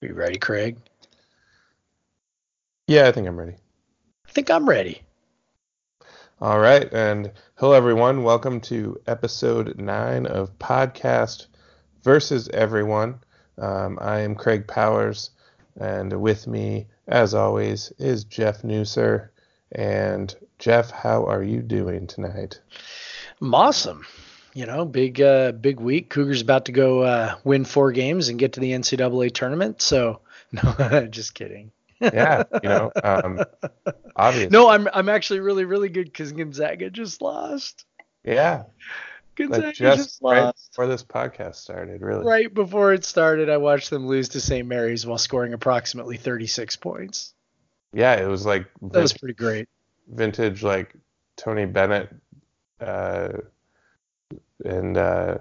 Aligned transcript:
You 0.00 0.14
ready, 0.14 0.38
Craig? 0.38 0.76
Yeah, 2.86 3.08
I 3.08 3.12
think 3.12 3.26
I'm 3.26 3.36
ready. 3.36 3.56
I 4.28 4.30
think 4.30 4.48
I'm 4.48 4.68
ready. 4.68 5.02
All 6.40 6.60
right, 6.60 6.88
and 6.92 7.32
hello 7.56 7.72
everyone. 7.72 8.22
Welcome 8.22 8.60
to 8.60 9.00
episode 9.08 9.76
nine 9.76 10.26
of 10.26 10.56
podcast 10.60 11.46
versus 12.04 12.48
everyone. 12.50 13.18
Um, 13.60 13.98
I 14.00 14.20
am 14.20 14.36
Craig 14.36 14.68
Powers, 14.68 15.30
and 15.80 16.20
with 16.20 16.46
me, 16.46 16.86
as 17.08 17.34
always, 17.34 17.92
is 17.98 18.22
Jeff 18.22 18.62
Newser. 18.62 19.30
And 19.72 20.32
Jeff, 20.60 20.92
how 20.92 21.26
are 21.26 21.42
you 21.42 21.60
doing 21.60 22.06
tonight? 22.06 22.60
I'm 23.40 23.52
awesome. 23.52 24.06
You 24.58 24.66
know, 24.66 24.84
big 24.84 25.22
uh, 25.22 25.52
big 25.52 25.78
week. 25.78 26.10
Cougars 26.10 26.40
about 26.40 26.64
to 26.64 26.72
go 26.72 27.02
uh, 27.04 27.36
win 27.44 27.64
four 27.64 27.92
games 27.92 28.28
and 28.28 28.40
get 28.40 28.54
to 28.54 28.60
the 28.60 28.72
NCAA 28.72 29.32
tournament. 29.32 29.80
So, 29.80 30.18
no, 30.52 31.06
just 31.10 31.34
kidding. 31.34 31.70
yeah, 32.00 32.42
you 32.60 32.68
know, 32.68 32.90
um, 33.04 33.38
obviously. 34.16 34.50
No, 34.50 34.68
I'm 34.68 34.88
I'm 34.92 35.08
actually 35.08 35.38
really 35.38 35.64
really 35.64 35.88
good 35.88 36.06
because 36.06 36.32
Gonzaga 36.32 36.90
just 36.90 37.22
lost. 37.22 37.84
Yeah, 38.24 38.64
Gonzaga 39.36 39.72
just, 39.72 39.98
just 39.98 40.22
right 40.22 40.42
lost. 40.42 40.72
before 40.72 40.88
this 40.88 41.04
podcast 41.04 41.54
started, 41.54 42.02
really. 42.02 42.26
Right 42.26 42.52
before 42.52 42.92
it 42.92 43.04
started, 43.04 43.48
I 43.48 43.58
watched 43.58 43.90
them 43.90 44.08
lose 44.08 44.30
to 44.30 44.40
St. 44.40 44.66
Mary's 44.66 45.06
while 45.06 45.18
scoring 45.18 45.52
approximately 45.52 46.16
36 46.16 46.74
points. 46.74 47.32
Yeah, 47.92 48.14
it 48.14 48.26
was 48.26 48.44
like 48.44 48.66
That 48.82 49.02
was 49.02 49.12
pretty 49.12 49.34
great. 49.34 49.68
vintage 50.08 50.64
like 50.64 50.96
Tony 51.36 51.64
Bennett 51.64 52.12
uh, 52.80 53.28
and 54.64 54.96
uh, 54.96 55.38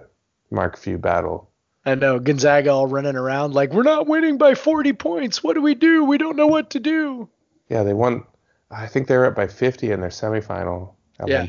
Mark 0.52 0.78
Few 0.78 0.98
battle. 0.98 1.50
I 1.86 1.96
know 1.96 2.20
Gonzaga 2.20 2.72
all 2.72 2.88
running 2.88 3.16
around 3.16 3.54
like 3.54 3.72
we're 3.72 3.84
not 3.84 4.08
winning 4.08 4.38
by 4.38 4.56
40 4.56 4.94
points. 4.94 5.42
What 5.42 5.54
do 5.54 5.62
we 5.62 5.74
do? 5.74 6.04
We 6.04 6.18
don't 6.18 6.36
know 6.36 6.48
what 6.48 6.72
to 6.72 6.80
do. 6.82 7.30
Yeah, 7.70 7.84
they 7.84 7.94
won. 7.94 8.26
I 8.70 8.88
think 8.88 9.08
they 9.08 9.16
were 9.16 9.26
up 9.26 9.36
by 9.36 9.48
50 9.48 9.92
in 9.92 10.02
their 10.02 10.10
semifinal. 10.10 10.96
Yeah. 11.26 11.48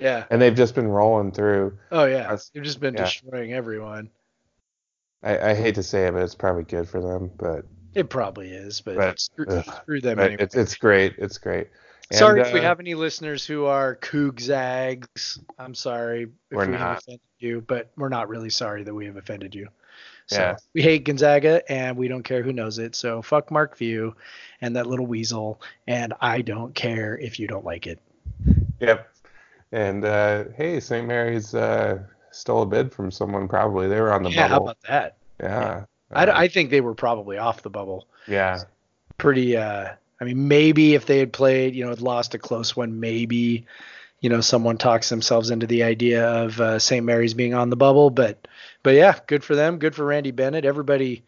Yeah. 0.00 0.24
And 0.30 0.40
they've 0.40 0.54
just 0.54 0.74
been 0.74 0.88
rolling 0.88 1.32
through. 1.32 1.78
Oh 1.90 2.04
yeah. 2.04 2.36
You've 2.52 2.64
just 2.64 2.80
been 2.80 2.94
yeah. 2.94 3.04
destroying 3.04 3.52
everyone. 3.52 4.10
I, 5.22 5.50
I 5.50 5.54
hate 5.54 5.74
to 5.76 5.82
say 5.82 6.06
it, 6.06 6.12
but 6.12 6.22
it's 6.22 6.34
probably 6.34 6.64
good 6.64 6.88
for 6.88 7.00
them. 7.00 7.30
But, 7.36 7.64
It 7.94 8.10
probably 8.10 8.50
is, 8.50 8.80
but, 8.80 8.96
But, 8.96 9.18
screw, 9.18 9.62
screw 9.62 10.00
them 10.00 10.18
anyway. 10.18 10.36
it's 10.42 10.54
it's 10.54 10.76
great. 10.76 11.14
It's 11.18 11.38
great. 11.38 11.68
And, 12.10 12.18
sorry 12.18 12.40
if 12.40 12.52
we 12.52 12.60
uh, 12.60 12.62
have 12.62 12.78
any 12.80 12.94
listeners 12.94 13.44
who 13.44 13.64
are 13.64 13.96
Coug 13.96 14.38
Zags. 14.40 15.40
I'm 15.58 15.74
sorry 15.74 16.28
if 16.50 16.68
we 16.68 16.74
have 16.74 16.98
offended 16.98 17.20
you, 17.38 17.64
but 17.66 17.90
we're 17.96 18.08
not 18.08 18.28
really 18.28 18.50
sorry 18.50 18.84
that 18.84 18.94
we 18.94 19.06
have 19.06 19.16
offended 19.16 19.54
you. 19.54 19.68
So 20.28 20.36
Yeah. 20.40 20.56
we 20.74 20.82
hate 20.82 21.04
Gonzaga 21.04 21.62
and 21.70 21.96
we 21.96 22.08
don't 22.08 22.22
care 22.22 22.42
who 22.42 22.52
knows 22.52 22.78
it. 22.78 22.94
So 22.94 23.22
fuck 23.22 23.50
Mark 23.50 23.76
Few 23.76 24.14
and 24.60 24.74
that 24.76 24.86
little 24.86 25.06
weasel. 25.06 25.60
And 25.86 26.14
I 26.20 26.42
don't 26.42 26.74
care 26.74 27.18
if 27.18 27.38
you 27.40 27.46
don't 27.48 27.64
like 27.64 27.86
it. 27.86 28.00
Yep. 28.80 29.08
And 29.72 30.04
uh, 30.04 30.44
hey, 30.56 30.78
St. 30.80 31.06
Mary's 31.06 31.54
uh, 31.54 31.98
stole 32.30 32.62
a 32.62 32.66
bid 32.66 32.92
from 32.92 33.10
someone. 33.10 33.48
Probably 33.48 33.88
they 33.88 34.00
were 34.00 34.12
on 34.12 34.22
the 34.22 34.28
bubble. 34.28 34.36
yeah, 34.40 34.48
how 34.48 34.56
about 34.58 34.78
that? 34.88 35.16
yeah. 35.40 35.84
I, 36.12 36.24
Uh, 36.26 36.38
I 36.38 36.46
think 36.48 36.70
they 36.70 36.80
were 36.80 36.94
probably 36.94 37.36
off 37.38 37.62
the 37.62 37.70
bubble. 37.70 38.06
yeah. 38.28 38.60
Pretty. 39.18 39.56
Uh, 39.56 39.94
I 40.20 40.24
mean, 40.24 40.48
maybe 40.48 40.94
if 40.94 41.06
they 41.06 41.18
had 41.18 41.32
played, 41.32 41.74
you 41.74 41.84
know, 41.84 41.90
had 41.90 42.00
lost 42.00 42.34
a 42.34 42.38
close 42.38 42.74
one, 42.74 43.00
maybe, 43.00 43.66
you 44.20 44.30
know, 44.30 44.40
someone 44.40 44.78
talks 44.78 45.08
themselves 45.10 45.50
into 45.50 45.66
the 45.66 45.82
idea 45.82 46.26
of 46.26 46.60
uh, 46.60 46.78
St. 46.78 47.04
Mary's 47.04 47.34
being 47.34 47.52
on 47.54 47.68
the 47.70 47.76
bubble. 47.76 48.08
But, 48.10 48.48
but 48.82 48.94
yeah, 48.94 49.18
good 49.26 49.44
for 49.44 49.54
them. 49.54 49.78
Good 49.78 49.94
for 49.94 50.04
Randy 50.06 50.30
Bennett. 50.30 50.64
Everybody, 50.64 51.24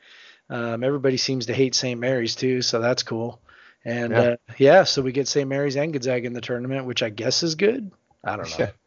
um, 0.49 0.83
everybody 0.83 1.19
seems 1.19 1.47
to 1.47 1.53
hate 1.55 1.75
St. 1.75 2.01
Mary's 2.01 2.35
too, 2.35 2.63
so 2.63 2.81
that's 2.81 3.03
cool. 3.03 3.41
And 3.85 4.13
Yeah. 4.13 4.19
Uh, 4.21 4.37
yeah, 4.57 4.85
so 4.85 5.03
we 5.03 5.13
get 5.13 5.29
St. 5.29 5.49
Mary's 5.49 5.77
and 5.77 5.93
Gonzaga 5.93 6.27
in 6.27 6.33
the 6.33 6.41
tournament, 6.41 6.87
which 6.87 7.03
I 7.03 7.11
guess 7.11 7.43
is 7.43 7.55
good. 7.55 7.91
I 8.25 8.37
don't 8.37 8.59
know. 8.59 8.69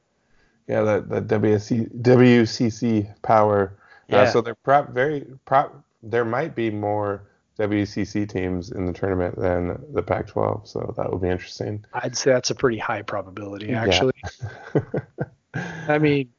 Yeah. 0.68 0.84
The 0.84 1.22
WC, 1.22 1.90
WCC 2.02 3.22
power. 3.24 3.74
Uh, 4.12 4.16
Yeah. 4.18 4.30
so 4.30 4.42
they're 4.42 4.56
prop 4.56 4.90
very 4.92 5.26
prop. 5.44 5.84
There 6.02 6.24
might 6.24 6.56
be 6.56 6.70
more 6.70 7.24
WCC 7.60 8.28
teams 8.28 8.72
in 8.72 8.86
the 8.86 8.94
tournament 8.94 9.36
than 9.38 9.78
the 9.94 10.02
Pac-12, 10.02 10.68
so 10.68 10.94
that 10.98 11.12
would 11.12 11.22
be 11.22 11.30
interesting. 11.30 11.84
I'd 11.94 12.16
say 12.18 12.32
that's 12.32 12.50
a 12.50 12.56
pretty 12.56 12.78
high 12.78 13.02
probability, 13.02 13.68
Yeah. 13.68 13.84
actually. 13.84 14.14
I 15.88 15.98
mean, 16.00 16.30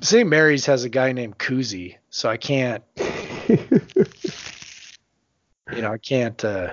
St. 0.00 0.28
Mary's 0.28 0.66
has 0.66 0.84
a 0.84 0.88
guy 0.88 1.12
named 1.12 1.38
Kuhse, 1.38 1.96
so 2.10 2.28
I 2.30 2.36
can't, 2.38 2.82
you 3.48 3.58
know, 5.82 5.92
I 5.92 5.98
can't. 5.98 6.42
uh 6.44 6.72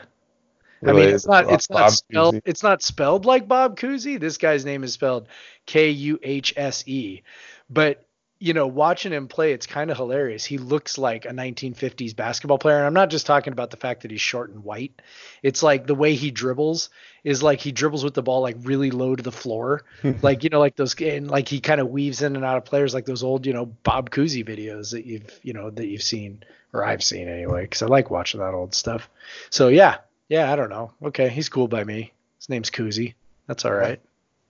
I 0.85 0.91
mean, 0.93 1.09
it's 1.09 1.25
not 1.25 1.51
it's 1.51 1.69
not 1.69 1.79
Bob 1.79 1.91
spelled 1.91 2.35
Cousy. 2.35 2.41
it's 2.45 2.63
not 2.63 2.81
spelled 2.83 3.25
like 3.25 3.47
Bob 3.47 3.77
Cousy. 3.77 4.19
This 4.19 4.37
guy's 4.37 4.65
name 4.65 4.83
is 4.83 4.93
spelled 4.93 5.27
K 5.65 5.89
U 5.89 6.19
H 6.21 6.53
S 6.55 6.87
E. 6.87 7.23
But 7.69 8.04
you 8.45 8.53
know, 8.53 8.67
watching 8.67 9.11
him 9.11 9.27
play, 9.27 9.53
it's 9.53 9.65
kind 9.65 9.89
of 9.89 9.97
hilarious. 9.97 10.45
He 10.45 10.59
looks 10.59 10.99
like 10.99 11.25
a 11.25 11.29
1950s 11.29 12.15
basketball 12.15 12.59
player, 12.59 12.77
and 12.77 12.85
I'm 12.85 12.93
not 12.93 13.09
just 13.09 13.25
talking 13.25 13.53
about 13.53 13.71
the 13.71 13.77
fact 13.77 14.03
that 14.03 14.11
he's 14.11 14.21
short 14.21 14.51
and 14.51 14.63
white. 14.63 15.01
It's 15.41 15.63
like 15.63 15.87
the 15.87 15.95
way 15.95 16.13
he 16.13 16.29
dribbles 16.29 16.91
is 17.23 17.41
like 17.41 17.59
he 17.59 17.71
dribbles 17.71 18.03
with 18.03 18.13
the 18.13 18.21
ball 18.21 18.41
like 18.41 18.57
really 18.59 18.91
low 18.91 19.15
to 19.15 19.23
the 19.23 19.31
floor, 19.31 19.83
like 20.21 20.43
you 20.43 20.51
know, 20.51 20.59
like 20.59 20.75
those 20.75 20.93
and 21.01 21.27
like 21.27 21.47
he 21.47 21.59
kind 21.59 21.81
of 21.81 21.89
weaves 21.89 22.21
in 22.21 22.35
and 22.35 22.45
out 22.45 22.57
of 22.57 22.65
players 22.65 22.93
like 22.93 23.05
those 23.05 23.23
old 23.23 23.47
you 23.47 23.53
know 23.53 23.65
Bob 23.65 24.11
Cousy 24.11 24.47
videos 24.47 24.91
that 24.91 25.07
you've 25.07 25.39
you 25.41 25.53
know 25.53 25.71
that 25.71 25.87
you've 25.87 26.03
seen 26.03 26.43
or 26.71 26.85
I've 26.85 27.03
seen 27.03 27.27
anyway 27.27 27.63
because 27.63 27.81
I 27.81 27.87
like 27.87 28.11
watching 28.11 28.41
that 28.41 28.53
old 28.53 28.75
stuff. 28.75 29.09
So 29.49 29.69
yeah, 29.69 29.97
yeah, 30.29 30.53
I 30.53 30.55
don't 30.55 30.69
know. 30.69 30.91
Okay, 31.01 31.29
he's 31.29 31.49
cool 31.49 31.67
by 31.67 31.83
me. 31.83 32.13
His 32.37 32.49
name's 32.49 32.69
Kuhse. 32.69 33.15
That's 33.47 33.65
all 33.65 33.73
right. 33.73 33.99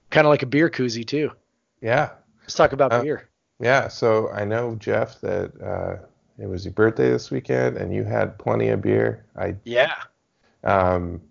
Kind 0.10 0.28
of 0.28 0.32
like 0.32 0.44
a 0.44 0.48
beer 0.48 0.70
koozie 0.70 1.08
too. 1.08 1.32
Yeah, 1.80 2.10
Let's 2.42 2.56
talk 2.56 2.74
about 2.74 2.92
Uh, 2.92 3.02
beer. 3.02 3.30
Yeah. 3.60 3.88
So 3.88 4.30
I 4.32 4.46
know 4.46 4.76
Jeff 4.76 5.20
that 5.22 5.52
uh, 5.62 6.06
it 6.38 6.48
was 6.48 6.66
your 6.66 6.74
birthday 6.74 7.10
this 7.10 7.32
weekend, 7.32 7.78
and 7.78 7.94
you 7.94 8.04
had 8.04 8.38
plenty 8.38 8.70
of 8.70 8.82
beer. 8.82 9.26
I 9.38 9.56
Yeah. 9.66 9.94
Um, 10.64 11.22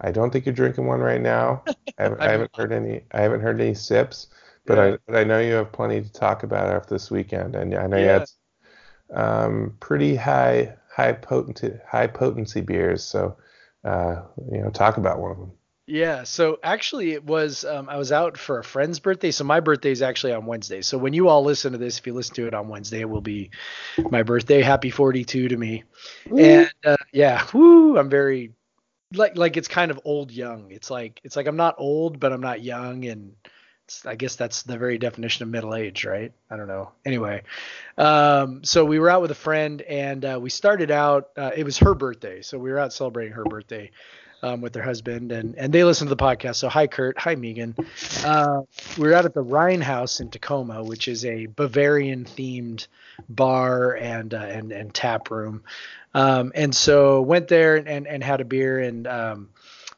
I 0.00 0.10
don't 0.10 0.30
think 0.30 0.46
you're 0.46 0.54
drinking 0.54 0.86
one 0.86 1.00
right 1.00 1.20
now. 1.20 1.62
I 1.98 2.02
haven't, 2.02 2.20
I 2.20 2.30
haven't 2.30 2.56
heard 2.56 2.72
any. 2.72 3.04
I 3.12 3.20
haven't 3.20 3.40
heard 3.40 3.60
any 3.60 3.74
sips, 3.74 4.28
but 4.66 4.78
I 4.78 4.98
but 5.06 5.16
I 5.16 5.24
know 5.24 5.40
you 5.40 5.54
have 5.54 5.72
plenty 5.72 6.02
to 6.02 6.12
talk 6.12 6.42
about 6.42 6.68
after 6.68 6.94
this 6.94 7.10
weekend, 7.10 7.56
and 7.56 7.74
I 7.74 7.86
know 7.86 7.98
you 7.98 8.08
had 8.08 8.28
um, 9.12 9.76
pretty 9.80 10.16
high 10.16 10.76
high 10.90 11.12
potency 11.12 11.72
high 11.86 12.06
potency 12.06 12.60
beers. 12.60 13.02
So 13.02 13.36
uh, 13.84 14.22
you 14.50 14.60
know, 14.60 14.70
talk 14.70 14.96
about 14.96 15.20
one 15.20 15.30
of 15.32 15.38
them. 15.38 15.52
Yeah. 15.86 16.22
So 16.24 16.58
actually, 16.62 17.12
it 17.12 17.24
was 17.24 17.64
um, 17.64 17.88
I 17.90 17.96
was 17.96 18.10
out 18.10 18.38
for 18.38 18.58
a 18.58 18.64
friend's 18.64 19.00
birthday. 19.00 19.30
So 19.30 19.44
my 19.44 19.60
birthday 19.60 19.90
is 19.90 20.00
actually 20.00 20.32
on 20.32 20.46
Wednesday. 20.46 20.80
So 20.80 20.96
when 20.96 21.12
you 21.12 21.28
all 21.28 21.44
listen 21.44 21.72
to 21.72 21.78
this, 21.78 21.98
if 21.98 22.06
you 22.06 22.14
listen 22.14 22.34
to 22.36 22.46
it 22.46 22.54
on 22.54 22.68
Wednesday, 22.68 23.00
it 23.00 23.10
will 23.10 23.20
be 23.20 23.50
my 24.10 24.22
birthday. 24.22 24.62
Happy 24.62 24.90
42 24.90 25.48
to 25.48 25.56
me. 25.56 25.84
And 26.36 26.72
uh, 26.84 26.96
yeah, 27.12 27.46
woo, 27.52 27.98
I'm 27.98 28.08
very 28.08 28.52
like 29.12 29.36
like 29.36 29.56
it's 29.56 29.68
kind 29.68 29.90
of 29.90 30.00
old 30.04 30.30
young. 30.30 30.70
It's 30.70 30.90
like 30.90 31.20
it's 31.22 31.36
like 31.36 31.46
I'm 31.46 31.56
not 31.56 31.74
old, 31.78 32.18
but 32.18 32.32
I'm 32.32 32.40
not 32.40 32.62
young, 32.62 33.04
and 33.04 33.34
I 34.06 34.14
guess 34.14 34.36
that's 34.36 34.62
the 34.62 34.78
very 34.78 34.96
definition 34.96 35.42
of 35.42 35.50
middle 35.50 35.74
age, 35.74 36.06
right? 36.06 36.32
I 36.50 36.56
don't 36.56 36.68
know. 36.68 36.92
Anyway, 37.04 37.42
um, 37.98 38.64
so 38.64 38.86
we 38.86 38.98
were 38.98 39.10
out 39.10 39.20
with 39.20 39.30
a 39.30 39.36
friend, 39.36 39.82
and 39.82 40.24
uh, 40.24 40.38
we 40.40 40.48
started 40.48 40.90
out. 40.90 41.30
Uh, 41.36 41.50
it 41.54 41.64
was 41.64 41.78
her 41.78 41.94
birthday, 41.94 42.40
so 42.42 42.58
we 42.58 42.70
were 42.70 42.78
out 42.78 42.92
celebrating 42.92 43.34
her 43.34 43.44
birthday 43.44 43.90
um, 44.44 44.60
with 44.60 44.74
their 44.74 44.82
husband, 44.82 45.32
and 45.32 45.54
and 45.56 45.72
they 45.72 45.84
listen 45.84 46.06
to 46.06 46.14
the 46.14 46.22
podcast. 46.22 46.56
So 46.56 46.68
hi, 46.68 46.86
Kurt. 46.86 47.18
Hi, 47.18 47.34
Megan. 47.34 47.74
Uh, 48.24 48.62
we 48.98 49.08
are 49.08 49.14
out 49.14 49.24
at 49.24 49.32
the 49.32 49.42
Rhein 49.42 49.80
Haus 49.80 50.20
in 50.20 50.28
Tacoma, 50.28 50.84
which 50.84 51.08
is 51.08 51.24
a 51.24 51.46
Bavarian 51.46 52.24
themed 52.24 52.86
bar 53.28 53.94
and 53.96 54.34
uh, 54.34 54.38
and 54.38 54.70
and 54.70 54.92
tap 54.92 55.30
room. 55.30 55.62
Um, 56.12 56.52
and 56.54 56.74
so 56.74 57.22
went 57.22 57.48
there 57.48 57.76
and, 57.76 58.06
and 58.06 58.22
had 58.22 58.40
a 58.40 58.44
beer 58.44 58.78
and 58.78 59.06
um, 59.06 59.48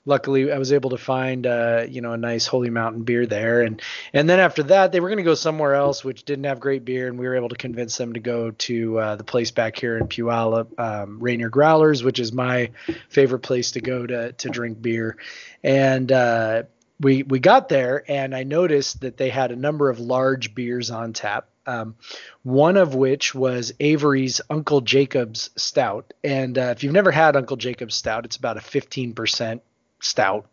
luckily 0.06 0.50
I 0.50 0.56
was 0.58 0.72
able 0.72 0.90
to 0.90 0.98
find 0.98 1.46
uh, 1.46 1.84
you 1.88 2.00
know 2.00 2.12
a 2.12 2.16
nice 2.16 2.46
Holy 2.46 2.70
Mountain 2.70 3.02
beer 3.02 3.26
there 3.26 3.62
and 3.62 3.82
and 4.14 4.30
then 4.30 4.40
after 4.40 4.62
that 4.64 4.92
they 4.92 5.00
were 5.00 5.08
going 5.08 5.18
to 5.18 5.24
go 5.24 5.34
somewhere 5.34 5.74
else 5.74 6.02
which 6.02 6.24
didn't 6.24 6.44
have 6.44 6.60
great 6.60 6.84
beer 6.84 7.08
and 7.08 7.18
we 7.18 7.26
were 7.26 7.36
able 7.36 7.50
to 7.50 7.56
convince 7.56 7.98
them 7.98 8.14
to 8.14 8.20
go 8.20 8.52
to 8.52 8.98
uh, 8.98 9.16
the 9.16 9.24
place 9.24 9.50
back 9.50 9.78
here 9.78 9.98
in 9.98 10.08
Puyallup 10.08 10.78
um, 10.78 11.18
Rainier 11.18 11.50
Growlers 11.50 12.02
which 12.02 12.20
is 12.20 12.32
my 12.32 12.70
favorite 13.10 13.40
place 13.40 13.72
to 13.72 13.80
go 13.80 14.06
to 14.06 14.32
to 14.32 14.48
drink 14.48 14.80
beer 14.80 15.18
and 15.62 16.10
uh, 16.10 16.62
we 17.00 17.24
we 17.24 17.40
got 17.40 17.68
there 17.68 18.04
and 18.08 18.34
I 18.34 18.44
noticed 18.44 19.00
that 19.00 19.18
they 19.18 19.28
had 19.28 19.50
a 19.50 19.56
number 19.56 19.90
of 19.90 20.00
large 20.00 20.54
beers 20.54 20.90
on 20.90 21.12
tap 21.12 21.48
um, 21.66 21.96
one 22.44 22.76
of 22.76 22.94
which 22.94 23.34
was 23.34 23.72
Avery's 23.80 24.40
Uncle 24.48 24.80
Jacob's 24.82 25.50
Stout. 25.56 26.12
And 26.22 26.56
uh, 26.56 26.72
if 26.76 26.84
you've 26.84 26.92
never 26.92 27.10
had 27.10 27.34
Uncle 27.34 27.56
Jacob's 27.56 27.96
Stout, 27.96 28.24
it's 28.24 28.36
about 28.36 28.56
a 28.56 28.60
15% 28.60 29.60
stout. 30.06 30.48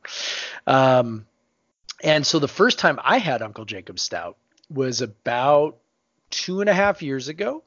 Um, 0.67 1.25
and 2.03 2.25
so 2.25 2.39
the 2.39 2.47
first 2.47 2.79
time 2.79 2.99
I 3.03 3.17
had 3.19 3.41
Uncle 3.41 3.65
Jacob's 3.65 4.01
Stout 4.01 4.37
was 4.69 5.01
about 5.01 5.77
two 6.29 6.61
and 6.61 6.69
a 6.69 6.73
half 6.73 7.01
years 7.01 7.27
ago. 7.29 7.63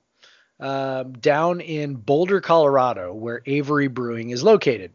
um, 0.58 1.12
down 1.14 1.60
in 1.60 1.94
Boulder, 1.96 2.40
Colorado, 2.40 3.12
where 3.14 3.42
Avery 3.46 3.88
Brewing 3.88 4.30
is 4.30 4.42
located. 4.42 4.92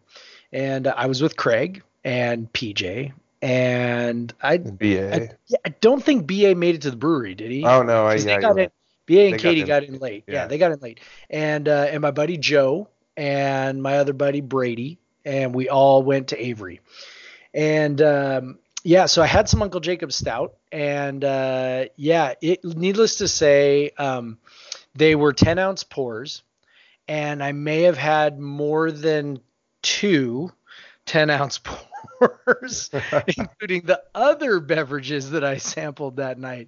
And 0.52 0.88
uh, 0.88 0.94
I 0.98 1.06
was 1.08 1.22
with 1.22 1.38
Craig 1.38 1.84
and 2.04 2.52
PJ. 2.52 3.14
And 3.44 4.34
I, 4.42 4.58
BA. 4.58 5.16
I, 5.16 5.30
yeah, 5.48 5.58
I 5.66 5.70
don't 5.82 6.04
think 6.04 6.28
BA 6.28 6.56
made 6.56 6.76
it 6.76 6.82
to 6.84 6.92
the 6.92 6.98
brewery, 6.98 7.36
did 7.36 7.52
he? 7.52 7.66
oh 7.66 7.84
no, 7.84 8.06
I 8.08 8.16
yeah, 8.16 8.40
got 8.40 8.58
in, 8.60 8.70
BA 9.08 9.20
and 9.30 9.34
They 9.34 9.40
got 9.40 9.56
Katie 9.56 9.62
in- 9.62 9.68
got 9.68 9.84
in 9.84 10.00
late. 10.00 10.24
Yeah. 10.28 10.34
yeah. 10.34 10.48
they 10.48 10.58
got 10.58 10.72
in 10.72 10.80
late. 10.80 11.00
And 11.30 11.68
uh, 11.68 11.88
and 11.92 12.02
my 12.02 12.12
buddy 12.12 12.38
Joe 12.38 12.88
and 13.18 13.82
my 13.84 13.98
other 13.98 14.14
buddy 14.14 14.42
Brady, 14.42 15.00
and 15.26 15.54
we 15.54 15.70
all 15.70 16.04
went 16.04 16.30
to 16.30 16.44
Avery. 16.44 16.82
And 17.54 18.02
um, 18.02 18.60
yeah, 18.84 19.06
so 19.06 19.22
I 19.22 19.28
had 19.28 19.48
some 19.48 19.62
Uncle 19.62 19.80
Jacob 19.80 20.12
Stout, 20.12 20.56
and 20.72 21.24
uh, 21.24 21.86
yeah, 21.96 22.34
it 22.42 22.64
needless 22.64 23.18
to 23.18 23.28
say, 23.28 23.92
um, 23.98 24.40
they 24.96 25.16
were 25.16 25.34
10 25.34 25.60
ounce 25.60 25.84
pours, 25.84 26.44
and 27.08 27.44
I 27.44 27.52
may 27.52 27.84
have 27.84 27.98
had 27.98 28.40
more 28.40 28.92
than 28.92 29.40
two 29.82 30.52
10 31.06 31.30
ounce 31.30 31.60
pours, 32.24 32.90
including 33.38 33.84
the 33.86 34.02
other 34.16 34.60
beverages 34.60 35.32
that 35.32 35.44
I 35.44 35.58
sampled 35.58 36.18
that 36.18 36.40
night. 36.40 36.68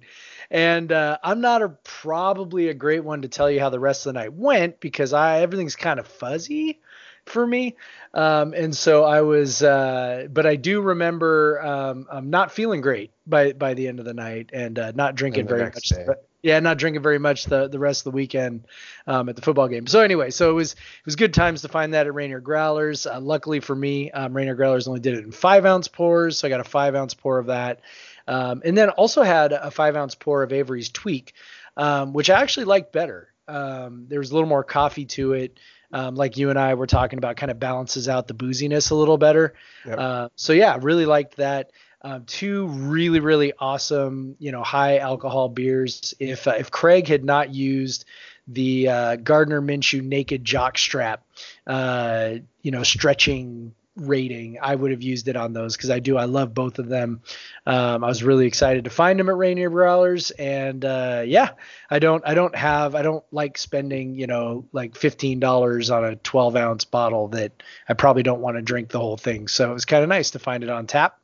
And 0.50 0.92
uh, 0.92 1.18
I'm 1.22 1.40
not 1.40 1.62
a 1.62 1.70
probably 1.82 2.68
a 2.68 2.74
great 2.74 3.04
one 3.04 3.22
to 3.22 3.28
tell 3.28 3.50
you 3.50 3.60
how 3.60 3.70
the 3.70 3.80
rest 3.80 4.06
of 4.06 4.14
the 4.14 4.20
night 4.20 4.32
went 4.32 4.80
because 4.80 5.12
I 5.12 5.40
everything's 5.40 5.76
kind 5.76 5.98
of 5.98 6.06
fuzzy 6.06 6.80
for 7.26 7.46
me. 7.46 7.76
Um, 8.12 8.54
and 8.54 8.76
so 8.76 9.04
I 9.04 9.22
was, 9.22 9.62
uh, 9.62 10.28
but 10.32 10.46
I 10.46 10.56
do 10.56 10.80
remember 10.80 11.60
um, 11.62 12.06
I'm 12.10 12.30
not 12.30 12.52
feeling 12.52 12.80
great 12.80 13.10
by 13.26 13.52
by 13.52 13.74
the 13.74 13.88
end 13.88 13.98
of 13.98 14.04
the 14.04 14.14
night 14.14 14.50
and 14.52 14.78
uh, 14.78 14.92
not 14.94 15.14
drinking 15.14 15.46
very 15.46 15.64
much. 15.64 15.88
day. 15.88 16.06
Yeah, 16.42 16.60
not 16.60 16.76
drinking 16.76 17.00
very 17.00 17.18
much 17.18 17.46
the, 17.46 17.68
the 17.68 17.78
rest 17.78 18.00
of 18.02 18.12
the 18.12 18.16
weekend 18.16 18.66
um, 19.06 19.30
at 19.30 19.36
the 19.36 19.40
football 19.40 19.66
game. 19.66 19.86
So 19.86 20.00
anyway, 20.00 20.28
so 20.30 20.50
it 20.50 20.52
was 20.52 20.74
it 20.74 21.06
was 21.06 21.16
good 21.16 21.32
times 21.32 21.62
to 21.62 21.68
find 21.68 21.94
that 21.94 22.06
at 22.06 22.12
Rainier 22.12 22.40
Growlers. 22.40 23.06
Uh, 23.06 23.18
luckily 23.18 23.60
for 23.60 23.74
me, 23.74 24.10
um, 24.10 24.36
Rainier 24.36 24.54
Growlers 24.54 24.86
only 24.86 25.00
did 25.00 25.14
it 25.14 25.24
in 25.24 25.32
five 25.32 25.64
ounce 25.64 25.88
pours, 25.88 26.38
so 26.38 26.46
I 26.46 26.50
got 26.50 26.60
a 26.60 26.64
five 26.64 26.94
ounce 26.94 27.14
pour 27.14 27.38
of 27.38 27.46
that, 27.46 27.80
um, 28.28 28.60
and 28.62 28.76
then 28.76 28.90
also 28.90 29.22
had 29.22 29.52
a 29.52 29.70
five 29.70 29.96
ounce 29.96 30.14
pour 30.14 30.42
of 30.42 30.52
Avery's 30.52 30.90
Tweak, 30.90 31.32
um, 31.78 32.12
which 32.12 32.28
I 32.28 32.42
actually 32.42 32.66
liked 32.66 32.92
better. 32.92 33.32
Um, 33.48 34.04
there 34.08 34.18
was 34.18 34.30
a 34.30 34.34
little 34.34 34.48
more 34.48 34.64
coffee 34.64 35.06
to 35.06 35.32
it. 35.32 35.58
Um, 35.94 36.16
like 36.16 36.36
you 36.36 36.50
and 36.50 36.58
I 36.58 36.74
were 36.74 36.88
talking 36.88 37.18
about, 37.18 37.36
kind 37.36 37.52
of 37.52 37.60
balances 37.60 38.08
out 38.08 38.26
the 38.26 38.34
booziness 38.34 38.90
a 38.90 38.94
little 38.96 39.16
better. 39.16 39.54
Yep. 39.86 39.98
Uh, 39.98 40.28
so 40.34 40.52
yeah, 40.52 40.76
really 40.82 41.06
liked 41.06 41.36
that. 41.36 41.70
Um, 42.02 42.24
two 42.26 42.66
really 42.66 43.20
really 43.20 43.54
awesome, 43.58 44.36
you 44.38 44.52
know, 44.52 44.62
high 44.62 44.98
alcohol 44.98 45.48
beers. 45.48 46.12
If 46.18 46.46
uh, 46.46 46.56
if 46.58 46.70
Craig 46.70 47.06
had 47.06 47.24
not 47.24 47.54
used 47.54 48.04
the 48.46 48.88
uh, 48.88 49.16
Gardner 49.16 49.62
Minshew 49.62 50.02
Naked 50.02 50.44
Jock 50.44 50.76
Strap, 50.76 51.24
uh, 51.66 52.34
you 52.60 52.72
know, 52.72 52.82
stretching 52.82 53.74
rating, 53.96 54.58
I 54.60 54.74
would 54.74 54.90
have 54.90 55.02
used 55.02 55.28
it 55.28 55.36
on 55.36 55.52
those 55.52 55.76
because 55.76 55.90
I 55.90 56.00
do. 56.00 56.16
I 56.16 56.24
love 56.24 56.54
both 56.54 56.78
of 56.78 56.88
them. 56.88 57.22
Um, 57.66 58.02
I 58.02 58.08
was 58.08 58.22
really 58.22 58.46
excited 58.46 58.84
to 58.84 58.90
find 58.90 59.18
them 59.18 59.28
at 59.28 59.36
Rainier 59.36 59.70
Growlers, 59.70 60.30
and 60.32 60.84
uh, 60.84 61.22
yeah, 61.26 61.50
I 61.90 61.98
don't 61.98 62.26
I 62.26 62.34
don't 62.34 62.54
have 62.56 62.94
I 62.94 63.02
don't 63.02 63.24
like 63.30 63.58
spending 63.58 64.14
you 64.14 64.26
know 64.26 64.66
like 64.72 64.96
fifteen 64.96 65.40
dollars 65.40 65.90
on 65.90 66.04
a 66.04 66.16
twelve 66.16 66.56
ounce 66.56 66.84
bottle 66.84 67.28
that 67.28 67.62
I 67.88 67.94
probably 67.94 68.22
don't 68.22 68.40
want 68.40 68.56
to 68.56 68.62
drink 68.62 68.88
the 68.90 69.00
whole 69.00 69.16
thing. 69.16 69.48
So 69.48 69.70
it 69.70 69.74
was 69.74 69.84
kind 69.84 70.02
of 70.02 70.08
nice 70.08 70.32
to 70.32 70.38
find 70.38 70.62
it 70.62 70.70
on 70.70 70.86
tap 70.86 71.18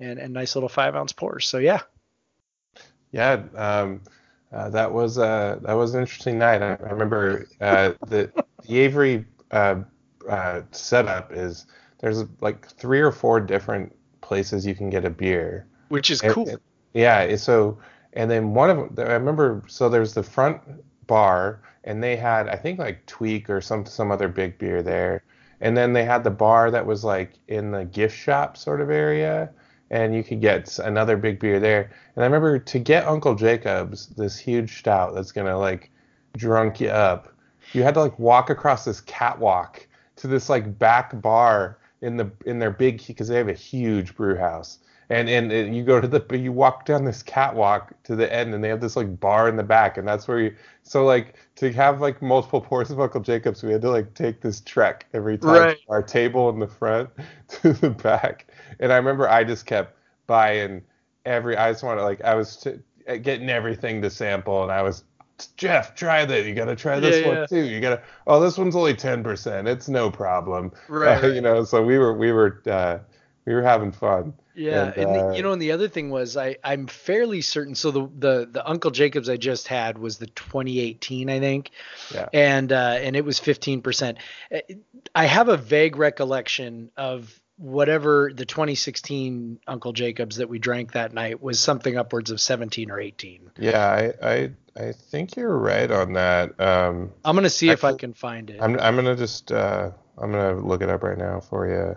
and, 0.00 0.32
nice 0.32 0.56
little 0.56 0.68
five 0.68 0.94
ounce 0.94 1.12
pours. 1.12 1.46
So 1.46 1.58
yeah, 1.58 1.80
Yeah, 3.12 3.42
um, 3.54 4.02
uh, 4.52 4.70
that 4.70 4.92
was 4.92 5.18
uh, 5.18 5.58
that 5.62 5.74
was 5.74 5.94
an 5.94 6.00
interesting 6.00 6.38
night. 6.38 6.62
I, 6.62 6.74
I 6.74 6.90
remember 6.90 7.46
uh, 7.60 7.92
the 8.06 8.32
the 8.66 8.78
Avery 8.78 9.24
uh, 9.50 9.82
uh, 10.28 10.62
setup 10.72 11.32
is 11.32 11.66
there's 12.00 12.24
like 12.40 12.66
three 12.68 13.00
or 13.00 13.12
four 13.12 13.40
different 13.40 13.94
places 14.20 14.66
you 14.66 14.74
can 14.74 14.90
get 14.90 15.04
a 15.04 15.10
beer. 15.10 15.66
which 15.88 16.10
is 16.10 16.20
And- 16.22 16.32
cool. 16.34 16.48
and- 16.48 16.58
yeah. 16.92 17.34
So 17.36 17.78
and 18.12 18.30
then 18.30 18.52
one 18.54 18.70
of 18.70 18.94
them, 18.96 19.08
I 19.08 19.12
remember. 19.12 19.62
So 19.68 19.88
there's 19.88 20.14
the 20.14 20.22
front 20.22 20.60
bar, 21.06 21.60
and 21.84 22.02
they 22.02 22.16
had 22.16 22.48
I 22.48 22.56
think 22.56 22.78
like 22.78 23.04
Tweak 23.06 23.48
or 23.48 23.60
some 23.60 23.86
some 23.86 24.10
other 24.10 24.28
big 24.28 24.58
beer 24.58 24.82
there, 24.82 25.22
and 25.60 25.76
then 25.76 25.92
they 25.94 26.04
had 26.04 26.24
the 26.24 26.30
bar 26.30 26.70
that 26.70 26.84
was 26.86 27.04
like 27.04 27.32
in 27.48 27.70
the 27.70 27.84
gift 27.84 28.16
shop 28.16 28.56
sort 28.56 28.80
of 28.80 28.90
area, 28.90 29.50
and 29.90 30.14
you 30.14 30.22
could 30.22 30.40
get 30.40 30.78
another 30.78 31.16
big 31.16 31.38
beer 31.40 31.58
there. 31.60 31.90
And 32.16 32.22
I 32.22 32.26
remember 32.26 32.58
to 32.58 32.78
get 32.78 33.06
Uncle 33.06 33.34
Jacob's 33.34 34.08
this 34.08 34.36
huge 34.38 34.78
stout 34.78 35.14
that's 35.14 35.32
gonna 35.32 35.56
like 35.58 35.90
drunk 36.36 36.80
you 36.80 36.88
up, 36.88 37.28
you 37.72 37.82
had 37.82 37.94
to 37.94 38.00
like 38.00 38.18
walk 38.18 38.50
across 38.50 38.84
this 38.84 39.00
catwalk 39.02 39.86
to 40.16 40.26
this 40.26 40.48
like 40.48 40.78
back 40.78 41.18
bar 41.22 41.77
in 42.02 42.16
the 42.16 42.30
in 42.46 42.58
their 42.58 42.70
big 42.70 43.04
because 43.06 43.28
they 43.28 43.36
have 43.36 43.48
a 43.48 43.52
huge 43.54 44.14
brew 44.16 44.36
house. 44.36 44.78
And 45.10 45.28
and 45.28 45.50
it, 45.52 45.72
you 45.72 45.84
go 45.84 46.00
to 46.00 46.08
the 46.08 46.24
you 46.38 46.52
walk 46.52 46.84
down 46.84 47.04
this 47.04 47.22
catwalk 47.22 47.92
to 48.04 48.14
the 48.16 48.30
end 48.32 48.54
and 48.54 48.62
they 48.62 48.68
have 48.68 48.80
this 48.80 48.96
like 48.96 49.18
bar 49.20 49.48
in 49.48 49.56
the 49.56 49.62
back. 49.62 49.96
And 49.98 50.06
that's 50.06 50.28
where 50.28 50.40
you 50.40 50.54
so 50.82 51.04
like 51.04 51.34
to 51.56 51.72
have 51.72 52.00
like 52.00 52.20
multiple 52.22 52.60
pours 52.62 52.90
of 52.90 53.00
Uncle 53.00 53.20
Jacobs 53.20 53.62
we 53.62 53.72
had 53.72 53.82
to 53.82 53.90
like 53.90 54.14
take 54.14 54.40
this 54.40 54.60
trek 54.60 55.06
every 55.14 55.38
time 55.38 55.66
Right. 55.66 55.78
our 55.88 56.02
table 56.02 56.48
in 56.50 56.58
the 56.58 56.68
front 56.68 57.10
to 57.48 57.72
the 57.72 57.90
back. 57.90 58.46
And 58.80 58.92
I 58.92 58.96
remember 58.96 59.28
I 59.28 59.44
just 59.44 59.66
kept 59.66 59.96
buying 60.26 60.82
every 61.24 61.56
I 61.56 61.72
just 61.72 61.82
wanted 61.82 62.02
like 62.02 62.22
I 62.22 62.34
was 62.34 62.56
t- 62.56 63.16
getting 63.18 63.48
everything 63.50 64.02
to 64.02 64.10
sample 64.10 64.62
and 64.62 64.72
I 64.72 64.82
was 64.82 65.04
Jeff, 65.56 65.94
try 65.94 66.24
that. 66.24 66.44
You 66.46 66.54
gotta 66.54 66.76
try 66.76 66.98
this 67.00 67.20
Yeah, 67.20 67.28
one 67.28 67.36
yeah. 67.38 67.46
too. 67.46 67.64
You 67.64 67.80
gotta. 67.80 68.02
Oh, 68.26 68.40
this 68.40 68.58
one's 68.58 68.74
only 68.76 68.94
ten 68.94 69.22
percent. 69.22 69.68
It's 69.68 69.88
no 69.88 70.10
problem. 70.10 70.72
Right, 70.88 71.22
Uh, 71.22 71.28
you 71.28 71.40
know. 71.40 71.64
So 71.64 71.82
we 71.82 71.98
were 71.98 72.12
we 72.16 72.32
were 72.32 72.62
uh, 72.66 72.98
we 73.44 73.54
were 73.54 73.62
having 73.62 73.92
fun. 73.92 74.34
Yeah, 74.54 74.86
And, 74.86 74.96
and, 74.96 75.14
the, 75.14 75.20
uh, 75.26 75.32
you 75.34 75.42
know, 75.44 75.52
and 75.52 75.62
the 75.62 75.70
other 75.70 75.86
thing 75.86 76.10
was 76.10 76.36
I 76.36 76.56
I'm 76.64 76.88
fairly 76.88 77.40
certain. 77.40 77.76
So 77.76 77.92
the 77.92 78.08
the 78.18 78.48
the 78.50 78.68
Uncle 78.68 78.90
Jacobs 78.90 79.28
I 79.28 79.36
just 79.36 79.68
had 79.68 79.98
was 79.98 80.18
the 80.18 80.26
2018, 80.26 81.30
I 81.30 81.38
think, 81.38 81.70
Yeah. 82.12 82.28
and 82.32 82.72
uh, 82.72 82.98
and 83.00 83.14
it 83.14 83.24
was 83.24 83.38
15 83.38 83.82
percent. 83.82 84.18
I 85.14 85.26
have 85.26 85.48
a 85.48 85.56
vague 85.56 85.96
recollection 85.96 86.90
of 86.96 87.40
whatever 87.58 88.30
the 88.32 88.46
2016 88.46 89.58
Uncle 89.66 89.92
Jacobs 89.92 90.36
that 90.36 90.48
we 90.48 90.58
drank 90.58 90.92
that 90.92 91.12
night 91.12 91.42
was 91.42 91.60
something 91.60 91.96
upwards 91.96 92.30
of 92.30 92.40
17 92.40 92.90
or 92.90 93.00
18. 93.00 93.50
Yeah, 93.58 94.12
I 94.22 94.28
I, 94.28 94.50
I 94.76 94.92
think 94.92 95.36
you're 95.36 95.56
right 95.56 95.90
on 95.90 96.14
that. 96.14 96.58
Um, 96.60 97.12
I'm 97.24 97.34
gonna 97.34 97.50
see 97.50 97.68
if 97.68 97.84
I 97.84 97.94
can 97.94 98.14
find 98.14 98.48
it. 98.50 98.58
I'm 98.62 98.78
I'm 98.80 98.94
gonna 98.94 99.16
just 99.16 99.52
uh, 99.52 99.90
I'm 100.16 100.32
gonna 100.32 100.54
look 100.54 100.82
it 100.82 100.88
up 100.88 101.02
right 101.02 101.18
now 101.18 101.40
for 101.40 101.68
you. 101.68 101.96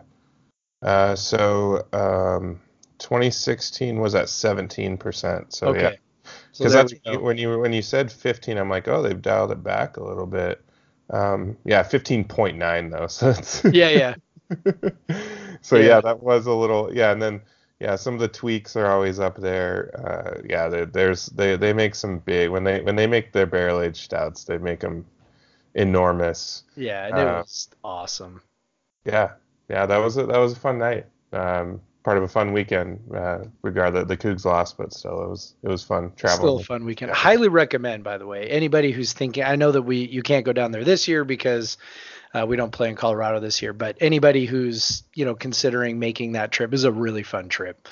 Uh, 0.88 1.16
so 1.16 1.86
um, 1.94 2.60
2016 2.98 4.00
was 4.00 4.16
at 4.16 4.30
17 4.30 4.98
percent. 4.98 5.54
So 5.54 5.68
okay. 5.68 5.82
yeah, 5.82 5.92
because 6.52 6.74
there 6.74 6.84
that's 6.84 7.22
when 7.22 7.38
you 7.38 7.60
when 7.60 7.72
you 7.72 7.84
said 7.84 8.12
15, 8.12 8.58
I'm 8.58 8.70
like, 8.70 8.88
oh, 8.88 9.04
they've 9.04 9.22
dialed 9.22 9.52
it 9.52 9.64
back 9.64 9.98
a 9.98 10.04
little 10.04 10.26
bit. 10.26 10.64
Um, 11.12 11.58
yeah, 11.66 11.84
15.9 11.84 12.92
though. 12.92 13.08
So 13.08 13.30
it's 13.30 13.64
yeah, 13.66 13.90
yeah. 13.90 14.16
so 15.62 15.78
yeah. 15.78 15.86
Yeah. 15.88 16.02
that 16.02 16.22
was 16.24 16.46
a 16.48 16.54
little 16.54 16.94
yeah, 16.94 17.12
and 17.12 17.22
then 17.22 17.42
yeah, 17.80 17.96
some 17.96 18.14
of 18.14 18.20
the 18.20 18.28
tweaks 18.28 18.76
are 18.76 18.86
always 18.92 19.20
up 19.20 19.38
there. 19.38 19.90
Uh, 19.98 20.42
yeah, 20.48 20.68
there- 20.70 20.86
there's 20.86 21.28
they 21.28 21.56
they 21.56 21.74
make 21.74 21.96
some 21.96 22.20
big 22.20 22.50
when 22.50 22.64
they 22.64 22.82
when 22.82 22.96
they 22.96 23.08
make 23.08 23.32
their 23.34 23.46
barrel 23.48 23.82
aged 23.82 24.04
stouts, 24.04 24.44
they 24.44 24.58
make 24.58 24.80
them 24.82 25.06
enormous. 25.76 26.64
Yeah, 26.76 27.08
it 27.08 27.14
Uh, 27.14 27.42
was 27.42 27.70
awesome. 27.84 28.42
Yeah, 29.06 29.32
yeah, 29.70 29.86
that 29.86 29.98
was 29.98 30.18
a, 30.18 30.26
that 30.26 30.38
was 30.38 30.54
a 30.54 30.56
fun 30.60 30.78
night. 30.78 31.06
Um, 31.34 31.82
part 32.04 32.18
of 32.18 32.24
a 32.24 32.28
fun 32.28 32.54
weekend. 32.54 33.00
Uh, 33.16 33.46
regardless, 33.62 34.08
the 34.08 34.18
Cougs 34.18 34.46
lost, 34.46 34.78
but 34.78 34.94
still, 34.94 35.24
it 35.24 35.30
was 35.30 35.56
it 35.64 35.68
was 35.70 35.84
fun 35.84 36.12
Still 36.16 36.30
traveling. 36.30 36.62
a 36.62 36.64
fun 36.64 36.86
weekend. 36.86 37.10
Yeah. 37.10 37.16
Highly 37.16 37.48
recommend, 37.48 38.04
by 38.04 38.18
the 38.18 38.28
way. 38.28 38.48
Anybody 38.50 38.92
who's 38.92 39.14
thinking, 39.14 39.44
I 39.44 39.56
know 39.56 39.72
that 39.72 39.82
we 39.84 39.98
you 40.06 40.22
can't 40.22 40.46
go 40.46 40.54
down 40.54 40.72
there 40.72 40.84
this 40.84 41.08
year 41.08 41.24
because 41.24 41.78
uh, 42.34 42.46
we 42.48 42.56
don't 42.56 42.72
play 42.72 42.90
in 42.90 42.96
Colorado 42.96 43.40
this 43.40 43.62
year. 43.62 43.74
But 43.74 43.98
anybody 44.02 44.46
who's 44.46 45.04
you 45.14 45.26
know 45.26 45.36
considering 45.36 46.00
making 46.00 46.34
that 46.34 46.52
trip 46.52 46.74
is 46.74 46.84
a 46.84 46.92
really 46.92 47.24
fun 47.24 47.50
trip. 47.50 47.88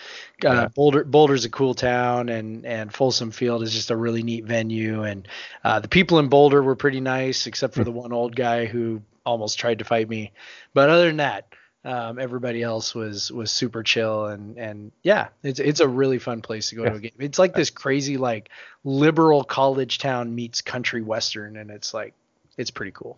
Uh, 0.46 0.50
Yeah. 0.54 0.68
Boulder 0.70 1.04
Boulder's 1.04 1.46
a 1.46 1.50
cool 1.50 1.74
town, 1.74 2.30
and 2.30 2.66
and 2.66 2.94
Folsom 2.94 3.32
Field 3.32 3.64
is 3.64 3.74
just 3.74 3.92
a 3.92 3.96
really 3.96 4.24
neat 4.24 4.46
venue. 4.46 5.04
And 5.04 5.28
uh, 5.64 5.80
the 5.80 5.88
people 5.88 6.20
in 6.20 6.28
Boulder 6.30 6.62
were 6.64 6.76
pretty 6.76 7.02
nice, 7.02 7.48
except 7.48 7.76
Hmm. 7.76 7.82
for 7.82 7.84
the 7.86 7.92
one 7.92 8.14
old 8.14 8.36
guy 8.36 8.66
who 8.66 9.02
almost 9.26 9.60
tried 9.60 9.80
to 9.80 9.86
fight 9.86 10.10
me. 10.10 10.32
But 10.74 10.90
other 10.90 11.08
than 11.08 11.18
that. 11.18 11.46
Um, 11.86 12.20
everybody 12.20 12.62
else 12.62 12.94
was 12.94 13.32
was 13.32 13.52
super 13.52 13.84
chill 13.84 14.26
and 14.26 14.58
and 14.58 14.92
yeah, 15.02 15.30
it's 15.44 15.62
it's 15.62 15.80
a 15.80 15.88
really 15.88 16.20
fun 16.20 16.42
place 16.42 16.70
to 16.70 16.76
go 16.76 16.84
to 16.84 16.96
a 16.96 17.00
game. 17.00 17.14
It's 17.20 17.40
like 17.40 17.54
this 17.54 17.70
crazy 17.70 18.18
like 18.18 18.50
liberal 18.84 19.46
college 19.46 19.98
town 19.98 20.36
meets 20.36 20.62
country 20.62 21.02
western, 21.02 21.56
and 21.56 21.72
it's 21.72 21.94
like 21.94 22.14
it's 22.58 22.70
pretty 22.70 22.92
cool. 22.92 23.18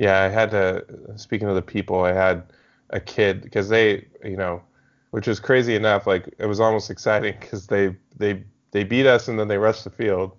Yeah, 0.00 0.22
I 0.22 0.28
had 0.28 0.50
to. 0.52 0.82
Speaking 1.16 1.46
of 1.46 1.54
the 1.54 1.62
people, 1.62 2.00
I 2.00 2.14
had 2.14 2.44
a 2.88 2.98
kid 2.98 3.42
because 3.42 3.68
they, 3.68 4.06
you 4.24 4.36
know, 4.38 4.62
which 5.10 5.26
was 5.26 5.38
crazy 5.38 5.74
enough. 5.74 6.06
Like 6.06 6.34
it 6.38 6.46
was 6.46 6.58
almost 6.58 6.88
exciting 6.88 7.36
because 7.38 7.66
they 7.66 7.94
they 8.16 8.42
they 8.70 8.82
beat 8.82 9.04
us 9.04 9.28
and 9.28 9.38
then 9.38 9.46
they 9.46 9.58
rushed 9.58 9.84
the 9.84 9.90
field. 9.90 10.38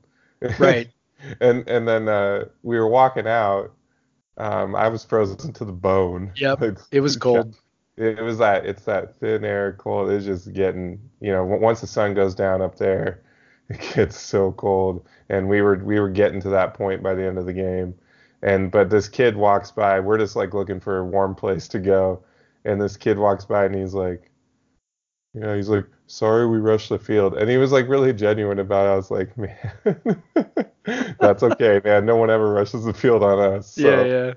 Right. 0.57 0.89
and 1.41 1.69
and 1.69 1.87
then 1.87 2.09
uh, 2.09 2.45
we 2.63 2.79
were 2.79 2.87
walking 2.87 3.27
out. 3.27 3.71
Um, 4.37 4.75
I 4.75 4.87
was 4.87 5.05
frozen 5.05 5.53
to 5.53 5.63
the 5.63 5.71
bone. 5.71 6.31
Yep, 6.37 6.61
it 6.91 7.01
was 7.01 7.15
cold. 7.15 7.55
It, 7.97 8.17
it 8.17 8.21
was 8.23 8.39
that 8.39 8.65
it's 8.65 8.85
that 8.85 9.19
thin 9.19 9.45
air 9.45 9.73
cold. 9.73 10.09
It's 10.09 10.25
just 10.25 10.51
getting 10.53 10.99
you 11.19 11.31
know 11.31 11.45
once 11.45 11.81
the 11.81 11.87
sun 11.87 12.15
goes 12.15 12.33
down 12.33 12.63
up 12.63 12.79
there, 12.79 13.21
it 13.69 13.79
gets 13.93 14.19
so 14.19 14.53
cold. 14.53 15.05
And 15.29 15.47
we 15.47 15.61
were 15.61 15.75
we 15.75 15.99
were 15.99 16.09
getting 16.09 16.41
to 16.41 16.49
that 16.49 16.73
point 16.73 17.03
by 17.03 17.13
the 17.13 17.23
end 17.23 17.37
of 17.37 17.45
the 17.45 17.53
game. 17.53 17.93
And 18.41 18.71
but 18.71 18.89
this 18.89 19.07
kid 19.07 19.35
walks 19.35 19.71
by. 19.71 19.99
We're 19.99 20.17
just 20.17 20.35
like 20.35 20.53
looking 20.53 20.79
for 20.79 20.97
a 20.97 21.05
warm 21.05 21.35
place 21.35 21.67
to 21.69 21.79
go. 21.79 22.23
And 22.65 22.81
this 22.81 22.97
kid 22.97 23.17
walks 23.17 23.45
by 23.45 23.65
and 23.65 23.75
he's 23.75 23.93
like, 23.93 24.31
you 25.33 25.41
know, 25.41 25.55
he's 25.55 25.69
like, 25.69 25.85
sorry 26.07 26.47
we 26.47 26.57
rushed 26.57 26.89
the 26.89 26.99
field. 26.99 27.35
And 27.35 27.49
he 27.49 27.57
was 27.57 27.71
like 27.71 27.87
really 27.87 28.13
genuine 28.13 28.59
about 28.59 28.87
it. 28.87 28.89
I 28.89 28.95
was 28.95 29.11
like, 29.11 29.37
man, 29.37 30.23
that's 31.19 31.43
okay, 31.43 31.81
man. 31.85 32.05
No 32.05 32.15
one 32.15 32.29
ever 32.29 32.51
rushes 32.51 32.83
the 32.83 32.93
field 32.93 33.23
on 33.23 33.39
us. 33.39 33.75
So. 33.75 33.81
Yeah, 33.81 34.03
yeah. 34.03 34.33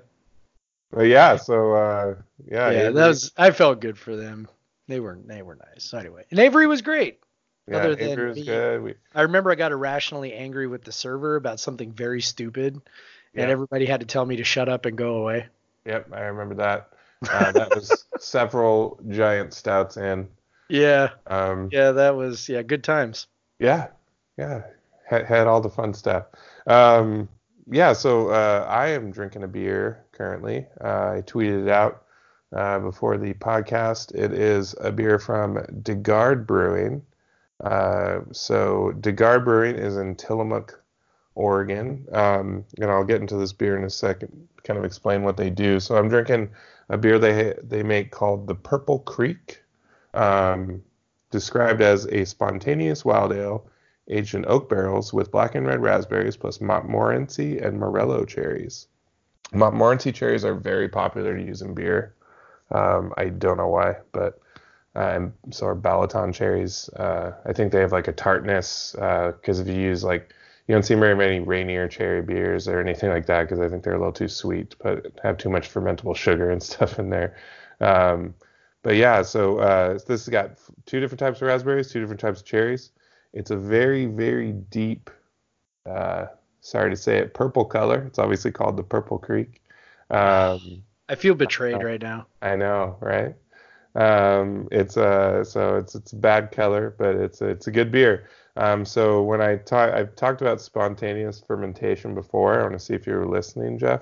But 0.91 1.07
yeah, 1.07 1.35
so 1.35 1.73
uh, 1.73 2.15
yeah, 2.49 2.69
yeah, 2.69 2.79
Avery, 2.79 2.93
that 2.93 3.07
was. 3.07 3.31
I 3.37 3.51
felt 3.51 3.81
good 3.81 3.97
for 3.97 4.15
them. 4.15 4.47
They 4.87 4.99
were 4.99 5.19
they 5.25 5.41
were 5.41 5.55
nice. 5.55 5.83
So 5.83 5.97
anyway, 5.97 6.23
and 6.31 6.39
Avery 6.39 6.67
was 6.67 6.81
great. 6.81 7.19
Yeah, 7.67 7.77
Other 7.77 7.91
Avery 7.93 8.15
than 8.15 8.27
was 8.27 8.37
me, 8.37 8.45
good. 8.45 8.81
We, 8.81 8.93
I 9.13 9.23
remember 9.23 9.51
I 9.51 9.55
got 9.55 9.71
irrationally 9.73 10.33
angry 10.33 10.67
with 10.67 10.83
the 10.83 10.91
server 10.91 11.35
about 11.35 11.59
something 11.59 11.91
very 11.91 12.21
stupid, 12.21 12.79
yeah. 13.35 13.43
and 13.43 13.51
everybody 13.51 13.85
had 13.85 13.99
to 13.99 14.05
tell 14.05 14.25
me 14.25 14.37
to 14.37 14.43
shut 14.43 14.69
up 14.69 14.85
and 14.85 14.97
go 14.97 15.15
away. 15.15 15.47
Yep, 15.85 16.13
I 16.13 16.21
remember 16.21 16.55
that. 16.55 16.89
Uh, 17.29 17.51
that 17.51 17.75
was 17.75 18.05
several 18.19 18.99
giant 19.09 19.53
stouts 19.53 19.97
in. 19.97 20.27
Yeah. 20.69 21.09
Um, 21.27 21.69
yeah, 21.71 21.91
that 21.91 22.15
was 22.15 22.49
yeah, 22.49 22.61
good 22.63 22.83
times. 22.83 23.27
Yeah, 23.59 23.87
yeah, 24.37 24.63
had, 25.07 25.25
had 25.25 25.47
all 25.47 25.61
the 25.61 25.69
fun 25.69 25.93
stuff. 25.93 26.25
Um, 26.67 27.29
yeah, 27.69 27.93
so 27.93 28.29
uh, 28.29 28.65
I 28.69 28.87
am 28.87 29.11
drinking 29.11 29.43
a 29.43 29.47
beer 29.47 30.03
currently. 30.11 30.65
Uh, 30.81 31.13
I 31.17 31.23
tweeted 31.25 31.63
it 31.63 31.69
out 31.69 32.03
uh, 32.55 32.79
before 32.79 33.17
the 33.17 33.33
podcast. 33.35 34.13
It 34.13 34.33
is 34.33 34.75
a 34.79 34.91
beer 34.91 35.19
from 35.19 35.65
de 35.81 35.95
Garde 35.95 36.45
Brewing. 36.45 37.01
Uh, 37.63 38.19
so 38.31 38.91
de 38.99 39.11
Garde 39.11 39.45
Brewing 39.45 39.75
is 39.75 39.97
in 39.97 40.15
Tillamook, 40.15 40.83
Oregon. 41.35 42.07
Um, 42.11 42.65
and 42.79 42.89
I'll 42.89 43.03
get 43.03 43.21
into 43.21 43.37
this 43.37 43.53
beer 43.53 43.77
in 43.77 43.83
a 43.83 43.89
second, 43.89 44.47
kind 44.63 44.79
of 44.79 44.85
explain 44.85 45.23
what 45.23 45.37
they 45.37 45.49
do. 45.49 45.79
So 45.79 45.97
I'm 45.97 46.09
drinking 46.09 46.49
a 46.89 46.97
beer 46.97 47.19
they 47.19 47.53
they 47.61 47.83
make 47.83 48.11
called 48.11 48.47
the 48.47 48.55
Purple 48.55 48.99
Creek 48.99 49.61
um, 50.13 50.81
described 51.31 51.81
as 51.81 52.05
a 52.07 52.25
spontaneous 52.25 53.03
wild 53.05 53.33
ale 53.33 53.65
aged 54.07 54.35
in 54.35 54.45
oak 54.47 54.69
barrels 54.69 55.13
with 55.13 55.31
black 55.31 55.55
and 55.55 55.65
red 55.65 55.81
raspberries 55.81 56.37
plus 56.37 56.61
Montmorency 56.61 57.57
and 57.57 57.79
Morello 57.79 58.23
cherries. 58.23 58.87
Montmorency 59.51 60.11
cherries 60.11 60.45
are 60.45 60.53
very 60.53 60.87
popular 60.87 61.35
to 61.35 61.43
use 61.43 61.61
in 61.61 61.73
beer. 61.73 62.13
Um, 62.71 63.13
I 63.17 63.25
don't 63.25 63.57
know 63.57 63.67
why, 63.67 63.97
but 64.11 64.39
and 64.95 65.33
so 65.51 65.67
are 65.67 65.75
Balaton 65.75 66.33
cherries. 66.33 66.89
Uh, 66.95 67.33
I 67.45 67.51
think 67.51 67.71
they 67.71 67.81
have 67.81 67.91
like 67.91 68.07
a 68.07 68.13
tartness 68.13 68.91
because 68.93 69.59
uh, 69.59 69.61
if 69.61 69.67
you 69.67 69.75
use 69.75 70.03
like 70.03 70.33
you 70.67 70.73
don't 70.73 70.83
see 70.83 70.95
very 70.95 71.15
many 71.15 71.39
Rainier 71.39 71.87
cherry 71.87 72.21
beers 72.21 72.67
or 72.67 72.79
anything 72.79 73.09
like 73.09 73.27
that 73.27 73.43
because 73.43 73.59
I 73.59 73.69
think 73.69 73.83
they're 73.83 73.93
a 73.93 73.99
little 73.99 74.13
too 74.13 74.27
sweet, 74.27 74.75
but 74.81 75.11
have 75.21 75.37
too 75.37 75.49
much 75.49 75.71
fermentable 75.71 76.15
sugar 76.15 76.49
and 76.49 76.61
stuff 76.63 76.97
in 76.99 77.09
there. 77.09 77.35
Um, 77.79 78.33
but 78.81 78.95
yeah, 78.95 79.21
so 79.21 79.59
uh, 79.59 79.93
this 79.93 80.25
has 80.25 80.29
got 80.29 80.57
two 80.85 80.99
different 80.99 81.19
types 81.19 81.41
of 81.41 81.47
raspberries, 81.47 81.91
two 81.91 81.99
different 81.99 82.19
types 82.19 82.39
of 82.39 82.45
cherries. 82.45 82.91
It's 83.33 83.51
a 83.51 83.57
very, 83.57 84.05
very 84.05 84.53
deep, 84.53 85.09
uh, 85.85 86.27
sorry 86.61 86.91
to 86.91 86.95
say 86.95 87.17
it, 87.17 87.33
purple 87.33 87.65
color. 87.65 88.03
It's 88.07 88.19
obviously 88.19 88.51
called 88.51 88.77
the 88.77 88.83
Purple 88.83 89.19
Creek. 89.19 89.61
Um, 90.09 90.83
I 91.09 91.15
feel 91.15 91.35
betrayed 91.35 91.83
right 91.83 92.01
now. 92.01 92.25
I 92.41 92.55
know, 92.55 92.97
right? 92.99 93.35
Um, 93.95 94.67
it's 94.71 94.97
a 94.97 95.07
uh, 95.07 95.43
so 95.43 95.77
it's 95.77 95.95
it's 95.95 96.13
a 96.13 96.17
bad 96.17 96.51
color, 96.51 96.95
but 96.97 97.15
it's 97.15 97.41
it's 97.41 97.67
a 97.67 97.71
good 97.71 97.91
beer. 97.91 98.27
Um, 98.57 98.85
so 98.85 99.21
when 99.21 99.41
I 99.41 99.57
talk, 99.57 99.93
I've 99.93 100.15
talked 100.15 100.41
about 100.41 100.61
spontaneous 100.61 101.41
fermentation 101.45 102.15
before. 102.15 102.59
I 102.59 102.63
want 102.63 102.73
to 102.73 102.79
see 102.79 102.93
if 102.93 103.05
you 103.05 103.13
were 103.13 103.27
listening, 103.27 103.77
Jeff. 103.77 104.01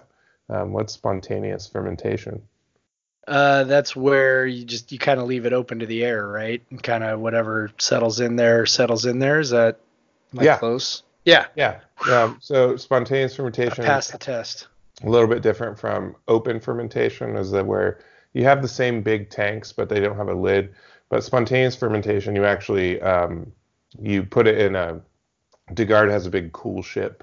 Um, 0.49 0.73
what's 0.73 0.93
spontaneous 0.93 1.67
fermentation? 1.67 2.41
Uh, 3.27 3.63
that's 3.63 3.95
where 3.95 4.45
you 4.45 4.65
just 4.65 4.91
you 4.91 4.99
kind 4.99 5.19
of 5.19 5.27
leave 5.27 5.45
it 5.45 5.53
open 5.53 5.79
to 5.79 5.85
the 5.85 6.03
air, 6.03 6.27
right? 6.27 6.61
And 6.69 6.83
kind 6.83 7.03
of 7.03 7.19
whatever 7.19 7.71
settles 7.77 8.19
in 8.19 8.35
there 8.35 8.65
settles 8.65 9.05
in 9.05 9.19
there. 9.19 9.39
Is 9.39 9.51
that 9.51 9.79
yeah. 10.33 10.57
close? 10.57 11.03
Yeah. 11.25 11.47
Yeah. 11.55 11.79
Um, 12.11 12.37
so 12.41 12.75
spontaneous 12.75 13.35
fermentation. 13.35 13.85
Pass 13.85 14.11
the 14.11 14.17
test. 14.17 14.67
A 15.03 15.09
little 15.09 15.27
bit 15.27 15.41
different 15.41 15.79
from 15.79 16.15
open 16.27 16.59
fermentation, 16.59 17.35
is 17.37 17.51
that 17.51 17.65
where 17.65 17.99
you 18.33 18.43
have 18.43 18.61
the 18.61 18.67
same 18.67 19.01
big 19.01 19.29
tanks, 19.29 19.71
but 19.71 19.89
they 19.89 19.99
don't 19.99 20.17
have 20.17 20.27
a 20.27 20.33
lid. 20.33 20.73
But 21.09 21.23
spontaneous 21.23 21.75
fermentation, 21.75 22.35
you 22.35 22.45
actually 22.45 23.01
um, 23.01 23.51
you 24.01 24.23
put 24.23 24.47
it 24.47 24.59
in 24.59 24.75
a. 24.75 25.01
de 25.73 25.85
Garde 25.85 26.11
has 26.11 26.25
a 26.25 26.31
big 26.31 26.51
coolship. 26.51 27.21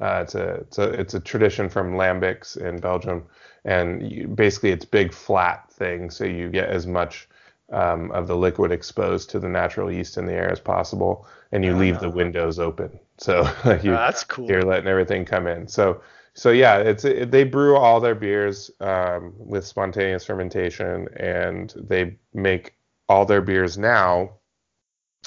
Uh, 0.00 0.20
it's 0.22 0.34
a 0.34 0.48
it's 0.54 0.78
a 0.78 0.90
it's 0.92 1.14
a 1.14 1.20
tradition 1.20 1.68
from 1.68 1.92
Lambics 1.92 2.56
in 2.56 2.78
Belgium 2.78 3.24
and 3.64 4.10
you, 4.10 4.28
basically 4.28 4.70
it's 4.70 4.84
big 4.84 5.12
flat 5.12 5.70
thing, 5.72 6.10
so 6.10 6.24
you 6.24 6.48
get 6.48 6.68
as 6.68 6.86
much 6.86 7.28
um, 7.72 8.10
of 8.12 8.26
the 8.26 8.36
liquid 8.36 8.72
exposed 8.72 9.30
to 9.30 9.38
the 9.38 9.48
natural 9.48 9.92
yeast 9.92 10.16
in 10.16 10.26
the 10.26 10.32
air 10.32 10.50
as 10.50 10.60
possible, 10.60 11.26
and 11.52 11.64
you 11.64 11.76
leave 11.76 12.00
the 12.00 12.08
ah. 12.08 12.10
windows 12.10 12.58
open. 12.58 12.98
So 13.18 13.42
you, 13.82 13.92
oh, 13.92 13.96
that's 13.96 14.24
cool. 14.24 14.48
You're 14.48 14.62
letting 14.62 14.88
everything 14.88 15.24
come 15.24 15.46
in. 15.46 15.68
So 15.68 16.00
so 16.34 16.50
yeah, 16.50 16.78
it's 16.78 17.04
it, 17.04 17.30
they 17.30 17.44
brew 17.44 17.76
all 17.76 18.00
their 18.00 18.14
beers 18.14 18.70
um, 18.80 19.34
with 19.36 19.66
spontaneous 19.66 20.24
fermentation, 20.24 21.08
and 21.16 21.72
they 21.76 22.16
make 22.32 22.74
all 23.08 23.24
their 23.24 23.42
beers 23.42 23.76
now 23.76 24.30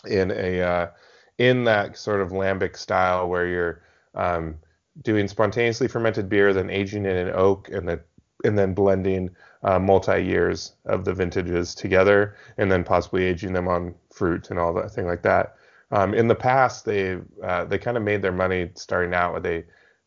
in 0.08 0.32
a 0.32 0.62
uh, 0.62 0.88
in 1.38 1.64
that 1.66 1.98
sort 1.98 2.22
of 2.22 2.30
lambic 2.30 2.78
style 2.78 3.28
where 3.28 3.48
you're 3.48 3.82
um, 4.16 4.56
doing 5.02 5.28
spontaneously 5.28 5.88
fermented 5.88 6.30
beer, 6.30 6.54
then 6.54 6.70
aging 6.70 7.06
it 7.06 7.16
in 7.16 7.34
oak, 7.34 7.70
and 7.70 7.88
then 7.88 8.00
and 8.44 8.58
then 8.58 8.74
blending 8.74 9.30
uh, 9.64 9.80
multi 9.80 10.24
years 10.24 10.74
of 10.86 11.06
the 11.06 11.14
vintages 11.14 11.74
together, 11.74 12.36
and 12.58 12.72
then 12.72 12.84
possibly 12.84 13.24
aging 13.24 13.54
them 13.54 13.68
on 13.68 13.96
fruit 14.14 14.50
and 14.50 14.60
all 14.60 14.74
that 14.74 14.92
thing 14.92 15.06
like 15.06 15.24
that. 15.24 15.56
Um, 15.92 16.14
in 16.14 16.28
the 16.28 16.36
past, 16.36 16.86
they 16.86 17.20
uh, 17.44 17.66
they 17.66 17.78
kind 17.78 17.98
of 17.98 18.04
made 18.04 18.22
their 18.22 18.32
money 18.32 18.70
starting 18.76 19.14
out 19.14 19.34
with 19.34 19.44
they 19.44 19.64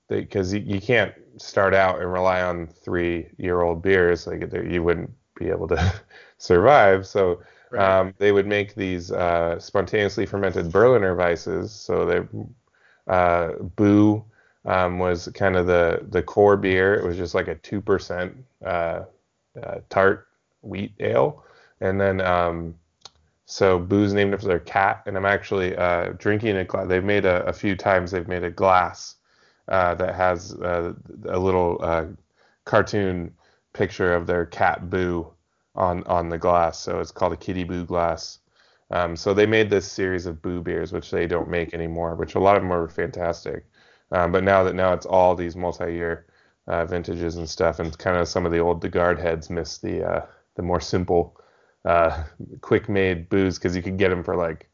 because 0.08 0.52
you, 0.52 0.60
you, 0.60 0.80
can't 0.80 1.12
start 1.36 1.74
out 1.74 2.00
and 2.00 2.12
rely 2.12 2.40
on 2.40 2.66
three 2.66 3.28
year 3.38 3.62
old 3.62 3.82
beers 3.82 4.26
like 4.26 4.52
you 4.52 4.82
wouldn't 4.82 5.10
be 5.38 5.48
able 5.48 5.66
to 5.68 5.94
survive. 6.38 7.06
So 7.06 7.40
right. 7.76 8.00
um, 8.00 8.14
they 8.18 8.32
would 8.32 8.46
make 8.46 8.74
these 8.74 9.12
uh, 9.12 9.58
spontaneously 9.58 10.26
fermented 10.26 10.72
Berliner 10.72 11.14
Weisses. 11.14 11.68
So 11.68 12.04
they 12.04 13.12
uh, 13.12 13.52
Boo 13.76 14.24
um, 14.64 14.98
was 14.98 15.28
kind 15.34 15.56
of 15.56 15.66
the 15.66 16.04
the 16.10 16.22
core 16.22 16.56
beer. 16.56 16.94
It 16.94 17.04
was 17.04 17.16
just 17.16 17.34
like 17.34 17.48
a 17.48 17.54
two 17.54 17.80
percent 17.80 18.36
uh, 18.64 19.02
uh, 19.62 19.78
tart 19.88 20.28
wheat 20.62 20.92
ale, 21.00 21.44
and 21.80 22.00
then 22.00 22.20
um, 22.20 22.74
so 23.44 23.78
Boo's 23.78 24.12
named 24.12 24.34
after 24.34 24.48
their 24.48 24.58
cat, 24.58 25.02
and 25.06 25.16
I'm 25.16 25.26
actually 25.26 25.76
uh, 25.76 26.12
drinking 26.18 26.56
a 26.56 26.64
glass. 26.64 26.88
They've 26.88 27.04
made 27.04 27.24
a, 27.24 27.44
a, 27.44 27.52
few 27.52 27.76
times. 27.76 28.10
They've 28.10 28.26
made 28.26 28.42
a 28.42 28.50
glass 28.50 29.14
uh, 29.68 29.94
that 29.94 30.16
has 30.16 30.52
a 30.52 30.94
little 31.22 32.16
cartoon 32.64 33.32
picture 33.72 34.14
of 34.14 34.26
their 34.26 34.46
cat 34.46 34.90
Boo 34.90 35.32
on 35.76 36.04
on 36.04 36.28
the 36.28 36.38
glass. 36.38 36.78
So 36.80 37.00
it's 37.00 37.12
called 37.12 37.32
a 37.32 37.36
Kitty 37.36 37.64
Boo 37.64 37.84
glass. 37.84 38.38
Um, 38.90 39.16
so 39.16 39.34
they 39.34 39.46
made 39.46 39.70
this 39.70 39.90
series 39.90 40.26
of 40.26 40.42
Boo 40.42 40.62
beers, 40.62 40.92
which 40.92 41.10
they 41.10 41.26
don't 41.26 41.48
make 41.48 41.74
anymore, 41.74 42.14
which 42.14 42.34
a 42.34 42.40
lot 42.40 42.56
of 42.56 42.62
them 42.62 42.72
are 42.72 42.88
fantastic. 42.88 43.64
Um, 44.12 44.30
but 44.30 44.44
now 44.44 44.62
that 44.64 44.74
now 44.74 44.92
it's 44.92 45.06
all 45.06 45.34
these 45.34 45.56
multi-year 45.56 46.26
uh, 46.68 46.84
vintages 46.84 47.36
and 47.36 47.48
stuff, 47.48 47.80
and 47.80 47.96
kind 47.98 48.16
of 48.16 48.28
some 48.28 48.46
of 48.46 48.52
the 48.52 48.60
old 48.60 48.80
de 48.80 48.88
Garde 48.88 49.18
heads 49.18 49.50
miss 49.50 49.78
the 49.78 50.04
uh, 50.04 50.26
the 50.54 50.62
more 50.62 50.80
simple, 50.80 51.38
uh, 51.84 52.24
quick-made 52.60 53.28
booze 53.28 53.58
because 53.58 53.76
you 53.76 53.82
could 53.82 53.98
get 53.98 54.10
them 54.10 54.22
for 54.22 54.36
like, 54.36 54.68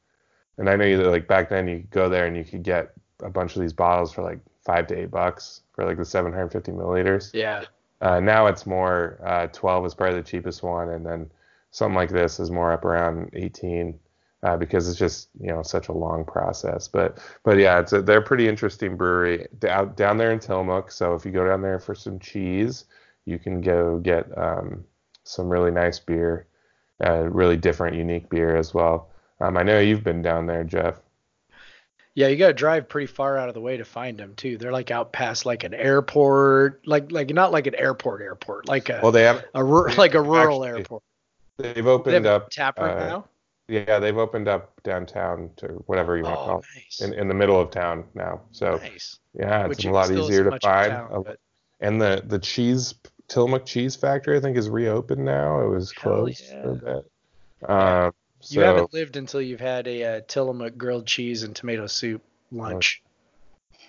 and 0.58 0.68
I 0.68 0.76
know 0.76 0.84
you 0.84 1.02
like 1.02 1.26
back 1.26 1.48
then 1.48 1.66
you 1.66 1.78
could 1.78 1.90
go 1.90 2.08
there 2.08 2.26
and 2.26 2.36
you 2.36 2.44
could 2.44 2.62
get 2.62 2.92
a 3.22 3.30
bunch 3.30 3.56
of 3.56 3.62
these 3.62 3.72
bottles 3.72 4.12
for 4.12 4.22
like 4.22 4.40
five 4.64 4.86
to 4.88 4.98
eight 4.98 5.10
bucks 5.10 5.62
for 5.72 5.84
like 5.84 5.96
the 5.96 6.04
750 6.04 6.72
milliliters. 6.72 7.32
Yeah. 7.32 7.64
Uh, 8.02 8.20
now 8.20 8.46
it's 8.46 8.66
more 8.66 9.18
uh, 9.24 9.46
12 9.46 9.86
is 9.86 9.94
probably 9.94 10.20
the 10.20 10.26
cheapest 10.26 10.62
one, 10.62 10.90
and 10.90 11.06
then 11.06 11.30
something 11.70 11.94
like 11.94 12.10
this 12.10 12.40
is 12.40 12.50
more 12.50 12.72
up 12.72 12.84
around 12.84 13.30
18 13.32 13.98
uh, 14.42 14.56
because 14.56 14.88
it's 14.88 14.98
just 14.98 15.28
you 15.40 15.48
know 15.48 15.62
such 15.62 15.88
a 15.88 15.92
long 15.92 16.24
process. 16.24 16.88
But 16.88 17.18
but 17.44 17.58
yeah, 17.58 17.78
it's 17.78 17.92
a, 17.92 18.02
they're 18.02 18.18
a 18.18 18.22
pretty 18.22 18.48
interesting 18.48 18.96
brewery 18.96 19.46
down 19.60 19.94
down 19.94 20.18
there 20.18 20.32
in 20.32 20.40
Tillamook. 20.40 20.90
So 20.90 21.14
if 21.14 21.24
you 21.24 21.30
go 21.30 21.46
down 21.46 21.62
there 21.62 21.78
for 21.78 21.94
some 21.94 22.18
cheese, 22.18 22.86
you 23.24 23.38
can 23.38 23.60
go 23.60 23.98
get 23.98 24.26
um, 24.36 24.84
some 25.24 25.48
really 25.48 25.70
nice 25.70 26.00
beer, 26.00 26.46
uh, 27.04 27.28
really 27.30 27.56
different, 27.56 27.96
unique 27.96 28.28
beer 28.28 28.56
as 28.56 28.74
well. 28.74 29.10
Um, 29.40 29.56
I 29.56 29.62
know 29.62 29.78
you've 29.78 30.04
been 30.04 30.22
down 30.22 30.46
there, 30.46 30.64
Jeff. 30.64 31.00
Yeah, 32.14 32.28
you 32.28 32.36
got 32.36 32.48
to 32.48 32.52
drive 32.52 32.88
pretty 32.90 33.06
far 33.06 33.38
out 33.38 33.48
of 33.48 33.54
the 33.54 33.60
way 33.60 33.78
to 33.78 33.84
find 33.84 34.18
them 34.18 34.34
too. 34.34 34.58
They're 34.58 34.72
like 34.72 34.90
out 34.90 35.12
past 35.12 35.46
like 35.46 35.64
an 35.64 35.72
airport, 35.72 36.86
like 36.86 37.10
like 37.10 37.30
not 37.30 37.52
like 37.52 37.66
an 37.66 37.74
airport 37.74 38.20
airport, 38.20 38.68
like 38.68 38.88
a 38.90 39.00
Well, 39.02 39.12
they 39.12 39.22
have 39.22 39.44
a 39.54 39.64
rur- 39.64 39.90
like 39.94 40.14
a 40.14 40.20
rural 40.20 40.64
actually- 40.64 40.80
airport. 40.80 41.02
they've 41.56 41.74
They 41.76 41.82
opened 41.82 42.26
a 42.26 42.32
up. 42.34 42.50
taproom 42.50 42.90
uh, 42.90 42.94
now. 43.06 43.24
Yeah, 43.68 43.98
they've 43.98 44.18
opened 44.18 44.48
up 44.48 44.72
downtown 44.82 45.48
to 45.56 45.68
whatever 45.86 46.16
you 46.18 46.24
want 46.24 46.34
to 46.34 46.40
Oh, 46.40 46.44
call 46.46 46.64
it, 46.76 47.00
in, 47.04 47.14
in 47.14 47.28
the 47.28 47.34
middle 47.34 47.58
of 47.58 47.70
town 47.70 48.04
now. 48.14 48.42
So 48.50 48.76
nice. 48.76 49.18
yeah, 49.32 49.60
it's 49.66 49.68
Which 49.78 49.84
a 49.86 49.90
lot 49.90 50.10
easier 50.10 50.44
to 50.44 50.50
much 50.50 50.64
of 50.64 50.70
a 50.70 50.74
find. 50.74 50.90
town, 50.92 51.22
but- 51.24 51.38
And 51.80 52.00
the 52.00 52.22
the 52.26 52.38
cheese 52.38 52.94
Tillamook 53.28 53.64
Cheese 53.64 53.96
Factory, 53.96 54.36
I 54.36 54.40
think, 54.40 54.58
is 54.58 54.68
reopened 54.68 55.24
now. 55.24 55.62
It 55.62 55.68
was 55.68 55.90
Hell 55.96 56.12
closed 56.24 56.44
yeah. 56.50 56.62
for 56.62 56.70
a 56.70 56.74
bit. 56.74 57.10
Um, 57.70 58.14
You 58.48 58.62
haven't 58.62 58.92
lived 58.92 59.16
until 59.16 59.40
you've 59.40 59.60
had 59.60 59.86
a 59.86 60.04
uh, 60.04 60.20
Tillamook 60.26 60.76
grilled 60.76 61.06
cheese 61.06 61.42
and 61.42 61.54
tomato 61.54 61.86
soup 61.86 62.22
lunch. 62.50 63.02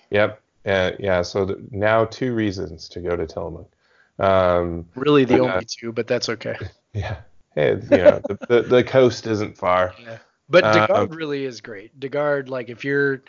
yep, 0.09 0.41
uh, 0.65 0.91
yeah. 0.99 1.21
So 1.21 1.45
th- 1.45 1.59
now 1.71 2.05
two 2.05 2.33
reasons 2.33 2.89
to 2.89 3.01
go 3.01 3.15
to 3.15 3.25
Tillamook. 3.25 3.71
Um, 4.19 4.85
Really, 4.95 5.25
the 5.25 5.39
But, 5.39 5.49
uh, 5.49 5.53
only 5.53 5.65
two, 5.65 5.91
but 5.91 6.07
that's 6.07 6.29
okay. 6.29 6.57
yeah, 6.93 7.17
hey, 7.55 7.71
you 7.71 8.03
know 8.03 8.21
the, 8.27 8.37
the 8.47 8.61
the 8.63 8.83
coast 8.83 9.27
isn't 9.27 9.57
far. 9.57 9.95
Yeah. 10.03 10.17
But 10.49 10.65
Uh, 10.65 10.71
de 10.71 10.87
Garde 10.87 11.15
really 11.15 11.45
is 11.45 11.61
great. 11.61 11.97
de 11.99 12.09
Garde, 12.09 12.49
like 12.49 12.69
if 12.69 12.83
you're 12.85 13.23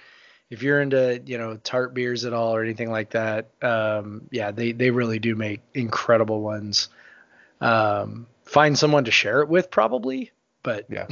if 0.50 0.62
you're 0.62 0.80
into 0.82 1.22
you 1.24 1.38
know 1.38 1.56
tart 1.56 1.94
beers 1.94 2.24
at 2.24 2.32
all 2.32 2.54
or 2.54 2.62
anything 2.62 2.90
like 2.90 3.10
that, 3.10 3.50
um, 3.62 4.22
yeah, 4.30 4.50
they 4.50 4.72
they 4.72 4.90
really 4.90 5.18
do 5.18 5.34
make 5.34 5.60
incredible 5.74 6.42
ones. 6.42 6.88
Um, 7.60 8.26
find 8.44 8.78
someone 8.78 9.04
to 9.04 9.10
share 9.10 9.40
it 9.40 9.48
with, 9.48 9.70
probably, 9.70 10.32
but 10.64 10.86
Yeah, 10.90 11.06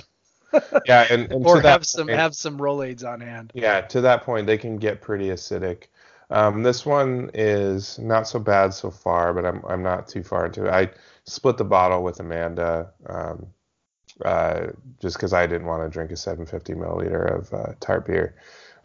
yeah, 0.87 1.07
and, 1.09 1.31
and 1.31 1.47
or 1.47 1.61
have 1.61 1.87
some 1.87 2.09
point- 2.09 2.19
have 2.19 2.35
some 2.35 2.59
Rolaids 2.59 3.05
on 3.05 3.21
hand. 3.21 3.53
Yeah, 3.55 3.83
to 3.83 4.01
that 4.01 4.25
point, 4.25 4.49
they 4.49 4.59
can 4.59 4.79
get 4.79 5.01
pretty 5.01 5.29
acidic. 5.29 5.85
Um, 6.31 6.63
this 6.63 6.85
one 6.85 7.31
is 7.35 7.99
not 7.99 8.27
so 8.27 8.41
bad 8.41 8.75
so 8.75 8.91
far, 8.91 9.33
but 9.33 9.47
I'm 9.47 9.63
I'm 9.69 9.83
not 9.83 10.09
too 10.09 10.25
far 10.25 10.47
into 10.47 10.67
it. 10.67 10.71
I 10.71 10.91
split 11.25 11.59
the 11.59 11.65
bottle 11.65 12.03
with 12.03 12.19
Amanda, 12.21 12.91
um, 13.07 13.47
uh, 14.25 14.69
just 15.01 15.17
because 15.17 15.33
I 15.33 15.47
didn't 15.47 15.67
want 15.67 15.83
to 15.83 15.91
drink 15.91 16.11
a 16.11 16.17
750 16.17 16.75
milliliter 16.75 17.39
of 17.39 17.53
uh, 17.53 17.73
tart 17.81 18.07
beer, 18.07 18.35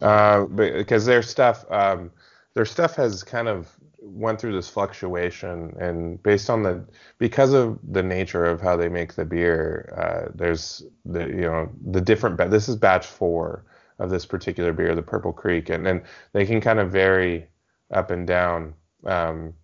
uh, 0.02 0.44
because 0.44 1.06
their 1.06 1.22
stuff, 1.22 1.64
um, 1.70 2.10
their 2.54 2.66
stuff 2.66 2.96
has 2.96 3.22
kind 3.24 3.48
of 3.48 3.74
went 4.08 4.40
through 4.40 4.54
this 4.54 4.68
fluctuation, 4.68 5.74
and 5.78 6.22
based 6.22 6.50
on 6.50 6.62
the 6.62 6.84
because 7.18 7.52
of 7.52 7.78
the 7.92 8.02
nature 8.02 8.44
of 8.44 8.60
how 8.60 8.76
they 8.76 8.88
make 8.88 9.14
the 9.14 9.24
beer, 9.24 9.92
uh, 9.96 10.32
there's 10.34 10.82
the 11.04 11.26
you 11.26 11.42
know 11.42 11.70
the 11.90 12.00
different. 12.00 12.36
ba- 12.36 12.48
This 12.48 12.68
is 12.68 12.76
batch 12.76 13.06
four 13.06 13.64
of 13.98 14.10
this 14.10 14.26
particular 14.26 14.72
beer, 14.72 14.94
the 14.94 15.02
Purple 15.02 15.32
Creek, 15.32 15.70
and 15.70 15.84
then 15.86 16.02
they 16.32 16.46
can 16.46 16.60
kind 16.60 16.78
of 16.80 16.90
vary 16.92 17.46
up 17.92 18.10
and 18.10 18.26
down 18.26 18.74
um, 19.06 19.54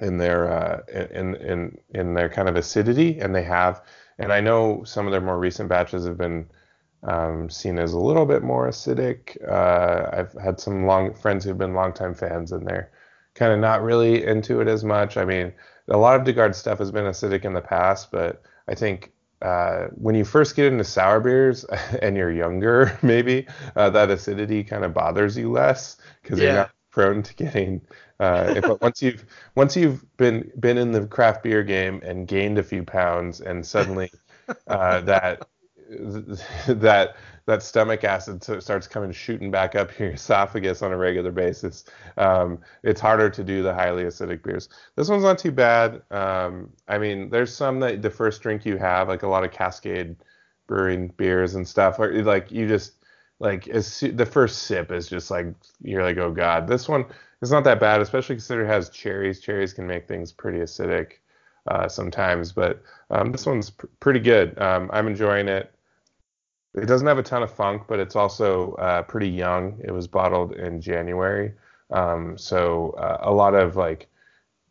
in 0.00 0.18
their 0.18 0.50
uh, 0.50 0.80
in 1.12 1.34
in 1.36 1.78
in 1.90 2.14
their 2.14 2.28
kind 2.28 2.48
of 2.48 2.56
acidity, 2.56 3.18
and 3.20 3.34
they 3.34 3.42
have. 3.42 3.82
And 4.18 4.32
I 4.32 4.40
know 4.40 4.84
some 4.84 5.06
of 5.06 5.12
their 5.12 5.20
more 5.20 5.38
recent 5.38 5.68
batches 5.68 6.06
have 6.06 6.18
been 6.18 6.48
um, 7.02 7.50
seen 7.50 7.78
as 7.78 7.92
a 7.92 7.98
little 7.98 8.26
bit 8.26 8.42
more 8.42 8.68
acidic. 8.68 9.36
Uh, 9.48 10.10
I've 10.12 10.32
had 10.34 10.60
some 10.60 10.86
long 10.86 11.14
friends 11.14 11.44
who've 11.44 11.58
been 11.58 11.74
longtime 11.74 12.14
fans, 12.14 12.52
and 12.52 12.66
they're 12.66 12.90
kind 13.34 13.52
of 13.52 13.58
not 13.58 13.82
really 13.82 14.24
into 14.24 14.60
it 14.60 14.68
as 14.68 14.84
much. 14.84 15.16
I 15.16 15.24
mean, 15.24 15.52
a 15.88 15.96
lot 15.96 16.16
of 16.16 16.24
de 16.24 16.32
Garde 16.32 16.54
stuff 16.54 16.78
has 16.78 16.90
been 16.90 17.04
acidic 17.04 17.44
in 17.44 17.52
the 17.52 17.60
past, 17.60 18.10
but 18.10 18.42
I 18.68 18.74
think 18.74 19.12
uh, 19.40 19.88
when 19.94 20.14
you 20.14 20.24
first 20.24 20.54
get 20.54 20.66
into 20.66 20.84
sour 20.84 21.20
beers 21.20 21.64
and 22.02 22.16
you're 22.16 22.32
younger, 22.32 22.96
maybe 23.02 23.46
uh, 23.76 23.90
that 23.90 24.10
acidity 24.10 24.64
kind 24.64 24.84
of 24.84 24.94
bothers 24.94 25.36
you 25.36 25.50
less 25.50 25.96
because 26.22 26.38
you're 26.38 26.52
not 26.52 26.70
prone 26.90 27.22
to 27.22 27.34
getting. 27.34 27.80
Uh, 28.20 28.54
if, 28.56 28.62
but 28.62 28.80
once 28.80 29.02
you've 29.02 29.24
once 29.56 29.76
you've 29.76 30.04
been 30.16 30.50
been 30.60 30.78
in 30.78 30.92
the 30.92 31.06
craft 31.06 31.42
beer 31.42 31.64
game 31.64 32.00
and 32.04 32.28
gained 32.28 32.58
a 32.58 32.62
few 32.62 32.84
pounds, 32.84 33.40
and 33.40 33.66
suddenly 33.66 34.12
uh, 34.68 35.00
that 35.00 35.48
that 36.68 37.16
that 37.46 37.62
stomach 37.62 38.04
acid 38.04 38.42
starts 38.62 38.86
coming 38.86 39.12
shooting 39.12 39.50
back 39.50 39.74
up 39.74 39.98
your 39.98 40.10
esophagus 40.10 40.82
on 40.82 40.92
a 40.92 40.96
regular 40.96 41.32
basis. 41.32 41.84
Um, 42.16 42.58
it's 42.82 43.00
harder 43.00 43.30
to 43.30 43.44
do 43.44 43.62
the 43.62 43.74
highly 43.74 44.04
acidic 44.04 44.42
beers. 44.42 44.68
This 44.96 45.08
one's 45.08 45.24
not 45.24 45.38
too 45.38 45.52
bad. 45.52 46.02
Um, 46.10 46.70
I 46.88 46.98
mean, 46.98 47.30
there's 47.30 47.54
some 47.54 47.80
that 47.80 48.02
the 48.02 48.10
first 48.10 48.42
drink 48.42 48.64
you 48.64 48.76
have, 48.76 49.08
like 49.08 49.22
a 49.22 49.28
lot 49.28 49.44
of 49.44 49.50
Cascade 49.50 50.16
Brewing 50.68 51.08
beers 51.16 51.54
and 51.54 51.66
stuff, 51.66 51.98
are 51.98 52.22
like 52.22 52.50
you 52.52 52.68
just 52.68 52.94
like 53.40 53.68
as 53.68 54.00
the 54.00 54.26
first 54.26 54.62
sip 54.62 54.92
is 54.92 55.08
just 55.08 55.30
like 55.30 55.46
you're 55.82 56.04
like, 56.04 56.18
oh 56.18 56.30
god. 56.30 56.68
This 56.68 56.88
one 56.88 57.04
is 57.42 57.50
not 57.50 57.64
that 57.64 57.80
bad, 57.80 58.00
especially 58.00 58.36
considering 58.36 58.68
it 58.68 58.72
has 58.72 58.88
cherries. 58.88 59.40
Cherries 59.40 59.72
can 59.72 59.86
make 59.86 60.06
things 60.06 60.32
pretty 60.32 60.58
acidic 60.60 61.14
uh, 61.66 61.88
sometimes, 61.88 62.52
but 62.52 62.82
um, 63.10 63.32
this 63.32 63.44
one's 63.44 63.70
pr- 63.70 63.86
pretty 64.00 64.20
good. 64.20 64.58
Um, 64.60 64.88
I'm 64.92 65.08
enjoying 65.08 65.48
it. 65.48 65.74
It 66.74 66.86
doesn't 66.86 67.06
have 67.06 67.18
a 67.18 67.22
ton 67.22 67.42
of 67.42 67.52
funk, 67.52 67.82
but 67.86 67.98
it's 67.98 68.16
also 68.16 68.72
uh, 68.74 69.02
pretty 69.02 69.28
young. 69.28 69.78
It 69.84 69.90
was 69.90 70.06
bottled 70.06 70.52
in 70.52 70.80
January, 70.80 71.52
um, 71.90 72.38
so 72.38 72.90
uh, 72.98 73.18
a 73.20 73.32
lot 73.32 73.54
of 73.54 73.76
like, 73.76 74.08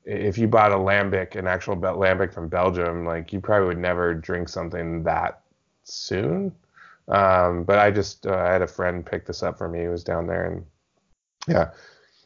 if 0.03 0.37
you 0.37 0.47
bought 0.47 0.71
a 0.71 0.77
lambic, 0.77 1.35
an 1.35 1.45
actual 1.45 1.75
lambic 1.75 2.33
from 2.33 2.49
Belgium, 2.49 3.05
like 3.05 3.31
you 3.31 3.39
probably 3.39 3.67
would 3.67 3.77
never 3.77 4.15
drink 4.15 4.49
something 4.49 5.03
that 5.03 5.41
soon. 5.83 6.51
Um, 7.07 7.63
but 7.63 7.77
I 7.77 7.91
just 7.91 8.25
uh, 8.25 8.35
I 8.35 8.51
had 8.51 8.61
a 8.61 8.67
friend 8.67 9.05
pick 9.05 9.25
this 9.25 9.43
up 9.43 9.57
for 9.57 9.67
me. 9.67 9.81
He 9.81 9.87
was 9.87 10.03
down 10.03 10.27
there, 10.27 10.45
and 10.45 10.65
yeah, 11.47 11.71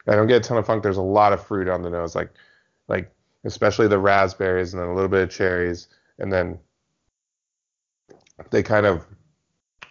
I 0.08 0.16
don't 0.16 0.28
get 0.28 0.46
a 0.46 0.48
ton 0.48 0.58
of 0.58 0.66
funk. 0.66 0.84
There's 0.84 0.98
a 0.98 1.02
lot 1.02 1.34
of 1.34 1.46
fruit 1.46 1.68
on 1.68 1.82
the 1.82 1.90
nose, 1.90 2.16
like 2.16 2.30
like 2.88 3.12
especially 3.44 3.88
the 3.88 4.00
raspberries, 4.00 4.74
and 4.74 4.82
then 4.82 4.90
a 4.90 4.94
little 4.94 5.10
bit 5.10 5.24
of 5.24 5.30
cherries, 5.30 5.88
and 6.20 6.32
then 6.32 6.60
they 8.52 8.64
kind 8.64 8.86
of 8.86 9.06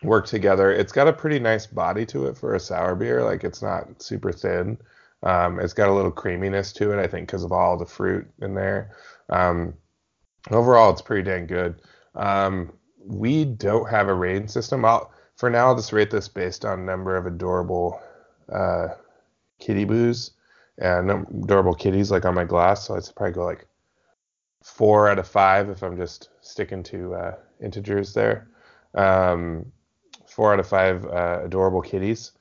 work 0.04 0.26
together. 0.26 0.70
It's 0.70 0.92
got 0.92 1.08
a 1.08 1.12
pretty 1.12 1.38
nice 1.38 1.66
body 1.66 2.06
to 2.06 2.26
it 2.26 2.36
for 2.36 2.54
a 2.54 2.60
sour 2.60 2.94
beer. 2.94 3.24
Like 3.24 3.44
it's 3.44 3.62
not 3.62 4.02
super 4.02 4.32
thin. 4.32 4.78
Um, 5.22 5.58
it's 5.58 5.72
got 5.72 5.88
a 5.88 5.92
little 5.92 6.10
creaminess 6.10 6.72
to 6.74 6.92
it, 6.92 7.02
I 7.02 7.06
think, 7.06 7.26
because 7.26 7.44
of 7.44 7.52
all 7.52 7.78
the 7.78 7.86
fruit 7.86 8.26
in 8.42 8.54
there. 8.54 8.90
Um, 9.30 9.74
overall, 10.50 10.92
it's 10.92 11.02
pretty 11.02 11.22
dang 11.22 11.46
good. 11.46 11.80
Um, 12.14 12.72
we 13.06 13.44
don't 13.44 13.88
have 13.88 14.08
a 14.08 14.14
rating 14.14 14.48
system. 14.48 14.84
I'll, 14.84 15.10
for 15.36 15.48
now, 15.48 15.68
I'll 15.68 15.76
just 15.76 15.92
rate 15.92 16.10
this 16.10 16.28
based 16.28 16.64
on 16.64 16.84
number 16.84 17.16
of 17.16 17.26
adorable 17.26 18.00
uh, 18.52 18.88
kitty 19.58 19.84
boos 19.84 20.32
and 20.78 21.10
adorable 21.10 21.74
kitties 21.74 22.10
like 22.10 22.24
on 22.24 22.34
my 22.34 22.44
glass. 22.44 22.86
So 22.86 22.96
I'd 22.96 23.08
probably 23.16 23.32
go 23.32 23.44
like 23.44 23.66
four 24.62 25.08
out 25.08 25.18
of 25.18 25.26
five 25.26 25.70
if 25.70 25.82
I'm 25.82 25.96
just 25.96 26.28
sticking 26.40 26.82
to 26.84 27.14
uh, 27.14 27.34
integers 27.60 28.12
there. 28.12 28.48
Um, 28.94 29.72
four 30.34 30.52
out 30.52 30.60
of 30.60 30.66
five 30.68 31.04
uh, 31.06 31.40
adorable 31.44 31.82
kitties. 31.82 32.32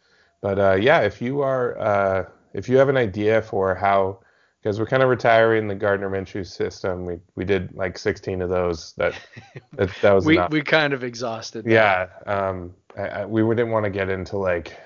But 0.42 0.60
uh, 0.60 0.74
yeah, 0.76 1.02
if 1.02 1.22
you 1.22 1.42
are 1.42 1.78
uh, 1.80 2.26
if 2.54 2.68
you 2.70 2.78
have 2.78 2.90
an 2.90 2.98
idea 2.98 3.42
for 3.42 3.76
how 3.76 4.20
because 4.62 4.80
we're 4.80 4.86
kind 4.86 5.04
of 5.04 5.10
retiring 5.10 5.68
the 5.68 5.76
Gardner 5.76 6.10
Minshew 6.10 6.46
system, 6.46 7.06
we 7.06 7.20
we 7.36 7.46
did 7.46 7.74
like 7.76 7.98
16 7.98 8.42
of 8.42 8.50
those. 8.50 8.94
That 8.94 9.14
that, 9.74 9.90
that 10.02 10.12
was 10.14 10.26
We 10.26 10.36
enough. 10.36 10.52
we 10.52 10.62
kind 10.62 10.94
of 10.94 11.04
exhausted. 11.04 11.66
that. 11.66 11.72
Yeah, 11.72 12.08
um, 12.26 12.74
I, 12.98 13.08
I, 13.08 13.26
we 13.26 13.42
didn't 13.56 13.72
want 13.72 13.86
to 13.86 13.90
get 13.90 14.10
into 14.10 14.38
like, 14.38 14.78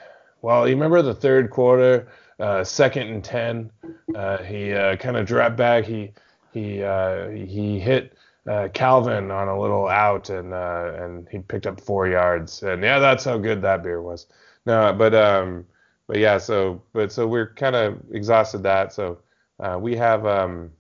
well, 0.42 0.68
you 0.68 0.76
remember 0.76 1.02
the 1.02 1.14
third 1.16 1.50
quarter, 1.50 2.08
uh, 2.40 2.64
second 2.64 3.10
and 3.10 3.24
ten, 3.24 3.72
uh, 4.16 4.38
he 4.44 4.74
uh, 4.74 4.96
kind 4.98 5.18
of 5.18 5.26
dropped 5.26 5.58
back. 5.58 5.86
He 5.86 6.14
he 6.54 6.84
uh, 6.84 7.30
he 7.30 7.80
hit 7.80 8.14
uh, 8.48 8.70
Calvin 8.74 9.30
on 9.32 9.48
a 9.48 9.60
little 9.60 9.88
out, 9.88 10.30
and 10.30 10.54
uh, 10.54 10.94
and 10.98 11.28
he 11.30 11.40
picked 11.40 11.68
up 11.68 11.82
four 11.82 12.08
yards. 12.08 12.64
And 12.64 12.82
yeah, 12.84 13.00
that's 13.00 13.26
how 13.26 13.38
good 13.38 13.62
that 13.62 13.84
beer 13.84 14.02
was. 14.02 14.28
No, 14.66 14.94
but 14.94 15.14
um, 15.14 15.66
but 16.08 16.18
yeah, 16.18 16.38
so 16.38 16.82
but 16.94 17.12
so 17.12 17.28
we're 17.28 17.54
kind 17.54 17.76
of 17.76 18.02
exhausted 18.12 18.64
that. 18.64 18.94
So 18.94 19.20
uh, 19.60 19.78
we 19.80 19.96
have 19.96 20.26
um. 20.26 20.72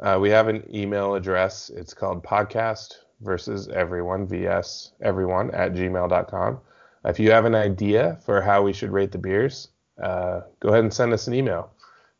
Uh, 0.00 0.18
we 0.18 0.30
have 0.30 0.48
an 0.48 0.64
email 0.74 1.14
address. 1.14 1.68
It's 1.68 1.92
called 1.92 2.24
podcast 2.24 2.94
versus 3.20 3.68
everyone 3.68 4.26
vs 4.26 4.92
everyone 5.02 5.50
at 5.50 5.74
gmail.com. 5.74 6.60
If 7.04 7.18
you 7.18 7.30
have 7.32 7.44
an 7.44 7.54
idea 7.54 8.18
for 8.24 8.40
how 8.40 8.62
we 8.62 8.72
should 8.72 8.92
rate 8.92 9.12
the 9.12 9.18
beers, 9.18 9.68
uh, 10.02 10.42
go 10.60 10.70
ahead 10.70 10.84
and 10.84 10.92
send 10.92 11.12
us 11.12 11.26
an 11.26 11.34
email 11.34 11.70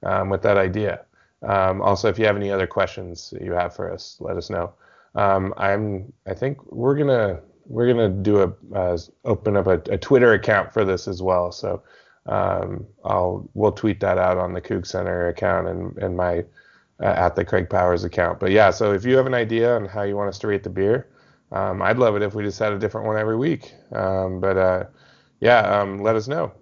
um, 0.03 0.29
with 0.29 0.43
that 0.43 0.59
idea. 0.59 1.05
Um, 1.43 1.81
also, 1.83 2.09
if 2.09 2.19
you 2.19 2.27
have 2.27 2.37
any 2.37 2.51
other 2.51 2.67
questions 2.67 3.33
you 3.41 3.53
have 3.53 3.75
for 3.75 3.93
us, 3.93 4.17
let 4.21 4.37
us 4.37 4.51
know. 4.51 4.73
Um, 5.15 5.55
I'm. 5.57 6.13
I 6.27 6.35
think 6.35 6.65
we're 6.73 6.97
gonna 6.97 7.41
we're 7.67 7.89
gonna 7.93 8.11
do 8.11 8.43
a 8.43 8.77
uh, 8.77 8.99
open 9.25 9.57
up 9.57 9.67
a, 9.67 9.81
a 9.93 9.99
Twitter 9.99 10.33
account 10.35 10.73
for 10.73 10.85
this 10.85 11.09
as 11.09 11.23
well. 11.23 11.51
So 11.51 11.83
um, 12.27 12.87
I'll 13.05 13.49
we'll 13.55 13.73
tweet 13.73 14.01
that 14.01 14.19
out 14.19 14.39
on 14.39 14.53
the 14.53 14.61
CougCenter 14.61 15.31
account 15.31 15.67
and 15.69 15.97
and 15.99 16.17
my 16.17 16.45
uh, 17.01 17.07
at 17.07 17.35
the 17.37 17.45
Craig 17.45 17.69
Powers 17.71 18.05
account. 18.05 18.39
But 18.39 18.51
yeah, 18.51 18.71
so 18.71 18.93
if 18.93 19.05
you 19.05 19.17
have 19.17 19.27
an 19.27 19.35
idea 19.35 19.75
on 19.75 19.87
how 19.87 20.03
you 20.03 20.17
want 20.17 20.29
us 20.29 20.39
to 20.41 20.47
rate 20.47 20.63
the 20.63 20.71
beer, 20.71 21.09
um, 21.53 21.83
I'd 21.83 21.99
love 21.99 22.17
it 22.17 22.23
if 22.23 22.35
we 22.35 22.43
just 22.45 22.59
had 22.59 22.73
a 22.73 22.79
different 22.79 23.07
one 23.07 23.17
every 23.17 23.37
week. 23.37 23.75
Um, 23.93 24.41
but 24.41 24.57
uh, 24.57 24.85
yeah, 25.41 25.61
um, 25.61 25.99
let 26.03 26.17
us 26.17 26.29
know 26.29 26.53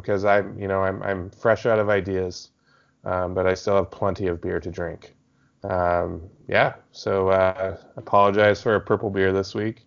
because 0.00 0.24
I'm, 0.24 0.58
you 0.58 0.66
know, 0.66 0.82
I'm, 0.82 1.02
I'm 1.02 1.30
fresh 1.30 1.66
out 1.66 1.78
of 1.78 1.88
ideas, 1.88 2.50
um, 3.04 3.34
but 3.34 3.46
I 3.46 3.54
still 3.54 3.76
have 3.76 3.90
plenty 3.90 4.26
of 4.26 4.40
beer 4.40 4.60
to 4.60 4.70
drink. 4.70 5.14
Um, 5.62 6.28
yeah, 6.48 6.74
so 6.92 7.28
uh, 7.28 7.78
apologize 7.96 8.62
for 8.62 8.74
a 8.74 8.80
purple 8.80 9.10
beer 9.10 9.32
this 9.32 9.54
week. 9.54 9.86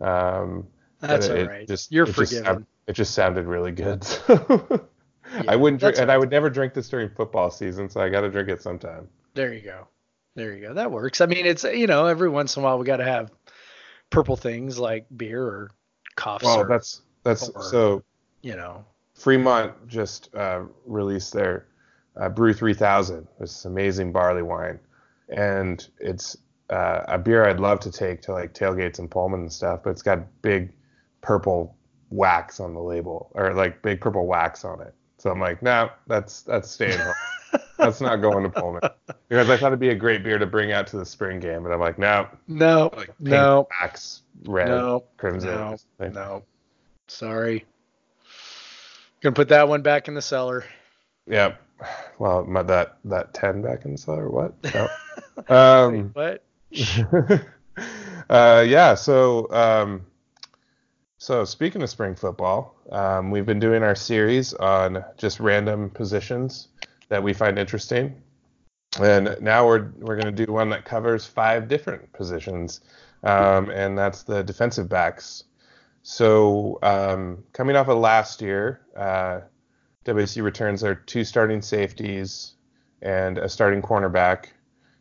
Um, 0.00 0.68
That's 1.00 1.28
all 1.28 1.44
right. 1.44 1.66
Just, 1.66 1.90
You're 1.90 2.08
it 2.08 2.14
forgiven. 2.14 2.44
Just, 2.44 2.66
it 2.86 2.92
just 2.92 3.14
sounded 3.14 3.46
really 3.46 3.72
good. 3.72 4.04
So 4.04 4.88
yeah, 5.34 5.42
I 5.48 5.56
wouldn't 5.56 5.80
drink, 5.80 5.98
and 5.98 6.10
I 6.10 6.16
would 6.16 6.30
never 6.30 6.48
drink 6.48 6.74
this 6.74 6.88
during 6.88 7.10
football 7.10 7.50
season, 7.50 7.88
so 7.88 8.00
I 8.00 8.08
got 8.08 8.20
to 8.20 8.30
drink 8.30 8.48
it 8.48 8.62
sometime. 8.62 9.08
There 9.34 9.52
you 9.52 9.60
go. 9.60 9.88
There 10.36 10.54
you 10.54 10.68
go. 10.68 10.74
That 10.74 10.92
works. 10.92 11.20
I 11.20 11.26
mean, 11.26 11.46
it's 11.46 11.64
you 11.64 11.86
know, 11.86 12.06
every 12.06 12.28
once 12.28 12.56
in 12.56 12.62
a 12.62 12.64
while 12.64 12.78
we 12.78 12.84
got 12.84 12.98
to 12.98 13.04
have 13.04 13.32
purple 14.10 14.36
things 14.36 14.78
like 14.78 15.06
beer 15.16 15.42
or 15.42 15.70
cough. 16.14 16.42
Well, 16.42 16.66
that's 16.68 17.02
that's 17.24 17.48
or, 17.48 17.62
so. 17.62 18.04
You 18.42 18.54
know, 18.54 18.84
Fremont 19.14 19.88
just 19.88 20.32
uh, 20.34 20.62
released 20.84 21.32
their 21.32 21.66
uh, 22.20 22.28
Brew 22.28 22.52
3000. 22.52 23.26
This 23.38 23.64
amazing 23.64 24.12
barley 24.12 24.42
wine, 24.42 24.78
and 25.28 25.86
it's 25.98 26.36
uh, 26.70 27.02
a 27.08 27.18
beer 27.18 27.48
I'd 27.48 27.60
love 27.60 27.80
to 27.80 27.90
take 27.90 28.22
to 28.22 28.32
like 28.32 28.54
tailgates 28.54 28.98
and 28.98 29.10
Pullman 29.10 29.40
and 29.40 29.52
stuff, 29.52 29.80
but 29.84 29.90
it's 29.90 30.02
got 30.02 30.20
big 30.42 30.72
purple 31.20 31.76
wax 32.10 32.60
on 32.60 32.74
the 32.74 32.80
label 32.80 33.30
or 33.34 33.52
like 33.54 33.82
big 33.82 34.00
purple 34.00 34.26
wax 34.26 34.64
on 34.64 34.80
it. 34.80 34.94
So 35.18 35.30
I'm 35.30 35.40
like, 35.40 35.62
no, 35.62 35.86
nah, 35.86 35.90
that's 36.06 36.42
that's 36.42 36.70
staying 36.70 36.98
home. 36.98 37.14
that's 37.78 38.00
not 38.00 38.16
going 38.16 38.42
to 38.42 38.50
Pullman 38.50 38.82
because 39.28 39.48
I 39.48 39.56
thought 39.56 39.68
it'd 39.68 39.80
be 39.80 39.90
a 39.90 39.94
great 39.94 40.22
beer 40.22 40.38
to 40.38 40.46
bring 40.46 40.72
out 40.72 40.86
to 40.88 40.98
the 40.98 41.06
spring 41.06 41.40
game, 41.40 41.62
but 41.62 41.72
I'm 41.72 41.80
like, 41.80 41.98
no, 41.98 42.28
no, 42.48 42.90
like 42.96 43.18
no, 43.20 43.66
wax, 43.80 44.22
red, 44.44 44.68
no, 44.68 45.04
crimson, 45.16 45.50
no, 45.50 45.76
no. 46.08 46.42
Sorry, 47.08 47.64
gonna 49.20 49.34
put 49.34 49.48
that 49.48 49.68
one 49.68 49.82
back 49.82 50.08
in 50.08 50.14
the 50.14 50.22
cellar. 50.22 50.64
Yep. 51.26 51.60
Well, 52.18 52.44
my, 52.46 52.62
that 52.62 52.96
that 53.04 53.34
ten 53.34 53.60
back 53.60 53.84
in 53.84 53.92
the 53.92 53.98
cellar. 53.98 54.30
What? 54.30 54.54
No. 54.74 54.88
um, 55.54 56.12
Wait, 56.14 56.40
what? 56.70 57.42
uh, 58.30 58.64
yeah. 58.66 58.94
So. 58.94 59.52
Um, 59.52 60.06
so, 61.18 61.44
speaking 61.44 61.82
of 61.82 61.88
spring 61.88 62.14
football, 62.14 62.76
um, 62.92 63.30
we've 63.30 63.46
been 63.46 63.58
doing 63.58 63.82
our 63.82 63.94
series 63.94 64.52
on 64.54 65.02
just 65.16 65.40
random 65.40 65.88
positions 65.90 66.68
that 67.08 67.22
we 67.22 67.32
find 67.32 67.58
interesting. 67.58 68.22
And 69.00 69.36
now 69.40 69.66
we're, 69.66 69.90
we're 69.98 70.16
going 70.16 70.34
to 70.34 70.44
do 70.44 70.52
one 70.52 70.68
that 70.70 70.84
covers 70.84 71.26
five 71.26 71.68
different 71.68 72.12
positions, 72.12 72.80
um, 73.24 73.70
and 73.70 73.96
that's 73.96 74.22
the 74.22 74.42
defensive 74.42 74.88
backs. 74.88 75.44
So, 76.02 76.78
um, 76.82 77.42
coming 77.52 77.76
off 77.76 77.88
of 77.88 77.98
last 77.98 78.40
year, 78.42 78.82
uh, 78.94 79.40
WSU 80.06 80.42
returns 80.42 80.80
their 80.80 80.94
two 80.94 81.24
starting 81.24 81.60
safeties 81.60 82.52
and 83.02 83.38
a 83.38 83.48
starting 83.48 83.82
cornerback. 83.82 84.46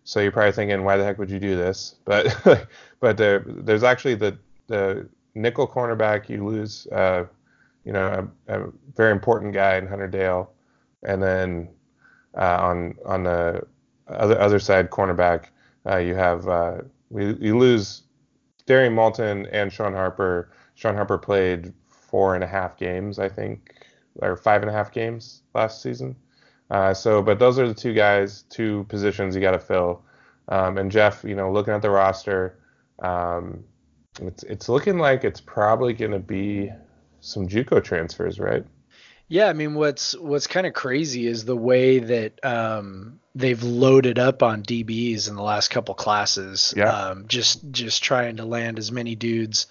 So 0.04 0.20
you're 0.20 0.32
probably 0.32 0.52
thinking, 0.52 0.84
why 0.84 0.98
the 0.98 1.04
heck 1.04 1.18
would 1.18 1.30
you 1.30 1.40
do 1.40 1.56
this? 1.56 1.96
But 2.06 2.68
but 3.00 3.18
there, 3.18 3.44
there's 3.48 3.84
actually 3.84 4.16
the 4.16 4.38
the 4.68 5.08
nickel 5.36 5.68
cornerback, 5.68 6.28
you 6.28 6.46
lose, 6.46 6.88
uh, 6.88 7.26
you 7.84 7.94
know, 7.94 8.30
a, 8.48 8.60
a, 8.62 8.72
very 8.96 9.12
important 9.12 9.54
guy 9.54 9.78
in 9.78 9.86
Hunter 9.86 10.08
Dale, 10.08 10.52
and 11.04 11.22
then 11.22 11.70
uh, 12.36 12.58
on 12.62 12.96
on 13.06 13.24
the 13.24 13.66
other 14.08 14.40
other 14.40 14.60
side, 14.60 14.90
cornerback, 14.90 15.46
uh, 15.86 15.98
you 15.98 16.16
have 16.16 16.48
uh, 16.48 16.78
we 17.10 17.36
you 17.36 17.58
lose 17.58 18.04
Darrien 18.66 18.96
Molton 18.96 19.48
and 19.52 19.72
Sean 19.72 19.94
Harper. 19.94 20.52
Sean 20.74 20.96
Harper 20.96 21.18
played 21.18 21.74
four 21.90 22.36
and 22.36 22.44
a 22.44 22.48
half 22.48 22.78
games, 22.78 23.20
I 23.20 23.30
think, 23.30 23.76
or 24.22 24.36
five 24.36 24.62
and 24.62 24.70
a 24.70 24.74
half 24.74 24.92
games 24.92 25.42
last 25.54 25.82
season. 25.82 26.16
Uh, 26.70 26.94
so, 26.94 27.22
but 27.22 27.40
those 27.40 27.60
are 27.60 27.68
the 27.68 27.74
two 27.74 27.94
guys, 27.94 28.44
two 28.50 28.86
positions 28.90 29.36
you 29.36 29.42
got 29.42 29.52
to 29.52 29.60
fill. 29.60 30.02
Um, 30.48 30.78
and 30.78 30.92
Jeff, 30.92 31.24
you 31.24 31.36
know, 31.36 31.52
looking 31.52 31.74
at 31.74 31.82
the 31.82 31.90
roster, 31.90 32.60
um, 33.00 33.64
it's 34.22 34.44
it's 34.44 34.70
looking 34.70 34.98
like 34.98 35.24
it's 35.24 35.42
probably 35.42 35.94
going 35.94 36.12
to 36.12 36.20
be 36.20 36.72
some 37.20 37.48
JUCO 37.48 37.84
transfers, 37.84 38.40
right? 38.40 38.66
Yeah, 39.28 39.48
I 39.48 39.54
mean, 39.54 39.74
what's 39.74 40.16
what's 40.18 40.48
kind 40.48 40.68
of 40.68 40.74
crazy 40.74 41.26
is 41.26 41.46
the 41.46 41.56
way 41.56 42.00
that 42.00 42.46
um, 42.46 43.20
they've 43.34 43.62
loaded 43.62 44.20
up 44.20 44.44
on 44.44 44.62
DBs 44.62 45.28
in 45.28 45.36
the 45.36 45.42
last 45.42 45.70
couple 45.70 45.96
classes. 45.96 46.74
Yeah. 46.78 46.90
Um, 46.90 47.26
just 47.28 47.72
just 47.72 48.04
trying 48.04 48.38
to 48.38 48.46
land 48.46 48.78
as 48.78 48.92
many 48.92 49.16
dudes 49.16 49.66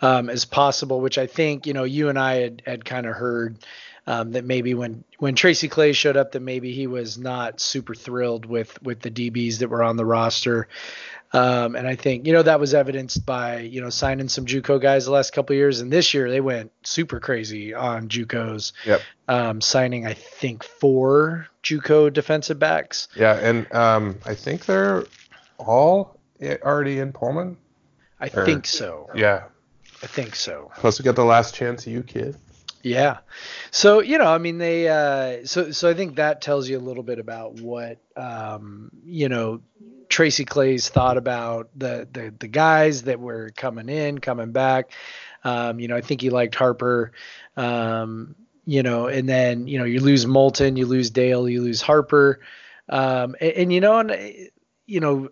um, 0.00 0.30
as 0.30 0.44
possible, 0.44 1.00
which 1.00 1.18
I 1.18 1.26
think 1.26 1.66
you 1.66 1.72
know 1.72 1.84
you 1.84 2.08
and 2.08 2.18
I 2.18 2.36
had 2.36 2.62
had 2.66 2.84
kind 2.84 3.06
of 3.06 3.14
heard. 3.14 3.58
Um, 4.06 4.32
that 4.32 4.44
maybe 4.44 4.74
when 4.74 5.02
when 5.18 5.34
Tracy 5.34 5.66
Claeys 5.66 5.96
showed 5.96 6.18
up, 6.18 6.32
that 6.32 6.42
maybe 6.42 6.72
he 6.72 6.86
was 6.86 7.16
not 7.16 7.58
super 7.58 7.94
thrilled 7.94 8.44
with 8.44 8.82
with 8.82 9.00
the 9.00 9.10
DBs 9.10 9.60
that 9.60 9.70
were 9.70 9.82
on 9.82 9.96
the 9.96 10.04
roster. 10.04 10.68
Um, 11.34 11.74
and 11.74 11.88
I 11.88 11.96
think, 11.96 12.28
you 12.28 12.32
know, 12.32 12.44
that 12.44 12.60
was 12.60 12.74
evidenced 12.74 13.26
by, 13.26 13.58
you 13.58 13.80
know, 13.80 13.90
signing 13.90 14.28
some 14.28 14.46
JUCO 14.46 14.80
guys 14.80 15.06
the 15.06 15.10
last 15.10 15.32
couple 15.32 15.56
years. 15.56 15.80
And 15.80 15.92
this 15.92 16.14
year 16.14 16.30
they 16.30 16.40
went 16.40 16.70
super 16.84 17.18
crazy 17.18 17.74
on 17.74 18.08
JUCOs. 18.08 18.72
Yep. 18.86 19.00
Um, 19.26 19.60
signing, 19.60 20.06
I 20.06 20.14
think, 20.14 20.62
four 20.62 21.48
JUCO 21.64 22.12
defensive 22.12 22.60
backs. 22.60 23.08
Yeah. 23.16 23.34
And 23.34 23.72
um, 23.74 24.20
I 24.24 24.36
think 24.36 24.66
they're 24.66 25.06
all 25.58 26.20
already 26.40 27.00
in 27.00 27.12
Pullman. 27.12 27.56
I 28.20 28.30
or, 28.32 28.46
think 28.46 28.66
so. 28.66 29.10
Yeah. 29.12 29.44
I 30.04 30.06
think 30.06 30.36
so. 30.36 30.70
Plus, 30.76 30.98
we 30.98 31.02
got 31.02 31.16
the 31.16 31.24
Last 31.24 31.54
Chance 31.54 31.86
U 31.86 32.02
kid. 32.02 32.36
Yeah. 32.82 33.20
So, 33.70 34.00
you 34.00 34.18
know, 34.18 34.26
I 34.26 34.36
mean, 34.36 34.58
they, 34.58 34.86
uh, 34.86 35.46
so, 35.46 35.70
so 35.70 35.88
I 35.88 35.94
think 35.94 36.16
that 36.16 36.42
tells 36.42 36.68
you 36.68 36.76
a 36.76 36.80
little 36.80 37.02
bit 37.02 37.18
about 37.18 37.58
what, 37.58 37.96
um, 38.14 38.90
you 39.06 39.30
know, 39.30 39.62
Tracy 40.10 40.44
Claeys 40.44 40.90
thought 40.90 41.16
about 41.16 41.70
the, 41.74 42.06
the, 42.12 42.34
the 42.38 42.48
guys 42.48 43.04
that 43.04 43.18
were 43.18 43.52
coming 43.56 43.88
in, 43.88 44.18
coming 44.18 44.52
back. 44.52 44.92
Um, 45.42 45.80
you 45.80 45.88
know, 45.88 45.96
I 45.96 46.02
think 46.02 46.20
he 46.20 46.28
liked 46.28 46.54
Harper, 46.54 47.12
um, 47.56 48.34
you 48.66 48.82
know, 48.82 49.06
and 49.06 49.26
then, 49.26 49.66
you 49.66 49.78
know, 49.78 49.84
you 49.84 50.00
lose 50.00 50.26
Molton, 50.26 50.76
you 50.76 50.84
lose 50.84 51.08
Dale, 51.08 51.48
you 51.48 51.62
lose 51.62 51.80
Harper. 51.80 52.40
Um, 52.90 53.34
and, 53.40 53.52
and, 53.52 53.72
you 53.72 53.80
know, 53.80 53.98
and, 54.00 54.50
you 54.84 55.00
know, 55.00 55.30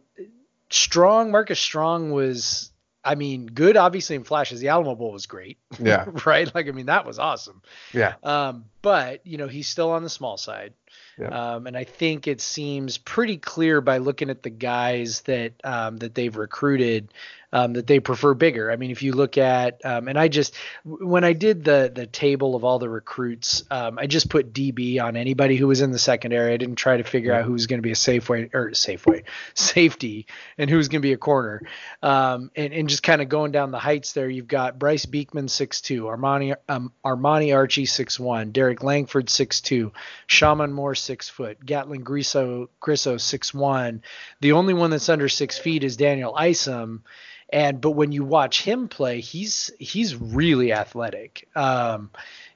Strong, 0.71 1.31
Marcus 1.31 1.61
Strong 1.61 2.13
was, 2.13 2.72
I 3.05 3.15
mean, 3.17 3.47
good 3.47 3.77
obviously 3.77 4.17
in 4.17 4.25
flashes. 4.25 4.61
The 4.61 4.69
Alamo 4.69 4.95
Bowl 4.95 5.13
was 5.13 5.27
great. 5.27 5.59
Yeah. 5.81 6.07
right. 6.27 6.53
Like, 6.55 6.69
I 6.69 6.71
mean, 6.71 6.87
that 6.87 7.05
was 7.05 7.19
awesome. 7.19 7.63
Yeah. 7.93 8.15
Um, 8.23 8.67
but 8.81 9.27
you 9.27 9.39
know, 9.39 9.49
he's 9.49 9.69
still 9.69 9.91
on 9.91 10.03
the 10.03 10.11
small 10.11 10.37
side. 10.37 10.75
Yeah. 11.19 11.55
Um, 11.55 11.67
and 11.67 11.77
I 11.77 11.85
think 11.85 12.27
it 12.27 12.41
seems 12.41 12.99
pretty 12.99 13.37
clear 13.37 13.81
by 13.81 13.99
looking 13.99 14.31
at 14.31 14.43
the 14.43 14.51
guys 14.51 15.23
that 15.23 15.55
um, 15.65 15.99
that 15.99 16.15
they've 16.15 16.37
recruited 16.37 17.13
um, 17.53 17.75
that 17.75 17.87
they 17.87 18.01
prefer 18.01 18.35
bigger. 18.35 18.71
I 18.71 18.77
mean, 18.77 18.91
if 18.91 19.03
you 19.03 19.13
look 19.13 19.37
at, 19.37 19.85
um, 19.85 20.09
and 20.09 20.19
I 20.19 20.29
just 20.29 20.55
when 20.85 21.25
I 21.25 21.33
did 21.35 21.65
the 21.65 21.91
the 21.95 22.07
table 22.07 22.55
of 22.55 22.65
all 22.65 22.79
the 22.79 22.89
recruits, 22.89 23.65
um, 23.71 23.99
I 23.99 24.07
just 24.07 24.31
put 24.31 24.53
DB 24.53 25.03
on 25.03 25.17
anybody 25.17 25.57
who 25.57 25.67
was 25.69 25.81
in 25.81 25.91
the 25.91 25.99
secondary. 25.99 26.55
I 26.55 26.57
didn't 26.57 26.77
try 26.77 26.97
to 26.97 27.05
figure 27.05 27.35
out 27.35 27.45
who 27.45 27.53
was 27.53 27.67
going 27.67 27.79
to 27.79 27.83
be 27.83 27.91
a 27.91 27.95
Safeway 27.95 28.53
or 28.55 28.71
Safeway 28.71 29.25
safety 29.55 30.27
and 30.57 30.71
who's 30.71 30.89
going 30.89 31.03
to 31.03 31.07
be 31.07 31.13
a 31.13 31.19
corner. 31.19 31.63
Um, 32.03 32.51
and, 32.57 32.73
and 32.73 32.89
just 32.89 33.03
kind 33.03 33.21
of 33.21 33.29
going 33.29 33.53
down 33.53 33.71
the 33.71 33.79
heights 33.79 34.13
there, 34.13 34.29
you've 34.29 34.49
got 34.49 34.79
Bryce 34.79 35.07
Beekman 35.07 35.49
six 35.49 35.81
two, 35.81 36.05
Armani 36.05 36.57
um, 36.69 36.93
Armani 37.05 37.55
Archie 37.55 37.87
six 37.87 38.19
one, 38.19 38.53
Derek 38.53 38.83
Langford 38.83 39.29
six 39.29 39.61
two, 39.61 39.93
Shaman 40.27 40.73
Moore 40.73 40.95
six 40.95 41.29
foot, 41.29 41.65
Gatlin 41.65 42.03
Grisso 42.03 42.69
Grisso 42.81 43.21
six 43.21 43.53
one. 43.53 44.03
The 44.41 44.53
only 44.53 44.75
one 44.75 44.91
that's 44.91 45.09
under 45.09 45.29
six 45.29 45.59
feet 45.59 45.85
is 45.85 45.97
Daniel 45.97 46.35
Isom 46.35 47.03
and 47.53 47.81
but 47.81 47.91
when 47.91 48.13
you 48.13 48.25
watch 48.25 48.63
him 48.63 48.89
play, 48.89 49.21
he's 49.21 49.71
he's 49.79 50.17
really 50.17 50.73
athletic. 50.73 51.49
Um, 51.55 52.11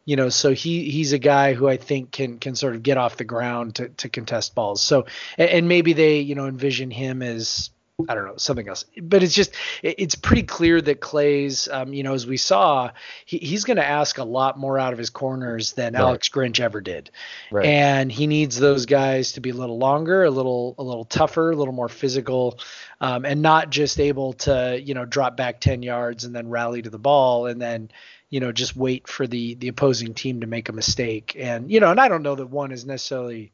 you 0.05 0.17
know, 0.17 0.29
so 0.29 0.53
he 0.53 0.91
he's 0.91 1.13
a 1.13 1.19
guy 1.19 1.53
who 1.53 1.69
I 1.69 1.77
think 1.77 2.13
can 2.13 2.39
can 2.39 2.55
sort 2.55 2.75
of 2.75 2.83
get 2.83 2.97
off 2.97 3.17
the 3.17 3.25
ground 3.25 3.77
to 3.77 3.89
to 3.89 4.09
contest 4.09 4.55
balls. 4.55 4.81
So 4.81 5.07
and, 5.37 5.51
and 5.51 5.69
maybe 5.69 5.93
they 5.93 6.21
you 6.21 6.35
know 6.35 6.47
envision 6.47 6.91
him 6.91 7.23
as 7.23 7.71
I 8.11 8.15
don't 8.15 8.27
know 8.27 8.37
something 8.37 8.69
else, 8.69 8.85
but 9.03 9.23
it's 9.23 9.35
just 9.35 9.55
it's 9.83 10.17
pretty 10.17 10.43
clear 10.43 10.83
that 10.83 11.01
Claeys, 11.01 11.67
um, 11.73 11.95
you 11.95 12.03
know, 12.03 12.13
as 12.13 12.27
we 12.27 12.37
saw, 12.37 12.91
he, 13.25 13.39
he's 13.39 13.65
going 13.65 13.79
to 13.79 13.87
ask 13.87 14.19
a 14.19 14.25
lot 14.25 14.59
more 14.59 14.79
out 14.79 14.93
of 14.93 14.99
his 14.99 15.09
corners 15.09 15.73
than 15.73 15.95
right. 15.95 16.01
Alex 16.01 16.29
Grinch 16.29 16.61
ever 16.61 16.83
did, 16.83 17.11
right. 17.51 17.65
and 17.65 18.13
he 18.13 18.27
needs 18.27 18.59
those 18.59 18.85
guys 18.85 19.33
to 19.33 19.41
be 19.41 19.49
a 19.49 19.55
little 19.55 19.79
longer, 19.79 20.25
a 20.25 20.31
little 20.31 20.75
a 20.77 20.83
little 20.83 21.07
tougher, 21.07 21.53
a 21.53 21.57
little 21.57 21.73
more 21.73 21.89
physical, 21.89 22.59
um, 23.01 23.25
and 23.25 23.41
not 23.41 23.71
just 23.71 23.99
able 23.99 24.35
to 24.35 24.79
you 24.79 24.93
know 24.93 25.07
drop 25.07 25.35
back 25.35 25.59
ten 25.59 25.83
yards 25.83 26.25
and 26.25 26.37
then 26.37 26.51
rally 26.51 26.83
to 26.83 26.91
the 26.91 26.99
ball 26.99 27.47
and 27.47 27.63
then 27.63 27.91
you 28.29 28.41
know 28.41 28.53
just 28.53 28.77
wait 28.77 29.09
for 29.09 29.27
the 29.27 29.55
the 29.55 29.69
opposing 29.69 30.13
team 30.13 30.43
to 30.43 30.47
make 30.47 30.69
a 30.69 30.73
mistake, 30.73 31.35
and 31.39 31.71
you 31.71 31.81
know, 31.81 31.91
and 31.93 32.01
I 32.01 32.09
don't 32.09 32.23
know 32.23 32.35
that 32.35 32.51
one 32.51 32.73
is 32.73 32.85
necessarily 32.85 33.53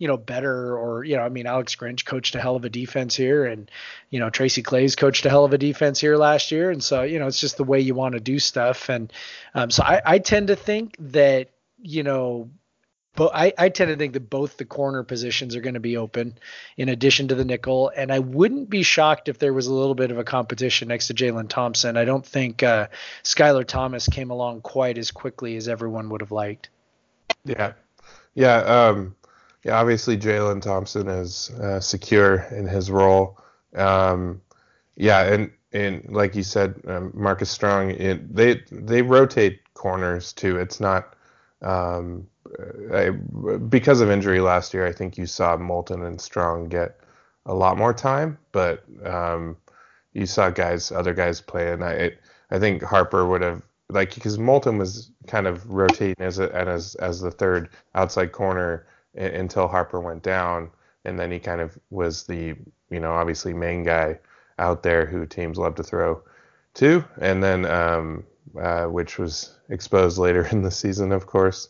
you 0.00 0.08
know, 0.08 0.16
better 0.16 0.78
or, 0.78 1.04
you 1.04 1.14
know, 1.14 1.22
I 1.22 1.28
mean, 1.28 1.46
Alex 1.46 1.76
Grinch 1.76 2.06
coached 2.06 2.34
a 2.34 2.40
hell 2.40 2.56
of 2.56 2.64
a 2.64 2.70
defense 2.70 3.14
here 3.14 3.44
and, 3.44 3.70
you 4.08 4.18
know, 4.18 4.30
Tracy 4.30 4.62
Claeys 4.62 4.96
coached 4.96 5.26
a 5.26 5.28
hell 5.28 5.44
of 5.44 5.52
a 5.52 5.58
defense 5.58 6.00
here 6.00 6.16
last 6.16 6.50
year. 6.50 6.70
And 6.70 6.82
so, 6.82 7.02
you 7.02 7.18
know, 7.18 7.26
it's 7.26 7.38
just 7.38 7.58
the 7.58 7.64
way 7.64 7.80
you 7.80 7.94
want 7.94 8.14
to 8.14 8.20
do 8.20 8.38
stuff. 8.38 8.88
And 8.88 9.12
um, 9.54 9.70
so 9.70 9.82
I, 9.82 10.00
I 10.06 10.18
tend 10.18 10.48
to 10.48 10.56
think 10.56 10.96
that, 11.00 11.50
you 11.82 12.02
know, 12.02 12.48
but 13.14 13.32
I, 13.34 13.52
I 13.58 13.68
tend 13.68 13.90
to 13.90 13.96
think 13.96 14.14
that 14.14 14.30
both 14.30 14.56
the 14.56 14.64
corner 14.64 15.02
positions 15.02 15.54
are 15.54 15.60
going 15.60 15.74
to 15.74 15.80
be 15.80 15.98
open 15.98 16.38
in 16.78 16.88
addition 16.88 17.28
to 17.28 17.34
the 17.34 17.44
nickel. 17.44 17.92
And 17.94 18.10
I 18.10 18.20
wouldn't 18.20 18.70
be 18.70 18.82
shocked 18.82 19.28
if 19.28 19.38
there 19.38 19.52
was 19.52 19.66
a 19.66 19.74
little 19.74 19.94
bit 19.94 20.10
of 20.10 20.16
a 20.16 20.24
competition 20.24 20.88
next 20.88 21.08
to 21.08 21.14
Jalen 21.14 21.50
Thompson. 21.50 21.98
I 21.98 22.06
don't 22.06 22.24
think 22.24 22.62
uh, 22.62 22.88
Skylar 23.22 23.66
Thomas 23.66 24.08
came 24.08 24.30
along 24.30 24.62
quite 24.62 24.96
as 24.96 25.10
quickly 25.10 25.56
as 25.56 25.68
everyone 25.68 26.08
would 26.08 26.22
have 26.22 26.32
liked. 26.32 26.70
Yeah. 27.44 27.74
Yeah. 28.32 28.56
Um, 28.60 29.14
yeah, 29.64 29.78
obviously 29.78 30.16
Jalen 30.16 30.62
Thompson 30.62 31.08
is 31.08 31.50
uh, 31.50 31.80
secure 31.80 32.46
in 32.50 32.66
his 32.66 32.90
role. 32.90 33.38
Um, 33.74 34.40
yeah, 34.96 35.32
and 35.32 35.50
and 35.72 36.04
like 36.08 36.34
you 36.34 36.42
said, 36.42 36.80
um, 36.86 37.12
Marcus 37.14 37.50
Strong, 37.50 37.90
it, 37.90 38.34
they 38.34 38.62
they 38.72 39.02
rotate 39.02 39.60
corners 39.74 40.32
too. 40.32 40.58
It's 40.58 40.80
not 40.80 41.14
um, 41.62 42.26
I, 42.92 43.10
because 43.10 44.00
of 44.00 44.10
injury 44.10 44.40
last 44.40 44.74
year. 44.74 44.86
I 44.86 44.92
think 44.92 45.18
you 45.18 45.26
saw 45.26 45.56
Molton 45.56 46.06
and 46.06 46.20
Strong 46.20 46.68
get 46.68 46.98
a 47.46 47.54
lot 47.54 47.78
more 47.78 47.94
time, 47.94 48.38
but 48.52 48.84
um, 49.04 49.56
you 50.12 50.26
saw 50.26 50.50
guys, 50.50 50.90
other 50.90 51.14
guys 51.14 51.40
play, 51.40 51.72
and 51.72 51.84
I 51.84 51.92
it, 51.92 52.20
I 52.50 52.58
think 52.58 52.82
Harper 52.82 53.26
would 53.26 53.42
have 53.42 53.62
like 53.90 54.14
because 54.14 54.38
Molton 54.38 54.78
was 54.78 55.10
kind 55.26 55.46
of 55.46 55.68
rotating 55.70 56.16
as 56.18 56.38
a, 56.38 56.48
and 56.56 56.68
as 56.68 56.94
as 56.96 57.20
the 57.20 57.30
third 57.30 57.68
outside 57.94 58.32
corner 58.32 58.86
until 59.14 59.68
Harper 59.68 60.00
went 60.00 60.22
down, 60.22 60.70
and 61.04 61.18
then 61.18 61.30
he 61.30 61.38
kind 61.38 61.60
of 61.60 61.78
was 61.90 62.24
the 62.24 62.54
you 62.90 63.00
know 63.00 63.12
obviously 63.12 63.52
main 63.52 63.84
guy 63.84 64.18
out 64.58 64.82
there 64.82 65.06
who 65.06 65.26
teams 65.26 65.58
love 65.58 65.74
to 65.76 65.82
throw 65.82 66.22
to, 66.74 67.04
and 67.20 67.42
then 67.42 67.64
um, 67.64 68.24
uh, 68.60 68.84
which 68.86 69.18
was 69.18 69.56
exposed 69.68 70.18
later 70.18 70.46
in 70.52 70.62
the 70.62 70.70
season, 70.70 71.12
of 71.12 71.26
course. 71.26 71.68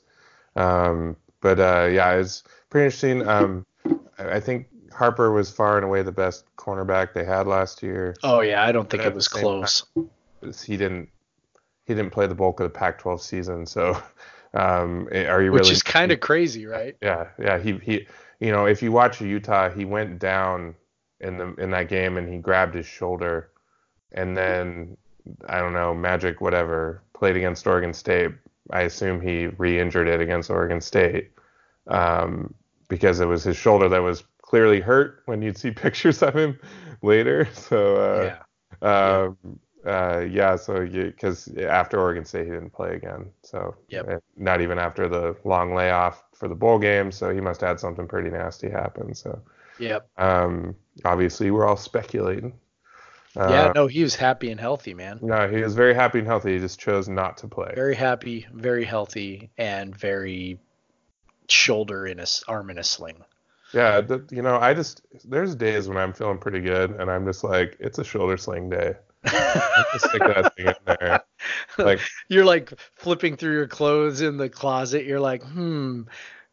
Um, 0.57 1.17
but 1.41 1.59
uh, 1.59 1.89
yeah, 1.91 2.13
it's 2.15 2.43
pretty 2.69 2.87
interesting. 2.87 3.27
Um, 3.27 3.67
I 4.19 4.41
think 4.41 4.67
Harper 4.93 5.33
was 5.33 5.51
far 5.51 5.77
and 5.77 5.85
away 5.85 6.03
the 6.03 6.13
best 6.13 6.45
cornerback 6.57 7.15
they 7.15 7.25
had 7.25 7.47
last 7.47 7.83
year. 7.83 8.15
Oh 8.23 8.41
yeah, 8.41 8.65
I 8.65 8.73
don't 8.73 8.91
think 8.91 9.05
it 9.05 9.15
was 9.15 9.29
close. 9.29 9.85
Time, 9.95 10.11
he 10.65 10.77
didn't 10.77 11.09
he 11.87 11.95
didn't 11.95 12.11
play 12.11 12.27
the 12.27 12.35
bulk 12.35 12.61
of 12.61 12.65
the 12.65 12.79
Pac-12 12.79 13.21
season, 13.21 13.67
so 13.67 14.01
um, 14.55 15.09
eh, 15.13 15.27
are 15.27 15.43
you 15.43 15.53
Which 15.53 15.63
really? 15.63 15.73
is 15.73 15.83
kind 15.83 16.13
of 16.13 16.21
crazy, 16.21 16.67
right? 16.67 16.97
Yeah, 17.01 17.29
yeah. 17.39 17.59
He 17.59 17.79
he, 17.79 18.07
you 18.41 18.51
know, 18.51 18.67
if 18.67 18.83
you 18.83 18.93
watch 18.93 19.21
Utah, 19.21 19.71
he 19.71 19.85
went 19.85 20.19
down 20.19 20.75
in 21.21 21.39
the 21.39 21.55
in 21.55 21.71
that 21.71 21.89
game 21.89 22.17
and 22.17 22.33
he 22.33 22.39
grabbed 22.39 22.75
his 22.75 22.87
shoulder, 22.87 23.51
and 24.13 24.37
then 24.37 24.97
I 25.49 25.59
don't 25.61 25.73
know, 25.73 25.95
Magic 25.95 26.41
whatever 26.41 27.03
played 27.13 27.37
against 27.37 27.67
Oregon 27.67 27.93
State. 27.93 28.33
I 28.73 28.83
assume 28.83 29.21
he 29.21 29.47
re-injured 29.47 30.09
it 30.09 30.21
against 30.21 30.51
Oregon 30.51 30.81
State 30.81 31.31
um, 31.89 32.55
because 32.89 33.21
it 33.21 33.27
was 33.27 33.43
his 33.45 33.57
shoulder 33.57 33.89
that 33.89 34.03
was 34.03 34.25
clearly 34.43 34.81
hurt 34.81 35.23
when 35.27 35.43
you'd 35.43 35.59
see 35.59 35.71
pictures 35.71 36.23
of 36.23 36.35
him 36.35 36.59
later. 37.03 37.49
So 37.53 37.97
uh, 37.97 38.23
yeah. 38.25 38.43
Um, 38.83 39.37
uh, 39.87 40.27
yeah, 40.31 40.57
so 40.57 40.87
because 40.87 41.49
after 41.57 41.99
Oregon 41.99 42.25
State 42.25 42.47
he 42.47 42.53
didn't 42.53 42.71
play 42.71 42.95
again, 42.95 43.31
so 43.43 43.75
yep. 43.89 44.23
not 44.37 44.61
even 44.61 44.79
after 44.79 45.09
the 45.09 45.37
long 45.45 45.75
layoff 45.75 46.23
for 46.35 46.49
the 46.49 46.55
bowl 46.55 46.79
game, 46.79 47.11
so 47.11 47.31
he 47.31 47.41
must 47.41 47.63
have 47.63 47.69
had 47.69 47.81
something 47.81 48.07
pretty 48.07 48.31
nasty 48.31 48.69
happen. 48.69 49.15
So 49.15 49.41
yep. 49.79 50.09
Um, 50.19 50.77
obviously 51.05 51.51
we're 51.51 51.67
all 51.67 51.77
speculating. 51.77 52.53
Uh, 53.37 53.49
yeah, 53.49 53.73
no, 53.75 53.87
he 53.87 54.03
was 54.03 54.17
happy 54.17 54.51
and 54.51 54.61
healthy, 54.61 54.93
man. 54.93 55.19
No, 55.23 55.49
he 55.49 55.63
was 55.63 55.75
very 55.75 55.95
happy 55.95 56.19
and 56.19 56.27
healthy. 56.27 56.55
He 56.55 56.59
just 56.59 56.81
chose 56.81 57.09
not 57.09 57.39
to 57.39 57.49
play. 57.49 57.73
Very 57.75 57.95
happy, 57.95 58.47
very 58.53 58.85
healthy, 58.85 59.51
and 59.57 59.97
very 59.97 60.59
shoulder 61.49 62.07
in 62.07 62.21
a 62.21 62.27
arm 62.49 62.71
in 62.71 62.79
a 62.79 62.85
sling. 62.85 63.25
Yeah, 63.73 64.01
the, 64.01 64.25
you 64.31 64.43
know, 64.43 64.57
I 64.57 64.75
just 64.75 65.03
there's 65.25 65.55
days 65.55 65.89
when 65.89 65.97
I'm 65.97 66.13
feeling 66.13 66.39
pretty 66.39 66.61
good, 66.61 66.91
and 66.91 67.09
I'm 67.09 67.25
just 67.25 67.45
like, 67.45 67.77
it's 67.81 67.99
a 67.99 68.05
shoulder 68.05 68.37
sling 68.37 68.69
day 68.69 68.97
stick 69.27 70.21
that 70.21 70.53
thing 70.57 70.67
in 70.67 70.75
there. 70.85 71.21
Like 71.79 72.01
you're 72.29 72.45
like 72.45 72.73
flipping 72.95 73.37
through 73.37 73.55
your 73.55 73.67
clothes 73.67 74.21
in 74.21 74.37
the 74.37 74.49
closet. 74.49 75.05
You're 75.05 75.21
like, 75.21 75.43
hmm, 75.43 76.03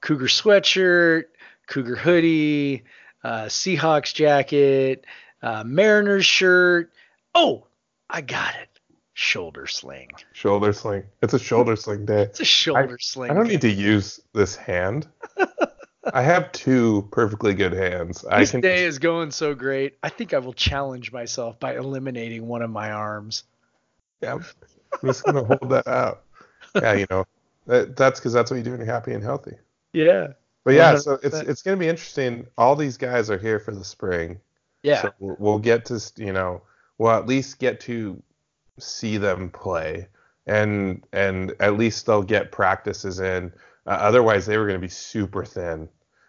Cougar 0.01 0.27
sweatshirt, 0.27 1.25
Cougar 1.67 1.95
hoodie, 1.95 2.84
uh, 3.23 3.45
Seahawks 3.45 4.13
jacket, 4.13 5.06
uh, 5.41 5.63
Mariners 5.65 6.25
shirt. 6.25 6.91
Oh, 7.34 7.67
I 8.10 8.21
got 8.21 8.56
it. 8.56 8.69
Shoulder 9.13 9.65
sling. 9.65 10.12
Shoulder 10.34 10.73
sling. 10.73 11.03
It's 11.23 11.34
a 11.34 11.39
shoulder 11.39 11.75
sling 11.75 12.06
day. 12.06 12.23
It's 12.23 12.39
a 12.39 12.45
shoulder 12.45 12.97
I, 12.99 13.03
sling. 13.03 13.32
I 13.32 13.34
don't 13.34 13.47
need 13.47 13.62
to 13.62 13.71
use 13.71 14.19
this 14.34 14.56
hand. 14.56 15.08
I 16.13 16.22
have 16.22 16.52
two 16.52 17.08
perfectly 17.12 17.54
good 17.54 17.74
hands. 17.74 18.22
This 18.22 18.32
I 18.32 18.46
can... 18.46 18.62
day 18.62 18.86
is 18.86 19.00
going 19.00 19.32
so 19.32 19.54
great. 19.54 19.98
I 20.04 20.10
think 20.10 20.34
I 20.34 20.39
will 20.39 20.54
challenge 20.54 21.12
myself 21.12 21.60
by 21.60 21.76
eliminating 21.76 22.48
one 22.48 22.62
of 22.62 22.70
my 22.70 22.91
arms. 22.91 23.43
Yeah, 24.22 24.36
I'm 24.36 24.43
just 25.06 25.24
gonna 25.24 25.43
hold 25.43 25.70
that 25.72 25.88
out. 25.88 26.24
Yeah, 26.76 26.93
you 26.93 27.06
know, 27.10 27.26
that, 27.65 27.96
that's 27.96 28.20
because 28.20 28.34
that's 28.34 28.52
what 28.52 28.58
you 28.58 28.63
do 28.63 28.72
when 28.72 28.80
you're 28.80 28.91
happy 28.93 29.13
and 29.13 29.24
healthy. 29.24 29.56
Yeah. 29.93 30.34
But 30.63 30.74
yeah, 30.74 30.96
100%. 30.96 31.00
so 31.02 31.20
it's 31.24 31.36
it's 31.36 31.62
gonna 31.62 31.78
be 31.78 31.88
interesting. 31.88 32.48
All 32.58 32.76
these 32.76 32.98
guys 32.98 33.30
are 33.30 33.38
here 33.38 33.60
for 33.60 33.74
the 33.74 33.84
spring. 33.84 34.39
Yeah. 34.84 35.02
So 35.02 35.13
we'll, 35.20 35.36
we'll 35.39 35.60
get 35.60 35.86
to 35.86 36.02
you 36.17 36.34
know 36.34 36.62
we'll 36.98 37.12
at 37.12 37.28
least 37.28 37.60
get 37.60 37.80
to 37.82 38.22
see 38.80 39.17
them 39.17 39.50
play, 39.50 40.08
and 40.46 41.04
and 41.13 41.54
at 41.60 41.78
least 41.78 42.06
they'll 42.06 42.24
get 42.24 42.52
practices 42.52 43.20
in. 43.20 43.52
Uh, 43.86 43.91
otherwise, 43.91 44.46
they 44.46 44.58
were 44.58 44.65
going 44.67 44.80
to 44.80 44.86
be 44.86 44.89
super 44.89 45.46
thin. 45.46 45.88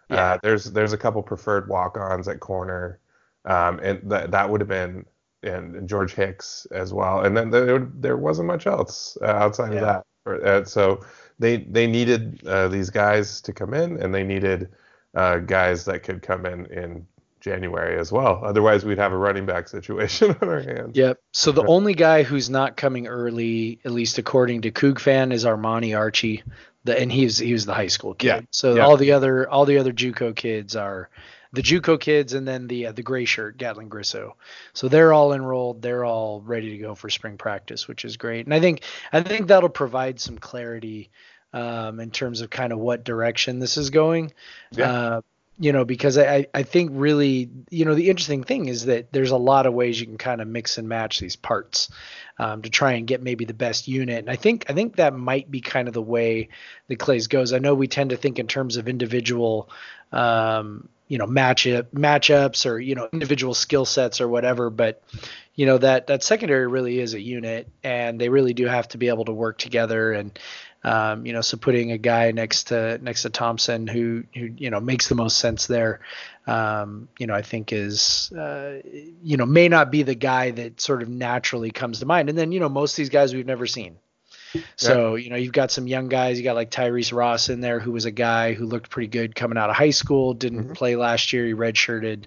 Yeah. 0.09 0.33
Uh, 0.33 0.37
there's 0.41 0.65
there's 0.65 0.93
a 0.93 0.97
couple 0.97 1.21
preferred 1.21 1.69
walk-ons 1.69 2.27
at 2.27 2.39
corner, 2.39 2.99
um, 3.45 3.79
and 3.79 4.09
that 4.09 4.31
that 4.31 4.49
would 4.49 4.61
have 4.61 4.67
been 4.67 5.05
and 5.43 5.87
George 5.87 6.13
Hicks 6.13 6.67
as 6.71 6.93
well. 6.93 7.21
And 7.21 7.35
then 7.35 7.49
there 7.49 7.79
there 7.93 8.17
wasn't 8.17 8.47
much 8.47 8.67
else 8.67 9.17
uh, 9.21 9.25
outside 9.25 9.73
yeah. 9.73 9.79
of 9.79 9.85
that. 9.85 10.05
Uh, 10.45 10.63
so 10.65 11.03
they 11.39 11.57
they 11.57 11.87
needed 11.87 12.45
uh, 12.45 12.67
these 12.67 12.89
guys 12.89 13.41
to 13.41 13.53
come 13.53 13.73
in, 13.73 14.01
and 14.01 14.13
they 14.13 14.23
needed 14.23 14.69
uh, 15.15 15.37
guys 15.37 15.85
that 15.85 16.03
could 16.03 16.21
come 16.21 16.45
in 16.45 16.65
in 16.67 17.05
January 17.39 17.99
as 17.99 18.11
well. 18.11 18.41
Otherwise, 18.43 18.85
we'd 18.85 18.97
have 18.97 19.13
a 19.13 19.17
running 19.17 19.45
back 19.45 19.67
situation 19.67 20.35
on 20.41 20.49
our 20.49 20.61
hands. 20.61 20.97
Yep. 20.97 21.19
So 21.33 21.51
the 21.51 21.65
only 21.65 21.93
guy 21.93 22.23
who's 22.23 22.49
not 22.49 22.77
coming 22.77 23.07
early, 23.07 23.79
at 23.85 23.91
least 23.91 24.17
according 24.17 24.61
to 24.61 24.71
Coug 24.71 24.99
fan, 24.99 25.31
is 25.31 25.45
Armani 25.45 25.97
Archie. 25.97 26.43
The, 26.85 26.97
and 26.97 27.11
he's 27.11 27.37
he 27.37 27.51
was 27.53 27.65
the 27.65 27.73
high 27.73 27.87
school 27.87 28.13
kid. 28.13 28.27
Yeah. 28.27 28.41
So 28.51 28.75
yeah. 28.75 28.85
all 28.85 28.97
the 28.97 29.11
other 29.11 29.49
all 29.49 29.65
the 29.65 29.79
other 29.79 29.91
JUCO 29.91 30.35
kids 30.35 30.75
are 30.75 31.09
the 31.51 31.61
JUCO 31.61 31.99
kids, 31.99 32.33
and 32.33 32.47
then 32.47 32.67
the 32.67 32.87
uh, 32.87 32.91
the 32.91 33.03
gray 33.03 33.25
shirt 33.25 33.57
Gatlin 33.57 33.89
Grisso. 33.89 34.33
So 34.73 34.87
they're 34.87 35.13
all 35.13 35.33
enrolled. 35.33 35.81
They're 35.81 36.05
all 36.05 36.41
ready 36.41 36.71
to 36.71 36.77
go 36.77 36.95
for 36.95 37.09
spring 37.09 37.37
practice, 37.37 37.87
which 37.87 38.05
is 38.05 38.17
great. 38.17 38.45
And 38.45 38.53
I 38.53 38.59
think 38.59 38.83
I 39.11 39.21
think 39.21 39.47
that'll 39.47 39.69
provide 39.69 40.19
some 40.19 40.37
clarity 40.37 41.09
um, 41.53 41.99
in 41.99 42.11
terms 42.11 42.41
of 42.41 42.49
kind 42.49 42.71
of 42.71 42.79
what 42.79 43.03
direction 43.03 43.59
this 43.59 43.77
is 43.77 43.89
going. 43.89 44.33
Yeah. 44.71 44.91
Uh, 44.91 45.21
you 45.61 45.73
know, 45.73 45.83
because 45.83 46.17
I, 46.17 46.47
I 46.53 46.63
think 46.63 46.91
really, 46.93 47.49
you 47.69 47.83
know, 47.83 47.93
the 47.93 48.09
interesting 48.09 48.45
thing 48.45 48.67
is 48.69 48.85
that 48.85 49.11
there's 49.11 49.31
a 49.31 49.37
lot 49.37 49.65
of 49.65 49.73
ways 49.73 49.99
you 49.99 50.07
can 50.07 50.17
kind 50.17 50.39
of 50.39 50.47
mix 50.47 50.77
and 50.77 50.87
match 50.87 51.19
these 51.19 51.35
parts 51.35 51.91
um, 52.37 52.61
to 52.61 52.69
try 52.69 52.93
and 52.93 53.05
get 53.05 53.21
maybe 53.21 53.43
the 53.43 53.53
best 53.53 53.85
unit. 53.89 54.19
And 54.19 54.29
I 54.29 54.37
think 54.37 54.65
I 54.69 54.73
think 54.73 54.95
that 54.95 55.13
might 55.13 55.51
be 55.51 55.59
kind 55.59 55.89
of 55.89 55.93
the 55.93 56.01
way 56.01 56.47
the 56.87 56.95
Claeys 56.95 57.27
goes. 57.27 57.51
I 57.51 57.59
know 57.59 57.75
we 57.75 57.89
tend 57.89 58.11
to 58.11 58.17
think 58.17 58.39
in 58.39 58.47
terms 58.47 58.77
of 58.77 58.87
individual, 58.87 59.69
um, 60.13 60.87
you 61.09 61.17
know, 61.17 61.27
matchup 61.27 61.87
matchups 61.93 62.65
or 62.65 62.79
you 62.79 62.95
know 62.95 63.09
individual 63.11 63.53
skill 63.53 63.83
sets 63.83 64.21
or 64.21 64.29
whatever, 64.29 64.69
but 64.69 65.03
you 65.55 65.65
know 65.65 65.77
that 65.77 66.07
that 66.07 66.23
secondary 66.23 66.67
really 66.67 67.01
is 67.01 67.13
a 67.15 67.21
unit, 67.21 67.67
and 67.83 68.21
they 68.21 68.29
really 68.29 68.53
do 68.53 68.65
have 68.65 68.87
to 68.89 68.97
be 68.97 69.09
able 69.09 69.25
to 69.25 69.33
work 69.33 69.57
together 69.57 70.13
and 70.13 70.39
um, 70.83 71.25
you 71.25 71.33
know, 71.33 71.41
so 71.41 71.57
putting 71.57 71.91
a 71.91 71.97
guy 71.97 72.31
next 72.31 72.65
to 72.65 72.97
next 72.99 73.23
to 73.23 73.29
Thompson 73.29 73.85
who 73.87 74.23
who 74.33 74.51
you 74.57 74.69
know 74.69 74.79
makes 74.79 75.09
the 75.09 75.15
most 75.15 75.37
sense 75.37 75.67
there, 75.67 75.99
um, 76.47 77.09
you 77.17 77.27
know, 77.27 77.33
I 77.33 77.41
think 77.41 77.73
is 77.73 78.31
uh, 78.31 78.79
you 79.21 79.37
know 79.37 79.45
may 79.45 79.67
not 79.67 79.91
be 79.91 80.03
the 80.03 80.15
guy 80.15 80.51
that 80.51 80.79
sort 80.79 81.01
of 81.01 81.09
naturally 81.09 81.71
comes 81.71 81.99
to 81.99 82.05
mind. 82.05 82.29
And 82.29 82.37
then 82.37 82.51
you 82.51 82.61
know 82.61 82.69
most 82.69 82.93
of 82.93 82.97
these 82.97 83.09
guys 83.09 83.33
we've 83.33 83.45
never 83.45 83.67
seen. 83.67 83.97
So 84.77 85.15
yeah. 85.15 85.23
you 85.23 85.29
know 85.31 85.35
you've 85.35 85.53
got 85.53 85.69
some 85.69 85.85
young 85.85 86.07
guys. 86.07 86.37
You 86.37 86.45
got 86.45 86.55
like 86.55 86.71
Tyrese 86.71 87.13
Ross 87.13 87.49
in 87.49 87.59
there, 87.59 87.79
who 87.79 87.91
was 87.91 88.05
a 88.05 88.11
guy 88.11 88.53
who 88.53 88.65
looked 88.65 88.89
pretty 88.89 89.07
good 89.07 89.35
coming 89.35 89.57
out 89.57 89.69
of 89.69 89.75
high 89.75 89.89
school. 89.89 90.33
Didn't 90.33 90.63
mm-hmm. 90.63 90.73
play 90.73 90.95
last 90.95 91.33
year. 91.33 91.45
He 91.45 91.53
redshirted. 91.53 92.23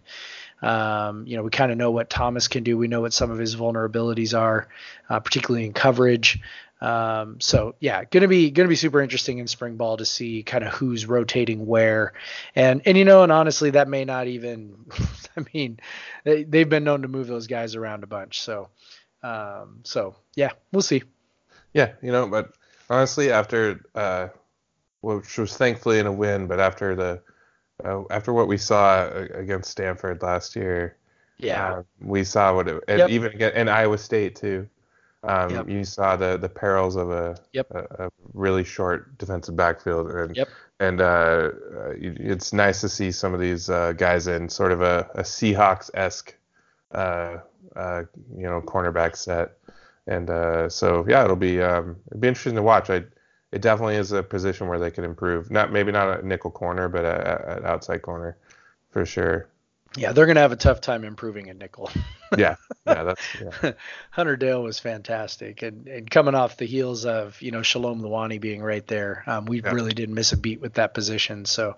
Um, 0.60 1.26
you 1.26 1.36
know, 1.36 1.42
we 1.42 1.50
kind 1.50 1.72
of 1.72 1.78
know 1.78 1.90
what 1.90 2.08
Thomas 2.08 2.46
can 2.46 2.62
do. 2.62 2.78
We 2.78 2.86
know 2.86 3.00
what 3.00 3.12
some 3.12 3.32
of 3.32 3.38
his 3.38 3.56
vulnerabilities 3.56 4.38
are, 4.38 4.68
uh, 5.10 5.18
particularly 5.18 5.66
in 5.66 5.72
coverage. 5.72 6.38
Um, 6.82 7.40
so 7.40 7.76
yeah, 7.78 8.04
gonna 8.04 8.26
be 8.26 8.50
gonna 8.50 8.68
be 8.68 8.74
super 8.74 9.00
interesting 9.00 9.38
in 9.38 9.46
spring 9.46 9.76
ball 9.76 9.98
to 9.98 10.04
see 10.04 10.42
kind 10.42 10.64
of 10.64 10.72
who's 10.74 11.06
rotating 11.06 11.64
where, 11.64 12.12
and 12.56 12.82
and 12.84 12.98
you 12.98 13.04
know, 13.04 13.22
and 13.22 13.30
honestly, 13.30 13.70
that 13.70 13.88
may 13.88 14.04
not 14.04 14.26
even. 14.26 14.74
I 15.36 15.44
mean, 15.54 15.78
they, 16.24 16.42
they've 16.42 16.68
been 16.68 16.84
known 16.84 17.02
to 17.02 17.08
move 17.08 17.26
those 17.28 17.46
guys 17.46 17.74
around 17.74 18.02
a 18.02 18.06
bunch. 18.06 18.42
So, 18.42 18.68
um, 19.22 19.80
so 19.84 20.16
yeah, 20.34 20.50
we'll 20.72 20.82
see. 20.82 21.04
Yeah, 21.72 21.92
you 22.02 22.12
know, 22.12 22.26
but 22.26 22.52
honestly, 22.90 23.30
after 23.30 23.80
uh, 23.94 24.28
which 25.02 25.38
was 25.38 25.56
thankfully 25.56 26.00
in 26.00 26.06
a 26.06 26.12
win, 26.12 26.48
but 26.48 26.58
after 26.58 26.96
the 26.96 27.22
uh, 27.84 28.02
after 28.10 28.32
what 28.32 28.48
we 28.48 28.58
saw 28.58 29.08
against 29.08 29.70
Stanford 29.70 30.20
last 30.20 30.56
year, 30.56 30.96
yeah, 31.38 31.74
uh, 31.74 31.82
we 32.00 32.24
saw 32.24 32.54
what 32.56 32.66
it, 32.66 32.82
and 32.88 32.98
Yep. 32.98 33.10
even 33.10 33.32
again, 33.32 33.52
and 33.54 33.70
Iowa 33.70 33.98
State 33.98 34.34
too. 34.34 34.68
Um, 35.24 35.50
Yep. 35.50 35.68
You 35.68 35.84
saw 35.84 36.16
the 36.16 36.36
the 36.36 36.48
perils 36.48 36.96
of 36.96 37.10
a, 37.10 37.36
Yep. 37.52 37.66
a, 37.70 38.04
a 38.06 38.10
really 38.34 38.64
short 38.64 39.16
defensive 39.18 39.54
backfield, 39.56 40.10
and 40.10 40.36
Yep. 40.36 40.48
and 40.80 41.00
uh, 41.00 41.04
uh, 41.04 41.92
it's 41.96 42.52
nice 42.52 42.80
to 42.80 42.88
see 42.88 43.12
some 43.12 43.32
of 43.32 43.40
these 43.40 43.70
uh, 43.70 43.92
guys 43.92 44.26
in 44.26 44.48
sort 44.48 44.72
of 44.72 44.80
a, 44.82 45.08
a 45.14 45.22
Seahawks 45.22 45.90
esque, 45.94 46.34
uh, 46.92 47.38
uh, 47.76 48.02
you 48.36 48.42
know, 48.42 48.60
cornerback 48.62 49.16
set, 49.16 49.52
and 50.08 50.28
uh, 50.28 50.68
so 50.68 51.04
yeah, 51.08 51.22
it'll 51.24 51.36
be 51.36 51.62
um, 51.62 51.96
it'll 52.08 52.20
be 52.20 52.28
interesting 52.28 52.56
to 52.56 52.62
watch. 52.62 52.90
I 52.90 53.04
it 53.52 53.60
definitely 53.60 53.96
is 53.96 54.12
a 54.12 54.22
position 54.22 54.66
where 54.66 54.78
they 54.80 54.90
could 54.90 55.04
improve. 55.04 55.50
Not 55.50 55.72
maybe 55.72 55.92
not 55.92 56.20
a 56.20 56.26
nickel 56.26 56.50
corner, 56.50 56.88
but 56.88 57.04
at 57.04 57.64
outside 57.64 58.02
corner 58.02 58.36
for 58.90 59.04
sure. 59.06 59.46
Yeah, 59.96 60.12
they're 60.12 60.26
gonna 60.26 60.40
have 60.40 60.52
a 60.52 60.56
tough 60.56 60.80
time 60.80 61.04
improving 61.04 61.46
in 61.46 61.58
nickel. 61.58 61.90
Yeah, 62.38 62.56
yeah, 62.86 63.02
that's 63.02 63.20
yeah. 63.38 63.72
Hunter 64.10 64.36
Dale 64.38 64.62
was 64.62 64.78
fantastic, 64.78 65.60
and, 65.60 65.86
and 65.86 66.10
coming 66.10 66.34
off 66.34 66.56
the 66.56 66.64
heels 66.64 67.04
of 67.04 67.40
you 67.42 67.50
know 67.50 67.60
Shalom 67.60 68.00
Luani 68.00 68.40
being 68.40 68.62
right 68.62 68.86
there, 68.86 69.22
um, 69.26 69.44
we 69.44 69.60
Yeah. 69.60 69.70
really 69.72 69.92
didn't 69.92 70.14
miss 70.14 70.32
a 70.32 70.38
beat 70.38 70.58
with 70.58 70.72
that 70.74 70.94
position. 70.94 71.44
So, 71.44 71.76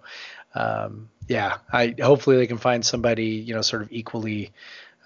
um, 0.55 1.09
yeah, 1.27 1.57
I 1.73 1.97
hopefully 2.01 2.37
they 2.37 2.47
can 2.47 2.59
find 2.59 2.87
somebody 2.87 3.27
you 3.31 3.53
know 3.53 3.63
sort 3.63 3.83
of 3.83 3.91
equally 3.91 4.53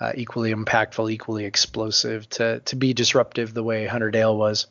uh, 0.01 0.13
equally 0.17 0.53
impactful, 0.53 1.11
equally 1.11 1.47
explosive 1.47 2.29
to 2.29 2.61
to 2.61 2.77
be 2.77 2.93
disruptive 2.93 3.55
the 3.55 3.63
way 3.63 3.87
Hunter 3.87 4.11
Dale 4.11 4.37
was. 4.37 4.67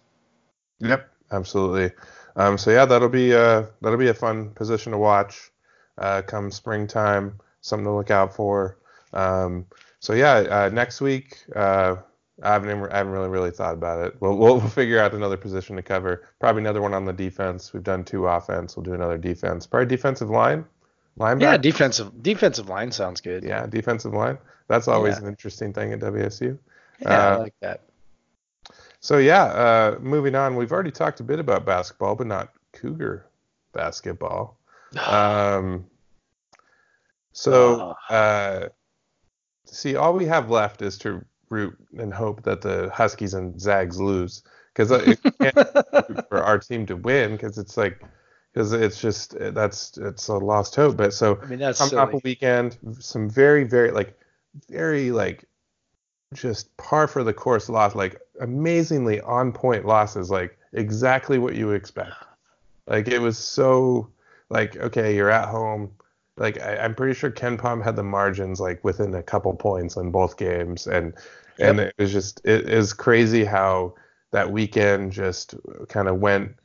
Yep, 0.77 1.09
absolutely. 1.31 1.91
Um, 2.35 2.59
so 2.59 2.69
yeah, 2.69 2.85
that'll 2.85 3.09
be 3.09 3.33
uh 3.33 3.63
that'll 3.81 3.97
be 3.97 4.09
a 4.09 4.13
fun 4.13 4.51
position 4.51 4.91
to 4.91 4.99
watch. 4.99 5.49
Uh, 5.97 6.21
come 6.21 6.51
springtime, 6.51 7.39
something 7.67 7.85
to 7.85 7.91
look 7.91 8.11
out 8.11 8.35
for. 8.35 8.77
Um, 9.13 9.65
so 9.99 10.13
yeah, 10.13 10.33
uh, 10.35 10.69
next 10.73 11.01
week, 11.01 11.37
uh, 11.55 11.95
I 12.43 12.53
haven't 12.53 12.69
even- 12.69 12.91
I 12.91 12.97
haven't 12.97 13.13
really 13.13 13.29
really 13.29 13.49
thought 13.51 13.73
about 13.73 14.05
it. 14.05 14.15
We'll 14.19 14.37
we'll 14.37 14.59
figure 14.61 14.99
out 14.99 15.13
another 15.13 15.37
position 15.37 15.75
to 15.75 15.81
cover. 15.81 16.23
Probably 16.39 16.61
another 16.61 16.81
one 16.81 16.93
on 16.93 17.05
the 17.05 17.13
defense. 17.13 17.73
We've 17.73 17.83
done 17.83 18.03
two 18.03 18.27
offense. 18.27 18.75
We'll 18.77 18.83
do 18.83 18.93
another 18.93 19.17
defense. 19.17 19.65
Probably 19.65 19.87
defensive 19.87 20.29
line, 20.29 20.65
linebacker. 21.19 21.41
Yeah, 21.41 21.57
defensive 21.57 22.21
defensive 22.21 22.69
line 22.69 22.91
sounds 22.91 23.21
good. 23.21 23.43
Yeah, 23.43 23.65
defensive 23.65 24.13
line. 24.13 24.37
That's 24.67 24.87
always 24.87 25.15
Yeah. 25.15 25.23
an 25.23 25.29
interesting 25.29 25.73
thing 25.73 25.93
at 25.93 25.99
WSU. 25.99 26.59
Yeah, 26.99 27.09
I 27.09 27.33
Uh, 27.33 27.39
like 27.39 27.53
that. 27.61 27.81
So 28.99 29.17
yeah, 29.17 29.43
uh, 29.45 29.97
moving 29.99 30.35
on. 30.35 30.55
We've 30.55 30.71
already 30.71 30.91
talked 30.91 31.19
a 31.19 31.23
bit 31.23 31.39
about 31.39 31.65
basketball, 31.65 32.15
but 32.15 32.27
not 32.27 32.49
Cougar 32.73 33.25
basketball. 33.73 34.57
Um, 35.07 35.85
so 37.37 37.95
uh, 38.09 38.69
see, 39.65 39.95
all 39.95 40.13
we 40.13 40.25
have 40.25 40.49
left 40.49 40.81
is 40.81 40.97
to 40.99 41.23
root 41.49 41.77
and 41.95 42.11
hope 42.11 42.41
that 42.43 42.61
the 42.61 42.89
Huskies 42.91 43.35
and 43.35 43.61
Zags 43.61 44.01
lose, 44.01 44.41
because 44.73 44.89
it 44.89 45.19
can't 45.39 45.55
root 45.55 46.25
for 46.29 46.41
our 46.41 46.57
team 46.57 46.87
to 46.87 46.95
win, 46.95 47.33
because 47.33 47.59
it's 47.59 47.77
like, 47.77 48.01
because 48.51 48.73
it's 48.73 48.99
just 48.99 49.35
that's 49.53 49.99
it's 49.99 50.27
a 50.29 50.33
lost 50.33 50.75
hope. 50.75 50.97
But 50.97 51.13
so 51.13 51.39
I 51.39 51.45
mean 51.45 51.59
that's 51.59 51.77
coming 51.77 51.99
up 51.99 52.11
a 52.15 52.21
weekend, 52.23 52.79
some 52.99 53.29
very 53.29 53.65
very 53.65 53.91
like 53.91 54.17
very 54.67 55.11
like 55.11 55.45
just 56.33 56.75
par 56.77 57.07
for 57.07 57.23
the 57.23 57.33
course 57.33 57.69
loss, 57.69 57.93
like 57.93 58.19
amazingly 58.41 59.21
on 59.21 59.51
point 59.51 59.85
losses, 59.85 60.31
like 60.31 60.57
exactly 60.73 61.37
what 61.37 61.53
you 61.53 61.67
would 61.67 61.77
expect. 61.77 62.13
Like 62.89 63.09
it 63.09 63.19
was 63.19 63.37
so 63.37 64.07
like 64.49 64.77
okay, 64.77 65.13
you're 65.13 65.29
at 65.29 65.49
home. 65.49 65.91
Like 66.37 66.61
I, 66.61 66.77
I'm 66.77 66.95
pretty 66.95 67.13
sure 67.13 67.31
KenPom 67.31 67.83
had 67.83 67.95
the 67.95 68.03
margins 68.03 68.59
like 68.59 68.83
within 68.83 69.13
a 69.15 69.23
couple 69.23 69.53
points 69.53 69.97
in 69.97 70.11
both 70.11 70.37
games, 70.37 70.87
and 70.87 71.13
and 71.59 71.79
it 71.79 71.93
was 71.97 72.11
just 72.11 72.41
it 72.45 72.69
is 72.69 72.93
crazy 72.93 73.43
how 73.43 73.95
that 74.31 74.51
weekend 74.51 75.11
just 75.11 75.55
kind 75.89 76.07
of 76.07 76.19
went 76.19 76.55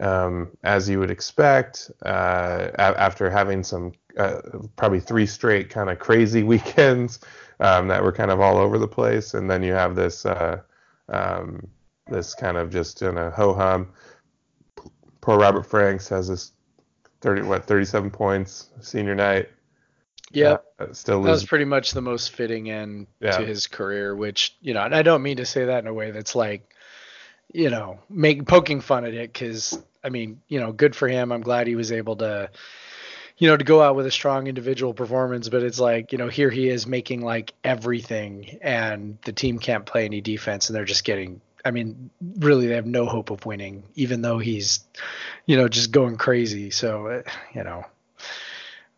um, 0.00 0.48
as 0.64 0.88
you 0.88 0.98
would 0.98 1.10
expect 1.10 1.90
uh, 2.04 2.68
a- 2.74 3.00
after 3.00 3.30
having 3.30 3.62
some 3.62 3.92
uh, 4.18 4.40
probably 4.76 5.00
three 5.00 5.26
straight 5.26 5.70
kind 5.70 5.90
of 5.90 5.98
crazy 5.98 6.42
weekends 6.54 7.20
um, 7.60 7.88
that 7.88 8.02
were 8.02 8.12
kind 8.12 8.30
of 8.30 8.40
all 8.40 8.56
over 8.56 8.78
the 8.78 8.88
place, 8.88 9.34
and 9.34 9.50
then 9.50 9.62
you 9.62 9.72
have 9.72 9.94
this 9.94 10.26
uh, 10.26 10.60
um, 11.08 11.66
this 12.06 12.34
kind 12.34 12.56
of 12.56 12.70
just 12.70 13.02
in 13.02 13.16
a 13.18 13.30
ho 13.30 13.54
hum. 13.54 13.88
Poor 15.20 15.38
Robert 15.38 15.64
Franks 15.64 16.08
has 16.08 16.28
this 16.28 16.52
thirty 17.20 17.42
what 17.42 17.64
thirty 17.64 17.84
seven 17.84 18.10
points 18.10 18.68
senior 18.80 19.14
night. 19.14 19.48
Yeah, 20.32 20.58
Uh, 20.78 20.92
still 20.92 21.22
That 21.22 21.30
was 21.30 21.44
pretty 21.44 21.64
much 21.64 21.90
the 21.90 22.00
most 22.00 22.30
fitting 22.30 22.70
end 22.70 23.08
Yeah. 23.20 23.38
to 23.38 23.44
his 23.44 23.66
career, 23.66 24.14
which 24.14 24.56
you 24.60 24.74
know, 24.74 24.82
and 24.82 24.94
I 24.94 25.02
don't 25.02 25.22
mean 25.22 25.38
to 25.38 25.46
say 25.46 25.64
that 25.64 25.80
in 25.80 25.88
a 25.88 25.94
way 25.94 26.12
that's 26.12 26.36
like, 26.36 26.72
you 27.52 27.68
know, 27.68 27.98
make 28.08 28.46
poking 28.46 28.80
fun 28.80 29.04
at 29.04 29.14
it, 29.14 29.32
because 29.32 29.76
I 30.04 30.08
mean, 30.08 30.40
you 30.48 30.60
know, 30.60 30.72
good 30.72 30.94
for 30.94 31.08
him. 31.08 31.32
I'm 31.32 31.40
glad 31.42 31.66
he 31.66 31.74
was 31.74 31.90
able 31.90 32.16
to, 32.16 32.48
you 33.38 33.48
know, 33.48 33.56
to 33.56 33.64
go 33.64 33.82
out 33.82 33.96
with 33.96 34.06
a 34.06 34.10
strong 34.10 34.46
individual 34.46 34.94
performance. 34.94 35.48
But 35.48 35.64
it's 35.64 35.80
like, 35.80 36.12
you 36.12 36.18
know, 36.18 36.28
here 36.28 36.48
he 36.48 36.68
is 36.68 36.86
making 36.86 37.22
like 37.22 37.52
everything, 37.64 38.58
and 38.62 39.18
the 39.24 39.32
team 39.32 39.58
can't 39.58 39.84
play 39.84 40.04
any 40.04 40.20
defense, 40.20 40.68
and 40.68 40.76
they're 40.76 40.84
just 40.84 41.04
getting. 41.04 41.40
I 41.64 41.70
mean, 41.70 42.10
really, 42.38 42.66
they 42.66 42.74
have 42.74 42.86
no 42.86 43.06
hope 43.06 43.30
of 43.30 43.44
winning, 43.46 43.82
even 43.94 44.22
though 44.22 44.38
he's, 44.38 44.80
you 45.46 45.56
know, 45.56 45.68
just 45.68 45.90
going 45.92 46.16
crazy. 46.16 46.70
So, 46.70 47.06
uh, 47.08 47.22
you 47.54 47.64
know, 47.64 47.84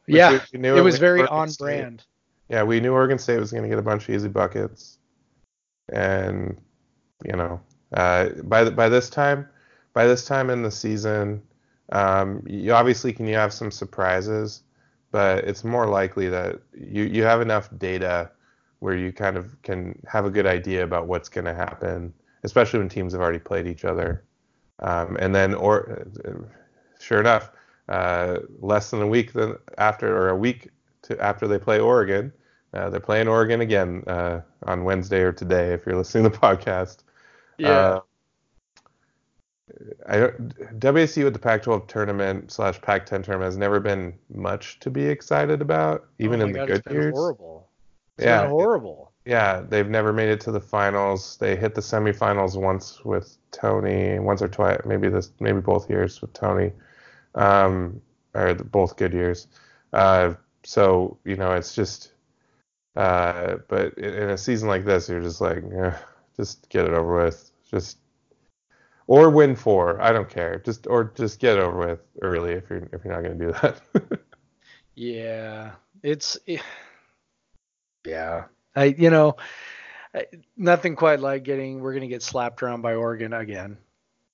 But 0.07 0.15
yeah, 0.15 0.33
we- 0.33 0.41
we 0.55 0.59
knew 0.61 0.77
it 0.77 0.81
was 0.81 0.99
very 0.99 1.21
Oregon 1.21 1.37
on 1.37 1.49
State. 1.49 1.65
brand. 1.65 2.05
Yeah, 2.49 2.65
we 2.65 2.81
knew 2.81 2.93
Oregon 2.93 3.19
State 3.19 3.39
was 3.39 3.51
going 3.51 3.63
to 3.63 3.69
get 3.69 3.79
a 3.79 3.83
bunch 3.83 4.09
of 4.09 4.15
easy 4.15 4.29
buckets, 4.29 4.99
and 5.89 6.57
you 7.25 7.33
know, 7.37 7.61
uh, 7.95 8.31
by 8.45 8.65
the, 8.65 8.71
by 8.71 8.89
this 8.89 9.09
time, 9.09 9.49
by 9.95 10.07
this 10.07 10.25
time 10.25 10.51
in 10.51 10.63
the 10.63 10.71
season, 10.71 11.43
um, 11.93 12.43
you 12.47 12.73
obviously 12.73 13.13
can 13.13 13.27
you 13.27 13.35
have 13.37 13.53
some 13.53 13.71
surprises, 13.71 14.63
but 15.13 15.45
it's 15.45 15.65
more 15.65 15.87
likely 15.87 16.29
that 16.29 16.61
you 16.75 17.05
you 17.05 17.23
have 17.23 17.41
enough 17.41 17.69
data 17.79 18.31
where 18.81 18.97
you 18.97 19.13
kind 19.13 19.37
of 19.37 19.61
can 19.63 19.97
have 20.09 20.25
a 20.25 20.31
good 20.31 20.47
idea 20.47 20.83
about 20.83 21.07
what's 21.07 21.29
going 21.29 21.45
to 21.45 21.55
happen, 21.55 22.13
especially 22.45 22.79
when 22.79 22.89
teams 22.89 23.13
have 23.13 23.23
already 23.23 23.39
played 23.39 23.67
each 23.67 23.85
other, 23.85 24.25
um, 24.81 25.17
and 25.21 25.35
then 25.35 25.55
or 25.55 26.07
sure 27.01 27.21
enough, 27.21 27.51
uh, 27.89 28.39
less 28.61 28.91
than 28.91 29.03
a 29.03 29.07
week 29.07 29.33
than 29.33 29.57
after 29.79 30.17
or 30.17 30.29
a 30.29 30.37
week 30.37 30.69
to 31.03 31.21
after 31.21 31.47
they 31.47 31.59
play 31.59 31.79
Oregon. 31.79 32.33
Uh, 32.75 32.89
they're 32.89 33.01
playing 33.01 33.29
Oregon 33.29 33.61
again 33.61 34.03
uh, 34.07 34.41
on 34.67 34.85
Wednesday 34.85 35.21
or 35.21 35.33
today 35.33 35.75
if 35.75 35.85
you're 35.85 35.97
listening 35.97 36.25
to 36.25 36.31
the 36.31 36.39
podcast. 36.47 36.99
Yeah. 37.59 37.69
Uh, 37.69 38.01
I 40.07 40.17
don't, 40.19 40.81
WSU 40.81 41.27
at 41.27 41.33
the 41.33 41.39
Pac-12 41.39 41.89
tournament 41.89 42.51
slash 42.51 42.81
Pac-10 42.81 43.25
tournament 43.25 43.45
has 43.45 43.57
never 43.57 43.81
been 43.81 44.15
much 44.33 44.79
to 44.81 44.91
be 44.91 45.05
excited 45.05 45.61
about, 45.61 46.09
even 46.19 46.41
Oh 46.41 46.47
in 46.47 46.53
the 46.53 46.59
God, 46.61 46.71
it's 46.71 46.79
good 46.79 46.85
been 46.85 46.95
years. 46.95 47.15
Horrible. 47.15 47.69
It's 48.19 48.27
Yeah, 48.27 48.49
horrible. 48.49 49.12
Yeah, 49.25 49.61
they've 49.61 49.89
never 49.89 50.13
made 50.13 50.29
it 50.29 50.41
to 50.43 50.53
the 50.53 50.61
finals. 50.61 51.37
They 51.39 51.57
hit 51.57 51.75
the 51.75 51.81
semifinals 51.81 52.61
once 52.61 53.05
with 53.05 53.37
Tony, 53.51 54.19
once 54.19 54.43
or 54.43 54.49
twice, 54.49 54.81
maybe 54.85 55.09
this, 55.09 55.33
maybe 55.41 55.61
both 55.61 55.89
years 55.89 56.21
with 56.21 56.33
Tony, 56.33 56.73
um, 57.35 58.01
or 58.35 58.55
the, 58.55 58.65
both 58.65 58.97
good 58.97 59.13
years. 59.13 59.47
Uh, 59.93 60.35
so 60.65 61.19
you 61.25 61.37
know, 61.37 61.53
it's 61.53 61.75
just, 61.75 62.13
uh, 62.97 63.57
but 63.69 63.95
in, 63.95 64.15
in 64.15 64.31
a 64.31 64.39
season 64.39 64.69
like 64.69 64.85
this, 64.85 65.09
you're 65.09 65.23
just 65.23 65.41
like, 65.41 65.63
eh, 65.73 65.97
just 66.37 66.69
get 66.69 66.85
it 66.85 66.93
over 66.93 67.25
with, 67.25 67.51
just, 67.71 67.99
or 69.07 69.31
win 69.31 69.55
four. 69.55 70.01
I 70.01 70.13
don't 70.13 70.29
care. 70.29 70.59
Just 70.65 70.87
or 70.87 71.13
just 71.15 71.39
get 71.39 71.59
over 71.59 71.89
with 71.89 72.01
early 72.23 72.53
if 72.53 72.71
you're 72.71 72.89
if 72.93 73.05
you're 73.05 73.15
not 73.15 73.23
gonna 73.23 73.35
do 73.35 73.53
that. 73.61 74.21
Yeah, 74.95 75.73
it's 76.03 76.39
yeah. 78.05 78.45
I 78.75 78.85
you 78.85 79.11
know, 79.11 79.37
nothing 80.57 80.97
quite 80.97 81.21
like 81.21 81.43
getting 81.43 81.81
we're 81.81 81.95
gonna 81.95 82.09
get 82.09 82.23
slapped 82.23 82.63
around 82.63 82.83
by 82.83 82.95
Oregon 82.95 83.33
again. 83.33 83.79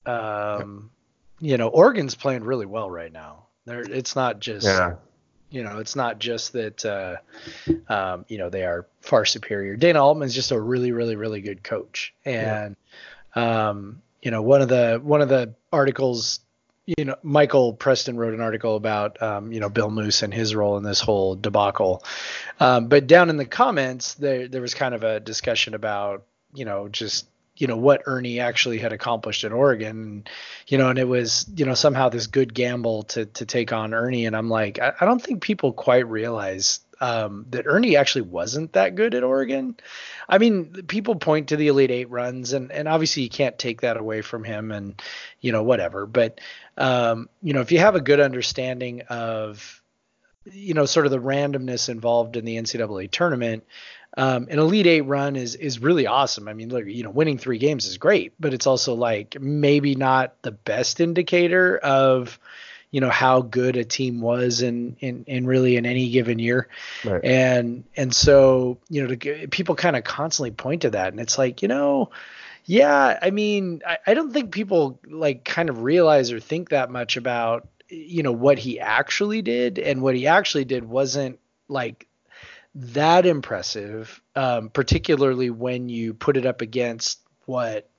Um, 0.05 0.91
you 1.39 1.57
know, 1.57 1.67
Oregon's 1.67 2.15
playing 2.15 2.43
really 2.43 2.65
well 2.65 2.89
right 2.89 3.11
now. 3.11 3.45
They're 3.65 3.81
it's 3.81 4.15
not 4.15 4.39
just 4.39 4.65
yeah. 4.65 4.95
You 5.51 5.63
know, 5.63 5.79
it's 5.79 5.95
not 5.95 6.19
just 6.19 6.53
that 6.53 6.85
uh, 6.85 7.15
um, 7.91 8.25
you 8.27 8.37
know 8.37 8.49
they 8.49 8.63
are 8.63 8.85
far 9.01 9.25
superior. 9.25 9.75
Dana 9.75 10.03
Altman's 10.03 10.35
just 10.35 10.51
a 10.51 10.59
really, 10.59 10.91
really, 10.91 11.15
really 11.15 11.41
good 11.41 11.63
coach, 11.63 12.13
and 12.23 12.75
yeah. 13.35 13.69
um, 13.69 14.01
you 14.21 14.29
know 14.29 14.43
one 14.43 14.61
of 14.61 14.69
the 14.69 15.01
one 15.01 15.21
of 15.21 15.29
the 15.29 15.55
articles 15.73 16.41
you 16.97 17.05
know, 17.05 17.15
Michael 17.21 17.73
Preston 17.73 18.17
wrote 18.17 18.33
an 18.33 18.41
article 18.41 18.75
about, 18.75 19.21
um, 19.21 19.51
you 19.51 19.59
know, 19.59 19.69
Bill 19.69 19.91
Moos 19.91 20.23
and 20.23 20.33
his 20.33 20.55
role 20.55 20.77
in 20.77 20.83
this 20.83 20.99
whole 20.99 21.35
debacle. 21.35 22.03
Um, 22.59 22.87
but 22.87 23.05
down 23.05 23.29
in 23.29 23.37
the 23.37 23.45
comments, 23.45 24.15
there 24.15 24.47
there 24.47 24.61
was 24.61 24.73
kind 24.73 24.95
of 24.95 25.03
a 25.03 25.19
discussion 25.19 25.75
about, 25.75 26.25
you 26.53 26.65
know, 26.65 26.89
just 26.89 27.27
you 27.57 27.67
know 27.67 27.77
what 27.77 28.03
Ernie 28.05 28.39
actually 28.39 28.79
had 28.79 28.93
accomplished 28.93 29.43
in 29.43 29.51
Oregon, 29.51 30.23
you 30.67 30.77
know, 30.77 30.89
and 30.89 30.97
it 30.97 31.07
was 31.07 31.45
you 31.55 31.65
know 31.65 31.75
somehow 31.75 32.09
this 32.09 32.25
good 32.25 32.53
gamble 32.53 33.03
to 33.03 33.25
to 33.25 33.45
take 33.45 33.71
on 33.71 33.93
Ernie, 33.93 34.25
and 34.25 34.35
I'm 34.35 34.49
like, 34.49 34.79
I, 34.79 34.93
I 34.99 35.05
don't 35.05 35.21
think 35.21 35.43
people 35.43 35.73
quite 35.73 36.07
realize 36.07 36.79
um, 37.01 37.45
that 37.51 37.65
Ernie 37.65 37.95
actually 37.95 38.23
wasn't 38.23 38.73
that 38.73 38.95
good 38.95 39.15
at 39.15 39.23
Oregon. 39.23 39.77
I 40.27 40.37
mean, 40.37 40.83
people 40.87 41.15
point 41.15 41.49
to 41.49 41.57
the 41.57 41.67
Elite 41.67 41.91
Eight 41.91 42.09
runs, 42.09 42.53
and 42.53 42.71
and 42.71 42.87
obviously 42.87 43.23
you 43.23 43.29
can't 43.29 43.57
take 43.57 43.81
that 43.81 43.97
away 43.97 44.21
from 44.21 44.43
him, 44.43 44.71
and 44.71 45.01
you 45.39 45.51
know 45.51 45.63
whatever. 45.63 46.05
But 46.05 46.39
um, 46.77 47.29
you 47.41 47.53
know, 47.53 47.61
if 47.61 47.71
you 47.71 47.79
have 47.79 47.95
a 47.95 48.01
good 48.01 48.19
understanding 48.19 49.01
of 49.09 49.81
you 50.45 50.73
know 50.73 50.85
sort 50.85 51.05
of 51.05 51.11
the 51.11 51.19
randomness 51.19 51.89
involved 51.89 52.35
in 52.35 52.45
the 52.45 52.57
NCAA 52.57 53.11
tournament, 53.11 53.63
um, 54.17 54.47
an 54.49 54.59
Elite 54.59 54.87
Eight 54.87 55.01
run 55.01 55.35
is 55.35 55.55
is 55.55 55.79
really 55.79 56.07
awesome. 56.07 56.47
I 56.47 56.53
mean, 56.53 56.69
look, 56.69 56.85
you 56.85 57.03
know, 57.03 57.11
winning 57.11 57.37
three 57.37 57.57
games 57.57 57.85
is 57.85 57.97
great, 57.97 58.33
but 58.39 58.53
it's 58.53 58.67
also 58.67 58.93
like 58.93 59.39
maybe 59.39 59.95
not 59.95 60.41
the 60.41 60.51
best 60.51 60.99
indicator 60.99 61.77
of 61.77 62.39
you 62.91 63.01
know 63.01 63.09
how 63.09 63.41
good 63.41 63.75
a 63.75 63.83
team 63.83 64.21
was 64.21 64.61
in 64.61 64.95
in, 64.99 65.23
in 65.25 65.45
really 65.45 65.77
in 65.77 65.85
any 65.85 66.09
given 66.09 66.39
year. 66.39 66.67
Right. 67.05 67.23
and 67.23 67.83
and 67.95 68.13
so 68.13 68.79
you 68.89 69.01
know 69.03 69.15
to, 69.15 69.47
people 69.47 69.75
kind 69.75 69.95
of 69.95 70.03
constantly 70.03 70.51
point 70.51 70.83
to 70.83 70.91
that. 70.91 71.13
And 71.13 71.19
it's 71.19 71.37
like 71.37 71.61
you 71.61 71.67
know 71.67 72.11
yeah 72.65 73.17
i 73.21 73.31
mean 73.31 73.81
I, 73.87 73.97
I 74.05 74.13
don't 74.13 74.31
think 74.31 74.51
people 74.51 74.99
like 75.07 75.43
kind 75.43 75.69
of 75.69 75.81
realize 75.81 76.31
or 76.31 76.39
think 76.39 76.69
that 76.69 76.91
much 76.91 77.17
about 77.17 77.67
you 77.89 78.23
know 78.23 78.31
what 78.31 78.59
he 78.59 78.79
actually 78.79 79.41
did. 79.41 79.79
And 79.79 80.01
what 80.01 80.15
he 80.15 80.27
actually 80.27 80.65
did 80.65 80.83
wasn't 80.83 81.39
like 81.67 82.07
that 82.75 83.25
impressive 83.25 84.21
um, 84.35 84.69
particularly 84.69 85.49
when 85.49 85.89
you 85.89 86.13
put 86.13 86.37
it 86.37 86.45
up 86.45 86.61
against 86.61 87.19
what 87.45 87.89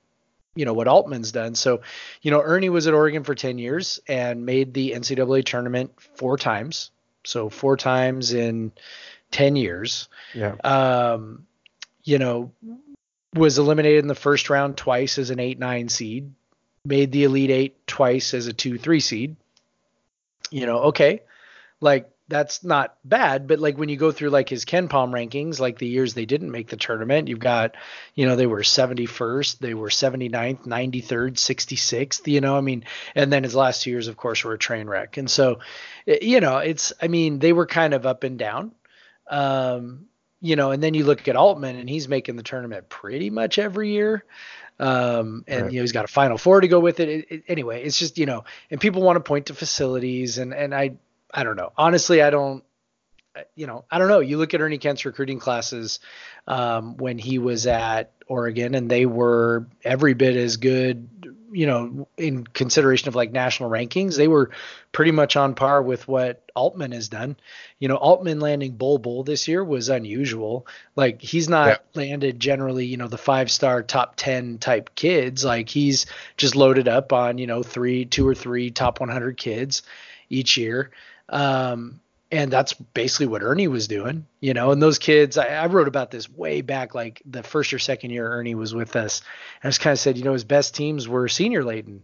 you 0.55 0.65
know 0.65 0.73
what 0.73 0.87
Altman's 0.87 1.31
done. 1.31 1.55
So, 1.55 1.81
you 2.21 2.31
know, 2.31 2.41
Ernie 2.41 2.69
was 2.69 2.87
at 2.87 2.93
Oregon 2.93 3.23
for 3.23 3.35
10 3.35 3.57
years 3.57 3.99
and 4.07 4.45
made 4.45 4.73
the 4.73 4.91
NCAA 4.91 5.45
tournament 5.45 5.91
four 6.15 6.37
times. 6.37 6.91
So 7.23 7.49
four 7.49 7.77
times 7.77 8.33
in 8.33 8.71
10 9.31 9.55
years. 9.55 10.09
Yeah. 10.33 10.55
Um, 10.63 11.45
you 12.03 12.17
know, 12.17 12.51
was 13.33 13.57
eliminated 13.57 13.99
in 13.99 14.07
the 14.07 14.15
first 14.15 14.49
round 14.49 14.77
twice 14.77 15.17
as 15.17 15.29
an 15.29 15.39
eight 15.39 15.59
nine 15.59 15.89
seed, 15.89 16.33
made 16.83 17.11
the 17.11 17.23
Elite 17.23 17.49
Eight 17.49 17.87
twice 17.87 18.33
as 18.33 18.47
a 18.47 18.53
two 18.53 18.77
three 18.77 18.99
seed. 18.99 19.35
You 20.49 20.65
know, 20.65 20.79
okay, 20.85 21.21
like 21.79 22.10
that's 22.31 22.63
not 22.63 22.95
bad. 23.03 23.45
But 23.45 23.59
like 23.59 23.77
when 23.77 23.89
you 23.89 23.97
go 23.97 24.11
through 24.11 24.29
like 24.29 24.47
his 24.47 24.63
KenPom 24.63 25.11
rankings, 25.11 25.59
like 25.59 25.77
the 25.77 25.87
years 25.87 26.13
they 26.13 26.25
didn't 26.25 26.49
make 26.49 26.69
the 26.69 26.77
tournament, 26.77 27.27
you've 27.27 27.39
got, 27.39 27.75
you 28.15 28.25
know, 28.25 28.37
they 28.37 28.47
were 28.47 28.61
71st, 28.61 29.59
they 29.59 29.73
were 29.73 29.89
79th, 29.89 30.65
93rd, 30.65 31.33
66th, 31.33 32.25
you 32.27 32.39
know, 32.39 32.57
I 32.57 32.61
mean, 32.61 32.85
and 33.15 33.31
then 33.31 33.43
his 33.43 33.53
last 33.53 33.83
two 33.83 33.91
years, 33.91 34.07
of 34.07 34.15
course, 34.15 34.43
were 34.45 34.53
a 34.53 34.57
train 34.57 34.87
wreck. 34.87 35.17
And 35.17 35.29
so, 35.29 35.59
you 36.05 36.39
know, 36.39 36.57
it's, 36.57 36.93
I 37.01 37.09
mean, 37.09 37.39
they 37.39 37.51
were 37.51 37.67
kind 37.67 37.93
of 37.93 38.05
up 38.05 38.23
and 38.23 38.39
down. 38.39 38.71
Um, 39.29 40.05
you 40.39 40.55
know, 40.55 40.71
and 40.71 40.81
then 40.81 40.93
you 40.93 41.03
look 41.03 41.27
at 41.27 41.35
Altman 41.35 41.75
and 41.75 41.87
he's 41.87 42.07
making 42.07 42.37
the 42.37 42.43
tournament 42.43 42.89
pretty 42.89 43.29
much 43.29 43.59
every 43.59 43.91
year. 43.91 44.23
Um, 44.79 45.43
and 45.47 45.63
right. 45.63 45.71
you 45.71 45.79
know 45.79 45.83
he's 45.83 45.91
got 45.91 46.05
a 46.05 46.07
Final 46.07 46.39
Four 46.39 46.61
to 46.61 46.67
go 46.67 46.79
with 46.79 46.99
it. 46.99 47.09
It, 47.09 47.25
it. 47.29 47.43
Anyway, 47.47 47.83
it's 47.83 47.99
just 47.99 48.17
you 48.17 48.25
know, 48.25 48.45
and 48.71 48.81
people 48.81 49.03
want 49.03 49.17
to 49.17 49.19
point 49.19 49.45
to 49.45 49.53
facilities, 49.53 50.39
and 50.39 50.55
and 50.55 50.73
I 50.73 50.93
I 51.33 51.43
don't 51.43 51.55
know. 51.55 51.71
Honestly, 51.77 52.21
I 52.21 52.29
don't. 52.29 52.63
You 53.55 53.65
know, 53.65 53.85
I 53.89 53.97
don't 53.97 54.09
know. 54.09 54.19
You 54.19 54.37
look 54.37 54.53
at 54.53 54.59
Ernie 54.59 54.77
Kent's 54.77 55.05
recruiting 55.05 55.39
classes 55.39 56.01
um, 56.47 56.97
when 56.97 57.17
he 57.17 57.39
was 57.39 57.65
at 57.65 58.11
Oregon, 58.27 58.75
and 58.75 58.91
they 58.91 59.05
were 59.05 59.67
every 59.83 60.13
bit 60.13 60.35
as 60.35 60.57
good. 60.57 61.07
You 61.53 61.65
know, 61.65 62.07
in 62.17 62.45
consideration 62.45 63.09
of 63.09 63.15
like 63.15 63.31
national 63.31 63.69
rankings, 63.69 64.17
they 64.17 64.27
were 64.27 64.51
pretty 64.91 65.11
much 65.11 65.35
on 65.35 65.53
par 65.53 65.81
with 65.81 66.07
what 66.07 66.49
Altman 66.55 66.91
has 66.93 67.09
done. 67.09 67.35
You 67.79 67.87
know, 67.87 67.95
Altman 67.95 68.39
landing 68.39 68.73
Bol 68.73 68.97
Bol 68.99 69.23
this 69.23 69.47
year 69.47 69.63
was 69.63 69.89
unusual. 69.89 70.65
Like 70.95 71.21
he's 71.21 71.49
not 71.49 71.67
yeah. 71.67 71.77
landed 72.01 72.39
generally, 72.39 72.85
you 72.85 72.97
know, 72.97 73.07
the 73.07 73.17
five 73.17 73.51
star 73.51 73.83
top 73.83 74.15
10 74.15 74.59
type 74.59 74.95
kids. 74.95 75.43
Like 75.43 75.69
he's 75.69 76.05
just 76.37 76.55
loaded 76.55 76.87
up 76.87 77.11
on, 77.13 77.37
you 77.37 77.47
know, 77.47 77.63
three, 77.63 78.05
two 78.05 78.27
or 78.27 78.35
three 78.35 78.71
top 78.71 78.99
100 78.99 79.37
kids 79.37 79.83
each 80.29 80.57
year. 80.57 80.91
Um, 81.31 81.99
and 82.31 82.51
that's 82.51 82.73
basically 82.73 83.27
what 83.27 83.43
Ernie 83.43 83.67
was 83.67 83.87
doing, 83.87 84.25
you 84.39 84.53
know. 84.53 84.71
And 84.71 84.81
those 84.81 84.99
kids, 84.99 85.37
I, 85.37 85.47
I, 85.47 85.65
wrote 85.65 85.87
about 85.87 86.11
this 86.11 86.29
way 86.29 86.61
back, 86.61 86.95
like 86.95 87.21
the 87.25 87.43
first 87.43 87.73
or 87.73 87.79
second 87.79 88.11
year 88.11 88.27
Ernie 88.29 88.55
was 88.55 88.73
with 88.73 88.95
us. 88.95 89.21
I 89.63 89.67
just 89.67 89.81
kind 89.81 89.91
of 89.91 89.99
said, 89.99 90.17
you 90.17 90.23
know, 90.23 90.33
his 90.33 90.45
best 90.45 90.73
teams 90.73 91.07
were 91.07 91.27
senior 91.27 91.63
laden. 91.63 92.03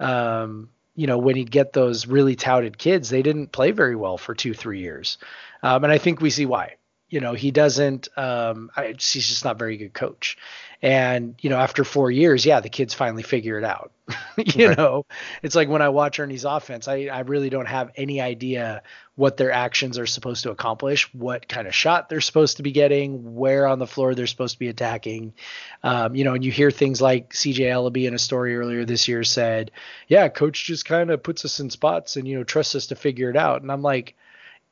Um, 0.00 0.70
you 0.96 1.06
know, 1.06 1.18
when 1.18 1.36
he'd 1.36 1.50
get 1.50 1.72
those 1.72 2.08
really 2.08 2.34
touted 2.34 2.76
kids, 2.76 3.08
they 3.08 3.22
didn't 3.22 3.52
play 3.52 3.70
very 3.70 3.94
well 3.94 4.18
for 4.18 4.34
two, 4.34 4.52
three 4.52 4.80
years. 4.80 5.18
Um, 5.62 5.84
and 5.84 5.92
I 5.92 5.98
think 5.98 6.20
we 6.20 6.30
see 6.30 6.46
why. 6.46 6.74
You 7.08 7.20
know, 7.20 7.32
he 7.32 7.50
doesn't. 7.50 8.08
Um, 8.16 8.70
I, 8.76 8.88
he's 8.88 9.28
just 9.28 9.44
not 9.44 9.58
very 9.58 9.76
good 9.76 9.94
coach. 9.94 10.36
And 10.80 11.34
you 11.40 11.50
know, 11.50 11.58
after 11.58 11.82
four 11.82 12.10
years, 12.10 12.46
yeah, 12.46 12.60
the 12.60 12.68
kids 12.68 12.94
finally 12.94 13.24
figure 13.24 13.58
it 13.58 13.64
out. 13.64 13.90
you 14.36 14.68
right. 14.68 14.78
know, 14.78 15.06
it's 15.42 15.56
like 15.56 15.68
when 15.68 15.82
I 15.82 15.88
watch 15.88 16.20
Ernie's 16.20 16.44
offense, 16.44 16.86
I, 16.86 17.08
I 17.12 17.20
really 17.20 17.50
don't 17.50 17.66
have 17.66 17.90
any 17.96 18.20
idea 18.20 18.82
what 19.16 19.36
their 19.36 19.50
actions 19.50 19.98
are 19.98 20.06
supposed 20.06 20.44
to 20.44 20.52
accomplish, 20.52 21.12
what 21.12 21.48
kind 21.48 21.66
of 21.66 21.74
shot 21.74 22.08
they're 22.08 22.20
supposed 22.20 22.58
to 22.58 22.62
be 22.62 22.70
getting, 22.70 23.34
where 23.34 23.66
on 23.66 23.80
the 23.80 23.86
floor 23.88 24.14
they're 24.14 24.28
supposed 24.28 24.54
to 24.54 24.58
be 24.60 24.68
attacking. 24.68 25.34
Um, 25.82 26.14
you 26.14 26.22
know, 26.22 26.34
and 26.34 26.44
you 26.44 26.52
hear 26.52 26.70
things 26.70 27.02
like 27.02 27.32
CJ 27.32 27.66
Elleby 27.66 28.06
in 28.06 28.14
a 28.14 28.18
story 28.18 28.56
earlier 28.56 28.84
this 28.84 29.08
year 29.08 29.24
said, 29.24 29.72
"Yeah, 30.06 30.28
coach 30.28 30.64
just 30.64 30.84
kind 30.84 31.10
of 31.10 31.24
puts 31.24 31.44
us 31.44 31.58
in 31.58 31.70
spots 31.70 32.16
and 32.16 32.28
you 32.28 32.36
know 32.36 32.44
trusts 32.44 32.76
us 32.76 32.86
to 32.86 32.94
figure 32.94 33.30
it 33.30 33.36
out." 33.36 33.62
And 33.62 33.72
I'm 33.72 33.82
like, 33.82 34.14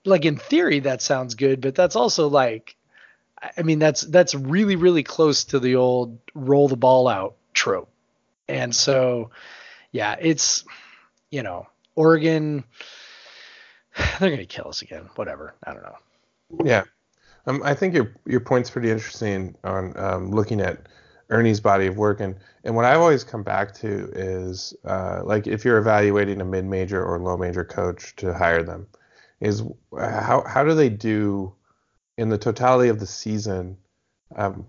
like 0.07 0.25
in 0.25 0.37
theory 0.37 0.81
that 0.81 1.03
sounds 1.03 1.35
good, 1.35 1.61
but 1.61 1.75
that's 1.75 1.97
also 1.97 2.29
like 2.29 2.77
I 3.57 3.63
mean, 3.63 3.79
that's 3.79 4.03
that's 4.03 4.35
really 4.35 4.77
really 4.77 5.03
close 5.03 5.45
to 5.45 5.61
the 5.61 5.77
old 5.77 6.19
roll 6.35 6.69
the 6.69 6.77
ball 6.77 7.09
out 7.09 7.37
trope. 7.53 7.91
And 8.49 8.75
so, 8.75 9.31
yeah, 9.93 10.17
it's 10.21 10.65
you 11.31 11.43
know, 11.43 11.67
Oregon 11.95 12.65
they're 14.21 14.31
going 14.31 14.39
to 14.39 14.47
kill 14.47 14.69
us 14.69 14.83
again. 14.83 15.09
Whatever. 15.17 15.55
I 15.65 15.73
don't 15.73 15.83
know. 15.83 16.65
Yeah. 16.65 16.85
Um, 17.47 17.63
I 17.65 17.75
think 17.75 17.95
your 17.95 18.13
your 18.27 18.41
point's 18.41 18.71
pretty 18.71 18.91
interesting 18.91 19.55
on 19.65 19.97
um, 19.99 20.31
looking 20.31 20.61
at 20.61 20.87
Ernie's 21.31 21.61
body 21.61 21.87
of 21.87 21.97
work, 21.97 22.21
and 22.21 22.37
and 22.65 22.75
what 22.75 22.85
I've 22.85 23.01
always 23.01 23.23
come 23.23 23.43
back 23.43 23.75
to 23.77 24.11
is 24.15 24.75
uh, 24.85 25.23
like 25.25 25.47
if 25.47 25.65
you're 25.65 25.79
evaluating 25.79 26.41
a 26.41 26.45
mid 26.45 26.65
major 26.65 27.05
or 27.05 27.19
low 27.19 27.37
major 27.37 27.65
coach 27.65 28.17
to 28.17 28.33
hire 28.35 28.63
them, 28.63 28.87
is 29.41 29.63
how 29.99 30.43
how 30.47 30.65
do 30.65 30.75
they 30.75 30.89
do 30.89 31.55
in 32.17 32.29
the 32.29 32.39
totality 32.39 32.89
of 32.89 33.01
the 33.01 33.07
season 33.07 33.77
um, 34.35 34.67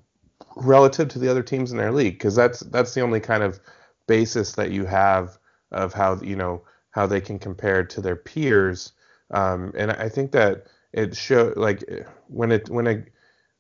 relative 0.56 1.08
to 1.10 1.20
the 1.20 1.30
other 1.30 1.44
teams 1.44 1.72
in 1.72 1.78
their 1.78 1.92
league? 1.92 2.16
Because 2.16 2.36
that's 2.36 2.60
that's 2.62 2.94
the 2.94 3.02
only 3.02 3.20
kind 3.20 3.44
of 3.44 3.60
basis 4.08 4.54
that 4.54 4.72
you 4.72 4.86
have 4.86 5.38
of 5.72 5.94
how 5.94 6.20
you 6.22 6.36
know 6.36 6.64
how 6.92 7.06
they 7.06 7.22
can 7.22 7.40
compare 7.40 7.84
to 7.84 8.02
their 8.02 8.16
peers. 8.16 8.94
Um, 9.32 9.74
and 9.78 9.92
I 9.92 10.10
think 10.10 10.32
that 10.32 10.68
it 10.94 11.16
show 11.16 11.54
like 11.56 11.84
when 12.28 12.52
it 12.52 12.70
when 12.70 12.88
a 12.88 13.04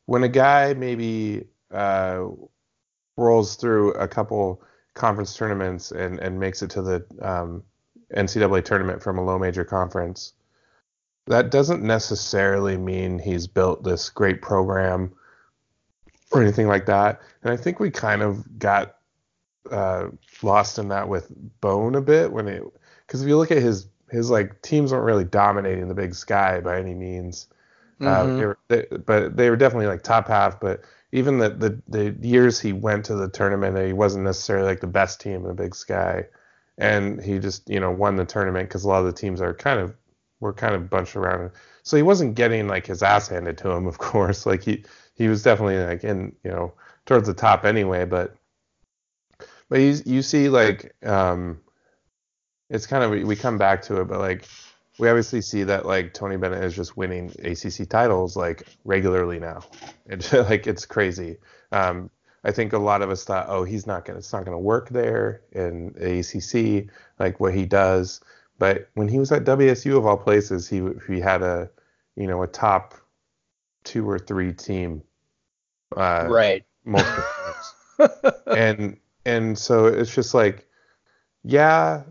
when 0.05 0.23
a 0.23 0.29
guy 0.29 0.73
maybe 0.73 1.45
uh, 1.71 2.25
rolls 3.15 3.55
through 3.55 3.93
a 3.93 4.07
couple 4.07 4.61
conference 4.93 5.35
tournaments 5.35 5.91
and 5.91 6.19
and 6.19 6.39
makes 6.39 6.61
it 6.61 6.69
to 6.71 6.81
the 6.81 7.05
um, 7.21 7.63
NCAA 8.15 8.63
tournament 8.63 9.01
from 9.01 9.17
a 9.17 9.23
low 9.23 9.37
major 9.37 9.63
conference 9.63 10.33
that 11.27 11.51
doesn't 11.51 11.83
necessarily 11.83 12.77
mean 12.77 13.19
he's 13.19 13.47
built 13.47 13.83
this 13.83 14.09
great 14.09 14.41
program 14.41 15.13
or 16.31 16.41
anything 16.41 16.67
like 16.67 16.85
that. 16.87 17.21
And 17.43 17.51
I 17.51 17.57
think 17.57 17.79
we 17.79 17.91
kind 17.91 18.21
of 18.21 18.59
got 18.59 18.95
uh, 19.71 20.07
lost 20.41 20.79
in 20.79 20.89
that 20.89 21.09
with 21.09 21.31
Bone 21.61 21.95
a 21.95 22.01
bit 22.01 22.31
when 22.31 22.47
it 22.47 22.63
because 23.05 23.21
if 23.21 23.27
you 23.27 23.37
look 23.37 23.51
at 23.51 23.61
his 23.61 23.87
his 24.09 24.29
like 24.29 24.61
teams 24.61 24.91
weren't 24.91 25.03
really 25.03 25.25
dominating 25.25 25.87
the 25.87 25.93
Big 25.93 26.15
Sky 26.15 26.61
by 26.61 26.79
any 26.79 26.93
means. 26.93 27.47
Uh, 27.99 28.05
mm-hmm. 28.05 28.31
Uh, 28.31 28.37
they 28.37 28.45
were, 28.45 28.57
they, 28.67 28.85
but 29.05 29.37
they 29.37 29.49
were 29.49 29.55
definitely 29.55 29.87
like 29.87 30.03
top 30.03 30.27
half. 30.27 30.59
But 30.59 30.81
even 31.11 31.39
the, 31.39 31.49
the 31.49 31.81
the 31.87 32.27
years 32.27 32.59
he 32.59 32.73
went 32.73 33.05
to 33.05 33.15
the 33.15 33.29
tournament, 33.29 33.77
he 33.85 33.93
wasn't 33.93 34.25
necessarily 34.25 34.67
like 34.67 34.81
the 34.81 34.87
best 34.87 35.19
team 35.19 35.35
in 35.35 35.43
the 35.43 35.53
Big 35.53 35.75
Sky, 35.75 36.25
and 36.77 37.21
he 37.21 37.39
just 37.39 37.69
you 37.69 37.79
know 37.79 37.91
won 37.91 38.15
the 38.15 38.25
tournament 38.25 38.69
because 38.69 38.83
a 38.83 38.87
lot 38.87 38.99
of 38.99 39.05
the 39.05 39.19
teams 39.19 39.41
are 39.41 39.53
kind 39.53 39.79
of 39.79 39.95
were 40.39 40.53
kind 40.53 40.75
of 40.75 40.89
bunched 40.89 41.15
around. 41.15 41.51
So 41.83 41.97
he 41.97 42.03
wasn't 42.03 42.35
getting 42.35 42.67
like 42.67 42.85
his 42.85 43.01
ass 43.03 43.27
handed 43.27 43.57
to 43.59 43.71
him, 43.71 43.87
of 43.91 43.97
course. 43.97 44.45
Like 44.45 44.63
he 44.63 44.83
he 45.15 45.27
was 45.27 45.43
definitely 45.43 45.79
like 45.79 46.03
in 46.03 46.35
you 46.43 46.51
know 46.51 46.73
towards 47.05 47.27
the 47.27 47.33
top 47.33 47.65
anyway. 47.65 48.05
But 48.05 48.35
but 49.69 49.79
you 49.79 49.97
you 50.05 50.21
see 50.21 50.49
like 50.49 50.95
um, 51.05 51.59
it's 52.69 52.87
kind 52.87 53.03
of 53.03 53.27
we 53.27 53.35
come 53.35 53.57
back 53.57 53.81
to 53.83 54.01
it, 54.01 54.05
but 54.05 54.19
like 54.19 54.47
we 54.99 55.09
obviously 55.09 55.41
see 55.41 55.63
that 55.63 55.85
like 55.85 56.13
Tony 56.13 56.37
Bennett 56.37 56.63
is 56.63 56.75
just 56.75 56.97
winning 56.97 57.31
ACC 57.43 57.87
titles 57.87 58.35
like 58.35 58.63
regularly 58.83 59.39
now. 59.39 59.61
It's 60.09 60.31
like 60.31 60.67
it's 60.67 60.85
crazy. 60.85 61.35
Um, 61.73 62.09
I 62.45 62.51
think 62.51 62.71
a 62.71 62.77
lot 62.77 63.01
of 63.01 63.09
us 63.09 63.25
thought, 63.25 63.47
oh, 63.49 63.65
he's 63.65 63.85
not 63.85 64.05
gonna, 64.05 64.19
it's 64.19 64.31
not 64.31 64.45
gonna 64.45 64.57
work 64.57 64.87
there 64.87 65.41
in 65.51 65.93
ACC, 65.99 66.89
like 67.19 67.41
what 67.41 67.53
he 67.53 67.65
does. 67.65 68.21
But 68.59 68.89
when 68.95 69.07
he 69.07 69.19
was 69.19 69.31
at 69.31 69.43
WSU 69.43 69.97
of 69.97 70.05
all 70.05 70.17
places, 70.17 70.67
he 70.67 70.81
he 71.07 71.19
had 71.19 71.41
a, 71.41 71.69
you 72.15 72.27
know, 72.27 72.43
a 72.43 72.47
top 72.47 72.95
two 73.83 74.09
or 74.09 74.19
three 74.19 74.53
team. 74.53 75.03
Uh, 75.95 76.27
right. 76.29 76.65
Multiple 76.85 77.23
times. 78.07 78.33
and 78.47 78.97
and 79.25 79.57
so 79.57 79.85
it's 79.85 80.13
just 80.13 80.33
like, 80.33 80.67
yeah, 81.43 82.03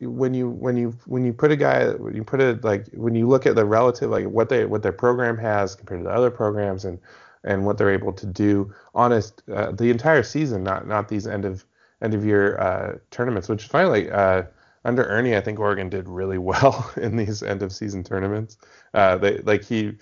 when 0.00 0.32
you 0.32 0.48
when 0.48 0.76
you 0.76 0.96
when 1.06 1.24
you 1.24 1.32
put 1.32 1.50
a 1.50 1.56
guy 1.56 1.90
when 1.90 2.14
you 2.14 2.24
put 2.24 2.40
it 2.40 2.64
like 2.64 2.86
when 2.94 3.14
you 3.14 3.28
look 3.28 3.46
at 3.46 3.54
the 3.54 3.64
relative 3.64 4.10
like 4.10 4.26
what 4.26 4.48
they 4.48 4.64
what 4.64 4.82
their 4.82 4.92
program 4.92 5.36
has 5.36 5.74
compared 5.74 6.00
to 6.00 6.04
the 6.04 6.14
other 6.14 6.30
programs 6.30 6.84
and 6.84 6.98
and 7.44 7.64
what 7.64 7.78
they're 7.78 7.90
able 7.90 8.12
to 8.12 8.26
do 8.26 8.72
honest 8.94 9.42
uh, 9.52 9.72
the 9.72 9.90
entire 9.90 10.22
season, 10.22 10.62
not 10.62 10.86
not 10.86 11.08
these 11.08 11.26
end 11.26 11.44
of 11.44 11.64
end 12.02 12.14
of 12.14 12.24
year 12.24 12.58
uh, 12.58 12.98
tournaments. 13.10 13.48
Which 13.48 13.66
finally, 13.66 14.10
uh, 14.10 14.42
under 14.84 15.04
Ernie, 15.04 15.36
I 15.36 15.40
think 15.40 15.58
Oregon 15.58 15.88
did 15.88 16.08
really 16.08 16.38
well 16.50 16.90
in 16.96 17.16
these 17.16 17.42
end 17.42 17.62
of 17.62 17.72
season 17.72 18.04
tournaments. 18.04 18.58
Uh, 18.94 19.16
they 19.16 19.38
like 19.38 19.64
he, 19.64 19.92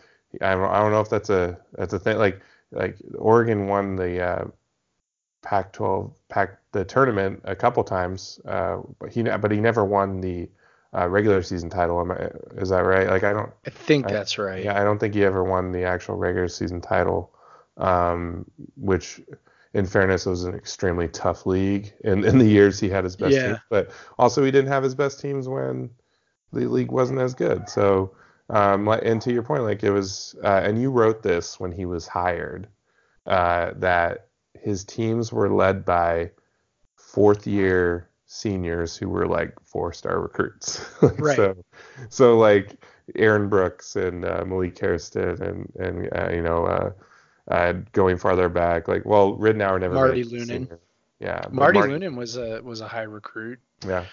I 0.40 0.54
don't, 0.54 0.70
I 0.70 0.80
don't 0.80 0.92
know 0.92 1.00
if 1.00 1.10
that's 1.10 1.30
a 1.30 1.58
that's 1.72 1.92
a 1.92 1.98
thing. 1.98 2.18
Like 2.18 2.40
like 2.70 2.96
Oregon 3.16 3.66
won 3.66 3.96
the 3.96 4.22
uh, 4.22 4.44
Pac-12 5.42 6.12
Pac 6.28 6.58
the 6.72 6.84
tournament 6.84 7.40
a 7.44 7.56
couple 7.56 7.82
times, 7.84 8.40
uh, 8.46 8.78
but 8.98 9.10
he 9.10 9.22
but 9.22 9.50
he 9.50 9.60
never 9.60 9.84
won 9.84 10.20
the 10.20 10.48
uh, 10.94 11.08
regular 11.08 11.42
season 11.42 11.70
title. 11.70 12.00
Am 12.00 12.10
I, 12.10 12.30
is 12.60 12.70
that 12.70 12.80
right? 12.80 13.08
Like 13.08 13.24
I 13.24 13.32
don't. 13.32 13.50
I 13.66 13.70
think 13.70 14.06
I, 14.06 14.12
that's 14.12 14.38
right. 14.38 14.64
Yeah, 14.64 14.80
I 14.80 14.84
don't 14.84 14.98
think 14.98 15.14
he 15.14 15.24
ever 15.24 15.44
won 15.44 15.72
the 15.72 15.84
actual 15.84 16.16
regular 16.16 16.48
season 16.48 16.80
title, 16.80 17.32
um, 17.76 18.44
which, 18.76 19.20
in 19.74 19.86
fairness, 19.86 20.26
it 20.26 20.30
was 20.30 20.44
an 20.44 20.54
extremely 20.54 21.08
tough 21.08 21.46
league 21.46 21.92
in, 22.04 22.24
in 22.24 22.38
the 22.38 22.46
years 22.46 22.80
he 22.80 22.88
had 22.88 23.04
his 23.04 23.16
best 23.16 23.34
yeah. 23.34 23.46
teams. 23.46 23.58
But 23.70 23.90
also, 24.18 24.44
he 24.44 24.50
didn't 24.50 24.70
have 24.70 24.82
his 24.82 24.94
best 24.94 25.20
teams 25.20 25.48
when 25.48 25.90
the 26.52 26.66
league 26.66 26.90
wasn't 26.90 27.20
as 27.20 27.34
good. 27.34 27.68
So, 27.68 28.12
um, 28.48 28.88
and 28.88 29.20
to 29.22 29.32
your 29.32 29.42
point, 29.42 29.64
like 29.64 29.82
it 29.82 29.90
was, 29.90 30.34
uh, 30.42 30.62
and 30.64 30.80
you 30.80 30.90
wrote 30.90 31.22
this 31.22 31.60
when 31.60 31.72
he 31.72 31.84
was 31.84 32.06
hired, 32.06 32.68
uh, 33.26 33.72
that 33.76 34.28
his 34.54 34.84
teams 34.84 35.32
were 35.32 35.50
led 35.50 35.84
by 35.84 36.30
fourth 36.96 37.46
year 37.46 38.08
seniors 38.26 38.96
who 38.96 39.08
were 39.08 39.26
like 39.26 39.54
four 39.62 39.92
star 39.92 40.20
recruits. 40.20 40.84
right. 41.18 41.36
So, 41.36 41.56
so 42.08 42.38
like 42.38 42.82
Aaron 43.16 43.48
Brooks 43.48 43.96
and 43.96 44.24
uh, 44.24 44.44
Malik 44.46 44.78
Hairston 44.78 45.42
and 45.42 45.72
and 45.78 46.08
uh, 46.14 46.30
you 46.30 46.42
know 46.42 46.94
uh, 47.50 47.74
going 47.92 48.18
farther 48.18 48.48
back, 48.48 48.88
like 48.88 49.04
well 49.04 49.36
Ridnour 49.36 49.80
never. 49.80 49.94
Maarty 49.94 50.24
Leunen. 50.24 50.78
Yeah. 51.18 51.44
Marty, 51.50 51.78
Maarty 51.78 51.92
Leunen 51.94 52.16
was 52.16 52.36
a 52.36 52.60
was 52.62 52.80
a 52.80 52.88
high 52.88 53.02
recruit. 53.02 53.58
Yeah. 53.86 54.04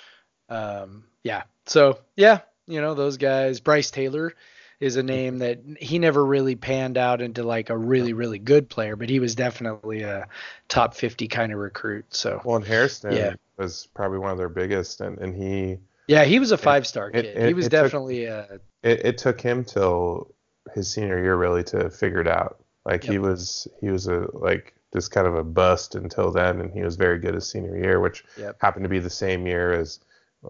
Um. 0.50 1.04
Yeah. 1.24 1.44
So 1.66 2.00
yeah, 2.16 2.40
you 2.68 2.82
know 2.82 2.94
those 2.94 3.18
guys. 3.18 3.60
Bryce 3.60 3.92
Taylor 3.92 4.34
is 4.80 4.98
a 4.98 5.04
name 5.04 5.40
that 5.40 5.60
he 5.80 6.00
never 6.00 6.24
really 6.24 6.56
panned 6.56 6.98
out 6.98 7.22
into 7.22 7.44
like 7.44 7.70
a 7.70 7.78
really 7.78 8.14
really 8.14 8.40
good 8.40 8.70
player, 8.70 8.96
but 8.96 9.10
he 9.10 9.20
was 9.20 9.36
definitely 9.36 10.02
a 10.02 10.28
top 10.68 10.94
50 10.96 11.28
kind 11.28 11.52
of 11.52 11.60
recruit. 11.60 12.06
So 12.10 12.42
well, 12.44 12.58
and 12.58 12.66
Hairston 12.66 13.16
yeah. 13.16 13.34
was 13.58 13.88
probably 13.94 14.20
one 14.20 14.32
of 14.32 14.38
their 14.38 14.50
biggest, 14.50 15.02
and 15.02 15.18
and 15.20 15.36
he 15.36 15.78
yeah 16.08 16.24
he 16.24 16.40
was 16.40 16.52
a 16.52 16.58
five 16.58 16.88
star 16.88 17.12
kid. 17.12 17.26
It, 17.26 17.38
it, 17.38 17.48
he 17.48 17.54
was 17.54 17.68
definitely 17.68 18.26
took, 18.26 18.50
a. 18.50 18.60
It, 18.84 19.06
it 19.06 19.18
took 19.18 19.42
him 19.42 19.64
till 19.64 20.32
his 20.74 20.92
senior 20.92 21.22
year 21.22 21.36
really 21.36 21.64
to 21.66 21.90
figure 21.90 22.22
it 22.22 22.28
out. 22.28 22.60
Like 22.86 23.04
yep. 23.04 23.12
he 23.12 23.20
was 23.20 23.68
he 23.82 23.90
was 23.90 24.08
a 24.08 24.28
like 24.34 24.74
just 24.94 25.12
kind 25.12 25.28
of 25.28 25.36
a 25.36 25.44
bust 25.44 25.96
until 25.96 26.32
then, 26.32 26.62
and 26.62 26.72
he 26.72 26.82
was 26.82 26.96
very 26.96 27.20
good 27.20 27.34
his 27.34 27.50
senior 27.50 27.78
year, 27.78 28.00
which 28.00 28.24
yep. 28.38 28.58
happened 28.62 28.84
to 28.84 28.90
be 28.90 29.00
the 29.00 29.10
same 29.10 29.46
year 29.46 29.74
as 29.74 30.00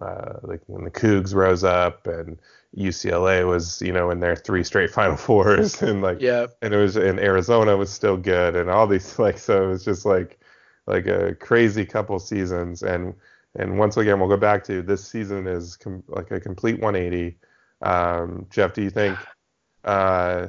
uh, 0.00 0.34
like 0.42 0.60
when 0.66 0.84
the 0.84 0.90
Cougs 0.90 1.34
rose 1.34 1.64
up 1.64 2.06
and 2.06 2.38
UCLA 2.76 3.46
was, 3.46 3.80
you 3.80 3.92
know, 3.92 4.10
in 4.10 4.20
their 4.20 4.36
three 4.36 4.62
straight 4.62 4.90
Final 4.92 5.16
Fours, 5.16 5.82
and 5.82 6.02
like, 6.02 6.20
yeah, 6.20 6.46
and 6.62 6.74
it 6.74 6.76
was, 6.76 6.96
in 6.96 7.18
Arizona 7.18 7.76
was 7.76 7.90
still 7.90 8.16
good, 8.16 8.56
and 8.56 8.70
all 8.70 8.86
these, 8.86 9.18
like, 9.18 9.38
so 9.38 9.64
it 9.64 9.68
was 9.68 9.84
just 9.84 10.04
like, 10.04 10.38
like 10.86 11.06
a 11.06 11.34
crazy 11.34 11.84
couple 11.84 12.18
seasons, 12.18 12.82
and 12.82 13.14
and 13.58 13.78
once 13.78 13.96
again, 13.96 14.20
we'll 14.20 14.28
go 14.28 14.36
back 14.36 14.62
to 14.64 14.82
this 14.82 15.06
season 15.06 15.46
is 15.46 15.76
com- 15.76 16.04
like 16.08 16.30
a 16.30 16.38
complete 16.38 16.78
180. 16.80 17.38
Um, 17.80 18.46
Jeff, 18.50 18.74
do 18.74 18.82
you 18.82 18.90
think 18.90 19.18
uh, 19.84 20.48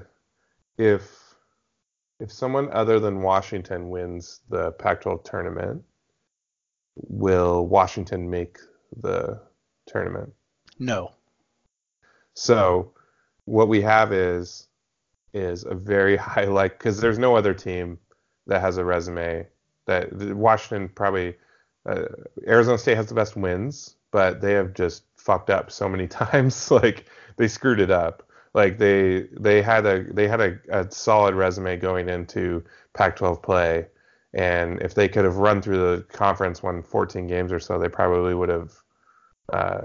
if 0.77 1.26
if 2.19 2.31
someone 2.31 2.69
other 2.71 2.99
than 2.99 3.21
Washington 3.21 3.89
wins 3.89 4.41
the 4.49 4.71
Pac-12 4.73 5.23
tournament, 5.23 5.83
will 6.95 7.67
Washington 7.67 8.29
make 8.29 8.57
the 8.95 9.39
tournament? 9.85 10.33
No. 10.79 11.13
So 12.33 12.93
what 13.45 13.67
we 13.67 13.81
have 13.81 14.13
is 14.13 14.67
is 15.33 15.65
a 15.65 15.75
very 15.75 16.15
high 16.27 16.45
like 16.45 16.77
because 16.77 16.99
there's 16.99 17.19
no 17.19 17.35
other 17.35 17.53
team 17.53 17.99
that 18.47 18.61
has 18.61 18.77
a 18.77 18.85
resume 18.85 19.45
that 19.85 20.11
Washington 20.13 20.89
probably 20.89 21.35
uh, 21.87 22.05
Arizona 22.45 22.77
State 22.77 22.97
has 22.97 23.07
the 23.07 23.15
best 23.15 23.35
wins, 23.35 23.95
but 24.11 24.41
they 24.41 24.53
have 24.53 24.73
just 24.73 25.03
fucked 25.15 25.49
up 25.49 25.71
so 25.71 25.87
many 25.87 26.07
times. 26.07 26.71
like 26.71 27.05
they 27.37 27.47
screwed 27.47 27.79
it 27.79 27.91
up. 27.91 28.26
Like 28.57 28.79
they 28.79 29.27
they 29.39 29.61
had 29.61 29.85
a 29.85 30.11
they 30.11 30.27
had 30.27 30.41
a, 30.41 30.57
a 30.71 30.91
solid 30.91 31.35
resume 31.35 31.77
going 31.77 32.09
into 32.09 32.63
Pac-12 32.95 33.43
play, 33.43 33.85
and 34.33 34.81
if 34.81 34.95
they 34.95 35.07
could 35.07 35.25
have 35.25 35.37
run 35.37 35.61
through 35.61 35.77
the 35.77 36.01
conference, 36.05 36.63
won 36.63 36.81
14 36.81 37.27
games 37.27 37.51
or 37.51 37.59
so, 37.59 37.77
they 37.77 37.87
probably 37.87 38.33
would 38.33 38.49
have, 38.49 38.73
uh, 39.53 39.81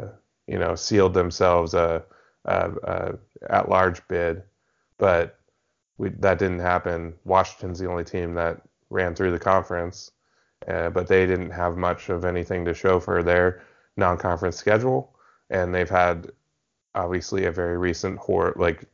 you 0.46 0.58
know, 0.58 0.74
sealed 0.74 1.12
themselves 1.12 1.74
a 1.74 2.02
uh, 2.46 2.70
uh, 2.84 3.12
at 3.50 3.68
large 3.68 4.08
bid, 4.08 4.42
but 4.96 5.38
we, 5.98 6.08
that 6.08 6.38
didn't 6.38 6.60
happen. 6.60 7.12
Washington's 7.26 7.78
the 7.78 7.90
only 7.90 8.04
team 8.04 8.32
that 8.36 8.62
ran 8.88 9.14
through 9.14 9.32
the 9.32 9.38
conference, 9.38 10.12
uh, 10.66 10.88
but 10.88 11.06
they 11.08 11.26
didn't 11.26 11.50
have 11.50 11.76
much 11.76 12.08
of 12.08 12.24
anything 12.24 12.64
to 12.64 12.72
show 12.72 12.98
for 12.98 13.22
their 13.22 13.62
non-conference 13.98 14.56
schedule, 14.56 15.14
and 15.50 15.74
they've 15.74 15.90
had 15.90 16.32
obviously 16.94 17.44
a 17.44 17.52
very 17.52 17.78
recent 17.78 18.18
hor- 18.18 18.54
like 18.56 18.84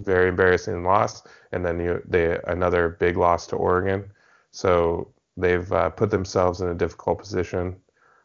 very 0.00 0.28
embarrassing 0.28 0.84
loss, 0.84 1.22
and 1.52 1.64
then 1.64 1.80
you, 1.80 2.02
they 2.06 2.38
another 2.46 2.88
big 2.88 3.16
loss 3.16 3.46
to 3.48 3.56
Oregon. 3.56 4.10
So 4.50 5.12
they've 5.36 5.70
uh, 5.72 5.90
put 5.90 6.10
themselves 6.10 6.60
in 6.60 6.68
a 6.68 6.74
difficult 6.74 7.18
position. 7.18 7.76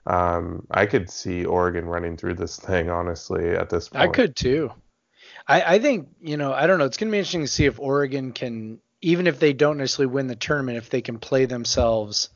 Um, 0.06 0.66
I 0.72 0.86
could 0.86 1.10
see 1.10 1.46
Oregon 1.46 1.86
running 1.86 2.18
through 2.18 2.36
this 2.36 2.58
thing, 2.58 2.90
honestly, 2.90 3.50
at 3.50 3.70
this 3.70 3.90
point. 3.90 4.04
I 4.04 4.08
could 4.08 4.36
too. 4.36 4.72
I, 5.48 5.76
I 5.76 5.80
think, 5.80 6.10
you 6.22 6.38
know, 6.38 6.54
I 6.54 6.68
don't 6.68 6.80
know. 6.80 6.86
It's 6.86 6.98
going 6.98 7.10
to 7.10 7.12
be 7.12 7.18
interesting 7.18 7.42
to 7.42 7.48
see 7.48 7.66
if 7.66 7.80
Oregon 7.80 8.32
can, 8.32 8.80
even 9.02 9.28
if 9.28 9.40
they 9.40 9.54
don't 9.54 9.78
necessarily 9.78 10.14
win 10.14 10.28
the 10.28 10.36
tournament, 10.36 10.78
if 10.78 10.90
they 10.90 11.02
can 11.02 11.20
play 11.20 11.46
themselves 11.46 12.30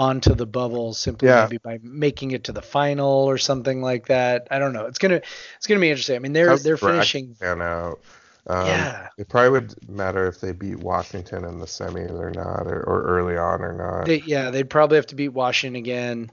onto 0.00 0.34
the 0.34 0.46
bubble 0.46 0.94
simply 0.94 1.28
yeah. 1.28 1.42
maybe 1.42 1.58
by 1.58 1.78
making 1.82 2.30
it 2.30 2.44
to 2.44 2.52
the 2.52 2.62
final 2.62 3.24
or 3.24 3.38
something 3.38 3.82
like 3.82 4.06
that. 4.06 4.48
I 4.50 4.58
don't 4.58 4.72
know. 4.72 4.86
It's 4.86 4.98
gonna 4.98 5.20
it's 5.56 5.66
gonna 5.66 5.80
be 5.80 5.90
interesting. 5.90 6.16
I 6.16 6.18
mean, 6.20 6.32
they're 6.32 6.48
How's 6.48 6.62
they're 6.62 6.76
finishing. 6.76 7.36
Out? 7.42 8.00
Um, 8.46 8.66
yeah. 8.66 9.08
It 9.18 9.28
probably 9.28 9.50
would 9.50 9.88
matter 9.88 10.26
if 10.26 10.40
they 10.40 10.52
beat 10.52 10.78
Washington 10.78 11.44
in 11.44 11.58
the 11.58 11.66
semis 11.66 12.18
or 12.18 12.30
not, 12.30 12.66
or, 12.66 12.82
or 12.82 13.02
early 13.02 13.36
on 13.36 13.60
or 13.60 13.74
not. 13.74 14.06
They, 14.06 14.22
yeah, 14.24 14.50
they'd 14.50 14.70
probably 14.70 14.96
have 14.96 15.06
to 15.08 15.14
beat 15.14 15.28
Washington 15.28 15.76
again 15.76 16.30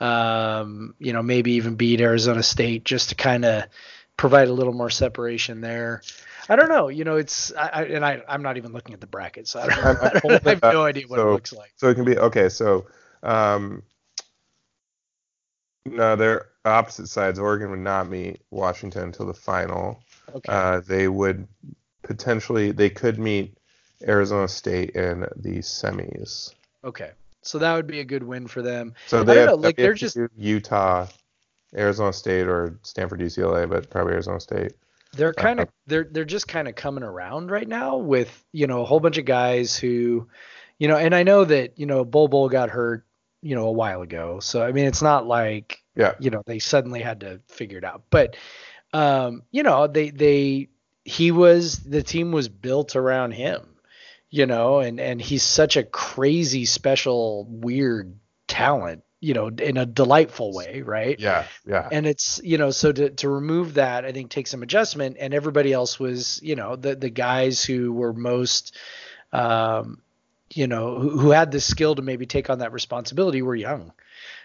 um, 0.00 0.94
you 0.98 1.12
know, 1.12 1.22
maybe 1.22 1.52
even 1.52 1.74
beat 1.76 2.00
Arizona 2.00 2.42
State 2.42 2.84
just 2.84 3.10
to 3.10 3.14
kind 3.14 3.44
of 3.44 3.64
provide 4.16 4.48
a 4.48 4.52
little 4.52 4.72
more 4.72 4.90
separation 4.90 5.60
there. 5.60 6.02
I 6.48 6.56
don't 6.56 6.68
know. 6.68 6.88
You 6.88 7.04
know, 7.04 7.16
it's 7.16 7.52
I, 7.54 7.68
I 7.68 7.82
and 7.84 8.04
I 8.04 8.22
I'm 8.26 8.42
not 8.42 8.56
even 8.56 8.72
looking 8.72 8.94
at 8.94 9.00
the 9.00 9.06
brackets. 9.06 9.50
So 9.50 9.60
I, 9.60 9.66
don't, 9.66 9.78
I, 10.02 10.20
don't, 10.20 10.46
I 10.46 10.50
have 10.50 10.62
no 10.62 10.84
idea 10.84 11.04
what 11.06 11.18
so, 11.18 11.28
it 11.28 11.32
looks 11.32 11.52
like. 11.52 11.72
So 11.76 11.88
it 11.88 11.94
can 11.94 12.04
be 12.04 12.18
okay. 12.18 12.48
So 12.48 12.86
um, 13.22 13.82
no, 15.86 16.16
they're 16.16 16.46
opposite 16.64 17.08
sides. 17.08 17.38
Oregon 17.38 17.70
would 17.70 17.80
not 17.80 18.08
meet 18.08 18.40
Washington 18.50 19.04
until 19.04 19.26
the 19.26 19.34
final. 19.34 20.02
Okay. 20.34 20.52
Uh, 20.52 20.80
they 20.80 21.08
would 21.08 21.46
potentially 22.02 22.72
they 22.72 22.90
could 22.90 23.18
meet 23.18 23.56
Arizona 24.06 24.48
State 24.48 24.90
in 24.90 25.20
the 25.36 25.58
semis. 25.58 26.54
Okay. 26.84 27.12
So 27.42 27.58
that 27.58 27.74
would 27.74 27.86
be 27.86 28.00
a 28.00 28.04
good 28.04 28.22
win 28.22 28.46
for 28.46 28.62
them. 28.62 28.94
So 29.06 29.24
they 29.24 29.38
have, 29.38 29.48
know, 29.48 29.54
like 29.54 29.76
they're 29.76 29.94
just 29.94 30.18
Utah, 30.36 31.06
Arizona 31.74 32.12
State, 32.12 32.46
or 32.46 32.78
Stanford, 32.82 33.20
UCLA, 33.20 33.68
but 33.68 33.88
probably 33.88 34.12
Arizona 34.12 34.40
State. 34.40 34.72
they're 35.14 35.32
kind 35.32 35.60
of 35.60 35.68
they're 35.86 36.06
they're 36.10 36.24
just 36.24 36.48
kind 36.48 36.68
of 36.68 36.74
coming 36.74 37.02
around 37.02 37.50
right 37.50 37.66
now 37.66 37.96
with 37.96 38.44
you 38.52 38.66
know 38.66 38.82
a 38.82 38.84
whole 38.84 39.00
bunch 39.00 39.16
of 39.16 39.24
guys 39.24 39.76
who, 39.76 40.28
you 40.78 40.88
know, 40.88 40.96
and 40.96 41.14
I 41.14 41.22
know 41.22 41.44
that 41.44 41.78
you 41.78 41.86
know 41.86 42.04
Bol 42.04 42.28
Bol 42.28 42.50
got 42.50 42.68
hurt 42.68 43.06
you 43.42 43.54
know 43.54 43.66
a 43.66 43.72
while 43.72 44.02
ago, 44.02 44.40
so 44.40 44.62
I 44.62 44.72
mean 44.72 44.86
it's 44.86 45.02
not 45.02 45.26
like 45.26 45.82
Yeah. 45.96 46.14
you 46.20 46.30
know 46.30 46.42
they 46.46 46.58
suddenly 46.58 47.00
had 47.00 47.20
to 47.20 47.40
figure 47.48 47.78
it 47.78 47.84
out, 47.84 48.02
but 48.10 48.36
um, 48.92 49.42
you 49.50 49.62
know 49.62 49.86
they 49.86 50.10
they 50.10 50.68
he 51.04 51.30
was 51.30 51.78
the 51.80 52.02
team 52.02 52.32
was 52.32 52.48
built 52.48 52.96
around 52.96 53.32
him, 53.32 53.66
you 54.30 54.46
know, 54.46 54.80
and 54.80 55.00
and 55.00 55.20
he's 55.20 55.42
such 55.42 55.76
a 55.76 55.82
crazy 55.84 56.64
special 56.64 57.46
weird 57.48 58.14
talent, 58.48 59.02
you 59.20 59.32
know, 59.34 59.48
in 59.48 59.76
a 59.76 59.86
delightful 59.86 60.52
way, 60.52 60.82
right? 60.82 61.18
Yeah, 61.18 61.44
yeah. 61.66 61.88
and 61.90 62.06
it's 62.06 62.40
you 62.44 62.58
know 62.58 62.70
so 62.70 62.92
to 62.92 63.10
to 63.10 63.28
remove 63.28 63.74
that 63.74 64.04
i 64.04 64.12
think 64.12 64.30
takes 64.30 64.50
some 64.50 64.62
adjustment 64.62 65.16
and 65.20 65.32
everybody 65.34 65.72
else 65.72 65.98
was 66.00 66.40
you 66.42 66.56
know 66.56 66.76
the 66.76 66.94
the 66.96 67.10
guys 67.10 67.64
who 67.64 67.92
were 67.92 68.12
most 68.12 68.76
um 69.32 70.00
you 70.54 70.66
know 70.66 70.98
who, 70.98 71.18
who 71.18 71.30
had 71.30 71.50
the 71.50 71.60
skill 71.60 71.94
to 71.94 72.02
maybe 72.02 72.26
take 72.26 72.50
on 72.50 72.58
that 72.58 72.72
responsibility 72.72 73.42
were 73.42 73.54
young. 73.54 73.92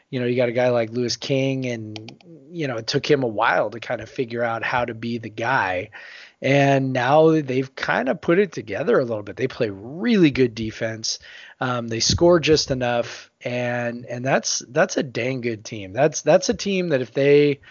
You 0.09 0.19
know 0.19 0.25
you 0.27 0.35
got 0.35 0.49
a 0.49 0.53
guy 0.53 0.69
like 0.69 0.91
Louis 0.91 1.17
King 1.17 1.65
and 1.65 2.23
you 2.49 2.67
know 2.67 2.77
it 2.77 2.87
took 2.87 3.09
him 3.09 3.23
a 3.23 3.27
while 3.27 3.69
to 3.71 3.79
kind 3.79 4.01
of 4.01 4.09
figure 4.09 4.43
out 4.43 4.63
how 4.63 4.85
to 4.85 4.93
be 4.93 5.17
the 5.17 5.29
guy. 5.29 5.89
And 6.41 6.93
now 6.93 7.41
they've 7.41 7.73
kind 7.75 8.07
of 8.07 8.21
put 8.21 8.37
it 8.37 8.51
together 8.51 8.99
a 8.99 9.05
little 9.05 9.23
bit. 9.23 9.35
They 9.35 9.47
play 9.47 9.69
really 9.71 10.29
good 10.29 10.53
defense. 10.53 11.17
Um, 11.59 11.87
they 11.87 12.01
score 12.01 12.39
just 12.39 12.69
enough. 12.69 13.31
And 13.43 14.05
and 14.05 14.23
that's 14.23 14.59
that's 14.69 14.97
a 14.97 15.03
dang 15.03 15.41
good 15.41 15.65
team. 15.65 15.93
That's 15.93 16.21
that's 16.21 16.49
a 16.49 16.53
team 16.53 16.89
that 16.89 17.01
if 17.01 17.13
they 17.13 17.61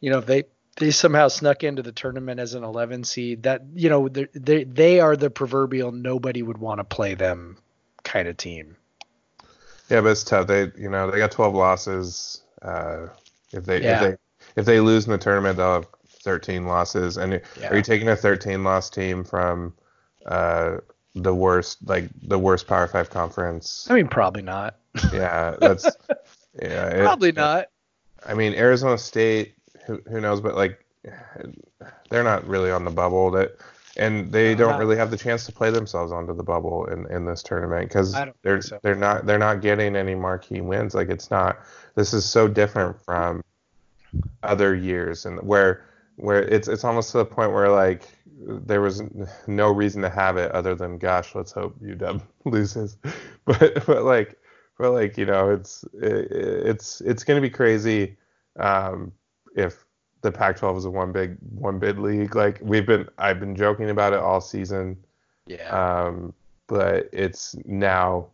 you 0.00 0.10
know 0.10 0.18
if 0.18 0.26
they 0.26 0.44
they 0.76 0.90
somehow 0.90 1.28
snuck 1.28 1.62
into 1.64 1.82
the 1.82 1.92
tournament 1.92 2.40
as 2.40 2.54
an 2.54 2.62
11 2.64 3.04
seed 3.04 3.44
that 3.44 3.62
you 3.74 3.88
know 3.88 4.08
they 4.08 4.26
they 4.34 4.64
they 4.64 5.00
are 5.00 5.16
the 5.16 5.30
proverbial 5.30 5.90
nobody 5.92 6.42
would 6.42 6.58
want 6.58 6.80
to 6.80 6.84
play 6.84 7.14
them 7.14 7.56
kind 8.06 8.28
of 8.28 8.36
team 8.36 8.76
Yeah, 9.90 10.00
but 10.00 10.08
it's 10.12 10.24
tough. 10.24 10.46
They, 10.46 10.70
you 10.78 10.88
know, 10.88 11.10
they 11.10 11.18
got 11.18 11.30
12 11.30 11.54
losses. 11.54 12.42
Uh, 12.62 13.08
if 13.52 13.64
they, 13.66 13.82
Yeah. 13.82 13.94
if 13.94 14.00
they, 14.00 14.16
if 14.60 14.64
they 14.66 14.80
lose 14.80 15.04
in 15.06 15.12
the 15.12 15.18
tournament, 15.18 15.56
they'll 15.58 15.74
have 15.74 15.86
13 16.22 16.66
losses. 16.66 17.16
And 17.18 17.40
Yeah. 17.60 17.68
are 17.70 17.76
you 17.76 17.82
taking 17.82 18.08
a 18.08 18.16
13 18.16 18.64
loss 18.64 18.90
team 18.90 19.22
from 19.24 19.74
uh, 20.26 20.78
the 21.14 21.34
worst, 21.34 21.78
like 21.86 22.08
the 22.22 22.38
worst 22.38 22.66
Power 22.66 22.86
Five 22.88 23.10
conference? 23.10 23.86
i 23.90 23.94
mean 23.94 24.08
probably 24.08 24.42
not 24.42 24.76
Yeah, 25.12 25.54
that's 25.60 25.84
yeah. 26.60 26.88
it- 26.88 27.02
probably 27.04 27.32
not 27.32 27.68
I 28.26 28.34
mean, 28.34 28.54
Arizona 28.54 28.98
State, 28.98 29.54
who, 29.86 30.00
who 30.08 30.20
knows, 30.20 30.40
but 30.40 30.56
like, 30.56 30.84
they're 32.10 32.24
not 32.24 32.44
really 32.48 32.72
on 32.72 32.84
the 32.84 32.90
bubble. 32.90 33.30
That, 33.30 33.52
and 33.96 34.32
they 34.32 34.52
Uh, 34.52 34.56
don't 34.56 34.78
really 34.78 34.96
have 34.96 35.10
the 35.10 35.16
chance 35.16 35.46
to 35.46 35.52
play 35.52 35.70
themselves 35.70 36.12
onto 36.12 36.34
the 36.34 36.42
bubble 36.42 36.86
in, 36.86 37.06
in 37.10 37.24
this 37.24 37.42
tournament 37.42 37.88
because 37.88 38.16
they're 38.42 38.62
so. 38.62 38.78
they're 38.82 38.94
not 38.94 39.26
they're 39.26 39.38
not 39.38 39.60
getting 39.60 39.96
any 39.96 40.14
marquee 40.14 40.60
wins. 40.60 40.94
Like 40.94 41.08
it's 41.08 41.30
not. 41.30 41.58
This 41.94 42.12
is 42.12 42.24
so 42.24 42.48
different 42.48 43.00
from 43.04 43.42
other 44.42 44.74
years, 44.74 45.26
and 45.26 45.40
where 45.42 45.84
where 46.16 46.42
it's 46.42 46.68
it's 46.68 46.84
almost 46.84 47.10
to 47.12 47.18
the 47.18 47.24
point 47.24 47.52
where 47.52 47.68
like 47.70 48.02
there 48.38 48.80
was 48.80 49.02
no 49.46 49.72
reason 49.72 50.02
to 50.02 50.10
have 50.10 50.36
it 50.36 50.50
other 50.52 50.74
than 50.74 50.98
gosh, 50.98 51.34
let's 51.34 51.52
hope 51.52 51.78
UW 51.80 52.20
loses. 52.44 52.96
But 53.46 53.86
but 53.86 54.02
like 54.02 54.36
but 54.76 54.90
like 54.90 55.16
you 55.16 55.24
know 55.24 55.50
it's 55.50 55.84
it, 55.94 56.30
it's 56.32 57.00
it's 57.00 57.22
gonna 57.22 57.40
be 57.40 57.48
crazy 57.48 58.16
um, 58.58 59.12
if 59.54 59.85
the 60.22 60.32
Pac-12 60.32 60.78
is 60.78 60.84
a 60.84 60.90
one 60.90 61.12
big 61.12 61.36
one 61.58 61.78
bid 61.78 61.98
league. 61.98 62.34
Like 62.34 62.58
we've 62.62 62.86
been 62.86 63.08
I've 63.18 63.40
been 63.40 63.54
joking 63.56 63.90
about 63.90 64.12
it 64.12 64.18
all 64.18 64.40
season, 64.40 64.96
yeah 65.46 66.04
um, 66.04 66.32
but 66.66 67.08
it's 67.12 67.54
now 67.64 68.28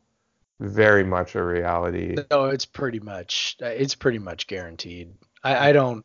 very 0.60 1.04
much 1.04 1.34
a 1.34 1.42
reality. 1.42 2.16
no 2.30 2.46
it's 2.46 2.64
pretty 2.64 3.00
much 3.00 3.56
it's 3.60 3.94
pretty 3.96 4.18
much 4.18 4.46
guaranteed 4.46 5.12
i 5.42 5.70
i 5.70 5.72
don't 5.72 6.04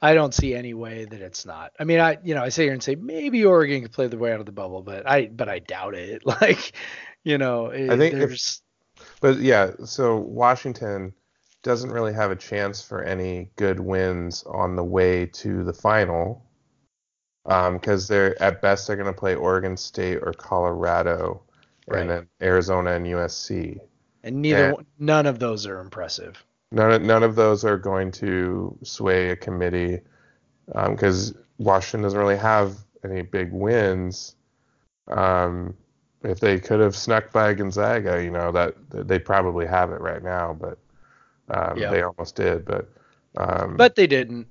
I 0.00 0.14
don't 0.14 0.32
see 0.32 0.54
any 0.54 0.74
way 0.74 1.06
that 1.06 1.20
it's 1.20 1.44
not. 1.44 1.72
I 1.78 1.82
mean, 1.84 1.98
I 1.98 2.18
you 2.22 2.34
know 2.34 2.42
I 2.44 2.50
sit 2.50 2.62
here 2.64 2.72
and 2.72 2.82
say 2.82 2.94
maybe 2.94 3.44
Oregon 3.44 3.82
could 3.82 3.92
play 3.92 4.06
the 4.06 4.16
way 4.16 4.32
out 4.32 4.40
of 4.40 4.46
the 4.46 4.52
bubble, 4.52 4.82
but 4.82 5.08
I 5.08 5.26
but 5.26 5.48
I 5.48 5.58
doubt 5.58 5.94
it. 5.94 6.22
Like, 6.26 6.72
you 7.24 7.36
know, 7.36 7.66
it, 7.70 7.90
I 7.90 7.96
think 7.96 8.14
if- 8.14 8.20
there's 8.20 8.62
But 9.20 9.38
yeah, 9.38 9.72
so 9.84 10.16
Washington 10.16 11.12
doesn't 11.62 11.90
really 11.90 12.12
have 12.12 12.30
a 12.30 12.36
chance 12.36 12.82
for 12.82 13.02
any 13.02 13.50
good 13.56 13.80
wins 13.80 14.44
on 14.44 14.76
the 14.76 14.84
way 14.84 15.26
to 15.26 15.64
the 15.64 15.72
final, 15.72 16.44
because 17.44 18.06
they're 18.08 18.40
at 18.42 18.60
best 18.62 18.86
they're 18.86 18.96
going 18.96 19.06
to 19.06 19.12
play 19.12 19.34
Oregon 19.34 19.76
State 19.76 20.18
or 20.22 20.32
Colorado, 20.32 21.42
Right. 21.86 22.00
and 22.02 22.10
then 22.10 22.28
Arizona 22.42 22.92
and 22.92 23.06
USC. 23.06 23.80
and 24.24 24.42
neither 24.42 24.74
one- 24.74 24.86
none 24.98 25.26
of 25.26 25.38
those 25.38 25.66
are 25.66 25.80
impressive. 25.80 26.44
None 26.70 26.92
of, 26.92 27.02
none 27.02 27.22
of 27.22 27.34
those 27.34 27.64
are 27.64 27.78
going 27.78 28.10
to 28.12 28.76
sway 28.82 29.30
a 29.30 29.36
committee, 29.36 30.00
because 30.66 31.34
Washington 31.58 32.02
doesn't 32.02 32.18
really 32.18 32.36
have 32.36 32.76
any 33.04 33.22
big 33.22 33.52
wins. 33.52 34.34
Um, 35.06 35.74
if 36.22 36.40
they 36.40 36.58
could 36.60 36.80
have 36.80 36.94
snuck 36.94 37.32
by 37.32 37.54
Gonzaga, 37.54 38.22
you 38.22 38.30
know 38.30 38.52
that 38.52 38.74
they 38.90 39.18
probably 39.18 39.64
have 39.66 39.92
it 39.92 40.00
right 40.00 40.22
now, 40.22 40.52
but 40.52 40.76
um, 41.50 41.78
Yeah. 41.78 41.90
they 41.90 42.02
almost 42.02 42.36
did. 42.36 42.64
But 42.64 42.88
um, 43.36 43.76
But 43.76 43.94
they 43.94 44.06
didn't. 44.06 44.48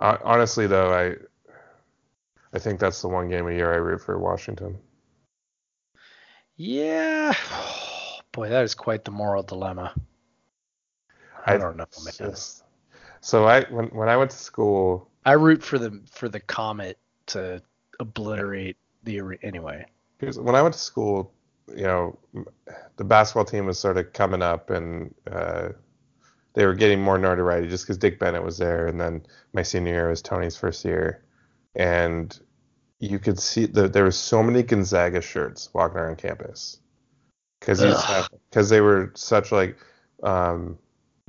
hon- 0.00 0.18
honestly, 0.24 0.66
though, 0.66 0.92
I 0.92 1.16
I 2.52 2.58
think 2.58 2.80
that's 2.80 3.02
the 3.02 3.08
one 3.08 3.28
game 3.28 3.46
a 3.46 3.52
year 3.52 3.72
I 3.72 3.76
root 3.76 4.00
for 4.00 4.18
Washington. 4.18 4.78
Yeah. 6.56 7.34
Boy, 8.32 8.48
that 8.50 8.64
is 8.64 8.74
quite 8.74 9.04
the 9.04 9.10
moral 9.10 9.42
dilemma. 9.42 9.94
I, 11.46 11.56
don't 11.56 11.76
know, 11.76 11.86
man. 12.04 12.14
Just- 12.16 12.64
so 13.20 13.46
I 13.46 13.62
when 13.64 13.86
when 13.88 14.08
I 14.08 14.16
went 14.16 14.30
to 14.30 14.36
school, 14.36 15.10
I 15.24 15.32
root 15.32 15.62
for 15.62 15.78
the 15.78 16.00
for 16.10 16.28
the 16.28 16.40
comet 16.40 16.98
to 17.26 17.60
obliterate 18.00 18.76
the 19.04 19.20
anyway. 19.42 19.86
When 20.20 20.54
I 20.54 20.62
went 20.62 20.74
to 20.74 20.80
school, 20.80 21.32
you 21.74 21.84
know, 21.84 22.18
the 22.96 23.04
basketball 23.04 23.44
team 23.44 23.66
was 23.66 23.78
sort 23.78 23.96
of 23.96 24.12
coming 24.12 24.42
up, 24.42 24.70
and 24.70 25.14
uh, 25.30 25.70
they 26.58 26.66
were 26.66 26.74
getting 26.74 27.00
more 27.00 27.18
notoriety 27.18 27.68
just 27.68 27.84
because 27.84 27.98
Dick 27.98 28.18
Bennett 28.18 28.42
was 28.42 28.58
there, 28.58 28.88
and 28.88 29.00
then 29.00 29.24
my 29.52 29.62
senior 29.62 29.92
year 29.92 30.08
was 30.08 30.20
Tony's 30.20 30.56
first 30.56 30.84
year, 30.84 31.22
and 31.76 32.36
you 32.98 33.20
could 33.20 33.38
see 33.38 33.66
that 33.66 33.92
there 33.92 34.02
were 34.02 34.10
so 34.10 34.42
many 34.42 34.64
Gonzaga 34.64 35.20
shirts 35.20 35.70
walking 35.72 35.98
around 35.98 36.18
campus. 36.18 36.80
Because 37.60 37.80
because 38.50 38.70
they 38.70 38.80
were 38.80 39.12
such 39.14 39.52
like, 39.52 39.78
um, 40.24 40.76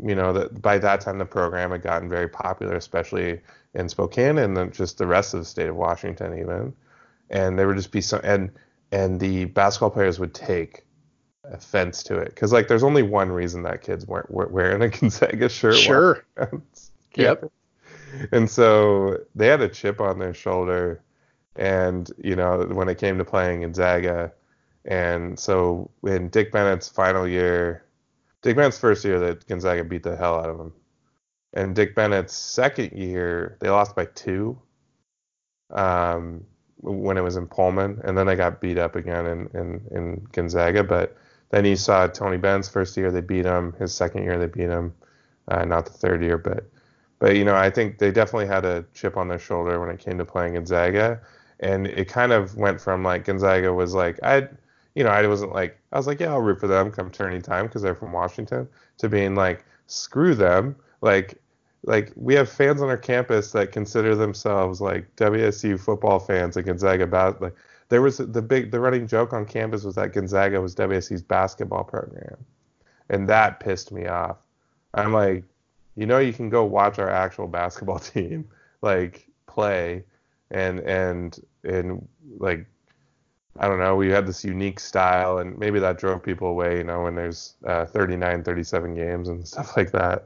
you 0.01 0.15
know, 0.15 0.33
that 0.33 0.63
by 0.63 0.79
that 0.79 1.01
time 1.01 1.19
the 1.19 1.25
program 1.25 1.69
had 1.69 1.83
gotten 1.83 2.09
very 2.09 2.27
popular, 2.27 2.75
especially 2.75 3.39
in 3.75 3.87
Spokane 3.87 4.39
and 4.39 4.57
then 4.57 4.71
just 4.71 4.97
the 4.97 5.05
rest 5.05 5.35
of 5.35 5.41
the 5.41 5.45
state 5.45 5.69
of 5.69 5.75
Washington 5.75 6.39
even. 6.39 6.73
And 7.29 7.59
there 7.59 7.67
would 7.67 7.77
just 7.77 7.91
be 7.91 8.01
some 8.01 8.21
and 8.23 8.49
and 8.91 9.19
the 9.19 9.45
basketball 9.45 9.91
players 9.91 10.19
would 10.19 10.33
take 10.33 10.87
offense 11.51 12.03
to 12.03 12.17
it 12.17 12.29
because 12.29 12.51
like 12.53 12.67
there's 12.67 12.83
only 12.83 13.01
one 13.03 13.31
reason 13.31 13.63
that 13.63 13.81
kids 13.81 14.05
weren't 14.05 14.31
we- 14.31 14.45
wearing 14.45 14.81
a 14.81 14.89
Gonzaga 14.99 15.49
shirt. 15.49 15.75
Sure. 15.75 16.25
Yep. 17.15 17.51
And 18.31 18.49
so 18.49 19.17
they 19.35 19.47
had 19.47 19.61
a 19.61 19.69
chip 19.69 20.01
on 20.01 20.19
their 20.19 20.33
shoulder, 20.33 21.03
and 21.55 22.09
you 22.17 22.35
know 22.35 22.61
when 22.71 22.89
it 22.89 22.97
came 22.97 23.17
to 23.17 23.25
playing 23.25 23.61
Gonzaga, 23.61 24.31
and 24.85 25.37
so 25.37 25.91
in 26.03 26.29
Dick 26.29 26.51
Bennett's 26.51 26.89
final 26.89 27.27
year, 27.27 27.85
Dick 28.41 28.55
Bennett's 28.55 28.79
first 28.79 29.05
year 29.05 29.19
that 29.19 29.45
Gonzaga 29.47 29.83
beat 29.83 30.03
the 30.03 30.15
hell 30.15 30.39
out 30.39 30.49
of 30.49 30.59
him, 30.59 30.73
and 31.53 31.75
Dick 31.75 31.93
Bennett's 31.95 32.33
second 32.33 32.93
year 32.97 33.57
they 33.59 33.69
lost 33.69 33.95
by 33.95 34.05
two. 34.05 34.59
Um, 35.71 36.45
when 36.81 37.17
it 37.17 37.21
was 37.21 37.35
in 37.35 37.47
Pullman, 37.47 37.99
and 38.03 38.17
then 38.17 38.25
they 38.25 38.35
got 38.35 38.61
beat 38.61 38.77
up 38.77 38.95
again 38.95 39.25
in, 39.25 39.49
in, 39.53 39.81
in 39.91 40.27
Gonzaga. 40.31 40.83
But 40.83 41.15
then 41.49 41.65
you 41.65 41.75
saw 41.75 42.07
Tony 42.07 42.37
Benn's 42.37 42.69
first 42.69 42.95
year 42.97 43.11
they 43.11 43.21
beat 43.21 43.45
him. 43.45 43.73
His 43.79 43.93
second 43.93 44.23
year 44.23 44.37
they 44.37 44.47
beat 44.47 44.69
him. 44.69 44.93
Uh, 45.47 45.65
not 45.65 45.85
the 45.85 45.91
third 45.93 46.21
year, 46.21 46.37
but 46.37 46.65
but 47.19 47.35
you 47.35 47.43
know 47.43 47.55
I 47.55 47.69
think 47.69 47.97
they 47.97 48.11
definitely 48.11 48.47
had 48.47 48.65
a 48.65 48.85
chip 48.93 49.17
on 49.17 49.27
their 49.27 49.39
shoulder 49.39 49.79
when 49.79 49.89
it 49.89 49.99
came 49.99 50.17
to 50.19 50.25
playing 50.25 50.53
Gonzaga, 50.53 51.19
and 51.59 51.87
it 51.87 52.07
kind 52.07 52.31
of 52.31 52.55
went 52.55 52.79
from 52.79 53.03
like 53.03 53.25
Gonzaga 53.25 53.73
was 53.73 53.93
like 53.93 54.19
I, 54.23 54.47
you 54.95 55.03
know 55.03 55.09
I 55.09 55.25
wasn't 55.27 55.53
like 55.53 55.79
I 55.91 55.97
was 55.97 56.07
like 56.07 56.19
yeah 56.19 56.29
I'll 56.31 56.39
root 56.41 56.59
for 56.59 56.67
them 56.67 56.91
come 56.91 57.09
tourney 57.09 57.41
time 57.41 57.65
because 57.65 57.81
they're 57.81 57.95
from 57.95 58.11
Washington 58.11 58.67
to 58.99 59.09
being 59.09 59.35
like 59.35 59.65
screw 59.87 60.35
them 60.35 60.75
like 61.01 61.41
like 61.83 62.11
we 62.15 62.33
have 62.35 62.49
fans 62.49 62.81
on 62.81 62.89
our 62.89 62.97
campus 62.97 63.51
that 63.53 63.71
consider 63.71 64.15
themselves 64.15 64.81
like 64.81 65.15
WSU 65.15 65.79
football 65.79 66.19
fans 66.19 66.57
and 66.57 66.65
Gonzaga 66.65 67.07
bas- 67.07 67.39
like 67.39 67.55
there 67.89 68.01
was 68.01 68.17
the 68.17 68.41
big 68.41 68.71
the 68.71 68.79
running 68.79 69.07
joke 69.07 69.33
on 69.33 69.45
campus 69.45 69.83
was 69.83 69.95
that 69.95 70.13
Gonzaga 70.13 70.61
was 70.61 70.75
WSC's 70.75 71.21
basketball 71.21 71.83
program. 71.83 72.37
And 73.09 73.27
that 73.27 73.59
pissed 73.59 73.91
me 73.91 74.05
off. 74.07 74.37
I'm 74.93 75.13
like 75.13 75.43
you 75.95 76.05
know 76.05 76.19
you 76.19 76.31
can 76.31 76.49
go 76.49 76.63
watch 76.63 76.99
our 76.99 77.09
actual 77.09 77.47
basketball 77.47 77.99
team 77.99 78.47
like 78.81 79.27
play. 79.47 80.03
And 80.51 80.79
and 80.79 81.39
and 81.63 82.07
like 82.37 82.65
I 83.59 83.67
don't 83.67 83.79
know, 83.79 83.95
we 83.95 84.09
had 84.09 84.25
this 84.25 84.45
unique 84.45 84.79
style, 84.79 85.39
and 85.39 85.57
maybe 85.57 85.79
that 85.79 85.97
drove 85.97 86.23
people 86.23 86.47
away, 86.47 86.77
you 86.77 86.83
know, 86.83 87.03
when 87.03 87.15
there's 87.15 87.55
uh, 87.65 87.85
39, 87.85 88.43
37 88.43 88.95
games 88.95 89.27
and 89.27 89.45
stuff 89.47 89.75
like 89.75 89.91
that. 89.91 90.25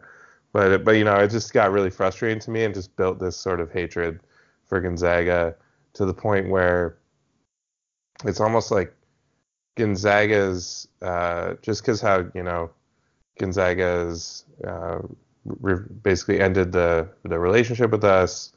But 0.51 0.83
but 0.83 0.91
you 0.91 1.03
know, 1.03 1.15
it 1.15 1.29
just 1.29 1.51
got 1.51 1.71
really 1.71 1.89
frustrating 1.89 2.39
to 2.41 2.51
me, 2.51 2.63
and 2.63 2.73
just 2.73 2.95
built 2.95 3.19
this 3.19 3.35
sort 3.35 3.59
of 3.59 3.71
hatred 3.71 4.19
for 4.65 4.79
Gonzaga 4.79 5.55
to 5.93 6.05
the 6.05 6.13
point 6.13 6.49
where 6.49 6.97
it's 8.25 8.39
almost 8.39 8.71
like 8.71 8.93
Gonzaga's 9.75 10.87
uh, 11.01 11.55
just 11.61 11.81
because 11.81 12.01
how 12.01 12.25
you 12.33 12.43
know 12.43 12.69
Gonzaga's 13.39 14.45
uh, 14.65 14.99
re- 15.45 15.85
basically 16.03 16.39
ended 16.39 16.71
the 16.71 17.07
the 17.23 17.39
relationship 17.39 17.91
with 17.91 18.03
us, 18.03 18.53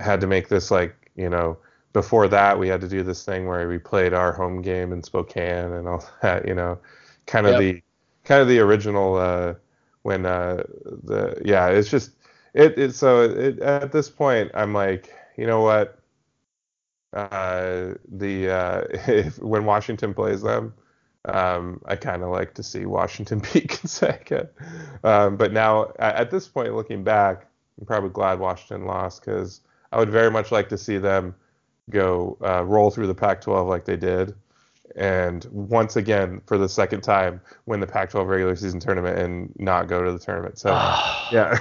had 0.00 0.20
to 0.20 0.26
make 0.26 0.48
this 0.48 0.70
like 0.70 1.10
you 1.16 1.28
know 1.28 1.58
before 1.94 2.26
that 2.28 2.58
we 2.58 2.68
had 2.68 2.80
to 2.82 2.88
do 2.88 3.02
this 3.02 3.24
thing 3.24 3.46
where 3.46 3.66
we 3.68 3.78
played 3.78 4.12
our 4.12 4.32
home 4.32 4.60
game 4.60 4.92
in 4.92 5.02
Spokane 5.02 5.72
and 5.72 5.88
all 5.88 6.04
that, 6.22 6.46
you 6.46 6.54
know, 6.54 6.78
kind 7.26 7.46
of 7.46 7.52
yep. 7.52 7.60
the 7.60 7.82
kind 8.24 8.42
of 8.42 8.48
the 8.48 8.58
original 8.58 9.16
uh, 9.16 9.54
when 10.02 10.26
uh, 10.26 10.62
the 11.04 11.40
yeah, 11.44 11.68
it's 11.68 11.88
just 11.88 12.10
it, 12.52 12.76
it 12.78 12.94
so 12.94 13.22
it, 13.22 13.58
at 13.60 13.92
this 13.92 14.10
point 14.10 14.50
I'm 14.54 14.74
like, 14.74 15.12
you 15.36 15.46
know 15.46 15.62
what? 15.62 15.98
Uh, 17.14 17.94
the 18.10 18.50
uh, 18.50 18.82
if, 19.06 19.38
when 19.38 19.64
Washington 19.64 20.12
plays 20.12 20.42
them, 20.42 20.74
um, 21.26 21.80
I 21.86 21.96
kind 21.96 22.22
of 22.22 22.30
like 22.30 22.54
to 22.54 22.62
see 22.62 22.86
Washington 22.86 23.40
beat 23.52 23.68
Gonzaga. 23.68 24.48
Um, 25.04 25.36
but 25.36 25.52
now 25.52 25.92
at 25.98 26.30
this 26.30 26.48
point, 26.48 26.74
looking 26.74 27.04
back, 27.04 27.46
I'm 27.80 27.86
probably 27.86 28.10
glad 28.10 28.38
Washington 28.40 28.86
lost 28.86 29.24
because 29.24 29.60
I 29.92 29.98
would 29.98 30.10
very 30.10 30.30
much 30.30 30.50
like 30.50 30.68
to 30.70 30.78
see 30.78 30.98
them 30.98 31.34
go 31.90 32.36
uh, 32.44 32.64
roll 32.64 32.90
through 32.90 33.06
the 33.06 33.14
Pac-12 33.14 33.68
like 33.68 33.84
they 33.84 33.96
did, 33.96 34.34
and 34.96 35.44
once 35.50 35.96
again 35.96 36.40
for 36.46 36.58
the 36.58 36.68
second 36.68 37.02
time 37.02 37.40
win 37.66 37.80
the 37.80 37.86
Pac-12 37.86 38.26
regular 38.26 38.56
season 38.56 38.80
tournament 38.80 39.18
and 39.18 39.52
not 39.58 39.86
go 39.86 40.02
to 40.02 40.12
the 40.12 40.18
tournament. 40.18 40.58
So 40.58 40.70
yeah, 41.32 41.58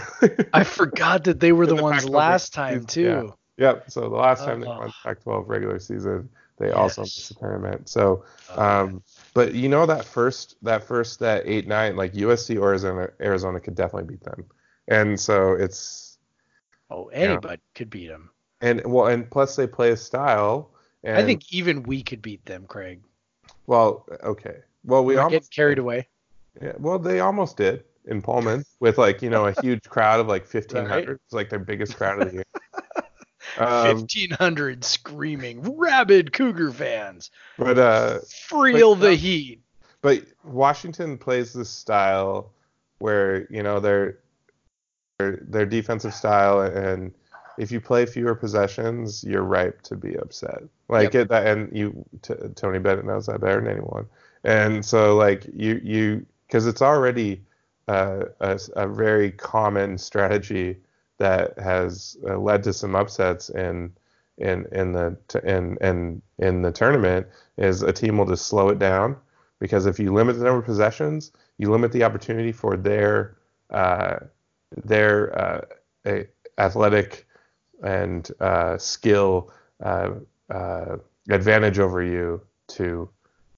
I 0.52 0.64
forgot 0.64 1.26
that 1.26 1.40
they 1.40 1.52
were 1.52 1.66
the, 1.68 1.76
the, 1.76 1.84
ones 1.84 2.04
Pac-12 2.04 2.16
last 2.16 2.54
time 2.54 2.86
too. 2.86 3.02
Yeah. 3.02 3.30
Yep. 3.58 3.92
So 3.92 4.02
the 4.02 4.16
last 4.16 4.44
time 4.44 4.62
they 4.62 4.68
won 4.68 4.88
the 4.88 4.94
Pac-12 5.04 5.48
regular 5.48 5.80
season, 5.80 6.30
they 6.58 6.68
yes. 6.68 6.76
also 6.76 7.02
missed 7.02 7.30
the 7.30 7.36
tournament. 7.36 7.88
So, 7.88 8.26
um, 8.56 9.04
but 9.34 9.54
you 9.54 9.70
know 9.70 9.86
that 9.86 10.06
first 10.06 10.56
that 10.64 10.84
first 10.84 11.20
that 11.20 11.44
eight 11.46 11.68
nine 11.68 11.96
like 11.96 12.14
USC 12.14 12.60
or 12.60 12.70
Arizona 12.70 13.10
Arizona 13.22 13.60
could 13.60 13.76
definitely 13.76 14.16
beat 14.16 14.24
them, 14.24 14.46
and 14.88 15.20
so 15.20 15.54
it's 15.54 16.18
oh 16.90 17.08
anybody 17.08 17.54
you 17.54 17.58
know, 17.58 17.62
could 17.76 17.90
beat 17.90 18.08
them 18.08 18.30
and 18.64 18.82
well, 18.86 19.08
and 19.08 19.30
plus 19.30 19.56
they 19.56 19.68
play 19.68 19.92
a 19.92 19.98
style. 19.98 20.72
And, 21.04 21.18
I 21.18 21.26
think 21.26 21.54
even 21.54 21.84
we 21.84 22.02
could 22.02 22.22
beat 22.22 22.46
them, 22.46 22.66
Craig. 22.66 23.02
Well, 23.68 24.06
okay. 24.24 24.60
Well, 24.86 25.04
we 25.04 25.16
We're 25.16 25.22
almost 25.22 25.54
carried 25.54 25.80
away. 25.80 26.08
Yeah, 26.62 26.72
well, 26.80 26.98
they 26.98 27.20
almost 27.20 27.58
did 27.58 27.84
in 28.06 28.22
Pullman 28.22 28.64
with 28.80 28.98
like 28.98 29.22
you 29.22 29.30
know 29.30 29.48
a 29.48 29.54
huge 29.62 29.84
crowd 29.84 30.22
of 30.22 30.28
like 30.28 30.48
fifteen 30.48 30.86
hundred. 30.86 31.08
Right? 31.10 31.20
It's 31.26 31.34
like 31.34 31.50
their 31.50 31.60
biggest 31.60 31.98
crowd 31.98 32.22
of 32.22 32.30
the 32.30 32.36
year. 32.36 32.46
Um, 33.58 33.98
fifteen 33.98 34.32
hundred 34.32 34.84
screaming 34.84 35.78
rabid 35.78 36.34
Cougar 36.34 36.72
fans. 36.72 37.32
But 37.58 37.78
uh, 37.78 38.20
Freel 38.50 39.00
the 39.00 39.16
heat. 39.16 39.62
But 40.02 40.24
Washington 40.44 41.18
plays 41.18 41.54
this 41.54 41.70
style 41.70 42.52
where 43.00 43.48
you 43.52 43.64
know 43.64 43.80
their 43.80 44.20
their, 45.20 45.44
their 45.48 45.66
defensive 45.66 46.14
style 46.14 46.62
and 46.62 47.14
if 47.58 47.72
you 47.72 47.80
play 47.80 48.06
fewer 48.06 48.36
possessions, 48.36 49.24
you're 49.24 49.44
ripe 49.44 49.82
to 49.84 49.96
be 49.96 50.16
upset. 50.16 50.64
Like 50.90 51.14
yep. 51.14 51.24
it, 51.24 51.30
that, 51.30 51.48
and 51.48 51.76
you, 51.76 52.06
t- 52.22 52.34
Tony 52.56 52.80
Bennett 52.80 53.06
knows 53.06 53.28
that 53.28 53.42
better 53.42 53.62
than 53.62 53.70
anyone. 53.70 54.08
And 54.44 54.84
so, 54.84 55.16
like 55.16 55.46
you, 55.54 55.80
you, 55.84 56.26
because 56.48 56.68
it's 56.68 56.82
already 56.82 57.42
uh, 57.88 58.26
a, 58.40 58.60
a, 58.76 58.88
very 58.88 59.32
common 59.32 59.98
strategy 59.98 60.78
that 61.20 61.58
has 61.60 62.18
uh, 62.28 62.38
led 62.38 62.64
to 62.64 62.74
some 62.74 62.96
upsets 62.96 63.50
in 63.50 63.92
in 64.38 64.66
in 64.72 64.94
the 64.94 65.18
in 65.44 65.78
in 65.82 66.22
in 66.40 66.62
the 66.62 66.72
tournament 66.72 67.28
is 67.58 67.84
a 67.84 67.94
team 67.94 68.18
will 68.18 68.26
just 68.26 68.48
slow 68.48 68.70
it 68.70 68.80
down 68.80 69.16
because 69.60 69.86
if 69.86 70.00
you 70.00 70.14
limit 70.14 70.38
the 70.38 70.44
number 70.44 70.60
of 70.60 70.66
possessions, 70.66 71.32
you 71.58 71.72
limit 71.72 71.92
the 71.92 72.04
opportunity 72.04 72.52
for 72.52 72.76
their 72.76 73.38
uh, 73.70 74.18
their 74.84 75.66
uh, 76.06 76.24
athletic 76.58 77.28
and 77.84 78.32
uh, 78.40 78.78
skill 78.78 79.52
uh, 79.84 80.12
uh, 80.50 80.98
advantage 81.30 81.80
over 81.80 82.04
you 82.04 82.42
to 82.68 83.10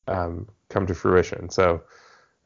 um, 0.07 0.47
come 0.69 0.85
to 0.87 0.93
fruition. 0.93 1.49
So, 1.49 1.81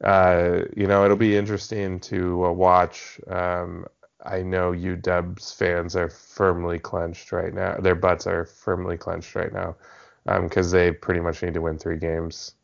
uh, 0.04 0.62
you 0.76 0.86
know, 0.86 1.04
it'll 1.04 1.16
be 1.16 1.36
interesting 1.36 2.00
to 2.00 2.46
uh, 2.46 2.52
watch. 2.52 3.20
Um, 3.28 3.86
I 4.24 4.42
know 4.42 4.72
you 4.72 4.96
UW's 4.96 5.52
fans 5.52 5.96
are 5.96 6.08
firmly 6.08 6.78
clenched 6.78 7.32
right 7.32 7.54
now. 7.54 7.76
Their 7.76 7.94
butts 7.94 8.26
are 8.26 8.44
firmly 8.44 8.96
clenched 8.96 9.34
right 9.34 9.52
now 9.52 9.76
because 10.24 10.66
um, 10.66 10.78
they 10.78 10.92
pretty 10.92 11.20
much 11.20 11.42
need 11.42 11.54
to 11.54 11.62
win 11.62 11.78
three 11.78 11.98
games 11.98 12.54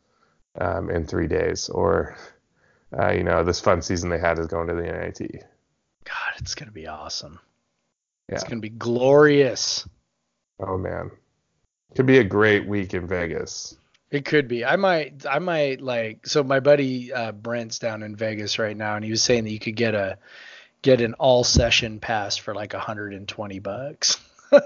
um, 0.61 0.91
in 0.91 1.07
three 1.07 1.27
days, 1.27 1.69
or 1.69 2.17
uh, 2.99 3.11
you 3.11 3.25
know, 3.25 3.43
this 3.43 3.61
fun 3.61 3.83
season 3.83 4.11
they 4.11 4.19
had 4.19 4.39
is 4.39 4.47
going 4.47 4.69
to 4.69 4.75
the 4.75 4.83
NIT. 4.83 5.45
God, 6.05 6.33
it's 6.39 6.55
gonna 6.55 6.71
be 6.71 6.87
awesome. 6.87 7.41
Yeah. 8.29 8.37
It's 8.37 8.45
gonna 8.45 8.61
be 8.61 8.69
glorious. 8.69 9.89
Oh 10.61 10.79
man, 10.79 11.11
could 11.95 12.07
be 12.07 12.19
a 12.19 12.25
great 12.25 12.67
week 12.67 12.95
in 12.95 13.07
Vegas. 13.07 13.77
It 14.11 14.25
could 14.25 14.47
be. 14.47 14.65
I 14.65 14.77
might. 14.77 15.27
I 15.29 15.41
might 15.41 15.81
like. 15.81 16.27
So 16.27 16.45
my 16.45 16.61
buddy 16.61 17.13
uh, 17.13 17.33
Brent's 17.33 17.79
down 17.79 18.03
in 18.03 18.15
Vegas 18.15 18.59
right 18.59 18.77
now, 18.77 18.95
and 18.97 19.05
he 19.05 19.11
was 19.11 19.23
saying 19.23 19.45
that 19.45 19.51
you 19.51 19.59
could 19.59 19.77
get 19.77 19.95
a 19.95 20.19
get 20.83 21.01
an 21.01 21.15
all 21.15 21.45
session 21.45 22.01
pass 22.01 22.37
for 22.37 22.55
like 22.55 22.73
120 22.73 23.59
bucks. 23.59 24.19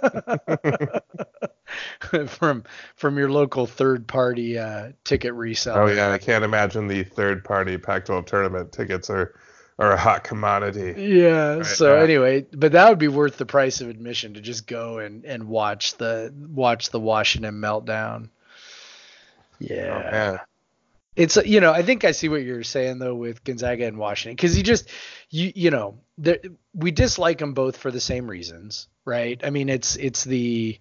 from 2.26 2.64
from 2.96 3.18
your 3.18 3.30
local 3.30 3.66
third 3.66 4.06
party 4.06 4.58
uh, 4.58 4.90
ticket 5.04 5.32
reseller. 5.32 5.76
Oh 5.76 5.86
yeah, 5.86 6.12
I 6.12 6.18
can't 6.18 6.44
imagine 6.44 6.86
the 6.86 7.02
third 7.04 7.44
party 7.44 7.78
Pac-12 7.78 8.26
tournament 8.26 8.72
tickets 8.72 9.08
are 9.08 9.34
are 9.78 9.92
a 9.92 9.96
hot 9.96 10.24
commodity. 10.24 10.94
Yeah. 11.02 11.56
Right 11.56 11.66
so 11.66 11.96
now. 11.96 12.02
anyway, 12.02 12.46
but 12.52 12.72
that 12.72 12.88
would 12.90 12.98
be 12.98 13.08
worth 13.08 13.38
the 13.38 13.46
price 13.46 13.80
of 13.80 13.88
admission 13.88 14.34
to 14.34 14.40
just 14.40 14.66
go 14.66 14.98
and 14.98 15.24
and 15.24 15.48
watch 15.48 15.96
the 15.96 16.32
watch 16.36 16.90
the 16.90 17.00
Washington 17.00 17.54
meltdown. 17.54 18.28
Yeah. 19.58 20.38
Oh, 20.38 20.44
it's 21.16 21.36
you 21.44 21.60
know 21.60 21.72
I 21.72 21.82
think 21.82 22.04
I 22.04 22.12
see 22.12 22.28
what 22.28 22.42
you're 22.42 22.62
saying 22.62 22.98
though 22.98 23.14
with 23.14 23.44
Gonzaga 23.44 23.86
and 23.86 23.98
Washington 23.98 24.36
because 24.36 24.56
you 24.56 24.62
just 24.62 24.88
you 25.28 25.52
you 25.54 25.70
know 25.70 25.98
we 26.74 26.90
dislike 26.90 27.38
them 27.38 27.54
both 27.54 27.76
for 27.76 27.90
the 27.90 28.00
same 28.00 28.28
reasons 28.28 28.88
right 29.04 29.40
I 29.42 29.50
mean 29.50 29.68
it's 29.68 29.96
it's 29.96 30.24
the 30.24 30.78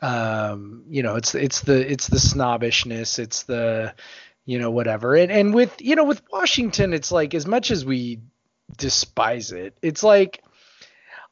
um 0.00 0.84
you 0.88 1.02
know 1.02 1.16
it's 1.16 1.34
it's 1.34 1.60
the 1.62 1.90
it's 1.90 2.06
the 2.06 2.20
snobbishness 2.20 3.18
it's 3.18 3.42
the 3.44 3.94
you 4.48 4.58
know, 4.58 4.70
whatever. 4.70 5.14
And 5.14 5.30
and 5.30 5.52
with 5.52 5.76
you 5.78 5.94
know, 5.94 6.04
with 6.04 6.22
Washington, 6.32 6.94
it's 6.94 7.12
like 7.12 7.34
as 7.34 7.46
much 7.46 7.70
as 7.70 7.84
we 7.84 8.20
despise 8.78 9.52
it, 9.52 9.76
it's 9.82 10.02
like 10.02 10.42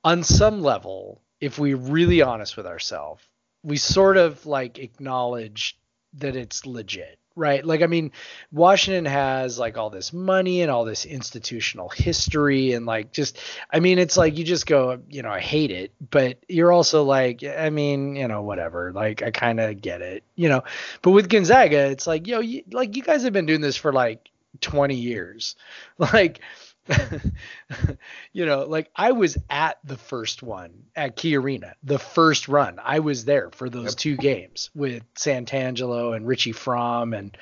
on 0.04 0.22
some 0.22 0.60
level, 0.60 1.22
if 1.40 1.58
we're 1.58 1.78
really 1.78 2.20
honest 2.20 2.58
with 2.58 2.66
ourselves, 2.66 3.22
we 3.62 3.78
sort 3.78 4.18
of 4.18 4.44
like 4.44 4.78
acknowledge 4.78 5.78
that 6.18 6.36
it's 6.36 6.66
legit 6.66 7.18
right? 7.36 7.64
Like, 7.64 7.82
I 7.82 7.86
mean, 7.86 8.10
Washington 8.50 9.04
has 9.04 9.58
like 9.58 9.76
all 9.76 9.90
this 9.90 10.12
money 10.12 10.62
and 10.62 10.70
all 10.70 10.84
this 10.84 11.04
institutional 11.04 11.88
history, 11.90 12.72
and 12.72 12.86
like, 12.86 13.12
just, 13.12 13.38
I 13.70 13.78
mean, 13.78 13.98
it's 13.98 14.16
like 14.16 14.38
you 14.38 14.44
just 14.44 14.66
go, 14.66 14.98
you 15.08 15.22
know, 15.22 15.30
I 15.30 15.40
hate 15.40 15.70
it, 15.70 15.92
but 16.10 16.38
you're 16.48 16.72
also 16.72 17.04
like, 17.04 17.44
I 17.44 17.70
mean, 17.70 18.16
you 18.16 18.26
know, 18.26 18.42
whatever. 18.42 18.90
Like, 18.92 19.22
I 19.22 19.30
kind 19.30 19.60
of 19.60 19.80
get 19.80 20.00
it, 20.00 20.24
you 20.34 20.48
know. 20.48 20.64
But 21.02 21.12
with 21.12 21.28
Gonzaga, 21.28 21.90
it's 21.90 22.06
like, 22.06 22.26
yo, 22.26 22.40
you, 22.40 22.64
like, 22.72 22.96
you 22.96 23.02
guys 23.02 23.22
have 23.22 23.34
been 23.34 23.46
doing 23.46 23.60
this 23.60 23.76
for 23.76 23.92
like 23.92 24.30
20 24.60 24.96
years, 24.96 25.54
like. 25.98 26.40
you 28.32 28.46
know, 28.46 28.64
like 28.64 28.90
I 28.94 29.12
was 29.12 29.36
at 29.50 29.78
the 29.84 29.96
first 29.96 30.42
one 30.42 30.84
at 30.94 31.16
Key 31.16 31.36
Arena, 31.36 31.74
the 31.82 31.98
first 31.98 32.48
run. 32.48 32.78
I 32.82 33.00
was 33.00 33.24
there 33.24 33.50
for 33.50 33.68
those 33.68 33.92
yep. 33.92 33.96
two 33.96 34.16
games 34.16 34.70
with 34.74 35.02
Santangelo 35.14 36.14
and 36.14 36.26
Richie 36.26 36.52
Frahm 36.52 37.16
and 37.16 37.36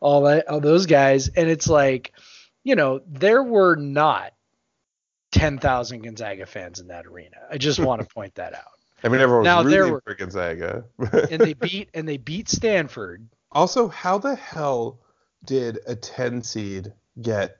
all 0.00 0.22
that, 0.22 0.48
all 0.48 0.60
those 0.60 0.86
guys. 0.86 1.28
And 1.28 1.48
it's 1.48 1.68
like, 1.68 2.12
you 2.62 2.74
know, 2.74 3.00
there 3.06 3.42
were 3.42 3.76
not 3.76 4.32
10,000 5.32 6.02
Gonzaga 6.02 6.46
fans 6.46 6.80
in 6.80 6.88
that 6.88 7.06
arena. 7.06 7.36
I 7.50 7.58
just 7.58 7.78
want 7.80 8.02
to 8.02 8.06
point 8.06 8.34
that 8.36 8.54
out. 8.54 8.64
I 9.02 9.08
mean, 9.08 9.20
everyone 9.20 9.44
was 9.44 9.46
now, 9.46 9.62
rooting 9.62 9.92
were, 9.92 10.02
for 10.04 10.14
Gonzaga. 10.14 10.84
and 11.30 11.40
they 11.40 11.54
beat 11.54 11.88
and 11.94 12.06
they 12.06 12.18
beat 12.18 12.50
Stanford. 12.50 13.26
Also, 13.52 13.88
how 13.88 14.18
the 14.18 14.34
hell 14.34 15.00
did 15.44 15.78
a 15.86 15.96
10 15.96 16.42
seed 16.42 16.92
get 17.20 17.59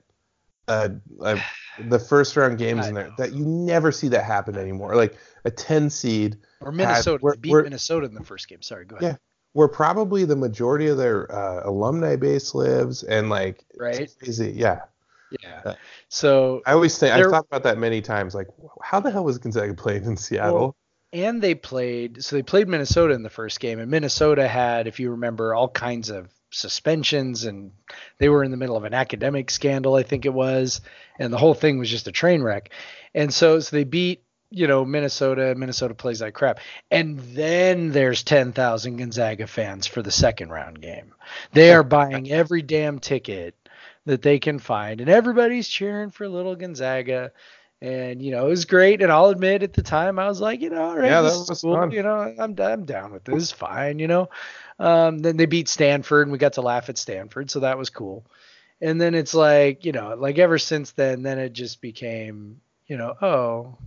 uh, 0.71 0.89
uh, 1.23 1.37
the 1.89 1.99
first 1.99 2.35
round 2.37 2.57
games 2.57 2.85
I 2.85 2.89
in 2.89 2.95
there 2.95 3.07
know. 3.07 3.13
that 3.17 3.33
you 3.33 3.45
never 3.45 3.91
see 3.91 4.07
that 4.09 4.23
happen 4.23 4.57
anymore. 4.57 4.95
Like 4.95 5.15
a 5.45 5.51
10 5.51 5.89
seed 5.89 6.37
Or 6.61 6.71
Minnesota. 6.71 7.19
we're- 7.21 7.37
beat 7.37 7.51
we're- 7.51 7.63
Minnesota 7.63 8.05
in 8.05 8.13
the 8.13 8.23
first 8.23 8.47
game. 8.47 8.61
Sorry, 8.61 8.85
go 8.85 8.95
ahead. 8.97 9.11
Yeah. 9.13 9.17
where 9.53 9.67
probably 9.67 10.23
the 10.25 10.35
majority 10.35 10.87
of 10.87 10.97
their 10.97 11.29
uh, 11.31 11.67
alumni 11.69 12.15
base 12.15 12.55
lives 12.55 13.03
and 13.03 13.29
like 13.29 13.65
Right? 13.77 14.09
crazy. 14.19 14.51
Yeah. 14.55 14.81
Yeah. 15.43 15.61
Uh, 15.65 15.73
So 16.09 16.61
I 16.65 16.73
always 16.73 16.97
think 16.97 17.13
I've 17.13 17.29
thought 17.31 17.45
about 17.49 17.63
that 17.63 17.77
many 17.77 18.01
times. 18.01 18.35
Like, 18.35 18.47
how 18.81 18.99
the 18.99 19.11
hell 19.11 19.23
was 19.23 19.37
Gonzaga 19.37 19.73
playing 19.73 20.03
in 20.05 20.17
Seattle? 20.17 20.55
Well, 20.59 20.75
and 21.13 21.41
they 21.41 21.55
played 21.55 22.23
so 22.23 22.35
they 22.37 22.43
played 22.43 22.67
Minnesota 22.69 23.13
in 23.13 23.23
the 23.23 23.29
first 23.29 23.59
game 23.59 23.79
and 23.79 23.89
Minnesota 23.91 24.47
had 24.47 24.87
if 24.87 24.99
you 24.99 25.11
remember 25.11 25.53
all 25.53 25.67
kinds 25.69 26.09
of 26.09 26.29
suspensions 26.51 27.45
and 27.45 27.71
they 28.17 28.29
were 28.29 28.43
in 28.43 28.51
the 28.51 28.57
middle 28.57 28.75
of 28.75 28.83
an 28.83 28.93
academic 28.93 29.49
scandal 29.49 29.95
I 29.95 30.03
think 30.03 30.25
it 30.25 30.33
was 30.33 30.81
and 31.19 31.31
the 31.31 31.37
whole 31.37 31.53
thing 31.53 31.77
was 31.77 31.89
just 31.89 32.07
a 32.07 32.11
train 32.11 32.41
wreck. 32.41 32.71
And 33.13 33.33
so 33.33 33.59
so 33.59 33.75
they 33.75 33.83
beat 33.83 34.23
you 34.49 34.67
know 34.67 34.83
Minnesota 34.85 35.55
Minnesota 35.55 35.93
plays 35.93 36.21
like 36.21 36.33
crap 36.33 36.59
and 36.89 37.19
then 37.19 37.91
there's 37.91 38.23
10,000 38.23 38.97
Gonzaga 38.97 39.47
fans 39.47 39.87
for 39.87 40.01
the 40.01 40.11
second 40.11 40.49
round 40.49 40.81
game. 40.81 41.13
They 41.53 41.73
are 41.73 41.83
buying 41.83 42.31
every 42.31 42.61
damn 42.61 42.99
ticket 42.99 43.55
that 44.05 44.21
they 44.21 44.39
can 44.39 44.59
find 44.59 44.99
and 44.99 45.09
everybody's 45.09 45.67
cheering 45.67 46.11
for 46.11 46.27
little 46.27 46.55
Gonzaga 46.55 47.31
and 47.81 48.21
you 48.21 48.31
know 48.31 48.45
it 48.45 48.49
was 48.49 48.65
great 48.65 49.01
and 49.01 49.11
i'll 49.11 49.29
admit 49.29 49.63
at 49.63 49.73
the 49.73 49.81
time 49.81 50.19
i 50.19 50.27
was 50.27 50.39
like 50.39 50.61
you 50.61 50.69
know 50.69 50.81
all 50.81 50.95
right 50.97 51.09
Yeah, 51.09 51.21
that 51.21 51.45
was 51.49 51.61
cool. 51.61 51.75
fun. 51.75 51.91
you 51.91 52.03
know 52.03 52.33
i'm, 52.37 52.55
I'm 52.59 52.85
down 52.85 53.11
with 53.11 53.23
this 53.23 53.51
fine 53.51 53.99
you 53.99 54.07
know 54.07 54.29
um, 54.79 55.19
then 55.19 55.37
they 55.37 55.45
beat 55.45 55.67
stanford 55.67 56.27
and 56.27 56.31
we 56.31 56.37
got 56.37 56.53
to 56.53 56.61
laugh 56.61 56.89
at 56.89 56.97
stanford 56.97 57.49
so 57.51 57.61
that 57.61 57.77
was 57.77 57.89
cool 57.89 58.25
and 58.81 58.99
then 58.99 59.13
it's 59.15 59.33
like 59.33 59.85
you 59.85 59.91
know 59.91 60.15
like 60.17 60.37
ever 60.37 60.57
since 60.57 60.91
then 60.91 61.23
then 61.23 61.39
it 61.39 61.53
just 61.53 61.81
became 61.81 62.61
you 62.87 62.97
know 62.97 63.15
oh 63.21 63.77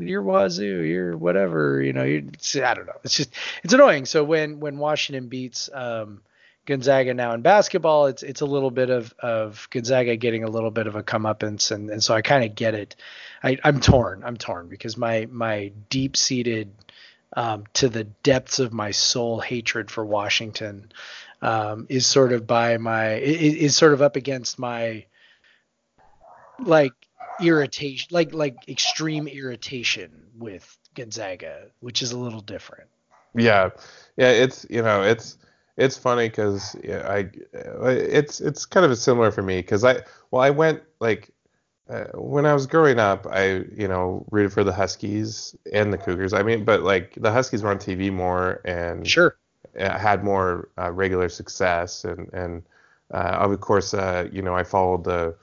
you're 0.00 0.22
wazoo 0.22 0.82
you're 0.82 1.16
whatever 1.16 1.82
you 1.82 1.92
know 1.92 2.04
you 2.04 2.30
i 2.64 2.74
don't 2.74 2.86
know 2.86 2.92
it's 3.02 3.14
just 3.14 3.30
it's 3.64 3.74
annoying 3.74 4.04
so 4.06 4.22
when 4.22 4.60
when 4.60 4.78
washington 4.78 5.28
beats 5.28 5.68
um 5.72 6.20
Gonzaga 6.68 7.14
now 7.14 7.32
in 7.32 7.40
basketball, 7.40 8.06
it's 8.08 8.22
it's 8.22 8.42
a 8.42 8.46
little 8.46 8.70
bit 8.70 8.90
of 8.90 9.14
of 9.20 9.66
Gonzaga 9.70 10.16
getting 10.16 10.44
a 10.44 10.50
little 10.50 10.70
bit 10.70 10.86
of 10.86 10.96
a 10.96 11.02
comeuppance, 11.02 11.70
and 11.70 11.88
and 11.88 12.04
so 12.04 12.12
I 12.14 12.20
kind 12.20 12.44
of 12.44 12.54
get 12.54 12.74
it. 12.74 12.94
I, 13.42 13.56
I'm 13.64 13.80
torn. 13.80 14.22
I'm 14.22 14.36
torn 14.36 14.68
because 14.68 14.98
my 14.98 15.26
my 15.30 15.72
deep 15.88 16.14
seated 16.14 16.70
um, 17.34 17.64
to 17.72 17.88
the 17.88 18.04
depths 18.04 18.58
of 18.58 18.74
my 18.74 18.90
soul 18.90 19.40
hatred 19.40 19.90
for 19.90 20.04
Washington 20.04 20.92
um, 21.40 21.86
is 21.88 22.06
sort 22.06 22.34
of 22.34 22.46
by 22.46 22.76
my 22.76 23.12
i- 23.12 23.16
i- 23.16 23.58
is 23.64 23.74
sort 23.74 23.94
of 23.94 24.02
up 24.02 24.16
against 24.16 24.58
my 24.58 25.06
like 26.58 26.92
irritation, 27.40 28.08
like 28.10 28.34
like 28.34 28.56
extreme 28.68 29.26
irritation 29.26 30.10
with 30.38 30.76
Gonzaga, 30.94 31.68
which 31.80 32.02
is 32.02 32.12
a 32.12 32.18
little 32.18 32.42
different. 32.42 32.90
Yeah, 33.34 33.70
yeah. 34.18 34.32
It's 34.32 34.66
you 34.68 34.82
know 34.82 35.02
it's 35.02 35.38
it's 35.78 35.96
funny 35.96 36.28
because 36.28 36.76
I 36.84 37.30
it's 37.54 38.40
it's 38.40 38.66
kind 38.66 38.84
of 38.84 38.98
similar 38.98 39.30
for 39.30 39.42
me 39.42 39.58
because 39.60 39.84
I 39.84 40.02
well 40.30 40.42
I 40.42 40.50
went 40.50 40.82
like 41.00 41.30
uh, 41.88 42.04
when 42.14 42.46
I 42.46 42.52
was 42.54 42.66
growing 42.66 42.98
up 42.98 43.26
I 43.26 43.64
you 43.76 43.88
know 43.88 44.26
rooted 44.30 44.52
for 44.52 44.64
the 44.64 44.72
Huskies 44.72 45.56
and 45.72 45.92
the 45.92 45.98
Cougars. 45.98 46.32
I 46.34 46.42
mean, 46.42 46.64
but 46.64 46.82
like 46.82 47.14
the 47.16 47.32
Huskies 47.32 47.62
were 47.62 47.70
on 47.70 47.78
TV 47.78 48.10
more 48.10 48.60
and 48.64 49.06
Sure. 49.06 49.36
uh, 49.80 49.98
had 49.98 50.24
more 50.24 50.68
uh, 50.78 50.92
regular 50.92 51.28
success 51.30 52.04
and 52.04 52.28
and 52.34 52.62
uh, 53.14 53.38
of 53.40 53.60
course 53.60 53.94
uh, 53.94 54.28
you 54.32 54.42
know 54.42 54.54
I 54.56 54.64
followed 54.64 55.04
the 55.04 55.36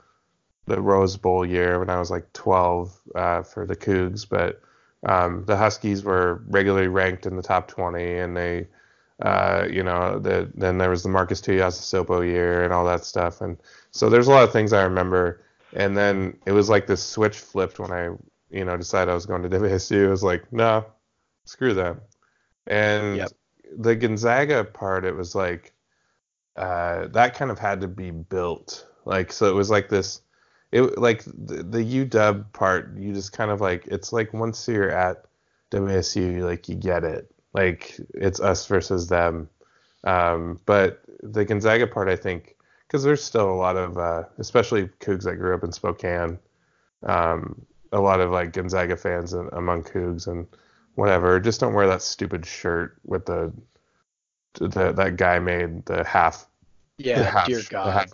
the 0.68 0.82
Rose 0.82 1.18
Bowl 1.18 1.46
year 1.46 1.80
when 1.80 1.90
I 1.90 2.00
was 2.00 2.12
like 2.12 2.32
12 2.34 3.00
uh, 3.16 3.44
for 3.44 3.66
the 3.66 3.76
Cougs, 3.76 4.28
but 4.28 4.62
um, 5.06 5.46
the 5.46 5.58
Huskies 5.58 6.04
were 6.04 6.44
regularly 6.48 6.88
ranked 6.88 7.26
in 7.28 7.36
the 7.36 7.44
top 7.44 7.68
20, 7.68 8.18
and 8.18 8.36
they, 8.36 8.68
uh, 9.22 9.68
you 9.70 9.84
know, 9.84 10.20
the, 10.20 10.52
then 10.56 10.78
there 10.78 10.90
was 10.90 11.04
the 11.04 11.10
Marques 11.10 11.42
Tuiasosopo 11.42 12.26
year 12.26 12.64
and 12.64 12.74
all 12.74 12.86
that 12.86 13.06
stuff, 13.06 13.42
and 13.42 13.58
so 13.92 14.10
there's 14.10 14.28
a 14.28 14.32
lot 14.32 14.44
of 14.44 14.52
things 14.52 14.74
I 14.74 14.84
remember. 14.84 15.42
And 15.74 15.98
then 15.98 16.38
it 16.46 16.54
was 16.54 16.70
like 16.70 16.88
this 16.88 17.04
switch 17.04 17.38
flipped 17.38 17.80
when 17.80 17.92
I, 17.92 18.06
you 18.50 18.64
know, 18.64 18.78
decided 18.78 19.12
I 19.12 19.16
was 19.16 19.26
going 19.26 19.42
to 19.44 19.50
WSU. 19.50 19.92
It 20.06 20.10
was 20.10 20.24
like, 20.24 20.52
no, 20.54 20.86
screw 21.46 21.74
them. 21.74 22.00
And 22.68 23.18
Yep. 23.18 23.32
the 23.78 23.96
Gonzaga 23.96 24.64
part, 24.64 25.04
it 25.06 25.16
was 25.16 25.36
like, 25.36 25.74
uh, 26.56 27.08
that 27.08 27.36
kind 27.36 27.52
of 27.52 27.60
had 27.60 27.82
to 27.82 27.88
be 27.90 28.12
built. 28.12 28.88
Like, 29.04 29.32
so 29.34 29.48
it 29.50 29.54
was 29.54 29.70
like 29.70 29.90
this 29.90 30.22
it 30.72 30.98
like 30.98 31.24
the, 31.26 31.64
the 31.64 32.06
UW 32.06 32.52
part, 32.54 32.98
you 32.98 33.14
just 33.14 33.32
kind 33.32 33.52
of 33.52 33.62
like 33.62 33.88
it's 33.88 34.12
like 34.12 34.34
once 34.34 34.68
you're 34.68 34.90
at 34.92 35.26
WSU, 35.72 36.42
like 36.44 36.68
you 36.68 36.76
get 36.76 37.04
it. 37.04 37.32
Like 37.56 37.98
it's 38.14 38.40
us 38.40 38.68
versus 38.68 39.08
them. 39.08 39.50
Um, 40.04 40.60
but 40.66 41.02
the 41.24 41.46
Gonzaga 41.46 41.88
part, 41.88 42.10
I 42.10 42.16
think, 42.16 42.56
because 42.88 43.04
there's 43.04 43.24
still 43.24 43.50
a 43.50 43.56
lot 43.56 43.76
of, 43.78 43.98
uh, 43.98 44.24
especially 44.38 44.88
Cougs 45.00 45.24
that 45.24 45.38
grew 45.38 45.56
up 45.56 45.64
in 45.64 45.72
Spokane, 45.72 46.38
um, 47.04 47.66
a 47.92 48.00
lot 48.00 48.20
of 48.20 48.30
like 48.32 48.54
Gonzaga 48.54 48.98
fans 48.98 49.34
and, 49.34 49.50
among 49.54 49.84
Cougs 49.84 50.28
and 50.28 50.46
whatever. 50.96 51.40
Just 51.40 51.60
don't 51.60 51.74
wear 51.74 51.88
that 51.88 52.02
stupid 52.02 52.46
shirt 52.46 52.98
with 53.06 53.26
the, 53.26 53.52
the 54.56 54.92
that 54.94 55.16
guy 55.18 55.40
made 55.40 55.86
the 55.86 56.04
half 56.04 56.48
Yeah, 56.98 57.24
half- 57.24 57.48
dear 57.48 57.62
God. 57.70 57.94
half- 57.94 58.12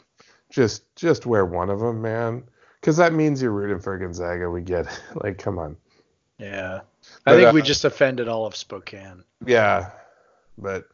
just 0.50 0.84
just 0.96 1.26
wear 1.26 1.46
one 1.46 1.70
of 1.70 1.80
them, 1.80 2.02
man. 2.02 2.44
Because 2.80 2.98
that 2.98 3.14
means 3.14 3.42
you're 3.42 3.52
rooting 3.52 3.80
for 3.80 3.98
Gonzaga. 3.98 4.50
We 4.50 4.62
get 4.62 4.86
it. 4.88 5.02
like, 5.24 5.38
come 5.38 5.58
on. 5.60 5.78
Yeah. 6.38 6.82
I 7.26 7.36
think 7.36 7.50
uh, 7.50 7.52
we 7.54 7.62
just 7.62 7.86
offended 7.86 8.28
all 8.28 8.46
of 8.46 8.56
Spokane. 8.56 9.24
Yeah, 9.46 9.92
but 10.58 10.86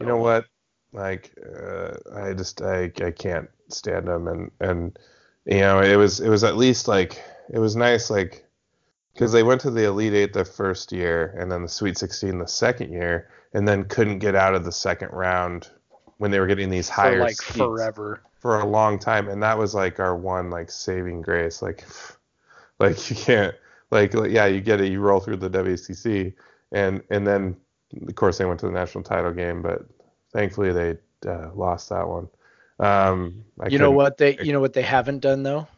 you 0.00 0.06
know 0.06 0.16
what? 0.16 0.46
Like, 0.92 1.32
uh, 1.44 1.94
I 2.14 2.34
just 2.34 2.62
I 2.62 2.92
I 3.04 3.10
can't 3.10 3.48
stand 3.68 4.08
them, 4.08 4.28
and 4.28 4.50
and 4.60 4.98
you 5.44 5.60
know 5.60 5.80
it 5.80 5.96
was 5.96 6.20
it 6.20 6.28
was 6.28 6.44
at 6.44 6.56
least 6.56 6.88
like 6.88 7.22
it 7.50 7.58
was 7.58 7.76
nice 7.76 8.10
like 8.10 8.44
because 9.14 9.32
they 9.32 9.42
went 9.42 9.60
to 9.62 9.70
the 9.70 9.84
Elite 9.84 10.14
Eight 10.14 10.32
the 10.32 10.44
first 10.44 10.92
year, 10.92 11.34
and 11.38 11.50
then 11.50 11.62
the 11.62 11.68
Sweet 11.68 11.98
16 11.98 12.38
the 12.38 12.46
second 12.46 12.92
year, 12.92 13.28
and 13.52 13.66
then 13.66 13.84
couldn't 13.84 14.18
get 14.18 14.34
out 14.34 14.54
of 14.54 14.64
the 14.64 14.72
second 14.72 15.10
round 15.12 15.68
when 16.18 16.30
they 16.30 16.38
were 16.38 16.46
getting 16.46 16.70
these 16.70 16.88
For 16.88 16.94
higher 16.94 17.18
like 17.18 17.36
forever. 17.36 18.22
for 18.38 18.60
a 18.60 18.66
long 18.66 18.98
time 18.98 19.28
and 19.28 19.42
that 19.42 19.58
was 19.58 19.74
like 19.74 19.98
our 19.98 20.16
one 20.16 20.50
like 20.50 20.70
saving 20.70 21.20
grace 21.20 21.60
like 21.62 21.84
like 22.78 23.10
you 23.10 23.16
can't 23.16 23.54
like, 23.92 24.14
like 24.14 24.30
yeah 24.32 24.46
you 24.46 24.60
get 24.60 24.80
it 24.80 24.90
you 24.90 25.00
roll 25.00 25.20
through 25.20 25.36
the 25.36 25.50
WCC 25.50 26.34
and 26.72 27.02
and 27.10 27.26
then 27.26 27.56
of 28.08 28.14
course 28.16 28.38
they 28.38 28.44
went 28.46 28.58
to 28.60 28.66
the 28.66 28.72
national 28.72 29.04
title 29.04 29.32
game 29.32 29.62
but 29.62 29.86
thankfully 30.32 30.72
they 30.72 30.96
uh, 31.30 31.50
lost 31.54 31.90
that 31.90 32.08
one 32.08 32.28
um 32.80 33.44
I 33.60 33.68
you 33.68 33.78
know 33.78 33.92
what 33.92 34.16
they 34.18 34.38
you 34.40 34.52
know 34.52 34.60
what 34.60 34.72
they 34.72 34.82
haven't 34.82 35.20
done 35.20 35.42
though? 35.44 35.68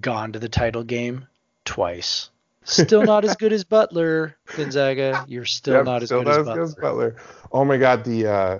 Gone 0.00 0.32
to 0.32 0.38
the 0.38 0.48
title 0.48 0.82
game 0.84 1.26
twice. 1.64 2.30
Still 2.64 3.02
not 3.04 3.24
as 3.24 3.36
good 3.36 3.52
as 3.52 3.64
Butler, 3.64 4.36
Gonzaga. 4.56 5.24
You're 5.26 5.44
still 5.44 5.74
Yep, 5.74 5.84
not 5.84 6.02
as 6.02 6.08
still 6.08 6.22
good 6.24 6.28
as 6.28 6.36
not 6.46 6.46
Butler. 6.46 6.62
as 6.62 6.74
Butler 6.74 7.16
oh 7.52 7.64
my 7.64 7.76
god 7.76 8.04
the 8.04 8.26
uh 8.26 8.58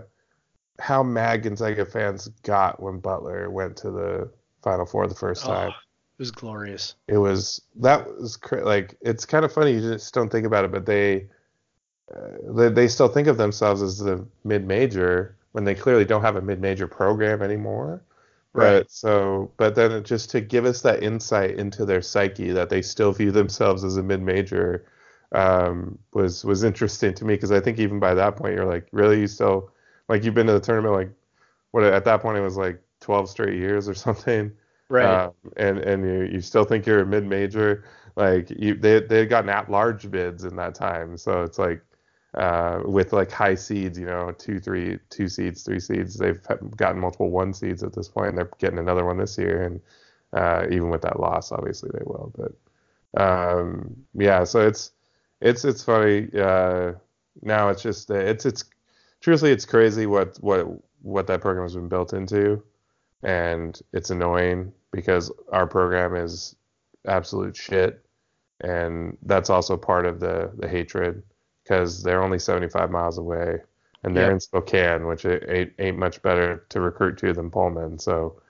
how 0.79 1.03
mad 1.03 1.43
Gonzaga 1.43 1.85
fans 1.87 2.29
got 2.43 2.83
when 2.83 2.99
Butler 3.01 3.51
went 3.51 3.77
to 3.79 3.91
the 3.91 4.31
final 4.63 4.87
four 4.87 5.07
the 5.07 5.15
first 5.15 5.45
time 5.45 5.73
was 6.21 6.31
glorious. 6.31 6.95
it 7.09 7.19
was 7.19 7.63
that 7.77 8.07
was 8.21 8.37
cra- 8.37 8.65
like 8.65 8.97
it's 9.01 9.27
kind 9.27 9.45
of 9.45 9.53
funny 9.53 9.73
you 9.73 9.81
just 9.81 10.15
don't 10.15 10.31
think 10.31 10.47
about 10.47 10.65
it 10.65 10.71
but 10.71 10.87
they 10.87 11.27
uh, 12.15 12.29
they, 12.55 12.69
they 12.69 12.89
still 12.89 13.09
think 13.09 13.27
of 13.29 13.37
themselves 13.39 13.83
as 13.83 13.99
the 13.99 14.25
mid-major 14.45 15.37
when 15.53 15.65
they 15.65 15.75
clearly 15.75 16.05
don't 16.05 16.23
have 16.23 16.37
a 16.37 16.41
mid-major 16.43 16.87
program 16.87 17.43
anymore 17.43 18.03
Right. 18.53 18.81
but 18.81 18.91
so 18.91 19.51
but 19.57 19.77
then 19.77 19.93
it 19.93 20.05
just 20.05 20.31
to 20.31 20.41
give 20.41 20.65
us 20.65 20.83
that 20.83 21.03
insight 21.05 21.53
into 21.57 21.85
their 21.85 22.03
psyche 22.03 22.51
that 22.51 22.69
they 22.69 22.83
still 22.83 23.13
view 23.13 23.31
themselves 23.33 23.85
as 23.85 23.97
a 23.97 24.03
mid-major 24.03 24.87
um, 25.33 25.99
was 26.13 26.45
was 26.45 26.65
interesting 26.65 27.15
to 27.15 27.25
me 27.25 27.35
because 27.35 27.53
I 27.53 27.61
think 27.61 27.79
even 27.79 28.01
by 28.01 28.15
that 28.15 28.35
point 28.37 28.55
you're 28.57 28.67
like 28.67 28.89
really 28.93 29.21
you 29.21 29.29
still 29.29 29.71
like 30.09 30.25
you've 30.25 30.35
been 30.35 30.49
to 30.49 30.53
the 30.53 30.61
tournament 30.61 30.95
like 30.95 31.11
what 31.71 31.85
at 31.85 32.05
that 32.05 32.21
point 32.23 32.39
it 32.39 32.41
was 32.43 32.57
like 32.57 32.83
12 33.01 33.31
straight 33.31 33.55
years 33.57 33.89
or 33.89 33.95
something 34.07 34.51
Right. 34.91 35.25
um, 35.25 35.33
and 35.57 35.79
and 35.79 36.05
you, 36.05 36.23
you 36.35 36.41
still 36.41 36.65
think 36.65 36.85
you're 36.85 37.01
a 37.01 37.07
mid 37.07 37.25
major. 37.25 37.85
Like 38.17 38.51
you, 38.51 38.75
they 38.75 39.01
they 39.01 39.25
gotten 39.25 39.49
at 39.49 39.71
large 39.71 40.11
bids 40.11 40.45
in 40.45 40.57
that 40.57 40.75
time, 40.75 41.17
so 41.17 41.43
it's 41.45 41.59
like 41.59 41.81
uh, 42.35 42.81
with 42.85 43.13
like 43.13 43.31
high 43.31 43.55
seeds, 43.55 43.99
you 43.99 44.07
know, 44.07 44.33
two, 44.33 44.59
three, 44.61 44.99
two 45.09 45.29
seeds, 45.29 45.63
three 45.63 45.81
seeds. 45.81 46.17
They've 46.17 46.41
gotten 46.77 47.01
multiple 47.01 47.31
one 47.31 47.55
seeds 47.55 47.83
at 47.83 47.93
this 47.93 48.09
point, 48.09 48.31
and 48.31 48.39
they're 48.39 48.51
getting 48.59 48.79
another 48.79 49.05
one 49.05 49.17
this 49.17 49.39
year. 49.39 49.63
And 49.63 49.81
uh, 50.33 50.67
even 50.71 50.91
with 50.91 51.03
that 51.03 51.19
loss, 51.21 51.53
obviously 51.53 51.91
they 51.93 52.05
will. 52.05 52.33
But 52.37 53.21
um, 53.23 53.97
yeah, 54.15 54.45
so 54.45 54.67
it's 54.67 54.93
it's 55.41 55.65
it's 55.65 55.83
funny. 55.85 56.29
Uh, 56.37 56.93
now 57.43 57.69
it's 57.69 57.83
just 57.83 58.11
it's 58.11 58.45
it's 58.45 58.65
truthfully 59.21 59.53
it's 59.53 59.67
crazy 59.67 60.07
what 60.07 60.37
what 60.41 60.67
what 61.03 61.27
that 61.29 61.41
program 61.41 61.65
has 61.65 61.75
been 61.75 61.89
built 61.89 62.13
into. 62.13 62.63
And 63.23 63.81
it's 63.93 64.11
annoying 64.11 64.73
because 64.93 65.33
our 65.53 65.67
program 65.67 66.17
is 66.17 66.57
absolute 67.07 67.57
shit, 67.57 68.05
and 68.61 69.17
that's 69.23 69.51
also 69.51 69.77
part 69.77 70.07
of 70.07 70.21
the 70.21 70.51
the 70.59 70.69
hatred 70.69 71.23
because 71.65 72.03
they're 72.03 72.23
only 72.23 72.39
75 72.39 72.91
miles 72.91 73.19
away 73.19 73.59
and 74.03 74.17
they're 74.17 74.25
Yep. 74.25 74.33
in 74.33 74.41
Spokane, 74.41 75.07
which 75.07 75.25
it 75.25 75.45
ain't, 75.49 75.73
ain't 75.79 75.99
much 75.99 76.21
better 76.23 76.65
to 76.71 76.81
recruit 76.81 77.19
to 77.19 77.33
than 77.35 77.51
Pullman. 77.51 77.99
So, 77.99 78.41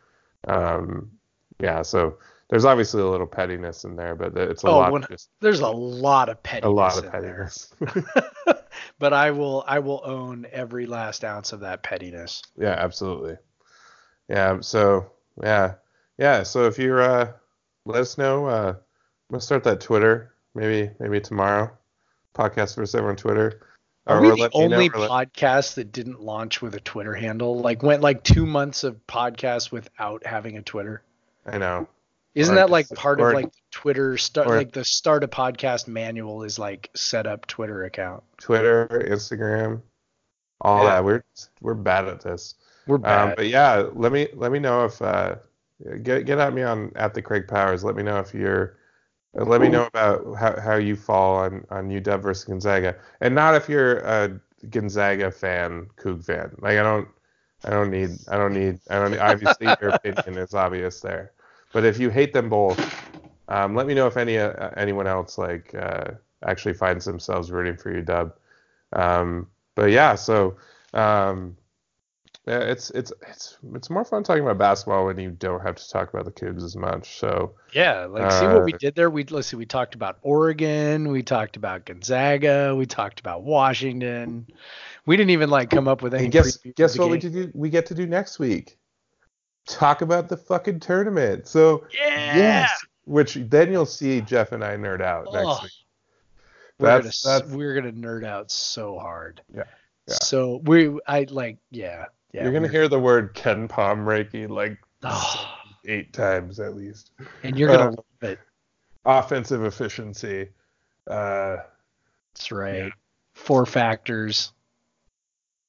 um, 0.46 1.10
yeah, 1.58 1.82
so 1.82 2.18
there's 2.48 2.64
obviously 2.64 3.02
a 3.02 3.06
little 3.06 3.26
pettiness 3.26 3.84
in 3.84 3.96
there, 3.96 4.14
but 4.14 4.36
it's 4.38 4.62
a 4.64 4.68
Oh, 4.68 4.78
lot 4.78 4.94
of 4.94 5.08
just 5.08 5.28
There's 5.40 5.60
a 5.60 5.68
lot 5.68 6.28
of 6.28 6.40
pettiness. 6.42 6.68
a 6.68 6.70
lot 6.70 6.98
of 7.04 7.10
pettiness. 7.10 7.74
but 8.98 9.12
I 9.12 9.32
will 9.32 9.64
I 9.66 9.80
will 9.80 10.00
own 10.04 10.46
every 10.52 10.86
last 10.86 11.24
ounce 11.24 11.52
of 11.52 11.60
that 11.60 11.82
pettiness. 11.82 12.42
yeah, 12.56 12.74
absolutely. 12.78 13.36
Yeah, 14.30 14.60
so 14.60 15.10
yeah, 15.42 15.74
yeah. 16.18 16.44
So 16.44 16.66
if 16.66 16.78
you're, 16.78 17.02
uh, 17.02 17.32
let 17.84 18.00
us 18.00 18.16
know. 18.16 18.46
Uh, 18.46 18.74
we'll 19.30 19.40
start 19.40 19.64
that 19.64 19.80
Twitter 19.80 20.32
maybe 20.54 20.90
maybe 21.00 21.20
tomorrow. 21.20 21.70
Podcast 22.34 22.76
versus 22.76 22.94
everyone 22.94 23.16
Twitter. 23.16 23.60
Are 24.06 24.18
Or 24.18 24.20
we 24.22 24.28
the 24.30 24.36
know, 24.36 24.48
only 24.54 24.88
let- 24.88 25.10
podcast 25.10 25.74
that 25.74 25.92
didn't 25.92 26.20
launch 26.20 26.62
with 26.62 26.74
a 26.74 26.80
Twitter 26.80 27.12
handle? 27.14 27.58
Like 27.60 27.82
went 27.82 28.02
like 28.02 28.22
two 28.22 28.46
months 28.46 28.84
of 28.84 29.04
podcast 29.06 29.72
without 29.72 30.24
having 30.24 30.56
a 30.56 30.62
Twitter. 30.62 31.02
I 31.44 31.58
know. 31.58 31.88
Isn't 32.34 32.54
Or 32.54 32.58
that 32.58 32.70
like 32.70 32.88
just- 32.88 33.00
part 33.00 33.20
or- 33.20 33.30
of 33.30 33.34
like 33.34 33.52
Twitter 33.72 34.16
start 34.16 34.46
like 34.46 34.72
the 34.72 34.84
start 34.84 35.24
a 35.24 35.28
podcast 35.28 35.88
manual 35.88 36.44
is 36.44 36.58
like 36.58 36.88
set 36.94 37.26
up 37.26 37.46
Twitter 37.46 37.84
account. 37.84 38.22
Twitter, 38.38 38.86
Instagram, 39.08 39.82
all 40.60 40.84
Yeah. 40.84 40.90
that. 40.90 41.04
We're 41.04 41.24
we're 41.60 41.74
bad 41.74 42.06
at 42.06 42.20
this. 42.22 42.54
We're 42.86 42.98
Um, 43.02 43.32
but 43.36 43.48
yeah, 43.48 43.88
let 43.94 44.12
me 44.12 44.28
let 44.34 44.52
me 44.52 44.58
know 44.58 44.84
if 44.84 45.00
uh, 45.02 45.36
get 46.02 46.26
get 46.26 46.38
at 46.38 46.52
me 46.54 46.62
on 46.62 46.92
at 46.96 47.14
the 47.14 47.22
Craig 47.22 47.48
Powers. 47.48 47.84
Let 47.84 47.96
me 47.96 48.02
know 48.02 48.18
if 48.18 48.34
you're. 48.34 48.76
uh, 49.38 49.44
Let 49.44 49.60
me 49.60 49.68
know 49.68 49.86
about 49.86 50.36
how, 50.38 50.60
how 50.60 50.76
you 50.76 50.96
fall 50.96 51.36
on, 51.36 51.64
on 51.70 51.90
UW 51.90 52.22
versus 52.22 52.44
Gonzaga, 52.44 52.96
and 53.20 53.34
not 53.34 53.54
if 53.54 53.68
you're 53.68 53.98
a 54.00 54.40
Gonzaga 54.70 55.30
fan, 55.30 55.88
Coug 55.96 56.24
fan. 56.24 56.54
Like 56.60 56.78
I 56.78 56.82
don't, 56.82 57.08
I 57.64 57.70
don't 57.70 57.90
need, 57.90 58.18
I 58.28 58.36
don't 58.38 58.54
need, 58.54 58.80
I 58.90 58.98
don't. 58.98 59.18
Obviously, 59.18 59.76
your 59.80 59.90
opinion 59.90 60.38
is 60.42 60.54
obvious 60.54 61.00
there, 61.00 61.32
but 61.72 61.84
if 61.84 61.98
you 61.98 62.10
hate 62.10 62.32
them 62.32 62.48
both, 62.50 62.90
um, 63.48 63.74
let 63.74 63.86
me 63.86 63.94
know 63.94 64.06
if 64.06 64.16
any 64.16 64.38
uh, 64.38 64.70
anyone 64.76 65.06
else 65.06 65.38
like 65.38 65.74
uh, 65.74 66.12
actually 66.46 66.74
finds 66.74 67.04
themselves 67.04 67.50
rooting 67.50 67.76
for 67.76 67.92
UW. 67.92 68.32
Um, 68.92 69.48
but 69.74 69.90
yeah, 69.90 70.14
so 70.14 70.56
um, 70.94 71.56
yeah, 72.46 72.60
it's 72.60 72.90
it's 72.90 73.12
it's 73.28 73.58
it's 73.74 73.90
more 73.90 74.04
fun 74.04 74.22
talking 74.24 74.42
about 74.42 74.56
basketball 74.56 75.04
when 75.06 75.18
you 75.18 75.30
don't 75.30 75.60
have 75.60 75.76
to 75.76 75.88
talk 75.90 76.08
about 76.12 76.24
the 76.24 76.32
Cougs 76.32 76.62
as 76.64 76.74
much. 76.74 77.18
So 77.18 77.54
yeah, 77.74 78.06
like 78.06 78.32
see 78.32 78.46
what 78.46 78.64
we 78.64 78.72
uh, 78.72 78.78
did 78.78 78.94
there. 78.94 79.10
We 79.10 79.24
let's 79.24 79.48
see, 79.48 79.56
we 79.56 79.66
talked 79.66 79.94
about 79.94 80.18
Oregon, 80.22 81.08
we 81.08 81.22
talked 81.22 81.56
about 81.56 81.84
Gonzaga, 81.84 82.74
we 82.74 82.86
talked 82.86 83.20
about 83.20 83.42
Washington. 83.42 84.46
We 85.04 85.16
didn't 85.18 85.30
even 85.30 85.50
like 85.50 85.68
come 85.70 85.86
up 85.86 86.02
with 86.02 86.14
any. 86.14 86.28
guess 86.28 86.56
guess 86.76 86.98
what 86.98 87.10
we 87.10 87.18
do 87.18 87.50
we 87.54 87.68
get 87.68 87.86
to 87.86 87.94
do 87.94 88.06
next 88.06 88.38
week? 88.38 88.78
Talk 89.66 90.00
about 90.00 90.28
the 90.30 90.36
fucking 90.38 90.80
tournament. 90.80 91.46
So 91.46 91.84
Yeah. 91.92 92.36
yes, 92.36 92.70
which 93.04 93.34
then 93.34 93.70
you'll 93.70 93.84
see 93.86 94.22
Jeff 94.22 94.52
and 94.52 94.64
I 94.64 94.76
nerd 94.76 95.02
out 95.02 95.26
Oh, 95.28 95.32
next 95.32 95.62
week. 95.62 95.72
we're 96.78 96.88
gonna 96.88 97.02
That's- 97.02 97.22
that's- 97.22 97.50
we're 97.52 97.74
gonna 97.74 97.92
nerd 97.92 98.24
out 98.24 98.50
so 98.50 98.98
hard. 98.98 99.42
Yeah, 99.54 99.64
yeah. 100.08 100.14
So 100.14 100.56
we 100.64 100.98
I 101.06 101.26
like 101.28 101.58
yeah 101.70 102.06
yeah. 102.32 102.42
You're 102.44 102.52
gonna 102.52 102.68
hear 102.68 102.88
the 102.88 102.98
word 103.00 103.34
KenPom 103.34 104.04
Reiki 104.04 104.48
like 104.48 104.78
Oh, 105.02 105.48
eight 105.86 106.12
times 106.12 106.60
at 106.60 106.74
least. 106.76 107.10
and 107.42 107.56
you're 107.58 107.68
gonna 107.68 107.88
Uh, 107.88 107.90
love 107.92 108.04
it. 108.32 108.38
Offensive 109.04 109.64
efficiency. 109.64 110.48
Uh, 111.06 111.56
That's 112.34 112.52
right. 112.52 112.74
yeah. 112.76 112.88
Four 113.34 113.64
factors. 113.66 114.52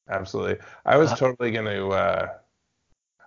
Absolutely. 0.10 0.58
I 0.86 0.98
was 0.98 1.12
Uh, 1.12 1.16
totally 1.16 1.52
going 1.52 1.66
to. 1.66 1.88
Uh, 1.90 2.28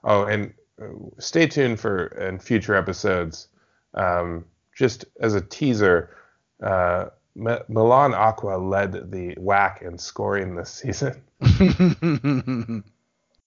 oh, 0.05 0.25
and 0.27 0.53
uh, 0.81 0.87
stay 1.19 1.47
tuned 1.47 1.81
for 1.81 2.07
in 2.09 2.39
future 2.39 2.75
episodes. 2.75 3.49
Um, 3.95 4.45
just 4.77 5.07
as 5.21 5.35
a 5.35 5.41
teaser, 5.41 6.15
uh, 6.63 7.07
M- 7.37 7.63
Milan 7.69 8.13
Acquaah 8.13 8.59
led 8.71 9.11
the 9.11 9.35
WAC 9.37 9.81
in 9.83 9.97
scoring 9.97 10.55
this 10.55 10.71
season. 10.71 11.23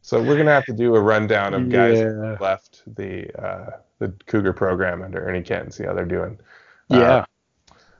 So 0.07 0.23
we're 0.23 0.37
gonna 0.37 0.53
have 0.53 0.63
to 0.67 0.73
do 0.73 0.95
a 0.95 1.01
rundown 1.01 1.53
of 1.53 1.67
guys 1.67 1.97
who 1.99 2.21
Yeah. 2.23 2.37
left 2.39 2.81
the 2.95 3.29
uh, 3.45 3.71
the 3.99 4.07
Cougar 4.25 4.53
program 4.53 5.01
under 5.01 5.21
Ernie 5.27 5.41
Kent 5.41 5.63
and 5.65 5.73
see 5.73 5.83
how 5.83 5.93
they're 5.93 6.05
doing. 6.05 6.39
yeah. 6.87 6.97
Uh, 6.97 7.25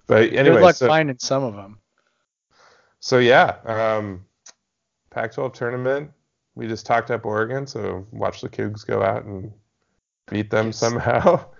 but 0.05 0.29
Good 0.29 0.35
anyway, 0.39 0.61
luck 0.61 0.75
so, 0.77 0.87
finding 0.87 1.17
some 1.19 1.43
of 1.43 1.55
them. 1.55 1.79
so 3.01 3.17
yeah, 3.17 3.57
um, 3.65 4.25
Pac-12 5.09 5.53
tournament. 5.53 6.09
We 6.55 6.65
just 6.67 6.85
talked 6.85 7.11
up 7.11 7.25
Oregon, 7.25 7.67
so 7.67 8.07
watch 8.13 8.39
the 8.39 8.47
Cougs 8.47 8.87
go 8.87 9.03
out 9.03 9.25
and 9.25 9.51
beat 10.31 10.49
them 10.49 10.67
Yes. 10.67 10.77
somehow. 10.77 11.43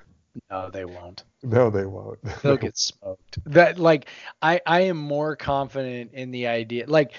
No, 0.51 0.69
they 0.69 0.85
won't. 0.85 1.23
no, 1.41 1.71
they 1.71 1.85
won't. 1.87 2.19
They'll 2.43 2.57
get 2.57 2.77
smoked. 2.77 3.39
That 3.47 3.79
like 3.79 4.07
I 4.41 4.61
I 4.67 4.81
am 4.81 4.95
more 4.97 5.35
confident 5.35 6.11
in 6.13 6.29
the 6.29 6.45
idea 6.45 6.85
like 6.87 7.13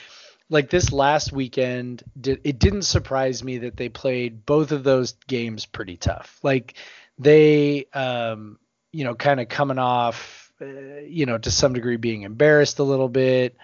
like 0.50 0.70
this 0.70 0.92
last 0.92 1.32
weekend 1.32 2.02
it 2.24 2.58
didn't 2.58 2.82
surprise 2.82 3.44
me 3.44 3.58
that 3.58 3.76
they 3.76 3.88
played 3.88 4.46
both 4.46 4.72
of 4.72 4.84
those 4.84 5.12
games 5.26 5.66
pretty 5.66 5.96
tough. 5.96 6.38
Like 6.42 6.74
they 7.18 7.86
um 7.92 8.58
you 8.92 9.04
know 9.04 9.14
kind 9.14 9.40
of 9.40 9.48
coming 9.48 9.78
off 9.78 10.52
uh, 10.60 10.66
you 11.06 11.26
know 11.26 11.38
to 11.38 11.50
some 11.50 11.72
degree 11.72 11.96
being 11.96 12.22
embarrassed 12.22 12.78
a 12.78 12.84
little 12.84 13.08
bit 13.08 13.56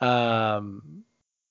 um 0.00 1.02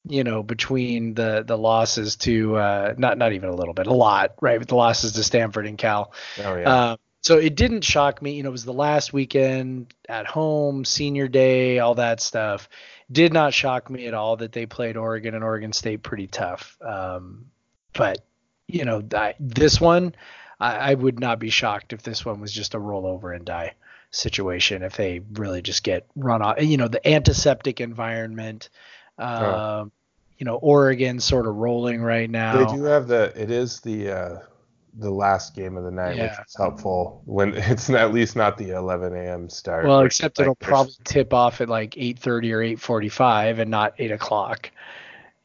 you 0.07 0.23
know 0.23 0.43
between 0.43 1.13
the 1.15 1.43
the 1.45 1.57
losses 1.57 2.15
to 2.15 2.55
uh 2.55 2.93
not 2.97 3.17
not 3.17 3.33
even 3.33 3.49
a 3.49 3.55
little 3.55 3.73
bit 3.73 3.87
a 3.87 3.93
lot 3.93 4.35
right 4.39 4.59
with 4.59 4.69
the 4.69 4.75
losses 4.75 5.13
to 5.13 5.23
Stanford 5.23 5.65
and 5.65 5.77
Cal 5.77 6.13
oh 6.43 6.55
yeah. 6.55 6.91
um, 6.91 6.97
so 7.21 7.37
it 7.37 7.55
didn't 7.55 7.81
shock 7.81 8.21
me. 8.21 8.35
You 8.35 8.43
know, 8.43 8.49
it 8.49 8.53
was 8.53 8.63
the 8.63 8.71
last 8.71 9.11
weekend 9.11 9.93
at 10.07 10.27
home, 10.27 10.85
senior 10.85 11.27
day, 11.27 11.79
all 11.79 11.95
that 11.95 12.21
stuff. 12.21 12.69
Did 13.11 13.31
not 13.33 13.53
shock 13.53 13.89
me 13.89 14.07
at 14.07 14.13
all 14.13 14.37
that 14.37 14.51
they 14.51 14.65
played 14.65 14.97
Oregon 14.97 15.33
and 15.33 15.43
Oregon 15.43 15.71
State 15.73 16.03
pretty 16.03 16.27
tough. 16.27 16.77
Um, 16.81 17.45
but 17.93 18.19
you 18.67 18.83
know, 18.83 19.01
I, 19.15 19.33
this 19.39 19.79
one, 19.79 20.13
I, 20.59 20.91
I 20.91 20.93
would 20.93 21.19
not 21.19 21.39
be 21.39 21.49
shocked 21.49 21.93
if 21.93 22.03
this 22.03 22.25
one 22.25 22.41
was 22.41 22.51
just 22.51 22.73
a 22.73 22.79
roll 22.79 23.05
over 23.05 23.31
and 23.31 23.45
die 23.45 23.75
situation. 24.11 24.83
If 24.83 24.97
they 24.97 25.21
really 25.33 25.61
just 25.61 25.83
get 25.83 26.05
run 26.15 26.41
off, 26.41 26.61
you 26.61 26.75
know, 26.77 26.87
the 26.89 27.05
antiseptic 27.07 27.79
environment. 27.81 28.69
Um, 29.17 29.43
Oh. 29.43 29.91
You 30.39 30.45
know, 30.45 30.55
Oregon 30.57 31.19
sort 31.19 31.47
of 31.47 31.55
rolling 31.55 31.99
right 31.99 32.29
now. 32.29 32.63
they 32.63 32.77
do 32.77 32.83
have 32.83 33.07
the. 33.07 33.33
It 33.35 33.49
is 33.49 33.79
the 33.79 34.11
uh, 34.11 34.39
the 34.99 35.11
last 35.11 35.55
game 35.55 35.77
of 35.77 35.83
the 35.83 35.91
night, 35.91 36.15
Yeah. 36.17 36.23
which 36.37 36.47
is 36.47 36.55
helpful 36.55 37.21
when 37.25 37.53
it's 37.55 37.89
at 37.89 38.13
least 38.13 38.35
not 38.35 38.57
the 38.57 38.71
11 38.71 39.15
a.m. 39.15 39.49
start. 39.49 39.85
Well, 39.85 40.01
except 40.01 40.37
like, 40.39 40.43
it'll 40.45 40.57
there's- 40.59 40.69
probably 40.69 40.93
tip 41.03 41.33
off 41.33 41.61
at 41.61 41.69
like 41.69 41.95
eight 41.97 42.19
thirty 42.19 42.51
or 42.53 42.61
eight 42.61 42.79
forty-five, 42.79 43.59
and 43.59 43.69
not 43.71 43.93
eight 43.99 44.11
o'clock. 44.11 44.71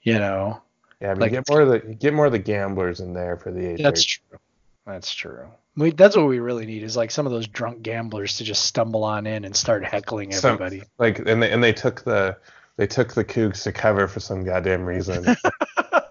You 0.03 0.18
know, 0.18 0.61
Yeah, 1.00 1.14
but 1.14 1.20
like 1.20 1.30
get 1.32 1.48
more 1.48 1.61
of 1.61 1.68
the 1.68 1.78
get 1.94 2.12
more 2.14 2.26
of 2.26 2.32
the 2.32 2.38
gamblers 2.38 3.00
in 3.00 3.12
there 3.12 3.36
for 3.36 3.53
the 3.53 3.74
8 3.74 3.82
that's 3.82 4.03
true. 4.05 4.38
That's 4.84 5.12
true. 5.14 5.46
We, 5.76 5.90
that's 5.92 6.16
what 6.16 6.26
we 6.26 6.38
really 6.40 6.66
need 6.66 6.82
is 6.82 6.96
like 6.96 7.11
some 7.12 7.24
of 7.24 7.32
those 7.32 7.46
drunk 7.46 7.82
gamblers 7.82 8.36
to 8.38 8.44
just 8.44 8.64
stumble 8.64 9.05
on 9.05 9.26
in 9.26 9.44
and 9.44 9.55
start 9.57 9.84
heckling 9.84 10.32
Some- 10.32 10.55
everybody. 10.55 10.82
Like 10.98 11.20
and 11.20 11.42
they, 11.42 11.50
and 11.53 11.62
they 11.62 11.72
took 11.72 12.03
the 12.05 12.36
they 12.78 12.86
took 12.86 13.12
the 13.14 13.24
Cougs 13.24 13.62
to 13.62 13.70
cover 13.72 14.09
for 14.09 14.18
some 14.18 14.42
goddamn 14.44 14.84
reason. 14.84 15.24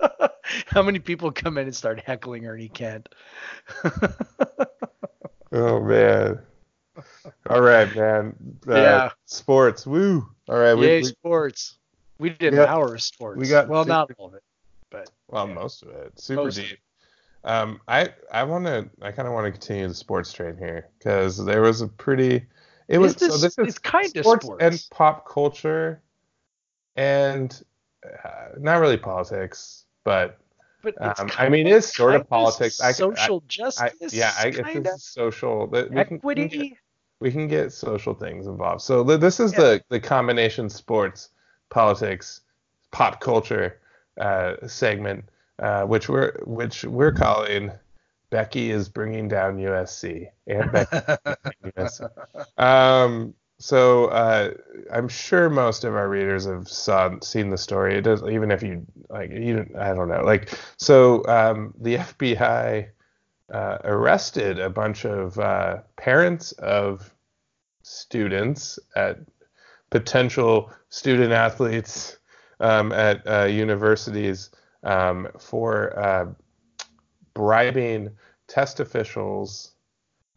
How 0.68 0.82
many 0.82 1.00
people 1.00 1.32
come 1.32 1.58
in 1.58 1.66
and 1.68 1.76
start 1.76 2.00
heckling 2.00 2.46
Ernie 2.46 2.70
Kent? 2.70 3.10
oh 5.52 5.82
man. 5.82 6.40
All 7.50 7.62
right, 7.62 7.94
man. 7.96 8.36
Uh, 8.68 8.76
Yeah. 8.76 9.10
Sports. 9.26 9.86
Woo. 9.86 10.28
All 10.50 10.58
right. 10.58 10.74
We, 10.74 10.88
Yay, 10.88 10.98
we, 11.00 11.04
sports. 11.06 11.78
We 12.20 12.30
did 12.32 12.54
we 12.54 12.60
an 12.60 12.68
hour 12.68 12.94
of 12.94 13.02
sports. 13.02 13.40
we 13.40 13.48
got 13.48 13.68
well, 13.68 13.84
super- 13.84 13.90
not 13.94 14.12
all 14.18 14.28
of 14.28 14.34
it, 14.36 14.44
but 14.90 15.10
well, 15.28 15.48
yeah. 15.48 15.54
most 15.54 15.84
of 15.84 15.90
it. 15.90 16.20
Super 16.20 16.44
Most 16.44 16.58
of 16.60 16.66
deep. 16.66 16.80
Um, 17.44 17.82
I 17.88 18.10
I 18.32 18.44
want 18.44 18.66
to 18.66 18.88
I 19.02 19.12
kind 19.12 19.28
of 19.28 19.34
want 19.34 19.46
to 19.48 19.52
continue 19.52 19.88
the 19.88 19.96
sports 19.96 20.32
train 20.32 20.58
here 20.58 20.90
because 21.00 21.44
there 21.44 21.62
was 21.62 21.82
a 21.82 21.88
pretty. 21.88 22.46
It 22.88 22.98
was 23.00 23.16
this- 23.16 23.32
so 23.34 23.38
this 23.38 23.58
is 23.58 23.68
it's 23.70 23.80
kinda 23.80 24.10
sports, 24.22 24.46
sports. 24.46 24.64
and 24.64 24.88
pop 24.92 25.28
culture, 25.28 26.02
and 26.96 27.64
uh, 28.06 28.50
not 28.60 28.76
really 28.82 28.98
politics, 28.98 29.86
but 30.04 30.38
but 30.82 30.96
it's 31.00 31.20
Um, 31.20 31.30
I 31.38 31.50
mean, 31.50 31.68
it 31.68 31.74
is 31.74 31.92
sort 31.92 32.16
of 32.16 32.28
politics. 32.30 32.80
I- 32.82 32.90
I- 32.90 32.92
social 32.92 33.38
I, 33.44 33.48
justice. 33.48 34.14
yeah, 34.14 34.34
I 34.38 34.50
guess 34.50 34.96
is 34.96 35.04
social. 35.06 35.68
that 35.68 35.90
we 35.92 36.04
can- 36.06 36.20
we 36.24 36.36
can 36.36 36.48
get- 36.48 36.54
equity. 36.56 36.78
we 37.20 37.32
can 37.32 37.48
get 37.48 37.72
social 37.72 38.14
things 38.14 38.48
involved. 38.48 38.82
So 38.82 39.04
this 39.04 39.40
is 39.40 39.54
Yeah. 39.54 39.60
the 39.60 39.84
the 39.90 40.00
combination 40.00 40.70
sports, 40.70 41.30
politics, 41.70 42.42
pop 42.92 43.20
culture 43.22 43.80
uh, 44.20 44.56
segment, 44.68 45.24
uh, 45.60 45.84
which 45.86 46.10
we're 46.10 46.34
which 46.44 46.84
we're 46.84 47.14
calling 47.14 47.72
Becky 48.30 48.72
is 48.72 48.88
bringing 48.90 49.28
down 49.28 49.58
USC. 49.58 50.30
And 50.48 50.72
Becky 50.72 50.98
USC. 51.78 52.10
Um, 52.58 53.34
so 53.62 54.06
uh, 54.06 54.52
I'm 54.92 55.08
sure 55.08 55.48
most 55.48 55.84
of 55.84 55.96
our 55.96 56.10
readers 56.10 56.46
have 56.46 56.68
saw 56.68 57.12
seen 57.22 57.52
the 57.52 57.58
story. 57.60 57.96
It 57.96 58.02
does 58.02 58.24
even 58.24 58.50
if 58.50 58.64
you 58.64 58.86
like 59.08 59.30
you 59.30 59.70
I 59.78 59.94
don't 59.94 60.10
know 60.10 60.24
like 60.24 60.58
so 60.78 61.24
um, 61.28 61.74
the 61.80 61.98
FBI 61.98 62.90
uh, 63.54 63.78
arrested 63.84 64.58
a 64.60 64.70
bunch 64.70 65.06
of 65.06 65.38
uh, 65.38 65.82
parents 65.96 66.54
of 66.54 67.14
students 67.84 68.80
at 68.96 69.20
potential 69.92 70.72
student 70.90 71.32
athletes 71.32 72.18
um, 72.62 72.92
at 72.92 73.22
uh, 73.28 73.44
universities 73.44 74.50
um, 74.84 75.28
for 75.38 76.00
uh, 76.00 76.26
bribing 77.36 78.10
test 78.48 78.80
officials 78.80 79.74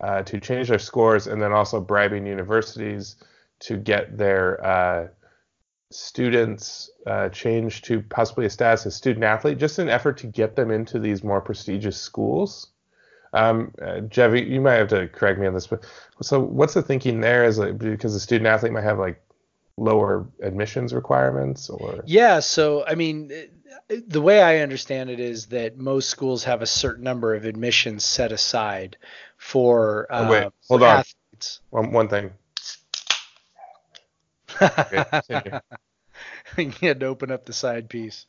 uh, 0.00 0.22
to 0.22 0.40
change 0.40 0.68
their 0.68 0.78
scores 0.78 1.26
and 1.26 1.40
then 1.40 1.52
also 1.52 1.80
bribing 1.80 2.26
universities 2.26 3.16
to 3.60 3.76
get 3.76 4.16
their 4.18 4.64
uh, 4.64 5.08
students 5.90 6.90
uh, 7.06 7.28
changed 7.28 7.84
to 7.84 8.02
possibly 8.02 8.46
a 8.46 8.50
status 8.50 8.86
as 8.86 8.96
student 8.96 9.24
athlete, 9.24 9.58
just 9.58 9.78
an 9.78 9.88
effort 9.88 10.18
to 10.18 10.26
get 10.26 10.56
them 10.56 10.70
into 10.70 10.98
these 10.98 11.22
more 11.22 11.40
prestigious 11.40 11.96
schools. 11.96 12.68
Um, 13.32 13.72
uh, 13.82 14.00
you 14.32 14.60
might 14.60 14.74
have 14.74 14.88
to 14.88 15.08
correct 15.08 15.40
me 15.40 15.46
on 15.46 15.54
this, 15.54 15.66
but 15.66 15.84
so 16.22 16.40
what's 16.40 16.74
the 16.74 16.82
thinking 16.82 17.20
there? 17.20 17.44
Is 17.44 17.58
because 17.58 18.14
the 18.14 18.20
student 18.20 18.46
athlete 18.46 18.72
might 18.72 18.84
have 18.84 18.98
like 18.98 19.20
lower 19.76 20.26
admissions 20.40 20.94
requirements, 20.94 21.68
or 21.68 22.00
yeah. 22.06 22.38
So 22.38 22.84
I 22.86 22.94
mean, 22.94 23.32
the 23.88 24.20
way 24.20 24.42
I 24.42 24.58
understand 24.58 25.10
it 25.10 25.20
is 25.20 25.46
that 25.46 25.78
most 25.78 26.08
schools 26.08 26.44
have 26.44 26.62
a 26.62 26.66
certain 26.66 27.04
number 27.04 27.34
of 27.34 27.44
admissions 27.44 28.04
set 28.04 28.32
aside 28.32 28.96
for, 29.36 30.06
uh, 30.10 30.26
oh, 30.26 30.30
wait, 30.30 30.52
hold 30.68 30.80
for 30.80 30.86
on. 30.86 30.98
athletes. 30.98 31.60
One, 31.70 31.92
one 31.92 32.08
thing. 32.08 32.32
Okay, 34.62 35.60
you 36.56 36.72
had 36.80 37.00
to 37.00 37.06
open 37.06 37.30
up 37.30 37.44
the 37.44 37.52
side 37.52 37.88
piece. 37.88 38.26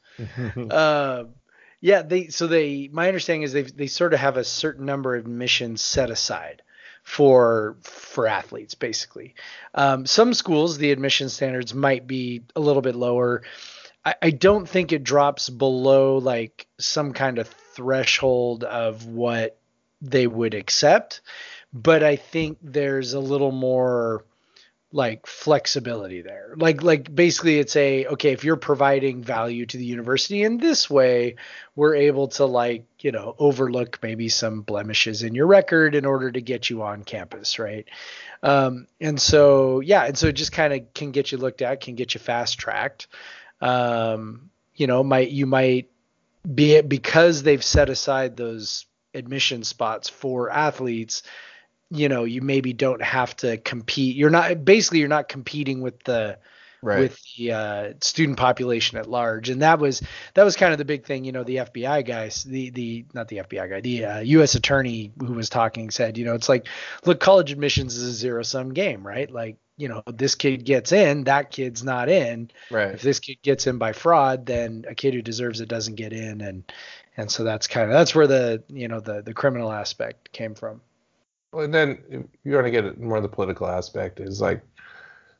uh, 0.69 1.25
yeah, 1.81 2.01
they 2.01 2.27
so 2.27 2.47
they 2.47 2.89
my 2.91 3.07
understanding 3.07 3.43
is 3.43 3.53
they 3.53 3.63
they 3.63 3.87
sort 3.87 4.13
of 4.13 4.19
have 4.19 4.37
a 4.37 4.43
certain 4.43 4.85
number 4.85 5.15
of 5.15 5.25
admissions 5.25 5.81
set 5.81 6.09
aside 6.09 6.63
for 7.03 7.77
for 7.83 8.25
athletes 8.27 8.73
basically. 8.73 9.35
Um, 9.75 10.05
some 10.05 10.33
schools 10.33 10.77
the 10.77 10.91
admission 10.91 11.29
standards 11.29 11.73
might 11.73 12.07
be 12.07 12.43
a 12.55 12.59
little 12.59 12.81
bit 12.81 12.95
lower. 12.95 13.43
I, 14.05 14.15
I 14.21 14.29
don't 14.29 14.67
think 14.67 14.91
it 14.91 15.03
drops 15.03 15.49
below 15.49 16.17
like 16.17 16.67
some 16.79 17.13
kind 17.13 17.39
of 17.39 17.47
threshold 17.47 18.63
of 18.63 19.05
what 19.05 19.57
they 20.01 20.27
would 20.27 20.53
accept, 20.53 21.21
but 21.73 22.03
I 22.03 22.15
think 22.15 22.59
there's 22.61 23.13
a 23.13 23.19
little 23.19 23.51
more 23.51 24.23
like 24.91 25.27
flexibility 25.27 26.21
there. 26.21 26.53
Like 26.55 26.81
like 26.81 27.13
basically 27.13 27.59
it's 27.59 27.75
a 27.75 28.05
okay, 28.05 28.31
if 28.31 28.45
you're 28.45 28.55
providing 28.55 29.23
value 29.23 29.65
to 29.65 29.77
the 29.77 29.83
university 29.83 30.43
in 30.43 30.57
this 30.57 30.89
way, 30.89 31.35
we're 31.75 31.95
able 31.95 32.29
to 32.29 32.45
like, 32.45 32.85
you 32.99 33.11
know, 33.11 33.35
overlook 33.37 33.99
maybe 34.01 34.29
some 34.29 34.61
blemishes 34.61 35.21
in 35.21 35.35
your 35.35 35.47
record 35.47 35.95
in 35.95 36.05
order 36.05 36.31
to 36.31 36.39
get 36.39 36.69
you 36.69 36.81
on 36.83 37.03
campus, 37.03 37.59
right? 37.59 37.85
Um, 38.41 38.87
and 39.01 39.19
so 39.19 39.81
yeah, 39.81 40.05
and 40.05 40.17
so 40.17 40.27
it 40.27 40.33
just 40.33 40.53
kind 40.53 40.73
of 40.73 40.93
can 40.93 41.11
get 41.11 41.29
you 41.31 41.39
looked 41.39 41.61
at, 41.61 41.81
can 41.81 41.95
get 41.95 42.13
you 42.13 42.19
fast 42.21 42.57
tracked. 42.57 43.07
Um, 43.65 44.49
you 44.75 44.87
know, 44.87 45.03
might 45.03 45.31
you 45.31 45.45
might 45.45 45.89
be 46.53 46.73
it 46.75 46.87
because 46.87 47.43
they've 47.43 47.63
set 47.63 47.89
aside 47.89 48.37
those 48.37 48.85
admission 49.13 49.63
spots 49.63 50.09
for 50.09 50.51
athletes 50.51 51.23
you 51.89 52.09
know 52.09 52.23
you 52.23 52.41
maybe 52.41 52.73
don't 52.73 53.01
have 53.01 53.35
to 53.37 53.57
compete. 53.57 54.15
You're 54.15 54.29
not 54.29 54.65
basically 54.65 54.99
you're 54.99 55.07
not 55.07 55.29
competing 55.29 55.81
with 55.81 56.03
the 56.03 56.37
right. 56.85 56.99
with 56.99 57.19
the 57.37 57.51
uh, 57.51 57.93
student 58.01 58.37
population 58.37 58.97
at 58.97 59.09
large. 59.09 59.49
And 59.49 59.61
that 59.61 59.79
was 59.79 60.01
that 60.35 60.43
was 60.43 60.55
kind 60.55 60.71
of 60.71 60.77
the 60.77 60.85
big 60.85 61.05
thing 61.05 61.25
you 61.25 61.31
know 61.31 61.43
the 61.43 61.57
fbi 61.57 62.05
guys 62.05 62.43
the 62.43 62.69
the 62.69 63.05
not 63.13 63.27
the 63.27 63.37
fbi 63.37 63.69
guy 63.69 63.81
the 63.81 64.05
uh, 64.05 64.19
u.s 64.19 64.55
attorney 64.55 65.11
who 65.19 65.33
was 65.33 65.49
talking 65.49 65.89
said 65.89 66.17
you 66.17 66.25
know 66.25 66.35
it's 66.35 66.49
like 66.49 66.67
look 67.05 67.19
college 67.19 67.51
admissions 67.51 67.95
is 67.95 68.03
a 68.03 68.13
zero 68.13 68.43
sum 68.43 68.73
game 68.73 69.05
right? 69.05 69.29
Like 69.29 69.57
you 69.77 69.89
know 69.89 70.03
this 70.07 70.35
kid 70.35 70.63
gets 70.63 70.91
in 70.91 71.25
that 71.25 71.51
kid's 71.51 71.83
not 71.83 72.07
in. 72.07 72.51
Right. 72.71 72.93
if 72.93 73.01
this 73.01 73.19
kid 73.19 73.37
gets 73.41 73.67
in 73.67 73.77
by 73.77 73.93
fraud 73.93 74.45
then 74.45 74.85
a 74.87 74.95
kid 74.95 75.13
who 75.13 75.21
deserves 75.21 75.61
it 75.61 75.69
doesn't 75.69 75.95
get 75.95 76.13
in. 76.13 76.41
And 76.41 76.71
and 77.17 77.31
so 77.31 77.43
that's 77.43 77.67
kind 77.67 77.85
of 77.85 77.93
that's 77.93 78.13
where 78.13 78.27
the 78.27 78.63
you 78.69 78.87
know 78.87 78.99
the 78.99 79.21
the 79.21 79.33
criminal 79.33 79.71
aspect 79.71 80.31
came 80.31 80.55
from. 80.55 80.81
Well, 81.55 81.63
and 81.63 81.73
then 81.73 81.99
if 82.09 82.23
you 82.43 82.53
want 82.53 82.67
to 82.67 82.71
get 82.71 82.83
it 82.83 82.99
more 82.99 83.21
the 83.21 83.29
political 83.29 83.65
aspect 83.65 84.19
is 84.19 84.41
like, 84.41 84.61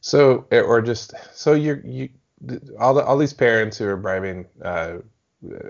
so 0.06 0.46
or 0.52 0.84
just 0.84 1.16
so 1.34 1.54
you're 1.54 1.80
you 1.80 2.10
all 2.80 2.94
the 2.94 3.04
all 3.04 3.18
these 3.18 3.34
parents 3.34 3.80
who 3.80 3.88
are 3.88 3.98
bribing, 3.98 4.46
uh, 4.62 4.98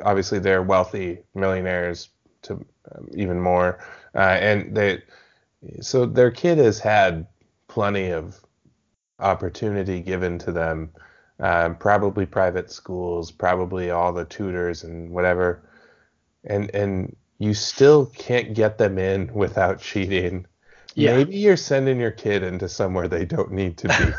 obviously 0.04 0.40
they're 0.40 0.62
wealthy 0.62 1.20
millionaires 1.36 2.10
to 2.42 2.56
um, 2.94 3.08
even 3.14 3.40
more, 3.40 3.80
uh, 4.14 4.38
and 4.42 4.76
they 4.76 5.02
so 5.80 6.06
their 6.06 6.32
kid 6.32 6.58
has 6.58 6.80
had 6.80 7.28
plenty 7.70 8.10
of 8.10 8.42
opportunity 9.20 10.02
given 10.02 10.38
to 10.40 10.52
them, 10.52 10.90
um, 11.40 11.78
probably 11.78 12.26
private 12.26 12.70
schools, 12.70 13.32
probably 13.32 13.90
all 13.90 14.12
the 14.12 14.26
tutors 14.26 14.84
and 14.84 15.12
whatever, 15.12 15.62
and 16.44 16.76
and 16.76 17.16
you 17.38 17.54
still 17.54 18.08
can't 18.08 18.54
get 18.54 18.78
them 18.78 18.98
in 18.98 19.34
without 19.34 19.80
cheating. 19.90 20.46
Yeah. 20.96 21.18
Maybe 21.18 21.38
you're 21.38 21.58
sending 21.58 22.00
your 22.00 22.12
kid 22.12 22.42
into 22.44 22.68
somewhere 22.68 23.08
they 23.08 23.26
don't 23.26 23.52
need 23.52 23.78
to 23.80 23.88
be. 23.90 24.14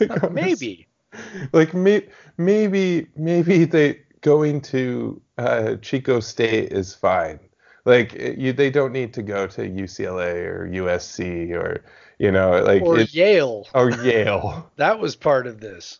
Like, 0.08 0.30
maybe 0.30 0.86
like 1.52 1.74
may, 1.74 2.06
maybe 2.38 3.08
maybe 3.16 3.64
they 3.64 4.00
going 4.20 4.60
to 4.60 5.20
uh, 5.36 5.74
Chico 5.82 6.20
State 6.20 6.70
is 6.72 6.94
fine. 6.94 7.40
Like 7.84 8.12
it- 8.14 8.38
you, 8.38 8.52
they 8.52 8.70
don't 8.70 8.92
need 8.92 9.12
to 9.14 9.22
go 9.22 9.48
to 9.48 9.62
UCLA 9.68 10.44
or 10.46 10.68
USC 10.68 11.50
or 11.52 11.82
you 12.20 12.30
know 12.30 12.62
like 12.62 12.82
or 12.82 13.00
it, 13.00 13.12
Yale. 13.12 13.66
or 13.74 13.90
Yale. 13.90 14.70
That 14.76 15.00
was 15.00 15.16
part 15.16 15.48
of 15.48 15.58
this. 15.60 15.98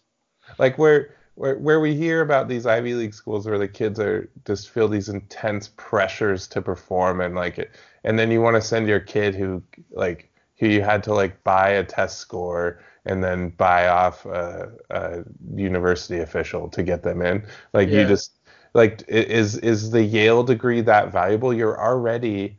like 0.59 0.79
where 0.79 1.17
where 1.41 1.57
where 1.59 1.81
we 1.81 1.95
hear 1.95 2.21
about 2.21 2.49
these 2.49 2.67
Ivy 2.67 2.93
League 2.93 3.15
schools 3.15 3.47
where 3.47 3.59
the 3.59 3.67
kids 3.67 3.99
are 3.99 4.29
just 4.45 4.69
feel 4.69 4.89
these 4.89 5.09
intense 5.09 5.71
pressures 5.77 6.47
to 6.49 6.61
perform 6.61 7.23
and 7.23 7.35
like 7.35 7.59
it, 7.59 7.71
and 8.05 8.19
then 8.19 8.31
you 8.31 8.43
want 8.43 8.57
to 8.57 8.61
send 8.63 8.87
your 8.87 9.01
kid 9.01 9.35
who 9.35 9.63
like 9.91 10.31
who 10.59 10.67
you 10.67 10.83
had 10.83 11.03
to 11.05 11.15
like 11.15 11.43
buy 11.43 11.71
a 11.71 11.83
test 11.85 12.19
score 12.19 12.83
and 13.07 13.25
then 13.25 13.49
buy 13.57 13.89
off 13.89 14.27
a, 14.27 14.71
a 14.91 15.25
university 15.55 16.19
official 16.19 16.69
to 16.69 16.83
get 16.83 17.03
them 17.03 17.23
in. 17.23 17.43
Like 17.73 17.89
you 17.89 18.05
just 18.05 18.33
like 18.75 19.03
is 19.09 19.57
is 19.57 19.91
the 19.93 20.03
Yale 20.03 20.43
degree 20.43 20.83
that 20.83 21.11
valuable? 21.11 21.55
You're 21.55 21.81
already 21.81 22.59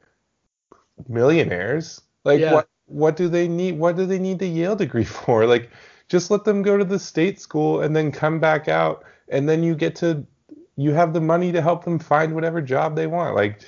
millionaires. 1.07 2.01
Like 2.23 2.41
Yeah. 2.41 2.51
what 2.51 2.67
what 2.87 3.15
do 3.15 3.29
they 3.29 3.47
need 3.47 3.77
what 3.77 3.95
do 3.95 4.07
they 4.07 4.19
need 4.19 4.39
the 4.39 4.47
Yale 4.47 4.75
degree 4.75 5.03
for? 5.21 5.45
Like 5.45 5.69
just 6.11 6.29
let 6.29 6.43
them 6.43 6.61
go 6.61 6.77
to 6.77 6.83
the 6.83 6.99
state 6.99 7.39
school 7.39 7.79
and 7.79 7.95
then 7.95 8.11
come 8.11 8.37
back 8.37 8.67
out 8.67 9.05
and 9.29 9.47
then 9.47 9.63
you 9.63 9.73
get 9.73 9.95
to 9.95 10.27
you 10.75 10.91
have 10.91 11.13
the 11.13 11.21
money 11.21 11.53
to 11.53 11.61
help 11.61 11.85
them 11.85 11.97
find 11.99 12.35
whatever 12.35 12.61
job 12.61 12.97
they 12.97 13.07
want. 13.07 13.33
Like 13.33 13.61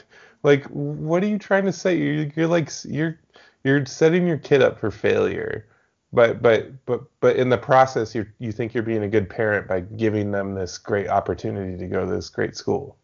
like 0.44 0.66
what 0.66 1.24
are 1.24 1.28
you 1.28 1.40
trying 1.40 1.64
to 1.64 1.72
say? 1.72 1.96
You're, 1.98 2.28
you're 2.36 2.48
like 2.48 2.70
you're 2.84 3.18
you're 3.64 3.86
setting 3.86 4.28
your 4.28 4.38
kid 4.38 4.62
up 4.62 4.78
for 4.78 4.92
failure. 4.92 5.66
But 6.12 6.42
but 6.42 6.86
but 6.86 7.04
but 7.22 7.38
in 7.38 7.48
the 7.48 7.58
process 7.58 8.14
you 8.14 8.26
you 8.40 8.52
think 8.52 8.74
you're 8.74 8.84
being 8.84 9.04
a 9.04 9.08
good 9.08 9.30
parent 9.30 9.70
by 9.70 9.80
giving 9.80 10.32
them 10.32 10.54
this 10.54 10.78
great 10.78 11.08
opportunity 11.08 11.78
to 11.78 11.88
go 11.88 12.06
to 12.06 12.12
this 12.12 12.30
great 12.30 12.58
school. 12.58 12.98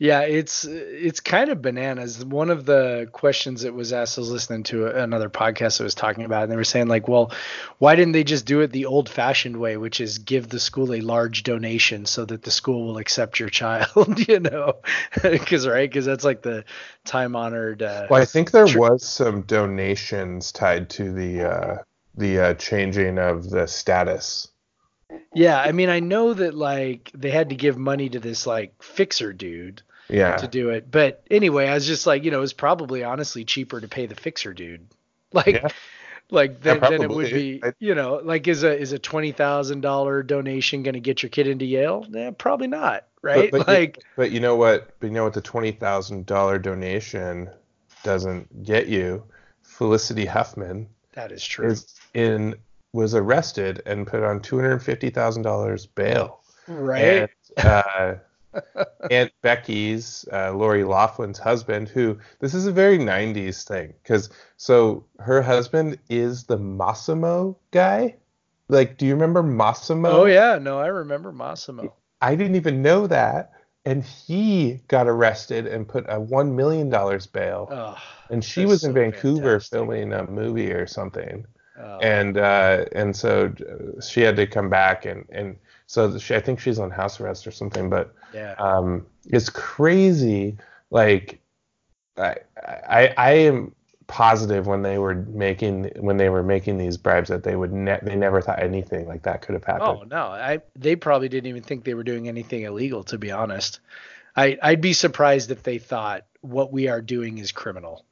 Yeah, 0.00 0.22
it's 0.22 0.64
it's 0.64 1.20
kind 1.20 1.50
of 1.50 1.62
bananas. 1.62 2.24
One 2.24 2.50
of 2.50 2.64
the 2.66 3.08
questions 3.12 3.62
that 3.62 3.74
was 3.74 3.92
asked, 3.92 4.18
I 4.18 4.22
was 4.22 4.30
listening 4.30 4.64
to 4.64 4.86
another 4.88 5.30
podcast 5.30 5.78
that 5.78 5.84
was 5.84 5.94
talking 5.94 6.24
about, 6.24 6.40
it, 6.40 6.42
and 6.44 6.52
they 6.52 6.56
were 6.56 6.64
saying 6.64 6.88
like, 6.88 7.06
well, 7.06 7.32
why 7.78 7.94
didn't 7.94 8.12
they 8.12 8.24
just 8.24 8.44
do 8.44 8.60
it 8.60 8.72
the 8.72 8.86
old-fashioned 8.86 9.56
way, 9.56 9.76
which 9.76 10.00
is 10.00 10.18
give 10.18 10.48
the 10.48 10.58
school 10.58 10.92
a 10.92 11.00
large 11.00 11.44
donation 11.44 12.06
so 12.06 12.24
that 12.24 12.42
the 12.42 12.50
school 12.50 12.86
will 12.88 12.98
accept 12.98 13.38
your 13.38 13.48
child, 13.48 14.18
you 14.28 14.40
know? 14.40 14.74
Because 15.22 15.66
right, 15.66 15.88
because 15.88 16.04
that's 16.04 16.24
like 16.24 16.42
the 16.42 16.64
time-honored. 17.04 17.82
Uh, 17.82 18.06
Well, 18.10 18.20
I 18.20 18.24
think 18.24 18.50
there 18.50 18.66
Sure. 18.66 18.80
was 18.80 19.04
some 19.06 19.42
donations 19.42 20.50
tied 20.50 20.90
to 20.90 21.12
the 21.12 21.42
uh, 21.48 21.76
the 22.16 22.40
uh, 22.40 22.54
changing 22.54 23.18
of 23.18 23.48
the 23.50 23.66
status. 23.68 24.48
Yeah, 25.34 25.60
I 25.60 25.72
mean, 25.72 25.88
I 25.88 26.00
know 26.00 26.32
that 26.34 26.54
like 26.54 27.10
they 27.14 27.30
had 27.30 27.48
to 27.50 27.54
give 27.56 27.76
money 27.76 28.08
to 28.08 28.20
this 28.20 28.46
like 28.46 28.82
fixer 28.82 29.32
dude 29.32 29.82
Yeah. 30.08 30.36
to 30.36 30.46
do 30.48 30.70
it, 30.70 30.90
but 30.90 31.24
anyway, 31.30 31.66
I 31.68 31.74
was 31.74 31.86
just 31.86 32.06
like, 32.06 32.24
you 32.24 32.30
know, 32.30 32.42
it's 32.42 32.52
probably 32.52 33.04
honestly 33.04 33.44
cheaper 33.44 33.80
to 33.80 33.88
pay 33.88 34.06
the 34.06 34.14
fixer 34.14 34.54
dude, 34.54 34.86
like, 35.32 35.46
Yeah. 35.54 35.68
like 36.30 36.60
than, 36.60 36.80
than 36.80 37.02
it 37.02 37.10
would 37.10 37.30
be, 37.30 37.62
you 37.78 37.94
know, 37.94 38.20
like 38.22 38.46
is 38.48 38.62
a 38.64 38.76
is 38.78 38.92
a 38.92 38.98
twenty 38.98 39.32
thousand 39.32 39.80
dollar 39.82 40.22
donation 40.22 40.82
going 40.82 40.94
to 40.94 41.00
get 41.00 41.22
your 41.22 41.30
kid 41.30 41.46
into 41.48 41.64
Yale? 41.64 42.06
Yeah, 42.10 42.30
probably 42.36 42.68
not, 42.68 43.04
right? 43.22 43.50
but, 43.50 43.58
you- 43.66 43.74
like, 43.74 43.98
but 44.16 44.30
you 44.30 44.40
know 44.40 44.56
what? 44.56 44.98
But 45.00 45.08
you 45.08 45.12
know 45.12 45.24
what? 45.24 45.34
The 45.34 45.40
twenty 45.42 45.72
thousand 45.72 46.26
dollar 46.26 46.58
donation 46.58 47.50
doesn't 48.04 48.62
get 48.64 48.86
you, 48.86 49.24
Felicity 49.62 50.26
Huffman 50.26 50.88
That 51.14 51.32
is 51.32 51.44
true. 51.44 51.66
is 51.68 51.94
in 52.14 52.54
was 52.94 53.12
arrested 53.12 53.82
and 53.86 54.06
put 54.06 54.22
on 54.22 54.40
two 54.40 54.56
hundred 54.56 54.78
fifty 54.78 55.10
thousand 55.10 55.42
dollars 55.42 55.84
bail. 55.84 56.40
right? 56.68 57.28
And, 57.58 57.66
uh, 57.66 58.14
Aunt 59.10 59.32
Becky's 59.42 60.24
uh, 60.32 60.52
Lori 60.52 60.84
Loughlin's 60.84 61.40
husband, 61.40 61.88
who 61.88 62.16
this 62.38 62.54
is 62.54 62.66
a 62.66 62.72
very 62.72 62.96
'90s 62.98 63.66
thing, 63.66 63.92
because 64.02 64.30
so 64.56 65.04
her 65.18 65.42
husband 65.42 65.98
is 66.08 66.44
the 66.44 66.56
Mossimo 66.56 67.56
guy. 67.72 68.14
Like, 68.68 68.96
do 68.96 69.06
you 69.06 69.14
remember 69.14 69.42
Mossimo? 69.42 70.08
oh 70.08 70.24
yeah, 70.26 70.58
no, 70.58 70.78
I 70.78 70.86
remember 70.86 71.32
Mossimo. 71.32 71.92
I 72.22 72.36
didn't 72.36 72.54
even 72.54 72.80
know 72.80 73.08
that, 73.08 73.50
and 73.84 74.04
he 74.04 74.80
got 74.86 75.08
arrested 75.08 75.66
and 75.66 75.88
put 75.88 76.04
a 76.08 76.20
one 76.20 76.54
million 76.54 76.88
dollars 76.88 77.26
bail. 77.26 77.68
Oh, 77.72 77.98
and 78.30 78.42
she 78.44 78.66
was 78.66 78.84
in 78.84 78.90
so 78.90 78.94
Vancouver 78.94 79.58
fantastic. 79.58 79.78
filming 79.78 80.12
a 80.12 80.30
movie 80.30 80.70
or 80.70 80.86
something 80.86 81.44
oh. 81.78 81.98
and 81.98 82.38
uh, 82.38 82.84
and 82.92 83.14
so 83.14 83.52
uh, 83.60 84.00
she 84.00 84.20
had 84.20 84.36
to 84.36 84.46
come 84.46 84.68
back 84.68 85.04
and 85.04 85.24
and 85.30 85.56
so 85.86 86.18
she, 86.18 86.34
I 86.34 86.40
think 86.40 86.60
she's 86.60 86.78
on 86.78 86.90
house 86.90 87.20
arrest 87.20 87.46
or 87.46 87.50
something. 87.50 87.90
But 87.90 88.14
yeah. 88.32 88.54
um, 88.58 89.06
it's 89.26 89.48
crazy. 89.50 90.56
Like 90.90 91.40
I, 92.16 92.36
I 92.88 93.14
I 93.16 93.30
am 93.32 93.74
positive 94.06 94.66
when 94.66 94.82
they 94.82 94.98
were 94.98 95.14
making 95.14 95.90
when 95.96 96.16
they 96.16 96.28
were 96.28 96.42
making 96.42 96.78
these 96.78 96.96
bribes 96.96 97.28
that 97.28 97.42
they 97.42 97.56
would 97.56 97.72
ne- 97.72 98.00
they 98.02 98.16
never 98.16 98.40
thought 98.40 98.62
anything 98.62 99.06
like 99.06 99.22
that 99.22 99.42
could 99.42 99.54
have 99.54 99.64
happened. 99.64 99.98
Oh 100.02 100.04
no, 100.04 100.26
I 100.26 100.60
they 100.76 100.96
probably 100.96 101.28
didn't 101.28 101.48
even 101.48 101.62
think 101.62 101.84
they 101.84 101.94
were 101.94 102.04
doing 102.04 102.28
anything 102.28 102.62
illegal. 102.62 103.04
To 103.04 103.18
be 103.18 103.30
honest, 103.30 103.80
I 104.36 104.58
I'd 104.62 104.80
be 104.80 104.92
surprised 104.92 105.50
if 105.50 105.62
they 105.62 105.78
thought 105.78 106.26
what 106.40 106.72
we 106.72 106.88
are 106.88 107.00
doing 107.00 107.38
is 107.38 107.52
criminal. 107.52 108.04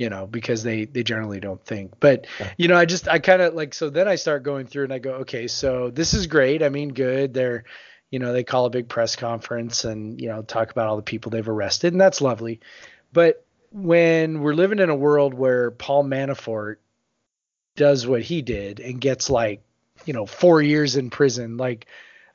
You 0.00 0.08
know, 0.08 0.26
because 0.26 0.62
they 0.62 0.86
they 0.86 1.02
generally 1.02 1.40
don't 1.40 1.62
think. 1.62 1.92
But 2.00 2.26
you 2.56 2.68
know, 2.68 2.76
I 2.76 2.86
just 2.86 3.06
I 3.06 3.18
kind 3.18 3.42
of 3.42 3.52
like 3.52 3.74
so 3.74 3.90
then 3.90 4.08
I 4.08 4.14
start 4.14 4.42
going 4.42 4.66
through 4.66 4.84
and 4.84 4.94
I 4.94 4.98
go, 4.98 5.12
okay, 5.16 5.46
so 5.46 5.90
this 5.90 6.14
is 6.14 6.26
great. 6.26 6.62
I 6.62 6.70
mean, 6.70 6.94
good. 6.94 7.34
They're 7.34 7.64
you 8.10 8.18
know 8.18 8.32
they 8.32 8.42
call 8.42 8.64
a 8.64 8.70
big 8.70 8.88
press 8.88 9.14
conference 9.14 9.84
and 9.84 10.18
you 10.18 10.28
know 10.28 10.40
talk 10.40 10.70
about 10.70 10.86
all 10.86 10.96
the 10.96 11.02
people 11.02 11.30
they've 11.30 11.46
arrested 11.46 11.92
and 11.92 12.00
that's 12.00 12.22
lovely. 12.22 12.60
But 13.12 13.44
when 13.72 14.40
we're 14.40 14.54
living 14.54 14.78
in 14.78 14.88
a 14.88 14.96
world 14.96 15.34
where 15.34 15.70
Paul 15.70 16.04
Manafort 16.04 16.76
does 17.76 18.06
what 18.06 18.22
he 18.22 18.40
did 18.40 18.80
and 18.80 19.02
gets 19.02 19.28
like 19.28 19.62
you 20.06 20.14
know 20.14 20.24
four 20.24 20.60
years 20.60 20.96
in 20.96 21.08
prison 21.08 21.56
like 21.56 21.86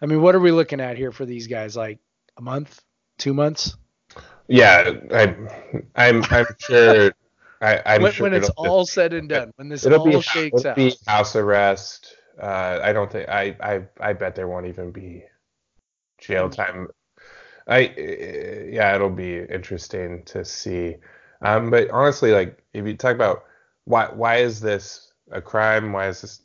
i 0.01 0.05
mean 0.05 0.21
what 0.21 0.33
are 0.33 0.39
we 0.39 0.51
looking 0.51 0.79
at 0.79 0.97
here 0.97 1.11
for 1.11 1.25
these 1.25 1.47
guys 1.47 1.75
like 1.75 1.99
a 2.37 2.41
month 2.41 2.81
two 3.17 3.33
months 3.33 3.75
Yeah, 4.47 4.91
I, 5.11 5.35
I'm 5.95 6.23
I'm 6.29 6.45
sure. 6.59 7.11
I, 7.65 7.81
I'm 7.95 8.01
when, 8.01 8.11
sure 8.11 8.25
when 8.25 8.33
it's 8.33 8.49
all 8.49 8.85
said 8.85 9.13
and 9.13 9.27
done 9.27 9.51
when 9.55 9.69
this 9.69 9.85
all 9.85 10.05
be 10.05 10.21
shakes 10.21 10.59
it'll 10.59 10.71
out 10.71 10.75
be 10.75 10.93
house 11.07 11.35
arrest. 11.35 12.15
Uh, 12.41 12.79
I 12.83 12.93
don't 12.93 13.11
think 13.11 13.29
I, 13.29 13.55
I 13.61 13.81
I 13.99 14.13
bet 14.13 14.35
there 14.35 14.47
won't 14.47 14.67
even 14.67 14.91
be 14.91 15.23
jail 16.17 16.49
time. 16.49 16.87
I 17.67 17.87
uh, 17.87 18.01
yeah, 18.69 18.93
it'll 18.95 19.09
be 19.09 19.39
interesting 19.39 20.23
to 20.25 20.45
see. 20.45 20.97
Um, 21.41 21.69
but 21.69 21.89
honestly, 21.89 22.31
like 22.31 22.63
if 22.73 22.85
you 22.85 22.95
talk 22.95 23.15
about 23.15 23.45
why 23.85 24.07
why 24.07 24.37
is 24.37 24.59
this 24.59 25.13
a 25.31 25.41
crime? 25.41 25.91
Why 25.91 26.07
is 26.07 26.21
this? 26.21 26.41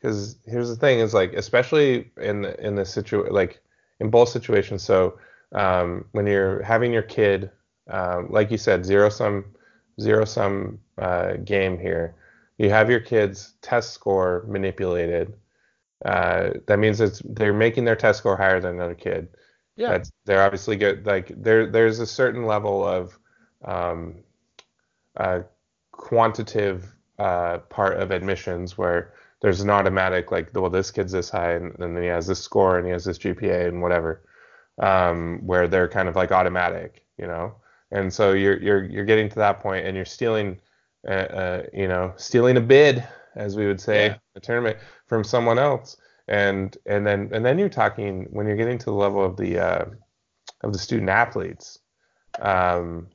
Because 0.00 0.36
here's 0.46 0.68
the 0.68 0.76
thing: 0.76 1.00
is 1.00 1.14
like 1.14 1.32
especially 1.32 2.10
in 2.20 2.42
the, 2.42 2.66
in 2.66 2.74
the 2.74 2.84
situ 2.84 3.26
like 3.30 3.60
in 4.00 4.10
both 4.10 4.28
situations. 4.28 4.82
So 4.82 5.18
um, 5.52 6.04
when 6.12 6.26
you're 6.26 6.62
having 6.62 6.92
your 6.92 7.02
kid, 7.02 7.50
um, 7.88 8.28
like 8.30 8.50
you 8.50 8.58
said, 8.58 8.84
zero 8.84 9.08
sum 9.08 9.44
zero 10.00 10.24
sum 10.24 10.78
uh, 10.98 11.34
game 11.44 11.78
here. 11.78 12.14
You 12.58 12.70
have 12.70 12.90
your 12.90 13.00
kid's 13.00 13.54
test 13.62 13.92
score 13.92 14.44
manipulated. 14.48 15.34
Uh, 16.04 16.50
that 16.66 16.78
means 16.78 17.00
it's 17.00 17.22
they're 17.24 17.52
making 17.52 17.84
their 17.84 17.96
test 17.96 18.18
score 18.20 18.36
higher 18.36 18.60
than 18.60 18.76
another 18.76 18.94
kid. 18.94 19.28
yeah 19.76 19.90
That's 19.90 20.10
they're 20.24 20.42
obviously 20.42 20.76
good. 20.76 21.06
Like 21.06 21.32
there 21.36 21.66
there's 21.66 21.98
a 22.00 22.06
certain 22.06 22.46
level 22.46 22.84
of 22.84 23.18
um, 23.64 24.16
uh, 25.16 25.42
quantitative 25.92 26.94
uh, 27.18 27.58
part 27.68 28.00
of 28.00 28.10
admissions 28.10 28.78
where 28.78 29.12
there's 29.40 29.60
an 29.60 29.70
automatic 29.70 30.30
like 30.30 30.50
well 30.54 30.70
this 30.70 30.90
kid's 30.90 31.12
this 31.12 31.30
high 31.30 31.52
and, 31.52 31.78
and 31.78 31.96
then 31.96 32.02
he 32.02 32.08
has 32.08 32.26
this 32.26 32.40
score 32.40 32.78
and 32.78 32.86
he 32.86 32.92
has 32.92 33.04
this 33.04 33.18
GPA 33.18 33.68
and 33.68 33.82
whatever 33.82 34.22
um, 34.78 35.40
where 35.44 35.68
they're 35.68 35.88
kind 35.88 36.08
of 36.08 36.16
like 36.16 36.32
automatic 36.32 37.04
you 37.18 37.26
know 37.26 37.54
and 37.90 38.12
so 38.12 38.32
you're 38.32 38.58
you're 38.62 38.84
you're 38.84 39.04
getting 39.04 39.28
to 39.28 39.36
that 39.36 39.60
point 39.60 39.86
and 39.86 39.96
you're 39.96 40.04
stealing 40.04 40.60
uh, 41.06 41.12
uh, 41.12 41.62
you 41.72 41.88
know 41.88 42.12
stealing 42.16 42.56
a 42.56 42.60
bid 42.60 43.06
as 43.34 43.56
we 43.56 43.66
would 43.66 43.80
say 43.80 44.06
Yeah. 44.06 44.40
tournament 44.42 44.78
from 45.06 45.24
someone 45.24 45.58
else. 45.58 45.96
And 46.26 46.76
and 46.86 47.06
then 47.06 47.30
and 47.32 47.44
then 47.44 47.58
you're 47.58 47.68
talking 47.70 48.26
when 48.30 48.46
you're 48.46 48.56
getting 48.56 48.78
to 48.78 48.84
the 48.86 48.92
level 48.92 49.24
of 49.24 49.36
the 49.36 49.58
uh, 49.58 49.84
of 50.62 50.72
the 50.72 50.78
student 50.78 51.08
athletes 51.08 51.78
um, 52.40 53.08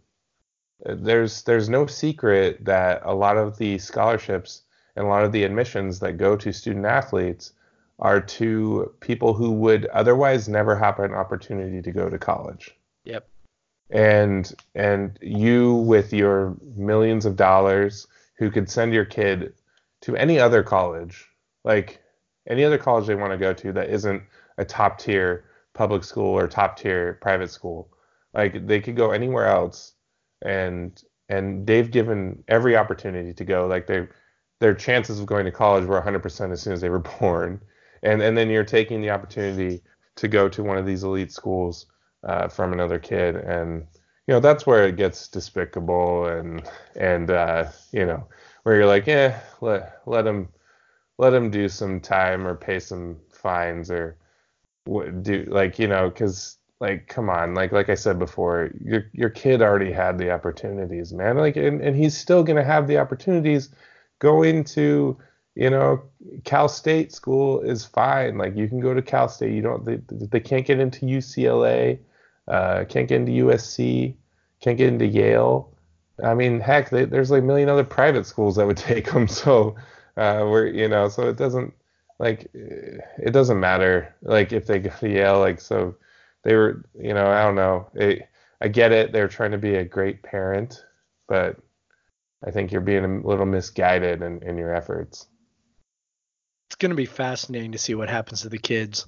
there's 0.85 1.43
there's 1.43 1.69
no 1.69 1.85
secret 1.85 2.65
that 2.65 3.01
a 3.05 3.13
lot 3.13 3.37
of 3.37 3.57
the 3.57 3.77
scholarships 3.77 4.63
and 4.95 5.05
a 5.05 5.09
lot 5.09 5.23
of 5.23 5.31
the 5.31 5.43
admissions 5.43 5.99
that 5.99 6.17
go 6.17 6.35
to 6.35 6.51
student 6.51 6.85
athletes 6.85 7.53
are 7.99 8.19
to 8.19 8.91
people 8.99 9.33
who 9.33 9.51
would 9.51 9.85
otherwise 9.87 10.49
never 10.49 10.75
have 10.75 10.99
an 10.99 11.13
opportunity 11.13 11.81
to 11.81 11.91
go 11.91 12.09
to 12.09 12.17
college. 12.17 12.75
Yep 13.05 13.27
and 13.89 14.53
and 14.75 15.17
you 15.21 15.75
with 15.75 16.13
your 16.13 16.55
millions 16.75 17.25
of 17.25 17.35
dollars 17.35 18.07
who 18.37 18.49
could 18.49 18.69
send 18.69 18.93
your 18.93 19.05
kid 19.05 19.53
to 20.01 20.15
any 20.15 20.39
other 20.39 20.63
college 20.63 21.27
like 21.63 22.01
any 22.47 22.63
other 22.63 22.77
college 22.77 23.07
they 23.07 23.15
want 23.15 23.31
to 23.31 23.37
go 23.37 23.53
to 23.53 23.71
that 23.71 23.89
isn't 23.89 24.21
a 24.57 24.65
top 24.65 24.99
tier 24.99 25.45
public 25.73 26.03
school 26.03 26.37
or 26.37 26.47
top 26.47 26.77
tier 26.77 27.17
private 27.21 27.49
school. 27.49 27.89
Like 28.33 28.67
they 28.67 28.79
could 28.79 28.95
go 28.95 29.11
anywhere 29.11 29.47
else 29.47 29.93
and 30.41 31.01
and 31.29 31.65
they've 31.65 31.89
given 31.89 32.43
every 32.47 32.75
opportunity 32.75 33.33
to 33.33 33.45
go. 33.45 33.67
Like 33.67 33.87
they 33.87 34.07
their 34.59 34.73
chances 34.73 35.19
of 35.19 35.25
going 35.25 35.45
to 35.45 35.51
college 35.51 35.85
were 35.85 36.01
100% 36.01 36.51
as 36.51 36.61
soon 36.61 36.73
as 36.73 36.81
they 36.81 36.89
were 36.89 36.99
born. 37.19 37.61
And 38.01 38.21
and 38.21 38.37
then 38.37 38.49
you're 38.49 38.63
taking 38.63 39.01
the 39.01 39.11
opportunity 39.11 39.81
to 40.15 40.27
go 40.27 40.47
to 40.49 40.63
one 40.63 40.77
of 40.77 40.85
these 40.85 41.03
elite 41.03 41.31
schools 41.31 41.87
uh, 42.23 42.47
from 42.47 42.73
another 42.73 42.99
kid. 42.99 43.35
And 43.35 43.87
you 44.27 44.33
know 44.33 44.39
that's 44.39 44.65
where 44.65 44.87
it 44.87 44.95
gets 44.95 45.27
despicable 45.27 46.27
and 46.27 46.63
and 46.95 47.29
uh, 47.29 47.69
you 47.91 48.05
know 48.05 48.25
where 48.63 48.75
you're 48.75 48.85
like 48.85 49.07
eh 49.07 49.37
let 49.61 49.99
let 50.05 50.25
him 50.25 50.47
let 51.17 51.33
him 51.33 51.49
do 51.49 51.67
some 51.69 51.99
time 51.99 52.47
or 52.47 52.55
pay 52.55 52.79
some 52.79 53.17
fines 53.31 53.91
or 53.91 54.17
what 54.85 55.23
do 55.23 55.45
like 55.49 55.77
you 55.79 55.87
know 55.87 56.09
because 56.09 56.57
like 56.79 57.07
come 57.07 57.29
on 57.29 57.53
like 57.53 57.71
like 57.71 57.89
I 57.89 57.95
said 57.95 58.19
before 58.19 58.71
your 58.83 59.05
your 59.13 59.29
kid 59.29 59.61
already 59.61 59.91
had 59.91 60.17
the 60.17 60.31
opportunities 60.31 61.13
man. 61.13 61.37
Like 61.37 61.55
and, 61.55 61.81
and 61.81 61.95
he's 61.95 62.17
still 62.17 62.43
gonna 62.43 62.63
have 62.63 62.87
the 62.87 62.97
opportunities. 62.97 63.69
Going 64.19 64.63
to 64.65 65.17
you 65.55 65.69
know 65.69 66.01
Cal 66.45 66.69
State 66.69 67.11
school 67.11 67.61
is 67.61 67.85
fine. 67.85 68.37
Like 68.37 68.55
you 68.55 68.67
can 68.69 68.79
go 68.79 68.93
to 68.93 69.01
Cal 69.01 69.27
State. 69.27 69.53
You 69.53 69.61
don't 69.61 69.85
they, 69.85 69.99
they 70.09 70.39
can't 70.39 70.65
get 70.65 70.79
into 70.79 71.05
UCLA 71.05 71.99
uh, 72.47 72.85
can't 72.89 73.07
get 73.07 73.21
into 73.21 73.45
USC 73.45 74.15
can't 74.63 74.77
get 74.77 74.87
into 74.87 75.05
Yale. 75.05 75.69
I 76.23 76.33
mean 76.33 76.59
heck 76.59 76.89
they, 76.89 77.05
there's 77.05 77.31
like 77.31 77.41
a 77.41 77.45
million 77.45 77.69
other 77.69 77.83
private 77.83 78.25
schools 78.25 78.55
that 78.55 78.65
would 78.65 78.77
take 78.91 79.11
them 79.11 79.27
so 79.27 79.75
uh, 80.15 80.45
we're 80.47 80.67
you 80.67 80.87
know 80.87 81.09
so 81.09 81.27
it 81.27 81.37
doesn't 81.37 81.73
like 82.19 82.49
it 82.53 83.33
doesn't 83.33 83.59
matter 83.59 84.15
like 84.21 84.53
if 84.53 84.65
they 84.65 84.79
go 84.79 84.91
to 84.99 85.09
Yale 85.09 85.39
like 85.39 85.59
so 85.59 85.95
they 86.43 86.55
were 86.55 86.85
you 86.99 87.13
know 87.13 87.27
I 87.27 87.43
don't 87.43 87.55
know. 87.55 87.89
It, 87.93 88.29
I 88.61 88.69
get 88.69 88.93
it 88.93 89.11
they're 89.11 89.27
trying 89.27 89.51
to 89.51 89.57
be 89.57 89.75
a 89.75 89.83
great 89.85 90.23
parent 90.23 90.85
but 91.27 91.57
I 92.45 92.51
think 92.51 92.71
you're 92.71 92.81
being 92.81 93.03
a 93.03 93.27
little 93.27 93.45
misguided 93.45 94.21
in, 94.21 94.43
in 94.43 94.57
your 94.57 94.73
efforts. 94.73 95.27
it's 96.67 96.75
going 96.75 96.91
to 96.91 96.95
be 96.95 97.05
fascinating 97.05 97.71
to 97.71 97.77
see 97.77 97.95
what 97.95 98.09
happens 98.09 98.41
to 98.41 98.49
the 98.49 98.57
kids 98.57 99.07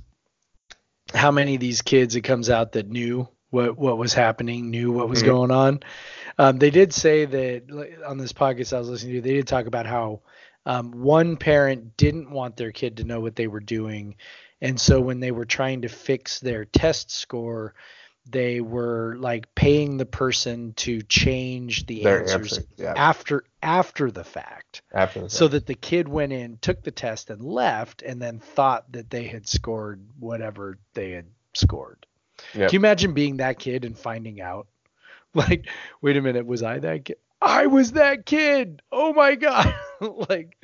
how 1.16 1.32
many 1.32 1.56
of 1.56 1.62
these 1.62 1.82
kids 1.82 2.16
it 2.16 2.22
comes 2.22 2.50
out 2.50 2.74
that 2.74 2.90
knew 2.90 3.28
what 3.52 3.78
what 3.78 3.98
was 3.98 4.14
happening 4.14 4.70
knew 4.72 4.92
what 4.92 5.10
was 5.10 5.24
Mhm. 5.24 5.26
going 5.26 5.52
on 5.52 5.80
um, 6.38 6.58
they 6.60 6.70
did 6.72 6.94
say 6.94 7.26
that 7.26 8.00
on 8.08 8.18
this 8.18 8.34
podcast 8.34 8.74
i 8.76 8.80
was 8.80 8.90
listening 8.90 9.16
to 9.16 9.22
they 9.22 9.36
did 9.36 9.48
talk 9.48 9.66
about 9.68 9.86
how 9.86 10.22
um, 10.66 10.92
one 10.92 11.38
parent 11.38 11.96
didn't 11.98 12.32
want 12.32 12.58
their 12.58 12.72
kid 12.72 12.98
to 12.98 13.04
know 13.04 13.20
what 13.22 13.36
they 13.36 13.48
were 13.48 13.60
doing 13.62 14.16
and 14.62 14.80
so 14.80 15.00
when 15.00 15.20
they 15.20 15.32
were 15.32 15.46
trying 15.46 15.82
to 15.82 15.90
fix 15.90 16.40
their 16.40 16.66
test 16.66 17.12
score 17.12 17.74
they 18.27 18.60
were 18.61 19.15
like 19.19 19.53
paying 19.56 19.97
the 19.97 20.06
person 20.06 20.73
to 20.73 21.02
change 21.03 21.85
the 21.85 22.03
Their 22.03 22.22
answers 22.22 22.57
answer, 22.57 22.69
yeah. 22.77 22.93
after 22.95 23.43
after 23.61 24.11
the 24.11 24.23
fact 24.23 24.81
After 24.93 25.22
the 25.22 25.30
so 25.30 25.45
fact. 25.45 25.52
that 25.53 25.65
the 25.68 25.76
kid 25.76 26.07
went 26.07 26.34
in, 26.34 26.57
took 26.61 26.81
the 26.84 26.91
test, 26.91 27.30
and 27.30 27.41
left, 27.43 28.02
and 28.02 28.22
then 28.22 28.39
thought 28.39 28.91
that 28.91 29.10
they 29.10 29.23
had 29.26 29.47
scored 29.47 30.02
whatever 30.19 30.77
they 30.93 31.11
had 31.11 31.26
scored. 31.53 32.06
Yep. 32.53 32.69
Can 32.69 32.73
you 32.73 32.80
imagine 32.80 33.14
being 33.14 33.38
that 33.38 33.60
kid 33.60 33.85
and 33.85 33.97
finding 33.97 34.41
out? 34.41 34.68
Like, 35.35 35.68
wait 36.02 36.15
a 36.15 36.22
minute, 36.22 36.45
was 36.45 36.64
I 36.64 36.80
that 36.80 37.03
kid? 37.03 37.18
I 37.41 37.68
was 37.68 37.91
that 37.91 38.26
kid. 38.26 38.81
Oh 38.89 39.11
my 39.11 39.35
god. 39.35 39.76
like 40.30 40.57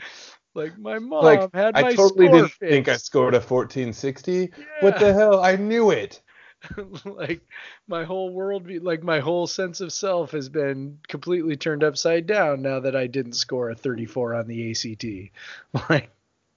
like 0.54 0.78
my 0.78 0.98
mom 1.00 1.26
like 1.26 1.54
had 1.54 1.74
my 1.76 1.90
I 1.90 1.94
totally 1.96 2.28
score 2.28 2.38
didn't 2.38 2.54
think 2.54 2.88
I 2.88 2.96
scored 2.96 3.34
a 3.34 3.40
1460. 3.40 4.52
What 4.80 4.98
the 4.98 5.14
hell? 5.14 5.44
I 5.44 5.58
knew 5.58 5.92
it. 5.92 6.22
like 7.06 7.42
my 7.88 8.04
whole 8.04 8.32
world 8.32 8.70
like 8.84 9.04
my 9.04 9.20
whole 9.20 9.48
sense 9.48 9.82
of 9.82 9.92
self 9.92 10.32
has 10.32 10.50
been 10.50 11.00
completely 11.08 11.56
turned 11.58 11.84
upside 11.84 12.28
down 12.28 12.62
now 12.62 12.80
that 12.82 12.96
I 12.96 13.08
didn't 13.08 13.34
score 13.34 13.70
a 13.72 13.76
34 13.76 14.36
on 14.36 14.48
the 14.48 14.72
ACT. 14.72 15.06
Like 15.90 16.10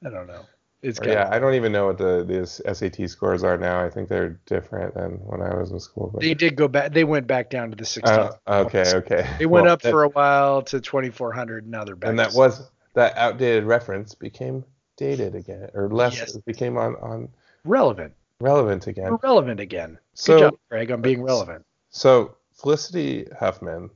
I 0.05 0.11
don't 0.11 0.27
know. 0.27 0.45
It's 0.83 0.99
kind 0.99 1.13
Yeah, 1.13 1.23
of, 1.29 1.33
I 1.33 1.39
don't 1.39 1.55
even 1.55 1.73
know 1.73 1.87
what 1.87 1.97
the 1.97 2.25
these 2.29 2.61
SAT 2.71 3.09
scores 3.09 3.43
are 3.43 3.57
now. 3.57 3.83
I 3.83 3.89
think 3.89 4.11
they're 4.11 4.39
different 4.45 4.95
than 4.95 5.13
when 5.25 5.41
I 5.41 5.55
was 5.55 5.71
in 5.71 5.81
school. 5.81 6.11
But, 6.13 6.21
they 6.21 6.35
did 6.35 6.57
go 6.57 6.69
back 6.69 6.93
they 6.93 7.05
went 7.05 7.27
back 7.27 7.49
down 7.49 7.71
to 7.71 7.77
the 7.77 7.87
16. 7.87 8.19
Uh, 8.19 8.33
okay, 8.47 8.85
okay. 8.97 9.27
They 9.39 9.47
went 9.47 9.65
Well, 9.65 9.73
up 9.73 9.83
that- 9.83 9.91
for 9.91 10.03
a 10.03 10.09
while 10.09 10.61
to 10.63 10.81
2400 10.81 11.67
now 11.67 11.85
they're 11.85 11.97
back. 11.97 12.11
and 12.11 12.19
that 12.19 12.35
was 12.35 12.71
that 12.93 13.17
outdated 13.17 13.65
reference 13.65 14.15
became 14.15 14.65
dated 14.99 15.35
again, 15.35 15.71
or 15.75 15.89
less 15.89 16.19
Yes. 16.19 16.37
became 16.39 16.77
on 16.77 16.97
on 16.97 17.29
relevant. 17.65 18.13
Relevant 18.45 18.87
again. 18.87 19.11
We're 19.11 19.19
relevant 19.23 19.61
again. 19.61 19.93
Good 19.93 19.99
So 20.15 20.39
job, 20.39 20.55
Greg, 20.71 20.91
on 20.91 21.03
being 21.03 21.23
relevant. 21.23 21.65
so 21.91 22.37
Felicity 22.55 23.27
Huffman, 23.39 23.91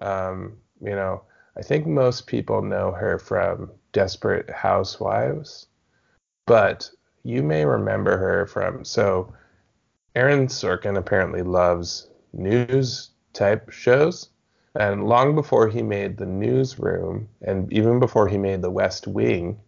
um, 0.00 0.58
you 0.80 0.90
know, 0.94 1.22
I 1.58 1.62
think 1.62 1.86
most 1.86 2.26
people 2.26 2.62
know 2.62 2.92
her 2.92 3.18
from 3.18 3.70
Desperate 3.92 4.48
Housewives, 4.50 5.66
but 6.46 6.90
you 7.24 7.42
may 7.42 7.64
remember 7.64 8.16
her 8.18 8.46
from 8.46 8.84
so 8.84 9.32
Aaron 10.14 10.46
Sorkin 10.48 10.96
apparently 10.96 11.42
loves 11.42 12.08
news 12.32 13.10
type 13.32 13.70
shows. 13.70 14.30
And 14.78 15.08
long 15.08 15.34
before 15.34 15.68
he 15.68 15.82
made 15.82 16.18
the 16.18 16.26
newsroom, 16.26 17.28
and 17.40 17.72
even 17.72 17.98
before 17.98 18.28
he 18.28 18.36
made 18.38 18.60
the 18.60 18.70
West 18.70 19.06
Wing, 19.06 19.58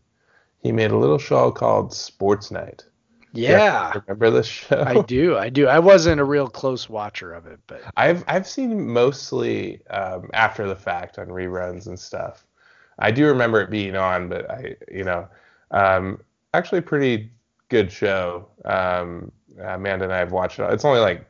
he 0.62 0.70
made 0.72 0.90
a 0.90 0.98
little 0.98 1.18
show 1.18 1.50
called 1.50 1.94
Sports 1.94 2.50
Night. 2.50 2.84
Yeah. 3.32 3.92
Remember 4.06 4.30
this 4.30 4.46
show? 4.46 4.82
I 4.86 5.02
do. 5.02 5.36
I 5.36 5.48
do. 5.48 5.66
I 5.66 5.78
wasn't 5.78 6.20
a 6.20 6.24
real 6.24 6.48
close 6.48 6.88
watcher 6.88 7.32
of 7.32 7.46
it, 7.46 7.60
but 7.66 7.82
I've 7.96 8.24
I've 8.26 8.46
seen 8.46 8.88
mostly 8.88 9.86
um, 9.88 10.30
after 10.32 10.66
the 10.66 10.76
fact 10.76 11.18
on 11.18 11.28
reruns 11.28 11.86
and 11.86 11.98
stuff. 11.98 12.46
I 12.98 13.10
do 13.10 13.26
remember 13.26 13.60
it 13.60 13.70
being 13.70 13.96
on, 13.96 14.28
but 14.28 14.50
I 14.50 14.76
you 14.90 15.04
know 15.04 15.28
um, 15.70 16.20
actually 16.54 16.80
pretty 16.80 17.30
good 17.68 17.92
show. 17.92 18.48
Um, 18.64 19.30
Amanda 19.60 20.04
and 20.04 20.12
I 20.12 20.18
have 20.18 20.32
watched 20.32 20.58
it. 20.58 20.72
It's 20.72 20.84
only 20.84 21.00
like 21.00 21.26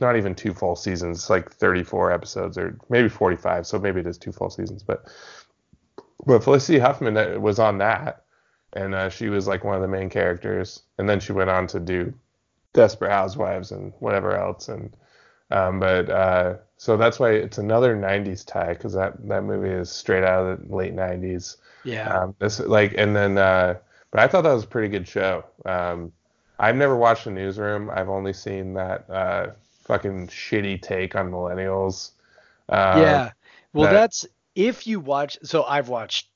not 0.00 0.16
even 0.16 0.34
two 0.34 0.52
full 0.52 0.76
seasons. 0.76 1.18
It's 1.18 1.30
like 1.30 1.50
34 1.50 2.12
episodes 2.12 2.58
or 2.58 2.78
maybe 2.90 3.08
45. 3.08 3.66
So 3.66 3.78
maybe 3.78 4.00
it 4.00 4.06
is 4.06 4.18
two 4.18 4.32
full 4.32 4.50
seasons. 4.50 4.82
But 4.82 5.06
but 6.26 6.44
Felicity 6.44 6.78
Huffman 6.78 7.16
uh, 7.16 7.38
was 7.40 7.58
on 7.58 7.78
that, 7.78 8.24
and 8.72 8.94
uh, 8.94 9.08
she 9.08 9.28
was 9.28 9.46
like 9.48 9.64
one 9.64 9.74
of 9.76 9.82
the 9.82 9.88
main 9.88 10.08
characters. 10.10 10.82
And 10.98 11.08
then 11.08 11.20
she 11.20 11.32
went 11.32 11.50
on 11.50 11.66
to 11.68 11.80
do 11.80 12.12
Desperate 12.72 13.10
Housewives 13.10 13.72
and 13.72 13.92
whatever 13.98 14.36
else. 14.36 14.68
And 14.68 14.92
um, 15.50 15.80
but 15.80 16.08
uh, 16.08 16.54
so 16.76 16.96
that's 16.96 17.18
why 17.18 17.32
it's 17.32 17.58
another 17.58 17.96
'90s 17.96 18.44
tie 18.46 18.72
because 18.74 18.92
that 18.94 19.26
that 19.28 19.42
movie 19.44 19.70
is 19.70 19.90
straight 19.90 20.22
out 20.24 20.46
of 20.46 20.68
the 20.68 20.74
late 20.76 20.94
'90s. 20.94 21.56
yeah. 21.84 22.08
Um, 22.08 22.34
this 22.38 22.60
like 22.60 22.94
and 22.96 23.16
then 23.16 23.36
uh, 23.38 23.74
but 24.12 24.20
I 24.20 24.28
thought 24.28 24.42
that 24.42 24.52
was 24.52 24.64
a 24.64 24.68
pretty 24.68 24.88
good 24.88 25.08
show. 25.08 25.44
Um, 25.64 26.12
I've 26.60 26.76
never 26.76 26.94
watched 26.96 27.24
the 27.24 27.30
newsroom. 27.32 27.90
I've 27.90 28.08
only 28.08 28.32
seen 28.32 28.74
that 28.74 29.08
uh, 29.10 29.46
fucking 29.84 30.28
shitty 30.28 30.80
take 30.82 31.16
on 31.16 31.30
millennials. 31.32 32.10
Um, 32.68 33.00
yeah. 33.00 33.30
Well, 33.72 33.86
that- 33.86 33.92
that's 33.92 34.26
if 34.54 34.86
you 34.86 35.00
watch. 35.00 35.38
So 35.42 35.64
I've 35.64 35.88
watched 35.88 36.28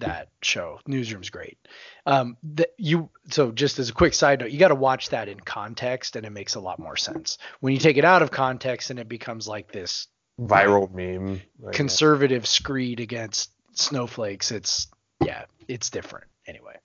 that 0.00 0.28
show. 0.42 0.80
Newsroom's 0.86 1.30
great. 1.30 1.58
Um, 2.06 2.36
that 2.54 2.70
you. 2.76 3.10
So 3.30 3.52
just 3.52 3.78
as 3.78 3.90
a 3.90 3.92
quick 3.92 4.14
side 4.14 4.40
note, 4.40 4.50
you 4.50 4.58
got 4.58 4.68
to 4.68 4.74
watch 4.74 5.10
that 5.10 5.28
in 5.28 5.40
context, 5.40 6.16
and 6.16 6.26
it 6.26 6.30
makes 6.30 6.54
a 6.54 6.60
lot 6.60 6.78
more 6.78 6.96
sense. 6.96 7.38
When 7.60 7.72
you 7.72 7.78
take 7.78 7.96
it 7.96 8.04
out 8.04 8.22
of 8.22 8.30
context, 8.30 8.90
and 8.90 8.98
it 8.98 9.08
becomes 9.08 9.46
like 9.46 9.70
this 9.72 10.08
viral 10.40 10.92
meme. 10.92 11.40
Like, 11.60 11.74
conservative 11.74 12.46
screed 12.46 13.00
against 13.00 13.50
snowflakes. 13.74 14.50
It's 14.50 14.88
yeah, 15.24 15.44
it's 15.66 15.90
different. 15.90 16.26
Anyway. 16.46 16.76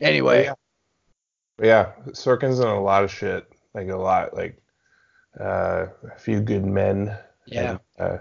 Anyway. 0.00 0.44
Yeah. 0.44 0.54
yeah, 1.62 1.92
Sorkin's 2.08 2.60
in 2.60 2.66
a 2.66 2.80
lot 2.80 3.04
of 3.04 3.12
shit. 3.12 3.46
Like 3.74 3.88
a 3.88 3.96
lot, 3.96 4.34
like 4.34 4.60
uh, 5.38 5.86
a 6.04 6.18
few 6.18 6.40
good 6.40 6.64
men. 6.64 7.16
Yeah. 7.46 7.70
And, 7.70 7.80
uh, 7.98 8.18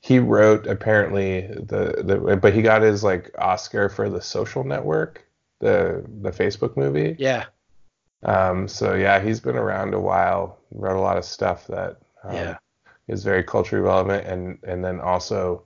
he 0.00 0.18
wrote 0.18 0.66
apparently 0.66 1.42
the, 1.42 2.02
the 2.04 2.36
but 2.36 2.54
he 2.54 2.62
got 2.62 2.82
his 2.82 3.04
like 3.04 3.30
Oscar 3.38 3.88
for 3.88 4.08
the 4.08 4.20
Social 4.20 4.64
Network, 4.64 5.26
the 5.58 6.04
the 6.22 6.30
Facebook 6.30 6.76
movie. 6.76 7.16
Yeah. 7.18 7.46
Um, 8.22 8.68
so 8.68 8.94
yeah, 8.94 9.20
he's 9.20 9.40
been 9.40 9.56
around 9.56 9.94
a 9.94 10.00
while. 10.00 10.58
Wrote 10.72 10.96
a 10.96 11.00
lot 11.00 11.16
of 11.18 11.24
stuff 11.24 11.66
that 11.68 11.98
um, 12.24 12.34
Yeah. 12.34 12.56
is 13.08 13.24
very 13.24 13.42
culturally 13.42 13.84
relevant, 13.84 14.26
and 14.26 14.58
and 14.62 14.84
then 14.84 15.00
also 15.00 15.62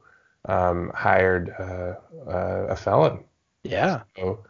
um, 0.46 0.90
hired 0.94 1.54
uh, 1.58 1.94
uh, 2.28 2.66
a 2.70 2.76
felon. 2.76 3.24
Yeah. 3.62 4.02
So, 4.16 4.44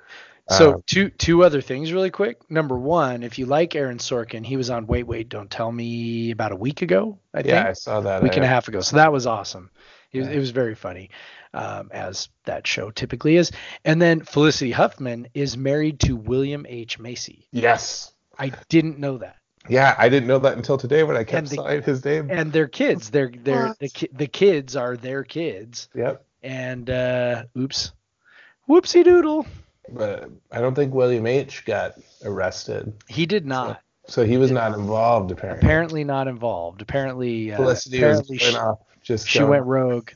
So 0.50 0.74
um, 0.74 0.82
two 0.86 1.08
two 1.10 1.42
other 1.42 1.60
things 1.62 1.92
really 1.92 2.10
quick. 2.10 2.38
Number 2.50 2.78
one, 2.78 3.22
if 3.22 3.38
you 3.38 3.46
like 3.46 3.74
Aaron 3.74 3.96
Sorkin, 3.98 4.44
he 4.44 4.56
was 4.58 4.68
on 4.68 4.86
Wait 4.86 5.06
Wait 5.06 5.28
Don't 5.30 5.50
Tell 5.50 5.72
Me 5.72 6.30
about 6.32 6.52
a 6.52 6.56
week 6.56 6.82
ago, 6.82 7.18
I 7.32 7.40
yeah, 7.44 7.66
I 7.68 7.72
saw 7.72 8.00
that. 8.00 8.22
week 8.22 8.36
and 8.36 8.44
a 8.44 8.48
half 8.48 8.68
ago. 8.68 8.80
So 8.80 8.96
that 8.96 9.10
was 9.12 9.26
awesome. 9.26 9.70
It 10.12 10.18
was, 10.18 10.28
Yeah. 10.28 10.34
it 10.34 10.38
was 10.38 10.50
very 10.50 10.74
funny, 10.74 11.10
um, 11.54 11.88
as 11.92 12.28
that 12.44 12.66
show 12.66 12.90
typically 12.90 13.36
is. 13.36 13.52
And 13.86 14.00
then 14.02 14.20
Felicity 14.20 14.70
Huffman 14.70 15.28
is 15.32 15.56
married 15.56 15.98
to 16.00 16.14
William 16.14 16.66
H 16.68 16.98
Macy. 16.98 17.48
Yes. 17.50 18.12
I 18.38 18.52
didn't 18.68 18.98
know 18.98 19.16
that. 19.18 19.36
Yeah, 19.66 19.94
I 19.96 20.10
didn't 20.10 20.28
know 20.28 20.40
that 20.40 20.58
until 20.58 20.76
today 20.76 21.04
when 21.04 21.16
I 21.16 21.24
kept 21.24 21.38
And 21.38 21.46
the- 21.48 21.64
saying 21.64 21.82
his 21.84 22.04
name. 22.04 22.30
And 22.30 22.52
their 22.52 22.68
kids, 22.68 23.08
they're 23.08 23.32
they're 23.34 23.74
the 23.80 23.88
ki- 23.88 24.10
the 24.12 24.26
kids 24.26 24.76
are 24.76 24.94
their 24.98 25.24
kids. 25.24 25.88
Yep. 25.94 26.22
And 26.42 26.90
uh, 26.90 27.44
oops, 27.56 27.92
whoopsie 28.68 29.04
doodle. 29.04 29.46
But 29.90 30.30
I 30.50 30.60
don't 30.60 30.74
think 30.74 30.94
William 30.94 31.26
H 31.26 31.64
got 31.64 31.94
arrested, 32.24 32.92
He 33.08 33.26
did 33.26 33.44
not. 33.46 33.80
so 34.06 34.24
he 34.24 34.36
was 34.38 34.50
not 34.50 34.72
involved 34.74 35.30
apparently. 35.30 35.66
Apparently 35.66 36.04
not 36.04 36.26
involved. 36.28 36.80
Apparently, 36.82 37.52
uh, 37.52 37.56
Felicity 37.56 37.98
apparently 37.98 38.36
was 38.36 38.42
she, 38.42 38.56
off 38.56 38.78
just 39.02 39.28
she 39.28 39.38
going- 39.40 39.50
went 39.50 39.64
rogue. 39.66 40.10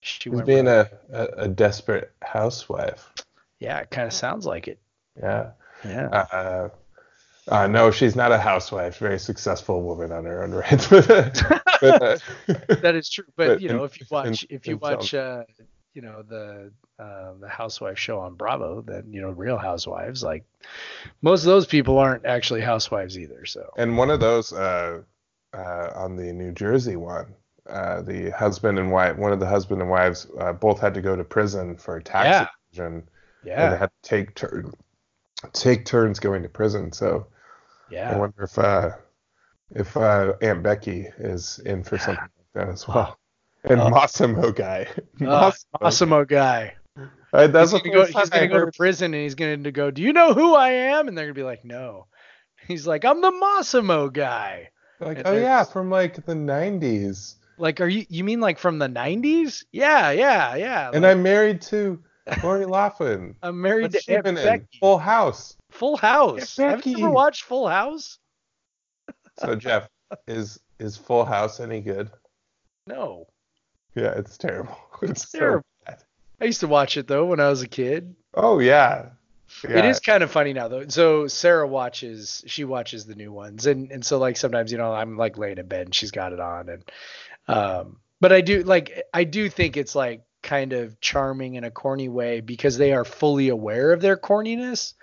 She 0.00 0.20
She 0.22 0.28
was 0.30 0.42
being 0.42 0.66
rogue. 0.66 0.86
a, 1.12 1.40
a, 1.40 1.44
a 1.44 1.48
desperate 1.48 2.12
housewife. 2.22 3.12
yeah, 3.60 3.78
it 3.78 3.90
kind 3.90 4.06
of 4.06 4.12
sounds 4.12 4.46
like 4.46 4.68
it. 4.68 4.78
Yeah. 5.20 5.50
Yeah. 5.84 6.06
Uh, 6.08 6.68
uh, 7.48 7.66
no, 7.66 7.90
she's 7.90 8.14
not 8.16 8.30
a 8.32 8.38
housewife. 8.38 8.98
Very 8.98 9.18
successful 9.18 9.82
woman 9.82 10.12
on 10.12 10.24
her 10.24 10.42
own 10.44 10.52
right. 10.52 10.86
but, 10.90 11.10
uh, 11.82 12.16
that 12.80 12.94
is 12.94 13.10
true. 13.10 13.24
But, 13.36 13.46
but 13.48 13.60
you 13.60 13.68
know, 13.68 13.84
if 13.84 14.00
you 14.00 14.06
watch 14.10 14.44
in- 14.44 14.56
if 14.56 14.66
you 14.66 14.76
watch 14.76 15.12
uh, 15.12 15.42
you 15.94 16.02
know 16.02 16.22
the 16.22 16.72
uh, 16.98 17.32
the 17.40 17.48
housewife 17.48 17.98
show 17.98 18.20
on 18.20 18.34
Bravo, 18.34 18.82
then 18.82 19.12
you 19.12 19.20
know 19.20 19.30
Real 19.30 19.58
Housewives, 19.58 20.22
like 20.22 20.44
most 21.22 21.42
of 21.42 21.46
those 21.46 21.66
people 21.66 21.98
aren't 21.98 22.26
actually 22.26 22.62
housewives 22.62 23.18
either. 23.18 23.44
So 23.46 23.70
and 23.76 23.96
one 23.96 24.10
of 24.10 24.20
those 24.20 24.52
uh, 24.52 25.02
uh, 25.54 25.90
on 25.94 26.16
the 26.16 26.32
New 26.32 26.52
Jersey 26.52 26.96
one, 26.96 27.34
uh, 27.68 28.02
the 28.02 28.30
husband 28.30 28.78
and 28.78 28.90
wife, 28.90 29.16
one 29.16 29.32
of 29.32 29.40
the 29.40 29.46
husband 29.46 29.80
and 29.80 29.90
wives, 29.90 30.26
uh, 30.38 30.52
both 30.52 30.80
had 30.80 30.94
to 30.94 31.00
go 31.02 31.16
to 31.16 31.24
prison 31.24 31.76
for 31.76 32.00
tax 32.00 32.40
Yeah. 32.40 32.48
evasion. 32.72 33.08
And 33.56 33.70
they 33.70 33.76
yeah, 33.76 33.78
had 33.78 33.90
to 34.02 34.08
take 34.08 34.34
turn, 34.34 34.72
take 35.54 35.86
turns 35.86 36.20
going 36.20 36.42
to 36.44 36.50
prison. 36.50 36.92
So 36.92 37.28
yeah, 37.88 38.10
I 38.10 38.14
wonder 38.14 38.44
if 38.44 38.58
uh, 38.58 38.92
if 39.72 39.96
uh, 39.96 40.34
Aunt 40.42 40.62
Becky 40.64 41.08
is 41.18 41.60
in 41.66 41.84
for 41.84 41.98
something 41.98 42.28
like 42.38 42.66
that 42.66 42.72
as 42.72 42.88
well. 42.88 43.18
And 43.64 43.80
Oh. 43.80 43.90
Mossimo 43.90 44.54
guy. 44.54 44.88
uh, 45.26 45.52
Mossimo. 45.80 46.26
Guy. 46.26 46.74
Uh, 47.34 47.46
that's 47.46 47.70
he's 47.72 47.80
gonna, 47.80 47.94
go, 47.94 48.04
he's 48.04 48.28
gonna 48.28 48.46
go 48.46 48.66
to 48.66 48.72
prison 48.72 49.14
and 49.14 49.22
he's 49.22 49.34
gonna 49.34 49.56
go. 49.72 49.90
Do 49.90 50.02
you 50.02 50.12
know 50.12 50.34
who 50.34 50.54
I 50.54 50.68
am? 50.68 51.08
And 51.08 51.16
they're 51.16 51.24
gonna 51.24 51.32
be 51.32 51.42
like, 51.42 51.64
no. 51.64 52.06
He's 52.68 52.86
like, 52.86 53.06
I'm 53.06 53.22
the 53.22 53.30
Mossimo 53.30 54.12
guy. 54.12 54.68
Like, 55.00 55.16
and 55.16 55.26
oh 55.26 55.32
yeah, 55.32 55.64
from 55.64 55.88
like 55.88 56.26
the 56.26 56.34
'90s. 56.34 57.36
Like, 57.56 57.80
are 57.80 57.88
you? 57.88 58.04
You 58.10 58.22
mean 58.22 58.40
like 58.40 58.58
from 58.58 58.78
the 58.78 58.86
'90s? 58.86 59.64
Yeah, 59.72 60.10
yeah, 60.10 60.56
yeah. 60.56 60.90
And 60.92 61.04
like, 61.04 61.12
I'm 61.12 61.22
married 61.22 61.62
to 61.62 61.98
Lori 62.42 62.66
Loughlin. 62.66 63.34
I'm 63.42 63.58
married 63.62 63.92
What's 63.94 64.04
to 64.04 64.12
Aunt 64.14 64.24
been 64.24 64.36
in? 64.36 64.68
Full 64.78 64.98
House. 64.98 65.56
Full 65.70 65.96
House. 65.96 66.58
Aunt 66.58 66.70
Have 66.70 66.86
you 66.86 66.92
Becky. 66.96 67.02
ever 67.04 67.10
watched 67.10 67.44
Full 67.44 67.66
House? 67.66 68.18
So 69.38 69.54
Jeff, 69.54 69.88
is 70.28 70.60
is 70.78 70.98
Full 70.98 71.24
House 71.24 71.60
any 71.60 71.80
good? 71.80 72.10
No. 72.86 73.26
Yeah, 73.94 74.12
it's 74.16 74.38
terrible. 74.38 74.78
It's 75.02 75.28
so 75.28 75.38
terrible. 75.38 75.64
bad. 75.84 76.02
I 76.40 76.44
used 76.44 76.60
to 76.60 76.68
watch 76.68 76.96
it 76.96 77.08
though 77.08 77.26
when 77.26 77.40
I 77.40 77.48
was 77.48 77.62
a 77.62 77.68
kid. 77.68 78.14
Oh 78.34 78.60
yeah. 78.60 79.10
yeah. 79.68 79.78
It 79.78 79.84
is 79.84 79.98
kind 79.98 80.22
of 80.22 80.30
funny 80.30 80.52
now 80.52 80.68
though. 80.68 80.86
So 80.88 81.26
Sarah 81.26 81.66
watches 81.66 82.44
she 82.46 82.64
watches 82.64 83.04
the 83.04 83.16
new 83.16 83.32
ones 83.32 83.66
and 83.66 83.90
and 83.90 84.04
so 84.04 84.18
like 84.18 84.36
sometimes 84.36 84.70
you 84.70 84.78
know 84.78 84.92
I'm 84.92 85.16
like 85.16 85.38
laying 85.38 85.58
in 85.58 85.66
bed 85.66 85.86
and 85.86 85.94
she's 85.94 86.12
got 86.12 86.32
it 86.32 86.38
on 86.40 86.68
and 86.68 86.90
um 87.48 87.96
But 88.20 88.32
I 88.32 88.40
do 88.40 88.62
like 88.62 89.02
I 89.12 89.24
do 89.24 89.48
think 89.50 89.76
it's 89.76 89.96
like 89.96 90.22
kind 90.42 90.72
of 90.72 91.00
charming 91.00 91.54
in 91.56 91.64
a 91.64 91.70
corny 91.70 92.08
way 92.08 92.40
because 92.40 92.78
they 92.78 92.92
are 92.92 93.04
fully 93.04 93.48
aware 93.48 93.92
of 93.92 94.00
their 94.00 94.16
corniness. 94.16 94.94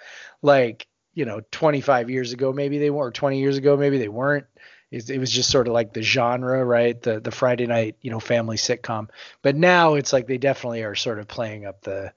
Like, 0.42 0.88
you 1.14 1.26
know, 1.26 1.42
25 1.52 2.10
years 2.10 2.32
ago 2.34 2.54
maybe 2.54 2.78
they 2.80 2.90
were, 2.90 3.12
20 3.12 3.40
years 3.40 3.58
ago 3.58 3.76
maybe 3.76 3.98
they 3.98 4.08
weren't. 4.08 4.46
It, 4.92 5.10
it 5.10 5.20
was 5.20 5.32
just 5.32 5.52
sort 5.52 5.68
of 5.68 5.74
like 5.74 5.94
the 5.94 6.02
genre, 6.02 6.64
right? 6.66 7.00
The 7.00 7.20
the 7.20 7.32
Friday 7.32 7.68
night, 7.68 7.96
you 8.02 8.10
know, 8.10 8.20
family 8.20 8.58
sitcom. 8.58 9.10
But 9.42 9.56
now 9.56 9.96
it's 9.96 10.14
like 10.14 10.28
they 10.28 10.38
definitely 10.38 10.84
are 10.84 10.96
sort 10.96 11.20
of 11.20 11.28
playing 11.28 11.66
up 11.66 11.82
the 11.82 12.12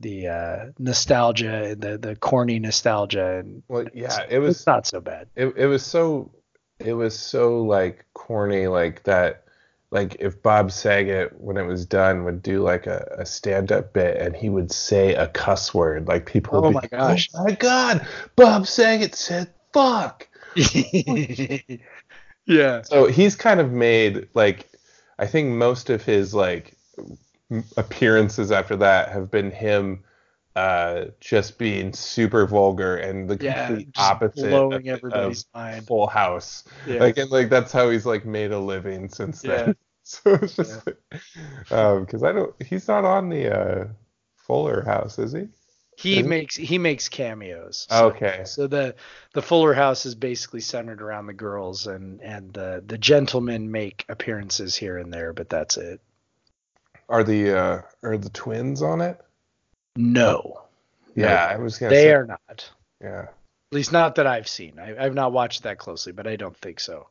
the 0.00 0.28
uh, 0.28 0.66
nostalgia 0.78 1.64
and 1.64 1.80
the 1.80 1.98
the 1.98 2.16
corny 2.16 2.58
nostalgia 2.58 3.38
and 3.38 3.62
well 3.68 3.84
yeah 3.94 4.24
it 4.28 4.38
was 4.38 4.66
not 4.66 4.86
so 4.86 5.00
bad 5.00 5.28
it, 5.34 5.52
it 5.56 5.66
was 5.66 5.84
so 5.84 6.30
it 6.78 6.92
was 6.92 7.18
so 7.18 7.62
like 7.62 8.04
corny 8.14 8.68
like 8.68 9.02
that 9.04 9.44
like 9.90 10.16
if 10.20 10.40
Bob 10.42 10.70
Saget 10.70 11.40
when 11.40 11.56
it 11.56 11.64
was 11.64 11.86
done 11.86 12.24
would 12.24 12.42
do 12.42 12.62
like 12.62 12.86
a, 12.86 13.16
a 13.18 13.26
stand 13.26 13.72
up 13.72 13.92
bit 13.92 14.16
and 14.18 14.36
he 14.36 14.50
would 14.50 14.70
say 14.70 15.14
a 15.14 15.26
cuss 15.28 15.74
word 15.74 16.06
like 16.06 16.26
people 16.26 16.64
oh 16.64 16.70
my 16.70 16.80
be, 16.82 16.88
gosh 16.88 17.28
oh 17.34 17.44
my 17.44 17.52
god 17.52 18.06
Bob 18.36 18.66
Saget 18.66 19.14
said 19.14 19.52
fuck 19.72 20.28
yeah 22.48 22.82
so 22.82 23.06
he's 23.06 23.36
kind 23.36 23.60
of 23.60 23.72
made 23.72 24.28
like 24.34 24.70
I 25.18 25.26
think 25.26 25.50
most 25.50 25.90
of 25.90 26.04
his 26.04 26.34
like 26.34 26.76
appearances 27.76 28.52
after 28.52 28.76
that 28.76 29.10
have 29.10 29.30
been 29.30 29.50
him 29.50 30.04
uh, 30.56 31.06
just 31.20 31.58
being 31.58 31.92
super 31.92 32.46
vulgar 32.46 32.96
and 32.96 33.28
the 33.30 33.36
yeah, 33.40 33.68
complete 33.68 33.88
opposite 33.96 34.50
blowing 34.50 34.88
of, 34.90 34.94
everybody's 34.96 35.44
of 35.44 35.44
mind 35.54 35.86
Full 35.86 36.06
House. 36.08 36.64
yeah. 36.84 37.00
Like 37.00 37.18
and 37.18 37.30
like 37.30 37.50
that's 37.50 37.72
how 37.72 37.90
he's 37.90 38.06
like 38.06 38.24
made 38.26 38.52
a 38.52 38.58
living 38.58 39.08
since 39.08 39.42
Yeah. 39.42 39.72
then. 39.72 39.76
So 40.10 40.34
it's 40.42 40.56
just 40.56 40.88
um 41.70 42.04
because 42.06 42.22
I 42.22 42.32
don't 42.32 42.54
he's 42.62 42.88
not 42.88 43.04
on 43.04 43.28
the 43.28 43.54
uh 43.54 43.88
Fuller 44.36 44.82
House, 44.84 45.18
is 45.18 45.32
he? 45.32 45.48
He 45.98 46.22
makes 46.22 46.54
he 46.54 46.78
makes 46.78 47.08
cameos 47.08 47.86
so, 47.90 48.06
Okay. 48.06 48.42
so 48.44 48.68
the 48.68 48.94
the 49.34 49.42
fuller 49.42 49.74
house 49.74 50.06
is 50.06 50.14
basically 50.14 50.60
centered 50.60 51.02
around 51.02 51.26
the 51.26 51.32
girls 51.32 51.88
and 51.88 52.20
and 52.22 52.52
the 52.52 52.82
the 52.86 52.96
gentlemen 52.98 53.70
make 53.72 54.04
appearances 54.08 54.76
here 54.76 54.96
and 54.98 55.12
there 55.12 55.32
but 55.32 55.48
that's 55.48 55.76
it. 55.76 56.00
Are 57.08 57.24
the 57.24 57.58
uh 57.58 57.82
are 58.04 58.16
the 58.18 58.30
twins 58.30 58.80
on 58.82 59.00
it? 59.00 59.20
no. 59.96 60.62
Yeah, 61.16 61.46
I 61.50 61.56
was 61.56 61.78
they 61.80 61.88
say 61.88 62.10
are 62.12 62.26
not. 62.26 62.70
Yeah. 63.02 63.22
at 63.22 63.72
least 63.72 63.90
not 63.90 64.14
that 64.16 64.26
i've 64.28 64.46
seen. 64.46 64.78
I, 64.78 65.04
i've 65.04 65.14
not 65.14 65.32
watched 65.32 65.64
that 65.64 65.78
closely 65.78 66.12
but 66.12 66.28
i 66.28 66.36
don't 66.36 66.56
think 66.56 66.78
so. 66.78 67.08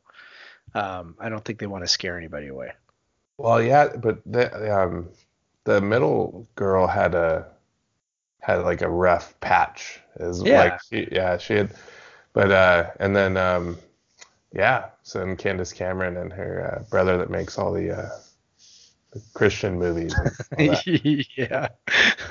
Um 0.74 1.14
i 1.20 1.28
don't 1.28 1.44
think 1.44 1.58
they 1.58 1.66
want 1.66 1.84
to 1.84 1.88
scare 1.88 2.16
anybody 2.16 2.48
away. 2.48 2.72
Well, 3.36 3.62
yeah, 3.62 3.88
but 3.96 4.20
the 4.24 4.74
um 4.74 5.10
the 5.64 5.80
middle 5.82 6.48
girl 6.54 6.86
had 6.86 7.14
a 7.14 7.48
had 8.40 8.56
like 8.64 8.82
a 8.82 8.88
rough 8.90 9.38
patch. 9.40 10.00
Is 10.20 10.42
Yeah. 10.42 10.52
like 10.52 10.80
she, 10.90 11.08
yeah, 11.12 11.38
she 11.38 11.54
had, 11.54 11.74
but 12.32 12.50
uh, 12.52 12.90
and 13.00 13.14
then 13.14 13.36
um, 13.36 13.78
yeah, 14.52 14.90
so 15.02 15.20
then 15.20 15.36
Candace 15.36 15.72
Cameron 15.72 16.16
and 16.16 16.32
her 16.32 16.80
uh, 16.80 16.84
brother 16.90 17.18
that 17.18 17.30
makes 17.30 17.58
all 17.58 17.72
the 17.72 17.92
uh, 17.96 18.10
the 19.12 19.22
Christian 19.34 19.78
movies. 19.78 20.20
and 20.20 20.38
all 20.58 20.66
that. 20.68 20.84
yeah 21.36 21.68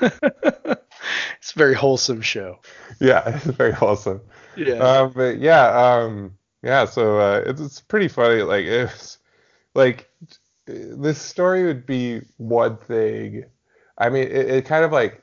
it's 0.00 1.52
a 1.54 1.58
very 1.58 1.74
wholesome 1.74 2.20
show 2.20 2.58
yeah, 3.00 3.22
it's 3.36 3.44
very 3.46 3.72
wholesome. 3.72 4.20
yeah 4.54 4.74
Um, 4.78 5.12
but 5.14 5.38
yeah, 5.38 5.66
um, 5.68 6.36
yeah. 6.62 6.84
So 6.84 7.18
uh, 7.18 7.42
it's 7.46 7.60
it's 7.60 7.80
pretty 7.80 8.08
funny. 8.08 8.42
Like 8.42 8.64
it's 8.64 9.18
like 9.74 10.10
this 10.66 11.18
story 11.20 11.64
would 11.66 11.86
be 11.86 12.22
one 12.36 12.76
thing. 12.78 13.44
I 13.98 14.10
mean, 14.10 14.24
it, 14.24 14.50
it 14.50 14.64
kind 14.66 14.84
of 14.84 14.92
like 14.92 15.22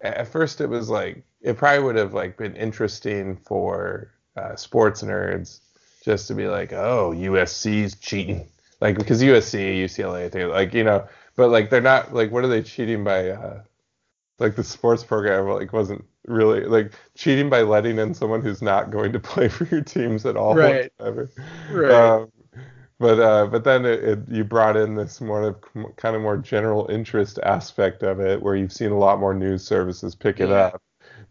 at 0.00 0.28
first 0.28 0.60
it 0.60 0.68
was 0.68 0.88
like 0.90 1.24
it 1.40 1.56
probably 1.56 1.84
would 1.84 1.96
have 1.96 2.14
like 2.14 2.36
been 2.36 2.56
interesting 2.56 3.36
for 3.36 4.10
uh, 4.36 4.56
sports 4.56 5.02
nerds 5.02 5.60
just 6.04 6.28
to 6.28 6.34
be 6.34 6.46
like, 6.46 6.72
oh, 6.72 7.12
USC's 7.16 7.94
cheating, 7.96 8.48
like 8.80 8.96
because 8.98 9.22
USC, 9.22 9.84
UCLA, 9.84 10.30
they 10.30 10.44
like 10.44 10.74
you 10.74 10.84
know, 10.84 11.06
but 11.36 11.48
like 11.50 11.70
they're 11.70 11.80
not 11.80 12.12
like 12.14 12.30
what 12.30 12.44
are 12.44 12.48
they 12.48 12.62
cheating 12.62 13.04
by? 13.04 13.30
Uh, 13.30 13.62
like 14.38 14.56
the 14.56 14.64
sports 14.64 15.04
program 15.04 15.46
like 15.48 15.72
wasn't 15.72 16.04
really 16.26 16.64
like 16.64 16.92
cheating 17.16 17.48
by 17.48 17.62
letting 17.62 17.98
in 17.98 18.12
someone 18.14 18.42
who's 18.42 18.62
not 18.62 18.90
going 18.90 19.12
to 19.12 19.20
play 19.20 19.48
for 19.48 19.64
your 19.66 19.80
teams 19.82 20.26
at 20.26 20.36
all 20.36 20.54
Right. 20.54 20.90
whatsoever. 20.98 21.30
right 21.70 22.20
Um, 22.20 22.32
but 23.04 23.20
uh, 23.20 23.46
but 23.46 23.64
then 23.64 23.84
it, 23.84 24.04
it, 24.04 24.18
you 24.28 24.44
brought 24.44 24.76
in 24.76 24.94
this 24.94 25.20
more 25.20 25.42
of 25.42 25.96
kind 25.96 26.16
of 26.16 26.22
more 26.22 26.36
general 26.36 26.88
interest 26.90 27.38
aspect 27.42 28.02
of 28.02 28.20
it, 28.20 28.40
where 28.42 28.56
you've 28.56 28.72
seen 28.72 28.90
a 28.92 28.98
lot 28.98 29.18
more 29.20 29.34
news 29.34 29.64
services 29.66 30.14
pick 30.14 30.40
it 30.40 30.50
Yeah. 30.50 30.50
up 30.50 30.82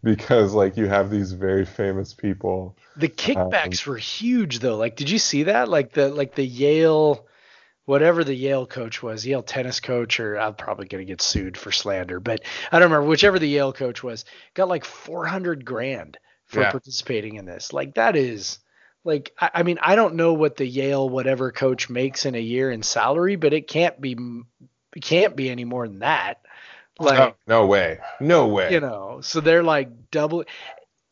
because 0.04 0.54
like 0.54 0.78
you 0.78 0.88
have 0.88 1.10
these 1.12 1.34
very 1.34 1.66
famous 1.66 2.14
people. 2.14 2.78
The 2.96 3.08
kickbacks 3.10 3.86
were 3.86 3.98
huge 3.98 4.60
though. 4.60 4.78
Like, 4.78 4.96
did 4.96 5.10
you 5.10 5.20
see 5.20 5.44
that? 5.44 5.70
Like 5.70 5.94
the 5.94 6.10
like 6.10 6.34
the 6.36 6.46
Yale, 6.46 7.28
whatever 7.86 8.24
the 8.24 8.36
Yale 8.36 8.68
coach 8.68 9.04
was, 9.04 9.26
Yale 9.26 9.44
tennis 9.44 9.80
coach, 9.82 10.20
or 10.20 10.40
I'm 10.40 10.56
probably 10.56 10.88
gonna 10.88 11.06
get 11.06 11.22
sued 11.22 11.58
for 11.58 11.72
slander, 11.72 12.20
but 12.20 12.42
I 12.72 12.80
don't 12.80 12.92
remember. 12.92 13.10
Whichever 13.10 13.40
the 13.40 13.50
Yale 13.50 13.74
coach 13.74 14.04
was, 14.04 14.26
got 14.56 14.70
like 14.70 14.86
400 14.86 15.66
grand 15.66 16.18
for 16.48 16.62
Yeah. 16.62 16.68
participating 16.68 17.36
in 17.36 17.46
this. 17.46 17.74
Like 17.74 17.96
that 17.96 18.16
is, 18.18 18.60
like 19.04 19.34
I, 19.40 19.50
I 19.56 19.64
mean 19.64 19.80
I 19.82 19.96
don't 19.96 20.16
know 20.16 20.34
what 20.34 20.56
the 20.58 20.66
Yale 20.66 21.08
whatever 21.08 21.52
coach 21.52 21.90
makes 21.90 22.26
in 22.26 22.36
a 22.36 22.40
year 22.40 22.72
in 22.72 22.84
salary, 22.84 23.36
but 23.36 23.54
it 23.54 23.68
can't 23.68 24.00
be 24.00 24.18
it 24.96 25.02
can't 25.04 25.36
be 25.36 25.50
any 25.50 25.66
more 25.66 25.88
than 25.88 26.00
that. 26.00 26.42
Like 27.00 27.18
no, 27.18 27.34
no 27.48 27.66
way, 27.66 28.00
no 28.20 28.48
way. 28.48 28.72
you 28.72 28.80
know 28.80 29.20
so 29.22 29.42
they're 29.42 29.64
like 29.64 30.12
double 30.12 30.46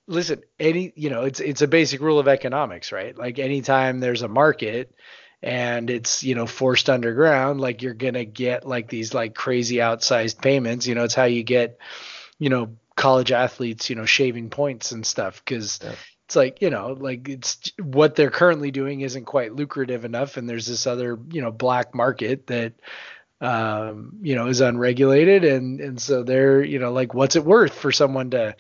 listen 0.07 0.41
any 0.59 0.93
you 0.95 1.09
know 1.09 1.23
it's 1.23 1.39
it's 1.39 1.61
a 1.61 1.67
basic 1.67 2.01
rule 2.01 2.19
of 2.19 2.27
economics 2.27 2.91
right 2.91 3.17
like 3.17 3.39
anytime 3.39 3.99
there's 3.99 4.21
a 4.21 4.27
market 4.27 4.93
and 5.41 5.89
it's 5.89 6.23
you 6.23 6.35
know 6.35 6.45
forced 6.45 6.89
underground 6.89 7.59
like 7.61 7.81
you're 7.81 7.93
gonna 7.93 8.25
get 8.25 8.67
like 8.67 8.89
these 8.89 9.13
like 9.13 9.33
crazy 9.33 9.77
outsized 9.77 10.41
payments 10.41 10.85
you 10.85 10.95
know 10.95 11.03
it's 11.03 11.15
how 11.15 11.23
you 11.23 11.43
get 11.43 11.79
you 12.37 12.49
know 12.49 12.75
college 12.95 13.31
athletes 13.31 13.89
you 13.89 13.95
know 13.95 14.05
shaving 14.05 14.49
points 14.49 14.91
and 14.91 15.05
stuff 15.05 15.41
because 15.43 15.79
Yeah. 15.81 15.95
It's 16.31 16.35
like 16.37 16.61
you 16.61 16.69
know 16.69 16.95
like 16.97 17.27
it's 17.27 17.73
what 17.77 18.15
they're 18.15 18.31
currently 18.31 18.71
doing 18.71 19.01
isn't 19.01 19.25
quite 19.25 19.53
lucrative 19.53 20.05
enough 20.05 20.37
and 20.37 20.47
there's 20.47 20.65
this 20.65 20.87
other 20.87 21.19
you 21.29 21.41
know 21.41 21.51
black 21.51 21.93
market 21.93 22.47
that 22.47 22.71
um 23.41 24.13
you 24.21 24.33
know 24.33 24.47
is 24.47 24.61
unregulated 24.61 25.43
and 25.43 25.81
and 25.81 26.01
so 26.01 26.23
they're 26.23 26.63
you 26.63 26.79
know 26.79 26.93
like 26.93 27.13
what's 27.13 27.35
it 27.35 27.43
worth 27.43 27.73
for 27.73 27.91
someone 27.91 28.29
to 28.29 28.55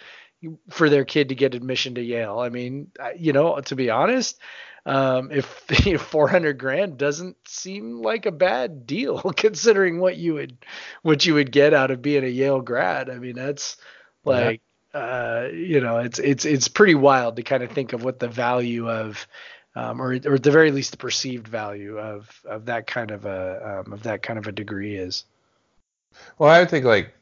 for 0.69 0.89
their 0.89 1.05
kid 1.05 1.29
to 1.29 1.35
get 1.35 1.55
admission 1.55 1.95
to 1.95 2.01
Yale? 2.01 2.39
I 2.39 2.49
mean 2.49 2.91
you 3.17 3.31
know 3.31 3.57
to 3.61 3.75
be 3.77 3.89
honest 3.89 4.37
um 4.85 5.31
if 5.31 5.63
you 5.85 5.93
know, 5.93 5.97
400 5.97 6.57
grand 6.57 6.97
doesn't 6.97 7.37
seem 7.47 8.01
like 8.01 8.25
a 8.25 8.33
bad 8.33 8.85
deal 8.85 9.21
considering 9.37 10.01
what 10.01 10.17
you 10.17 10.33
would 10.33 10.57
what 11.03 11.25
you 11.25 11.35
would 11.35 11.53
get 11.53 11.73
out 11.73 11.89
of 11.89 12.01
being 12.01 12.25
a 12.25 12.27
Yale 12.27 12.59
grad 12.59 13.09
i 13.09 13.17
mean 13.17 13.35
that's 13.35 13.77
like 14.25 14.61
uh 14.93 15.47
you 15.53 15.79
know 15.79 15.97
it's 15.97 16.19
it's 16.19 16.45
it's 16.45 16.67
pretty 16.67 16.95
wild 16.95 17.37
to 17.37 17.43
kind 17.43 17.63
of 17.63 17.71
think 17.71 17.93
of 17.93 18.03
what 18.03 18.19
the 18.19 18.27
value 18.27 18.89
of 18.89 19.27
um, 19.75 20.01
or, 20.01 20.11
or 20.25 20.33
at 20.33 20.43
the 20.43 20.51
very 20.51 20.71
least 20.71 20.91
the 20.91 20.97
perceived 20.97 21.47
value 21.47 21.97
of 21.97 22.41
of 22.45 22.65
that 22.65 22.87
kind 22.87 23.11
of 23.11 23.25
a 23.25 23.83
um, 23.85 23.93
of 23.93 24.03
that 24.03 24.21
kind 24.21 24.37
of 24.37 24.47
a 24.47 24.51
degree 24.51 24.95
is. 24.95 25.25
Well, 26.37 26.49
I 26.49 26.59
would 26.59 26.69
think 26.69 26.85
like 26.85 27.13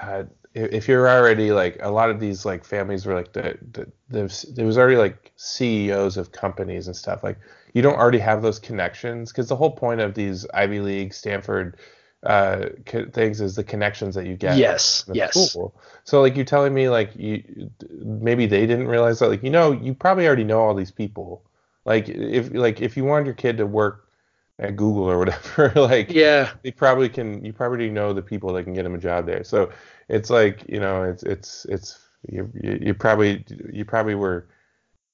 uh, 0.00 0.24
if 0.54 0.88
you're 0.88 1.08
already 1.08 1.52
like 1.52 1.78
a 1.80 1.90
lot 1.90 2.10
of 2.10 2.20
these 2.20 2.44
like 2.44 2.64
families 2.64 3.06
were 3.06 3.14
like 3.14 3.32
the, 3.32 3.58
the 3.72 3.90
there's 4.08 4.42
there 4.42 4.66
was 4.66 4.76
already 4.76 4.96
like 4.96 5.32
CEOs 5.36 6.16
of 6.16 6.32
companies 6.32 6.86
and 6.86 6.96
stuff 6.96 7.24
like 7.24 7.38
you 7.72 7.82
don't 7.82 7.96
already 7.96 8.18
have 8.18 8.42
those 8.42 8.58
connections 8.58 9.32
because 9.32 9.48
the 9.48 9.56
whole 9.56 9.70
point 9.70 10.00
of 10.00 10.14
these 10.14 10.46
Ivy 10.52 10.80
League, 10.80 11.14
Stanford 11.14 11.78
uh, 12.26 12.66
co- 12.86 13.06
things 13.10 13.40
is 13.40 13.56
the 13.56 13.64
connections 13.64 14.14
that 14.16 14.26
you 14.26 14.36
get. 14.36 14.68
Yes, 14.68 15.04
yes. 15.12 15.58
School. 15.58 15.74
So 16.04 16.20
like 16.22 16.36
you're 16.36 16.44
telling 16.44 16.74
me 16.74 16.88
like 16.88 17.14
you 17.16 17.70
maybe 17.90 18.46
they 18.46 18.66
didn't 18.66 18.88
realize 18.88 19.18
that 19.18 19.28
like 19.28 19.42
you 19.42 19.50
know 19.50 19.72
you 19.72 19.94
probably 19.94 20.26
already 20.26 20.44
know 20.44 20.60
all 20.60 20.74
these 20.74 20.90
people. 20.90 21.42
Like 21.84 22.08
if 22.08 22.52
like 22.52 22.80
if 22.80 22.96
you 22.96 23.04
wanted 23.04 23.26
your 23.26 23.34
kid 23.34 23.58
to 23.58 23.66
work 23.66 24.08
at 24.58 24.76
Google 24.76 25.10
or 25.10 25.18
whatever, 25.18 25.72
like 25.80 26.16
Yeah, 26.16 26.52
they 26.62 26.70
probably 26.72 27.08
can 27.08 27.44
you 27.44 27.52
probably 27.52 27.90
know 27.90 28.12
the 28.12 28.22
people 28.22 28.52
that 28.54 28.64
can 28.64 28.74
get 28.74 28.86
him 28.86 28.94
a 28.94 28.98
job 28.98 29.26
there 29.26 29.44
so 29.44 29.70
it's 30.08 30.30
like 30.30 30.64
you 30.68 30.80
know 30.80 31.02
it's 31.04 31.22
it's 31.22 31.64
it's 31.66 31.98
you 32.28 32.50
you, 32.54 32.78
you 32.82 32.94
probably 32.94 33.44
you 33.72 33.84
probably 33.84 34.14
were 34.14 34.48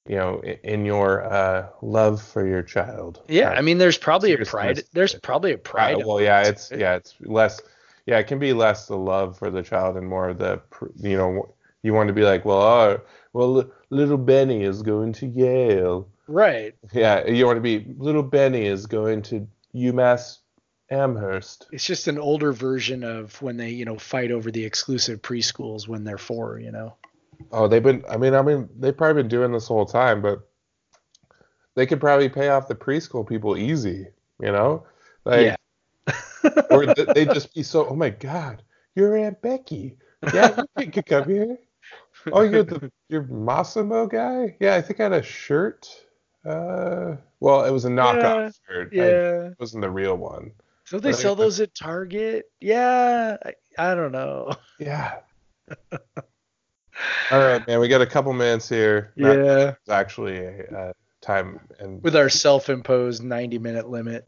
you 0.08 0.16
know 0.16 0.40
in 0.64 0.84
your 0.84 1.24
uh 1.24 1.68
love 1.80 2.20
for 2.20 2.46
your 2.46 2.62
child 2.62 3.22
yeah. 3.28 3.50
uh, 3.50 3.54
I 3.54 3.60
mean, 3.60 3.78
there's 3.78 3.98
probably 3.98 4.32
a 4.32 4.38
pride. 4.44 4.82
There's 4.92 5.14
probably 5.14 5.52
a 5.52 5.58
pride. 5.58 5.96
uh, 5.96 6.06
well 6.06 6.20
yeah 6.20 6.42
it's 6.42 6.70
yeah 6.70 6.96
it's 6.96 7.14
less 7.20 7.60
yeah 8.06 8.18
it 8.18 8.26
can 8.26 8.38
be 8.38 8.52
less 8.52 8.86
the 8.86 8.96
love 8.96 9.38
for 9.38 9.50
the 9.50 9.62
child 9.62 9.96
and 9.96 10.08
more 10.08 10.34
the 10.34 10.60
you 10.96 11.16
know 11.16 11.54
you 11.82 11.94
want 11.94 12.08
to 12.08 12.14
be 12.14 12.22
like 12.22 12.44
well 12.44 12.62
uh, 12.62 12.98
well 13.32 13.70
little 13.90 14.18
benny 14.18 14.64
is 14.64 14.82
going 14.82 15.12
to 15.12 15.26
yale 15.26 16.08
right. 16.26 16.74
yeah 16.92 17.26
you 17.26 17.46
want 17.46 17.56
to 17.56 17.60
be 17.60 17.94
little 17.98 18.22
benny 18.22 18.66
is 18.66 18.86
going 18.86 19.22
to 19.22 19.46
umass 19.74 20.38
Amherst. 20.90 21.68
It's 21.72 21.86
just 21.86 22.06
an 22.06 22.18
older 22.18 22.52
version 22.52 23.02
of 23.02 23.40
when 23.40 23.56
they, 23.56 23.70
you 23.70 23.86
know, 23.86 23.98
fight 23.98 24.30
over 24.30 24.50
the 24.50 24.66
exclusive 24.66 25.22
preschools 25.22 25.88
when 25.88 26.04
they're 26.04 26.18
four, 26.18 26.58
you 26.58 26.70
know. 26.70 26.96
Oh, 27.50 27.68
they've 27.68 27.82
been. 27.82 28.04
I 28.08 28.16
mean, 28.16 28.34
I 28.34 28.42
mean, 28.42 28.68
they've 28.78 28.96
probably 28.96 29.22
been 29.22 29.28
doing 29.28 29.52
this 29.52 29.66
whole 29.66 29.86
time, 29.86 30.22
but 30.22 30.48
they 31.74 31.86
could 31.86 32.00
probably 32.00 32.28
pay 32.28 32.48
off 32.48 32.68
the 32.68 32.74
preschool 32.74 33.26
people 33.28 33.56
easy. 33.56 34.06
You 34.40 34.52
know, 34.52 34.86
like, 35.24 35.56
Yeah. 36.08 36.14
or 36.70 36.86
they'd 36.86 37.32
just 37.32 37.54
be 37.54 37.62
so. 37.62 37.88
Oh 37.88 37.96
my 37.96 38.10
God, 38.10 38.62
you're 38.94 39.16
Aunt 39.16 39.40
Becky. 39.42 39.96
Yeah, 40.32 40.62
you 40.78 40.90
could 40.90 41.06
come 41.06 41.28
here. 41.28 41.58
Oh, 42.32 42.42
you're 42.42 42.62
the 42.62 42.92
you're 43.08 43.24
Mossimo 43.24 44.08
guy. 44.08 44.56
Yeah, 44.60 44.76
I 44.76 44.82
think 44.82 45.00
I 45.00 45.04
had 45.04 45.12
a 45.12 45.22
shirt. 45.22 45.88
Uh, 46.44 47.16
well, 47.40 47.64
it 47.64 47.70
was 47.70 47.84
a 47.84 47.88
knockoff 47.88 48.54
shirt. 48.68 48.90
I- 48.92 48.96
Yeah. 48.96 49.46
it 49.46 49.56
wasn't 49.58 49.82
the 49.82 49.90
real 49.90 50.16
one. 50.16 50.52
Don't 50.90 51.02
they 51.02 51.12
sell 51.12 51.34
those 51.34 51.58
at 51.60 51.74
Target? 51.74 52.50
Yeah. 52.60 53.36
I, 53.44 53.54
I 53.78 53.94
don't 53.94 54.12
know. 54.12 54.52
Yeah. 54.78 55.20
All 57.30 57.40
right, 57.40 57.66
man. 57.66 57.80
We 57.80 57.88
got 57.88 58.00
a 58.02 58.06
couple 58.06 58.32
minutes 58.32 58.68
here. 58.68 59.12
Not- 59.16 59.36
Yeah. 59.36 59.68
It's 59.80 59.88
actually 59.88 60.38
a, 60.38 60.64
uh 60.76 60.92
time 61.20 61.60
and 61.78 62.02
With 62.02 62.16
our 62.16 62.28
self-imposed 62.28 63.22
90-minute 63.22 63.88
limit. 63.88 64.26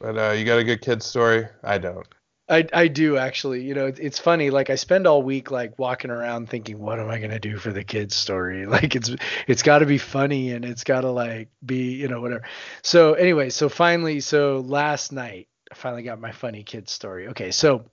but 0.00 0.16
uh, 0.16 0.30
you 0.32 0.44
got 0.46 0.58
a 0.58 0.64
good 0.64 0.80
kid 0.80 1.02
story. 1.02 1.46
I 1.62 1.76
don't. 1.78 2.06
I, 2.48 2.66
I 2.72 2.88
do 2.88 3.16
actually. 3.18 3.62
You 3.62 3.74
know, 3.74 3.86
it's, 3.86 4.00
it's 4.00 4.18
funny. 4.18 4.48
Like 4.50 4.70
I 4.70 4.74
spend 4.76 5.06
all 5.06 5.22
week 5.22 5.50
like 5.52 5.78
walking 5.78 6.10
around 6.10 6.48
thinking, 6.48 6.78
what 6.78 6.98
am 6.98 7.08
I 7.10 7.18
gonna 7.20 7.38
do 7.38 7.58
for 7.58 7.70
the 7.72 7.84
kids 7.84 8.16
story? 8.16 8.66
Like 8.70 8.96
it's 8.96 9.10
it's 9.46 9.62
got 9.62 9.80
to 9.80 9.86
be 9.86 9.98
funny 9.98 10.50
and 10.52 10.64
it's 10.64 10.82
got 10.82 11.02
to 11.02 11.10
like 11.10 11.50
be 11.64 11.92
you 11.92 12.08
know 12.08 12.20
whatever. 12.22 12.42
So 12.82 13.12
anyway, 13.14 13.50
so 13.50 13.68
finally, 13.68 14.18
so 14.20 14.64
last 14.66 15.12
night 15.12 15.46
I 15.70 15.74
finally 15.76 16.02
got 16.02 16.20
my 16.20 16.32
funny 16.32 16.64
kid 16.64 16.88
story. 16.88 17.28
Okay, 17.28 17.50
so 17.52 17.84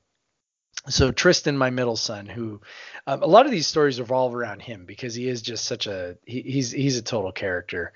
so 0.90 1.12
Tristan, 1.12 1.58
my 1.58 1.70
middle 1.70 1.98
son, 1.98 2.28
who 2.28 2.62
um, 3.06 3.22
a 3.22 3.28
lot 3.28 3.46
of 3.46 3.52
these 3.52 3.68
stories 3.68 4.00
revolve 4.00 4.34
around 4.34 4.62
him 4.62 4.86
because 4.86 5.16
he 5.16 5.28
is 5.28 5.42
just 5.42 5.66
such 5.66 5.88
a 5.88 6.18
he, 6.26 6.42
he's 6.42 6.72
he's 6.72 6.98
a 6.98 7.02
total 7.02 7.32
character. 7.32 7.94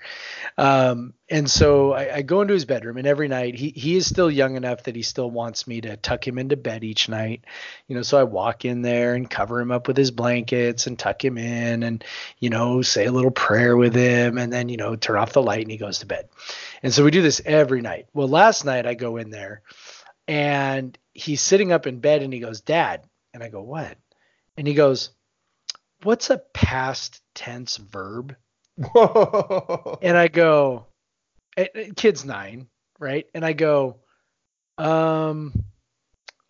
Um, 0.58 1.14
and 1.30 1.50
so 1.50 1.92
I, 1.92 2.16
I 2.16 2.22
go 2.22 2.42
into 2.42 2.54
his 2.54 2.66
bedroom, 2.66 2.98
and 2.98 3.06
every 3.06 3.28
night 3.28 3.54
he 3.54 3.70
he 3.70 3.96
is 3.96 4.06
still 4.06 4.30
young 4.30 4.56
enough 4.56 4.84
that 4.84 4.96
he 4.96 5.02
still 5.02 5.30
wants 5.30 5.66
me 5.66 5.80
to 5.82 5.96
tuck 5.96 6.26
him 6.26 6.38
into 6.38 6.56
bed 6.56 6.84
each 6.84 7.08
night. 7.08 7.44
You 7.88 7.96
know, 7.96 8.02
so 8.02 8.18
I 8.18 8.24
walk 8.24 8.64
in 8.64 8.82
there 8.82 9.14
and 9.14 9.30
cover 9.30 9.60
him 9.60 9.70
up 9.70 9.88
with 9.88 9.96
his 9.96 10.10
blankets 10.10 10.86
and 10.86 10.98
tuck 10.98 11.24
him 11.24 11.38
in, 11.38 11.82
and 11.82 12.04
you 12.40 12.50
know 12.50 12.82
say 12.82 13.06
a 13.06 13.12
little 13.12 13.30
prayer 13.30 13.76
with 13.76 13.94
him, 13.94 14.36
and 14.36 14.52
then 14.52 14.68
you 14.68 14.76
know 14.76 14.96
turn 14.96 15.16
off 15.16 15.32
the 15.32 15.42
light 15.42 15.62
and 15.62 15.70
he 15.70 15.78
goes 15.78 16.00
to 16.00 16.06
bed. 16.06 16.28
And 16.82 16.92
so 16.92 17.04
we 17.04 17.10
do 17.10 17.22
this 17.22 17.40
every 17.44 17.80
night. 17.80 18.06
Well, 18.12 18.28
last 18.28 18.64
night 18.64 18.86
I 18.86 18.94
go 18.94 19.16
in 19.16 19.30
there 19.30 19.62
and 20.28 20.96
he's 21.12 21.40
sitting 21.40 21.72
up 21.72 21.86
in 21.86 22.00
bed 22.00 22.22
and 22.22 22.32
he 22.32 22.40
goes, 22.40 22.60
Dad. 22.60 23.02
And 23.34 23.42
I 23.42 23.48
go, 23.48 23.62
What? 23.62 23.96
And 24.56 24.66
he 24.66 24.74
goes, 24.74 25.10
What's 26.02 26.30
a 26.30 26.38
past 26.52 27.20
tense 27.34 27.76
verb? 27.76 28.36
Whoa. 28.76 29.98
And 30.02 30.16
I 30.16 30.28
go, 30.28 30.86
eh, 31.56 31.66
eh, 31.74 31.88
Kid's 31.94 32.24
nine, 32.24 32.68
right? 32.98 33.26
And 33.34 33.44
I 33.44 33.52
go, 33.52 34.00
Um, 34.78 35.64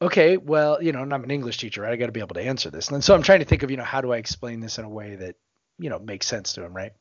okay, 0.01 0.37
well, 0.37 0.83
you 0.83 0.93
know, 0.93 1.03
and 1.03 1.13
I'm 1.13 1.25
an 1.25 1.31
English 1.31 1.59
teacher, 1.59 1.83
right? 1.83 1.93
I 1.93 1.97
got 1.97 2.07
to 2.07 2.13
be 2.13 2.21
able 2.21 2.35
to 2.35 2.43
answer 2.43 2.71
this. 2.71 2.89
And 2.91 3.03
so 3.03 3.15
I'm 3.15 3.23
trying 3.23 3.41
to 3.41 3.45
think 3.45 3.63
of, 3.63 3.71
you 3.71 3.77
know, 3.77 3.85
how 3.85 4.01
do 4.01 4.13
I 4.13 4.17
explain 4.19 4.61
this 4.61 4.79
in 4.79 4.85
a 4.85 4.89
way 4.89 5.17
that, 5.17 5.37
you 5.79 5.91
know, 5.91 5.99
makes 5.99 6.27
sense 6.27 6.55
to 6.55 6.65
him, 6.65 6.75
right? 6.75 6.93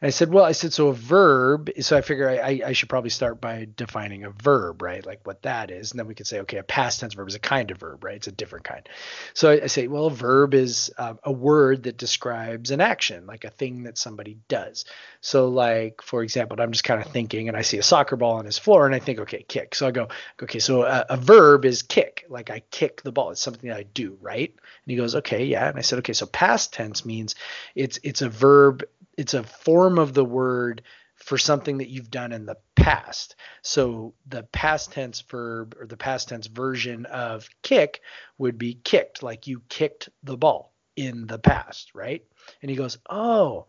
I 0.00 0.10
said, 0.10 0.32
well, 0.32 0.44
I 0.44 0.52
said, 0.52 0.72
so 0.72 0.88
a 0.88 0.94
verb. 0.94 1.70
So 1.80 1.96
I 1.96 2.02
figure 2.02 2.30
I, 2.30 2.60
I, 2.64 2.72
should 2.72 2.88
probably 2.88 3.10
start 3.10 3.40
by 3.40 3.66
defining 3.76 4.22
a 4.22 4.30
verb, 4.30 4.80
right? 4.80 5.04
Like 5.04 5.26
what 5.26 5.42
that 5.42 5.72
is. 5.72 5.90
And 5.90 5.98
then 5.98 6.06
we 6.06 6.14
could 6.14 6.28
say, 6.28 6.38
okay, 6.40 6.58
a 6.58 6.62
past 6.62 7.00
tense 7.00 7.14
verb 7.14 7.26
is 7.26 7.34
a 7.34 7.40
kind 7.40 7.72
of 7.72 7.78
verb, 7.78 8.04
right? 8.04 8.14
It's 8.14 8.28
a 8.28 8.32
different 8.32 8.64
kind. 8.64 8.88
So 9.34 9.50
I, 9.50 9.64
I 9.64 9.66
say, 9.66 9.88
well, 9.88 10.06
a 10.06 10.10
verb 10.10 10.54
is 10.54 10.92
um, 10.98 11.18
a 11.24 11.32
word 11.32 11.82
that 11.82 11.96
describes 11.96 12.70
an 12.70 12.80
action, 12.80 13.26
like 13.26 13.42
a 13.42 13.50
thing 13.50 13.82
that 13.84 13.98
somebody 13.98 14.38
does. 14.46 14.84
So, 15.20 15.48
like, 15.48 16.00
for 16.00 16.22
example, 16.22 16.60
I'm 16.60 16.70
just 16.70 16.84
kind 16.84 17.02
of 17.04 17.10
thinking 17.10 17.48
and 17.48 17.56
I 17.56 17.62
see 17.62 17.78
a 17.78 17.82
soccer 17.82 18.14
ball 18.14 18.36
on 18.36 18.44
his 18.44 18.58
floor 18.58 18.86
and 18.86 18.94
I 18.94 19.00
think, 19.00 19.18
okay, 19.18 19.42
kick. 19.48 19.74
So 19.74 19.88
I 19.88 19.90
go, 19.90 20.08
okay, 20.40 20.60
so 20.60 20.84
a, 20.84 21.06
a 21.10 21.16
verb 21.16 21.64
is 21.64 21.82
kick. 21.82 22.24
Like 22.28 22.50
I 22.50 22.60
kick 22.70 23.02
the 23.02 23.10
ball. 23.10 23.32
It's 23.32 23.40
something 23.40 23.68
that 23.68 23.78
I 23.78 23.82
do, 23.82 24.16
right? 24.20 24.50
And 24.50 24.90
he 24.90 24.96
goes, 24.96 25.16
okay, 25.16 25.44
yeah. 25.44 25.68
And 25.68 25.76
I 25.76 25.82
said, 25.82 25.98
okay, 26.00 26.12
so 26.12 26.26
past 26.26 26.72
tense 26.72 27.04
means 27.04 27.34
it's 27.74 27.98
it's 28.04 28.22
a 28.22 28.28
verb 28.28 28.84
it's 29.18 29.34
a 29.34 29.42
form 29.42 29.98
of 29.98 30.14
the 30.14 30.24
word 30.24 30.82
for 31.16 31.36
something 31.36 31.78
that 31.78 31.88
you've 31.88 32.10
done 32.10 32.32
in 32.32 32.46
the 32.46 32.56
past. 32.76 33.34
So 33.62 34.14
the 34.28 34.44
past 34.44 34.92
tense 34.92 35.20
verb 35.20 35.76
or 35.78 35.86
the 35.86 35.96
past 35.96 36.28
tense 36.28 36.46
version 36.46 37.04
of 37.06 37.48
kick 37.62 38.00
would 38.38 38.56
be 38.56 38.74
kicked, 38.84 39.22
like 39.22 39.48
you 39.48 39.60
kicked 39.68 40.08
the 40.22 40.36
ball 40.36 40.72
in 40.94 41.26
the 41.26 41.38
past, 41.40 41.90
right? 41.94 42.24
And 42.62 42.70
he 42.70 42.76
goes, 42.76 42.98
"Oh, 43.10 43.66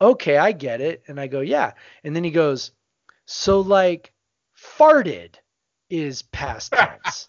okay, 0.00 0.38
I 0.38 0.52
get 0.52 0.80
it." 0.80 1.02
And 1.08 1.20
I 1.20 1.26
go, 1.26 1.40
"Yeah." 1.40 1.72
And 2.04 2.14
then 2.14 2.22
he 2.22 2.30
goes, 2.30 2.70
"So 3.26 3.60
like 3.60 4.12
farted 4.56 5.34
is 5.90 6.22
past 6.22 6.72
tense." 6.76 7.26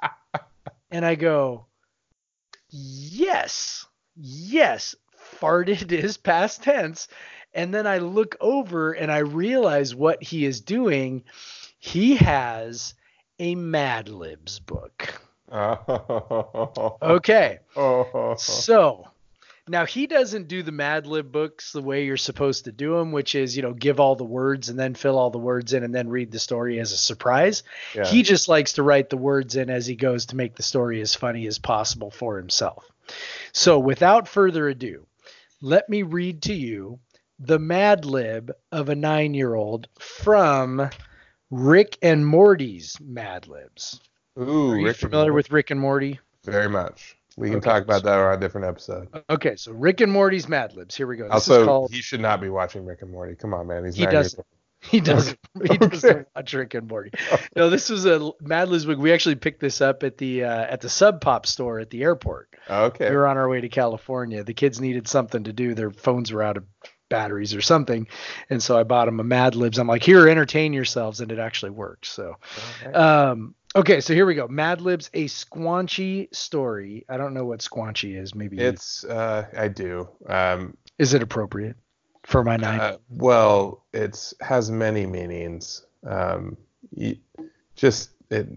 and 0.91 1.03
I 1.03 1.15
go, 1.15 1.65
"Yes. 2.69 3.87
Yes, 4.15 4.93
farted 5.39 5.91
is 6.03 6.17
past 6.17 6.61
tense." 6.61 7.07
And 7.53 7.73
then 7.73 7.85
I 7.85 7.99
look 7.99 8.35
over 8.41 8.93
and 8.93 9.11
I 9.11 9.19
realize 9.19 9.93
what 9.93 10.23
he 10.23 10.45
is 10.45 10.61
doing. 10.61 11.23
He 11.77 12.15
has 12.15 12.95
a 13.39 13.55
Mad 13.55 14.09
Libs 14.09 14.59
book. 14.59 15.21
Oh. 15.51 16.97
Okay. 17.01 17.59
Oh. 17.75 18.35
So 18.37 19.07
now 19.67 19.85
he 19.85 20.07
doesn't 20.07 20.47
do 20.47 20.63
the 20.63 20.71
Mad 20.71 21.05
Lib 21.05 21.31
books 21.31 21.71
the 21.71 21.81
way 21.81 22.05
you're 22.05 22.17
supposed 22.17 22.65
to 22.65 22.71
do 22.71 22.97
them, 22.97 23.11
which 23.11 23.35
is, 23.35 23.55
you 23.55 23.61
know, 23.61 23.73
give 23.73 23.99
all 23.99 24.15
the 24.15 24.23
words 24.23 24.69
and 24.69 24.79
then 24.79 24.95
fill 24.95 25.17
all 25.17 25.29
the 25.29 25.37
words 25.37 25.73
in 25.73 25.83
and 25.83 25.93
then 25.93 26.09
read 26.09 26.31
the 26.31 26.39
story 26.39 26.79
as 26.79 26.91
a 26.91 26.97
surprise. 26.97 27.63
Yeah. 27.93 28.05
He 28.05 28.23
just 28.23 28.49
likes 28.49 28.73
to 28.73 28.83
write 28.83 29.09
the 29.09 29.17
words 29.17 29.55
in 29.55 29.69
as 29.69 29.85
he 29.85 29.95
goes 29.95 30.25
to 30.27 30.35
make 30.35 30.55
the 30.55 30.63
story 30.63 31.01
as 31.01 31.15
funny 31.15 31.45
as 31.47 31.59
possible 31.59 32.09
for 32.09 32.37
himself. 32.37 32.89
So 33.51 33.77
without 33.79 34.27
further 34.27 34.67
ado, 34.67 35.05
let 35.61 35.87
me 35.87 36.01
read 36.03 36.41
to 36.43 36.53
you 36.53 36.99
the 37.39 37.59
Mad 37.59 38.05
Lib 38.05 38.51
of 38.71 38.89
a 38.89 38.95
nine 38.95 39.33
year 39.33 39.55
old 39.55 39.87
from 39.99 40.89
Rick 41.51 41.97
and 42.01 42.25
Morty's 42.25 42.97
Mad 43.01 43.47
Libs. 43.47 43.99
Ooh, 44.39 44.71
Are 44.71 44.77
you 44.79 44.85
Rick 44.87 44.97
familiar 44.97 45.33
with 45.33 45.51
Rick 45.51 45.71
and 45.71 45.79
Morty? 45.79 46.19
Very 46.43 46.69
much. 46.69 47.15
We 47.37 47.49
can 47.49 47.57
Okay. 47.57 47.69
talk 47.69 47.83
about 47.83 48.03
that 48.03 48.19
on 48.19 48.33
a 48.33 48.39
different 48.39 48.67
episode. 48.67 49.07
Okay, 49.29 49.55
so 49.55 49.71
Rick 49.71 50.01
and 50.01 50.11
Morty's 50.11 50.47
Mad 50.47 50.75
Libs. 50.75 50.95
Here 50.95 51.07
we 51.07 51.17
go. 51.17 51.23
This 51.29 51.43
is 51.43 51.49
Also, 51.49 51.65
called 51.65 51.91
he 51.91 52.01
should 52.01 52.21
not 52.21 52.41
be 52.41 52.49
watching 52.49 52.85
Rick 52.85 53.01
and 53.01 53.11
Morty. 53.11 53.35
Come 53.35 53.53
on, 53.53 53.67
man. 53.67 53.85
He's 53.85 53.95
He 53.95 54.05
does- 54.05 54.33
years 54.33 54.35
old. 54.35 54.45
He 54.81 54.99
doesn't. 54.99 55.39
He 55.71 55.77
doesn't 55.77 56.27
watch 56.35 56.53
Rick 56.53 56.73
and 56.73 56.89
Morty. 56.89 57.11
No, 57.55 57.69
this 57.69 57.89
was 57.89 58.05
a 58.05 58.31
Mad 58.41 58.67
Libs 58.67 58.85
book. 58.85 58.99
We 58.99 59.13
actually 59.13 59.35
picked 59.35 59.61
this 59.61 59.79
up 59.79 60.03
at 60.03 60.17
the 60.17 60.43
uh, 60.43 60.65
at 60.65 60.81
the 60.81 60.89
Sub 60.89 61.21
Pop 61.21 61.45
store 61.45 61.79
at 61.79 61.89
the 61.89 62.03
airport. 62.03 62.49
Okay. 62.69 63.09
We 63.09 63.15
were 63.15 63.25
on 63.27 63.37
our 63.37 63.47
way 63.47 63.61
to 63.61 63.69
California. 63.69 64.43
The 64.43 64.53
kids 64.53 64.81
needed 64.81 65.07
something 65.07 65.45
to 65.45 65.53
do. 65.53 65.73
Their 65.73 65.89
phones 65.91 66.33
were 66.33 66.43
out 66.43 66.57
of 66.57 66.65
batteries 67.13 67.53
or 67.53 67.61
something, 67.61 68.07
and 68.49 68.61
so 68.61 68.75
I 68.77 68.83
bought 68.83 69.05
them 69.05 69.19
a 69.19 69.23
Mad 69.23 69.53
Libs. 69.55 69.77
I'm 69.77 69.87
like, 69.87 70.03
here, 70.03 70.27
entertain 70.27 70.73
yourselves, 70.73 71.21
and 71.21 71.31
it 71.31 71.37
actually 71.37 71.69
worked. 71.71 72.07
So, 72.07 72.35
Alright. 72.81 72.95
um, 72.95 73.53
okay, 73.75 74.01
so 74.01 74.13
here 74.15 74.25
we 74.25 74.33
go. 74.33 74.47
Mad 74.47 74.81
Libs, 74.81 75.11
a 75.13 75.25
squanchy 75.25 76.33
story. 76.33 77.05
I 77.07 77.17
don't 77.17 77.35
know 77.35 77.45
what 77.45 77.59
squanchy 77.59 78.19
is. 78.19 78.33
Maybe 78.33 78.57
It's 78.57 79.03
uh 79.03 79.45
I 79.55 79.67
do. 79.67 80.09
Um 80.27 80.75
is 80.97 81.13
it 81.13 81.21
appropriate 81.21 81.75
for 82.23 82.43
my 82.43 82.57
nine? 82.57 82.79
uh, 82.79 82.97
well, 83.09 83.83
it's 83.93 84.33
has 84.41 84.71
many 84.71 85.05
meanings. 85.05 85.85
Um 86.05 86.57
just 87.75 88.09
it, 88.29 88.47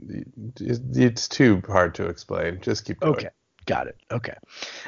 it 0.61 0.81
it's 0.95 1.29
too 1.29 1.63
hard 1.67 1.95
to 1.97 2.07
explain. 2.07 2.61
Just 2.63 2.87
keep 2.87 3.01
going. 3.01 3.15
Okay, 3.17 3.29
got 3.67 3.87
it. 3.87 3.97
Okay. 4.11 4.37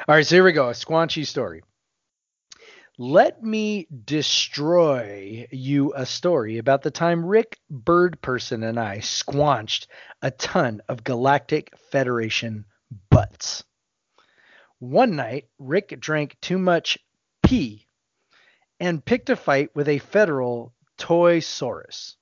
All 0.07 0.15
right, 0.15 0.25
so 0.25 0.35
here 0.35 0.43
we 0.43 0.53
go. 0.53 0.69
A 0.69 0.73
squanchy 0.73 1.25
story. 1.25 1.61
Let 3.01 3.41
me 3.41 3.87
destroy 4.03 5.47
you 5.51 5.93
a 5.95 6.05
story 6.05 6.57
about 6.57 6.81
the 6.81 6.91
time 6.91 7.25
Rick 7.25 7.57
Birdperson 7.71 8.61
and 8.67 8.77
I 8.77 8.99
squanched 8.99 9.87
a 10.21 10.31
ton 10.31 10.81
of 10.89 11.05
Galactic 11.05 11.73
Federation 11.77 12.65
butts. 13.09 13.63
One 14.79 15.15
night, 15.15 15.47
Rick 15.57 15.97
drank 16.01 16.35
too 16.41 16.57
much 16.57 16.97
pee 17.41 17.87
and 18.81 19.05
picked 19.05 19.29
a 19.29 19.37
fight 19.37 19.73
with 19.73 19.87
a 19.87 19.99
federal 19.99 20.73
Toy 20.97 21.39
Saurus. 21.39 22.17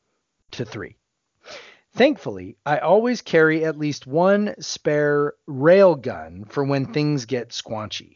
to 0.52 0.64
3. 0.64 0.96
Thankfully, 1.98 2.58
I 2.64 2.78
always 2.78 3.24
carry 3.24 3.66
at 3.66 3.80
least 3.80 4.06
one 4.06 4.54
spare 4.60 5.34
rail 5.48 5.96
gun 5.96 6.46
for 6.48 6.64
when 6.64 6.94
things 6.94 7.26
get 7.26 7.50
squanchy. 7.50 8.14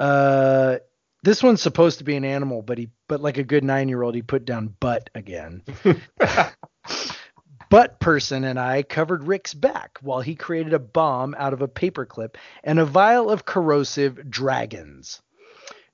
Uh, 0.00 0.78
this 1.22 1.42
one's 1.42 1.60
supposed 1.60 1.98
to 1.98 2.04
be 2.04 2.16
an 2.16 2.24
animal, 2.24 2.62
but 2.62 2.78
he 2.78 2.88
but 3.06 3.20
like 3.20 3.36
a 3.36 3.44
good 3.44 3.64
nine 3.64 3.90
year 3.90 4.02
old, 4.02 4.14
he 4.14 4.22
put 4.22 4.46
down 4.46 4.74
butt 4.80 5.10
again. 5.14 5.62
butt 7.70 8.00
person 8.00 8.44
and 8.44 8.58
I 8.58 8.82
covered 8.82 9.24
Rick's 9.24 9.52
back 9.52 9.98
while 10.00 10.22
he 10.22 10.34
created 10.34 10.72
a 10.72 10.78
bomb 10.78 11.34
out 11.38 11.52
of 11.52 11.60
a 11.60 11.68
paperclip 11.68 12.36
and 12.64 12.78
a 12.78 12.86
vial 12.86 13.30
of 13.30 13.44
corrosive 13.44 14.30
dragons. 14.30 15.20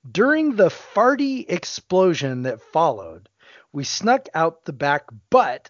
During 0.09 0.55
the 0.55 0.69
farty 0.69 1.45
explosion 1.49 2.43
that 2.43 2.61
followed, 2.61 3.27
we 3.73 3.83
snuck 3.83 4.29
out 4.33 4.63
the 4.63 4.73
back 4.73 5.03
butt 5.29 5.69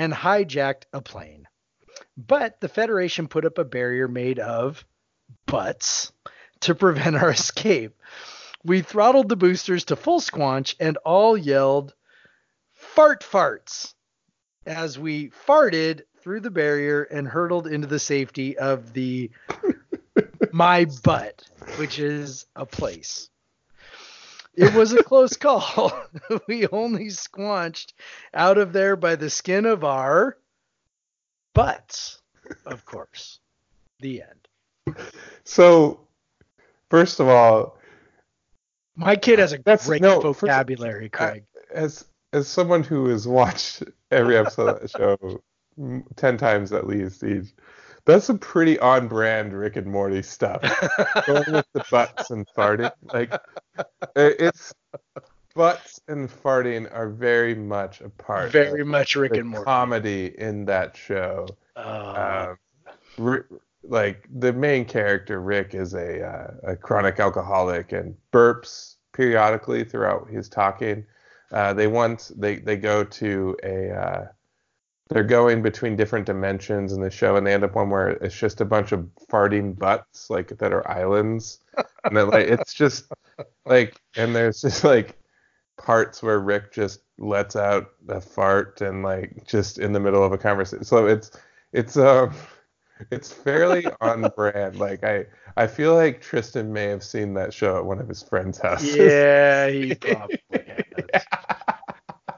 and 0.00 0.14
hijacked 0.14 0.84
a 0.94 1.02
plane. 1.02 1.46
But 2.16 2.58
the 2.60 2.70
Federation 2.70 3.28
put 3.28 3.44
up 3.44 3.58
a 3.58 3.64
barrier 3.64 4.08
made 4.08 4.38
of 4.38 4.82
butts 5.44 6.10
to 6.60 6.74
prevent 6.74 7.16
our 7.16 7.30
escape. 7.38 8.00
We 8.64 8.80
throttled 8.80 9.28
the 9.28 9.36
boosters 9.36 9.84
to 9.86 9.96
full 9.96 10.20
squanch 10.20 10.74
and 10.80 10.96
all 10.98 11.36
yelled, 11.36 11.92
Fart 12.72 13.22
farts! 13.22 13.92
as 14.64 14.98
we 14.98 15.30
farted 15.46 16.02
through 16.22 16.40
the 16.40 16.50
barrier 16.50 17.02
and 17.02 17.26
hurtled 17.26 17.66
into 17.66 17.86
the 17.86 17.98
safety 17.98 18.56
of 18.56 18.94
the 18.94 19.30
My 20.52 20.86
Butt, 21.02 21.42
which 21.76 21.98
is 21.98 22.46
a 22.56 22.64
place. 22.64 23.29
It 24.54 24.74
was 24.74 24.92
a 24.92 25.02
close 25.02 25.36
call. 25.36 25.92
we 26.48 26.66
only 26.68 27.10
squanched 27.10 27.94
out 28.34 28.58
of 28.58 28.72
there 28.72 28.96
by 28.96 29.16
the 29.16 29.30
skin 29.30 29.64
of 29.66 29.84
our 29.84 30.36
butts, 31.54 32.20
of 32.66 32.84
course. 32.84 33.38
The 34.00 34.22
end. 34.22 34.96
So, 35.44 36.00
first 36.90 37.20
of 37.20 37.28
all, 37.28 37.78
my 38.96 39.16
kid 39.16 39.38
has 39.38 39.52
a 39.52 39.58
That's- 39.58 39.86
great 39.86 40.02
no, 40.02 40.20
vocabulary, 40.20 41.06
I- 41.06 41.08
Craig. 41.16 41.44
as 41.72 42.04
as 42.32 42.46
someone 42.46 42.82
who 42.82 43.06
has 43.06 43.26
watched 43.26 43.82
every 44.10 44.36
episode 44.36 44.68
of 44.68 44.80
that 44.80 44.90
show 44.90 45.40
ten 46.16 46.36
times 46.36 46.72
at 46.72 46.86
least 46.86 47.22
each, 47.24 47.46
that's 48.10 48.26
some 48.26 48.38
pretty 48.38 48.78
on 48.78 49.08
brand 49.08 49.52
Rick 49.52 49.76
and 49.76 49.86
Morty 49.86 50.22
stuff. 50.22 50.60
Going 51.26 51.52
with 51.52 51.66
the 51.72 51.84
butts 51.90 52.30
and 52.30 52.46
farting, 52.56 52.92
like 53.12 53.32
it's 54.16 54.74
butts 55.54 56.00
and 56.08 56.28
farting 56.30 56.92
are 56.94 57.08
very 57.08 57.54
much 57.54 58.00
a 58.00 58.08
part. 58.08 58.52
Very 58.52 58.82
of 58.82 58.86
much 58.86 59.16
Rick 59.16 59.32
the 59.32 59.40
and 59.40 59.48
Morty. 59.48 59.64
comedy 59.64 60.34
in 60.38 60.64
that 60.66 60.96
show. 60.96 61.46
Uh, 61.76 62.54
Um, 63.18 63.44
like 63.82 64.28
the 64.38 64.52
main 64.52 64.84
character 64.84 65.40
Rick 65.40 65.74
is 65.74 65.94
a 65.94 66.22
uh, 66.26 66.72
a 66.72 66.76
chronic 66.76 67.18
alcoholic 67.18 67.92
and 67.92 68.14
burps 68.32 68.96
periodically 69.12 69.84
throughout 69.84 70.28
his 70.28 70.48
talking. 70.48 71.04
Uh, 71.52 71.72
they 71.72 71.86
once 71.86 72.28
they 72.36 72.56
they 72.56 72.76
go 72.76 73.02
to 73.04 73.56
a 73.64 73.90
uh, 73.90 74.26
they're 75.10 75.24
going 75.24 75.60
between 75.60 75.96
different 75.96 76.24
dimensions 76.24 76.92
in 76.92 77.00
the 77.00 77.10
show 77.10 77.36
and 77.36 77.44
they 77.46 77.52
end 77.52 77.64
up 77.64 77.74
one 77.74 77.90
where 77.90 78.10
it's 78.10 78.38
just 78.38 78.60
a 78.60 78.64
bunch 78.64 78.92
of 78.92 79.08
farting 79.30 79.76
butts 79.76 80.30
like 80.30 80.56
that 80.58 80.72
are 80.72 80.88
islands. 80.88 81.58
And 82.04 82.16
then 82.16 82.30
like 82.30 82.46
it's 82.46 82.72
just 82.72 83.10
like 83.66 84.00
and 84.16 84.34
there's 84.34 84.60
just 84.60 84.84
like 84.84 85.18
parts 85.76 86.22
where 86.22 86.38
Rick 86.38 86.72
just 86.72 87.00
lets 87.18 87.56
out 87.56 87.90
a 88.08 88.20
fart 88.20 88.80
and 88.80 89.02
like 89.02 89.46
just 89.46 89.78
in 89.78 89.92
the 89.92 90.00
middle 90.00 90.22
of 90.22 90.32
a 90.32 90.38
conversation. 90.38 90.84
So 90.84 91.06
it's 91.06 91.32
it's 91.72 91.96
um 91.96 92.32
it's 93.10 93.32
fairly 93.32 93.86
on 94.00 94.30
brand. 94.36 94.76
Like 94.76 95.02
i 95.02 95.26
i 95.56 95.66
feel 95.66 95.96
like 95.96 96.20
tristan 96.20 96.72
may 96.72 96.84
have 96.84 97.02
seen 97.02 97.34
that 97.34 97.52
show 97.52 97.76
at 97.78 97.84
one 97.84 97.98
of 97.98 98.08
his 98.08 98.22
friends 98.22 98.58
houses. 98.58 98.94
Yeah, 98.94 99.68
he 99.68 99.94
probably 100.00 100.38
has. 101.12 101.24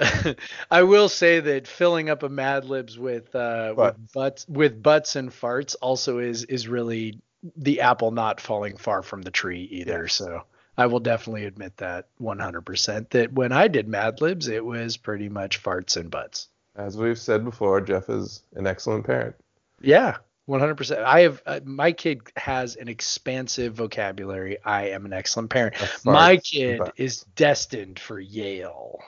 I 0.71 0.83
will 0.83 1.09
say 1.09 1.41
that 1.41 1.67
filling 1.67 2.11
up 2.11 2.23
a 2.23 2.29
Mad 2.29 2.65
Libs 2.65 2.99
with 2.99 3.35
uh, 3.35 3.75
Butts. 3.75 3.99
with 3.99 4.13
butts 4.13 4.47
with 4.49 4.83
butts 4.83 5.17
and 5.17 5.31
farts 5.31 5.77
also 5.81 6.19
is 6.19 6.45
is 6.45 6.69
really 6.69 7.19
the 7.57 7.81
apple 7.81 8.11
not 8.13 8.41
falling 8.41 8.77
far 8.77 9.03
from 9.03 9.23
the 9.23 9.31
tree 9.31 9.63
either. 9.71 10.03
Yes. 10.05 10.15
So 10.15 10.43
I 10.79 10.87
will 10.87 11.01
definitely 11.01 11.45
admit 11.45 11.77
that 11.79 12.07
100% 12.21 13.11
that 13.11 13.33
when 13.33 13.53
I 13.53 13.69
did 13.69 13.89
Mad 13.89 14.21
Libs, 14.21 14.49
it 14.49 14.65
was 14.65 14.97
pretty 14.97 15.29
much 15.29 15.63
farts 15.63 15.97
and 15.97 16.11
butts. 16.11 16.49
as 16.77 16.97
we've 16.97 17.19
said 17.19 17.45
before 17.45 17.81
jeff 17.83 18.09
is 18.09 18.43
an 18.55 18.67
excellent 18.67 19.05
parent 19.05 19.35
Yeah, 19.81 20.17
100%. 20.49 21.05
I 21.05 21.21
have 21.21 21.43
uh, 21.47 21.61
my 21.65 21.93
kid 21.93 22.23
has 22.37 22.77
an 22.77 22.89
expansive 22.89 23.75
vocabulary. 23.75 24.57
I 24.65 24.89
am 24.89 25.05
an 25.05 25.13
excellent 25.13 25.51
parent. 25.51 25.75
My 26.05 26.37
kid 26.39 26.81
is 26.97 27.21
destined 27.37 27.99
for 27.99 28.19
Yale. 28.19 28.99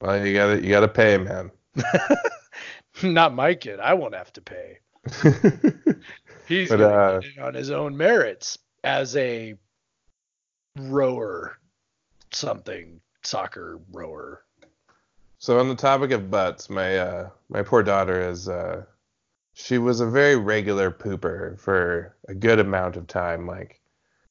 Well 0.00 0.24
you 0.24 0.34
gotta 0.34 0.62
you 0.62 0.70
gotta 0.70 0.88
pay 0.88 1.18
man 1.18 1.50
Not 3.02 3.34
my 3.34 3.54
kid. 3.54 3.80
I 3.80 3.94
won't 3.94 4.14
have 4.14 4.32
to 4.34 4.40
pay. 4.40 4.78
He's 6.48 6.68
But, 6.68 6.78
gonna 6.78 6.88
uh, 6.88 7.20
get 7.20 7.30
it 7.36 7.38
on 7.38 7.54
his 7.54 7.70
own 7.70 7.96
merits 7.96 8.58
as 8.82 9.16
a 9.16 9.54
rower, 10.76 11.58
something 12.32 13.00
soccer 13.22 13.80
rower. 13.92 14.44
So 15.38 15.60
on 15.60 15.68
the 15.68 15.74
topic 15.76 16.10
of 16.10 16.30
butts, 16.30 16.68
my 16.68 16.98
uh, 16.98 17.30
my 17.48 17.62
poor 17.62 17.82
daughter 17.82 18.20
is 18.20 18.48
uh, 18.48 18.84
she 19.54 19.78
was 19.78 20.00
a 20.00 20.06
very 20.06 20.36
regular 20.36 20.90
pooper 20.90 21.58
for 21.60 22.16
a 22.28 22.34
good 22.34 22.58
amount 22.58 22.96
of 22.96 23.06
time, 23.06 23.46
like 23.46 23.80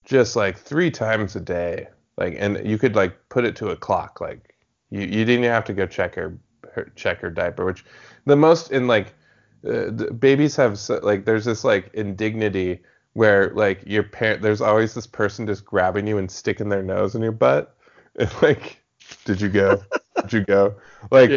just 0.04 0.36
like 0.36 0.58
three 0.58 0.92
times 0.92 1.36
a 1.36 1.42
day. 1.42 1.88
Like 2.18 2.36
and 2.38 2.68
you 2.68 2.78
could 2.78 2.96
like 2.96 3.18
put 3.30 3.46
it 3.46 3.56
to 3.58 3.70
a 3.70 3.78
clock. 3.78 4.20
Like 4.20 4.57
you, 4.90 5.02
you 5.02 5.26
didn't 5.26 5.44
have 5.44 5.66
to 5.66 5.74
go 5.74 5.86
check 5.86 6.16
her, 6.16 6.38
her 6.74 6.92
check 6.96 7.20
her 7.20 7.30
diaper, 7.30 7.66
which 7.66 7.86
the 8.26 8.36
most 8.36 8.72
in 8.72 8.88
like 8.88 9.14
uh, 9.68 9.90
babies 10.20 10.56
have 10.56 10.78
so, 10.80 11.00
like 11.04 11.26
there's 11.26 11.46
this 11.46 11.64
like 11.64 11.94
indignity 11.94 12.82
where 13.14 13.50
like 13.56 13.82
your 13.86 14.04
parent 14.04 14.42
there's 14.42 14.62
always 14.62 14.94
this 14.94 15.08
person 15.08 15.48
just 15.48 15.66
grabbing 15.66 16.08
you 16.08 16.18
and 16.18 16.30
sticking 16.32 16.70
their 16.70 16.84
nose 16.84 17.16
in 17.16 17.22
your 17.22 17.32
butt. 17.32 17.74
And 18.20 18.32
like 18.42 18.84
did 19.26 19.40
you 19.40 19.48
go? 19.50 19.84
Did 20.22 20.34
you 20.34 20.44
go? 20.46 20.76
Like 21.12 21.30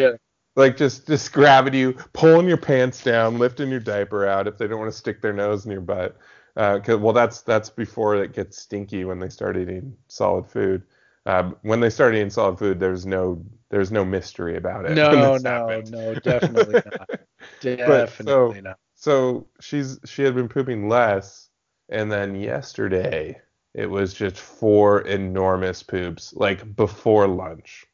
like 0.56 0.76
just 0.76 1.06
just 1.06 1.32
grabbing 1.32 1.74
you 1.74 1.92
pulling 2.14 2.48
your 2.48 2.56
pants 2.56 3.02
down 3.02 3.38
lifting 3.38 3.68
your 3.70 3.80
diaper 3.80 4.26
out 4.26 4.46
if 4.48 4.58
they 4.58 4.66
don't 4.66 4.78
want 4.78 4.90
to 4.90 4.96
stick 4.96 5.20
their 5.20 5.32
nose 5.34 5.64
in 5.66 5.72
your 5.72 5.80
butt. 5.82 6.16
Uh 6.56 6.78
'cause 6.80 6.96
well 6.98 7.12
that's 7.12 7.42
that's 7.42 7.70
before 7.70 8.16
it 8.16 8.32
gets 8.32 8.58
stinky 8.58 9.04
when 9.04 9.18
they 9.18 9.28
start 9.28 9.56
eating 9.56 9.94
solid 10.08 10.46
food 10.46 10.82
um, 11.26 11.56
when 11.62 11.80
they 11.80 11.90
start 11.90 12.14
eating 12.14 12.30
solid 12.30 12.58
food 12.58 12.80
there's 12.80 13.04
no 13.06 13.44
there's 13.70 13.92
no 13.92 14.04
mystery 14.04 14.56
about 14.56 14.84
it 14.86 14.94
No, 14.96 15.36
no, 15.36 15.68
happens. 15.68 15.90
no, 15.90 16.14
definitely 16.14 16.82
not. 16.86 17.10
Definitely 17.60 18.60
not. 18.62 18.78
so 18.94 19.46
she's 19.60 19.98
she 20.04 20.22
had 20.22 20.34
been 20.34 20.48
pooping 20.48 20.88
less 20.88 21.48
and 21.88 22.10
then 22.12 22.34
yesterday 22.34 23.38
it 23.74 23.86
was 23.88 24.12
just 24.14 24.36
four 24.38 25.02
enormous 25.02 25.82
poops 25.82 26.32
like 26.34 26.74
before 26.76 27.26
lunch 27.26 27.86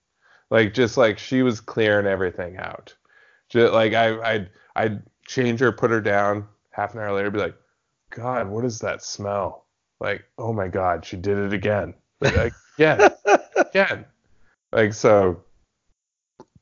like 0.51 0.74
just 0.74 0.97
like 0.97 1.19
she 1.19 1.43
was 1.43 1.61
clearing 1.61 2.07
everything 2.07 2.57
out 2.57 2.94
just 3.48 3.73
like 3.73 3.93
i 3.94 4.19
i'd 4.32 4.51
i'd 4.77 5.03
change 5.27 5.61
her 5.61 5.70
put 5.73 5.90
her 5.90 6.01
down 6.01 6.47
half 6.70 6.94
an 6.94 7.01
hour 7.01 7.12
later 7.12 7.31
be 7.31 7.39
like 7.39 7.57
god 8.11 8.48
what 8.48 8.65
is 8.65 8.78
that 8.81 9.03
smell 9.03 9.66
like 10.01 10.24
oh 10.39 10.53
my 10.53 10.69
god 10.69 11.05
she 11.05 11.16
did 11.16 11.39
it 11.39 11.53
again 11.53 11.94
like, 12.20 12.53
again 12.78 13.11
again 13.57 14.05
like 14.73 14.93
so 14.93 15.43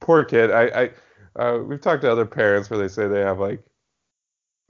poor 0.01 0.25
kid 0.25 0.51
i 0.51 0.65
i 0.83 0.91
uh, 1.37 1.59
we've 1.59 1.81
talked 1.81 2.03
to 2.03 2.11
other 2.11 2.25
parents 2.25 2.71
where 2.71 2.79
they 2.79 2.87
say 2.87 3.09
they 3.09 3.21
have 3.21 3.41
like 3.41 3.61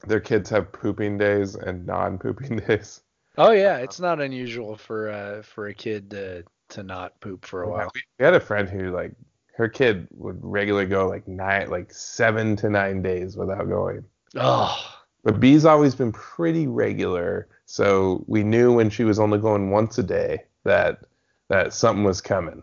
their 0.07 0.21
kids 0.21 0.51
have 0.51 0.73
pooping 0.73 1.19
days 1.19 1.55
and 1.55 1.87
non-pooping 1.87 2.57
days. 2.69 3.01
Oh 3.37 3.51
yeah, 3.51 3.79
it's 3.79 4.01
not 4.01 4.21
unusual 4.21 4.77
for 4.77 5.11
uh 5.11 5.43
for 5.43 5.69
a 5.69 5.75
kid 5.75 6.11
to 6.11 6.45
to 6.71 6.83
not 6.83 7.21
poop 7.21 7.45
for 7.45 7.63
a 7.63 7.71
while. 7.71 7.91
We, 7.95 8.03
we 8.19 8.25
had 8.25 8.35
a 8.35 8.41
friend 8.41 8.69
who 8.69 8.91
like 8.91 9.13
her 9.57 9.69
kid 9.69 10.09
would 10.13 10.39
regularly 10.41 10.87
go 10.87 11.09
like 11.09 11.27
nine, 11.29 11.71
like 11.71 11.93
seven 11.93 12.57
to 12.57 12.71
nine 12.71 13.03
days 13.03 13.37
without 13.37 13.69
going. 13.69 14.05
Oh, 14.37 14.77
But 15.23 15.39
B's 15.39 15.65
always 15.65 15.95
been 15.95 16.13
pretty 16.13 16.67
regular, 16.67 17.49
so 17.67 18.25
we 18.27 18.43
knew 18.43 18.73
when 18.73 18.91
she 18.91 19.05
was 19.05 19.19
only 19.19 19.39
going 19.39 19.71
once 19.71 19.99
a 19.99 20.03
day 20.03 20.45
that 20.65 21.05
that 21.49 21.73
something 21.73 22.05
was 22.05 22.21
coming. 22.21 22.63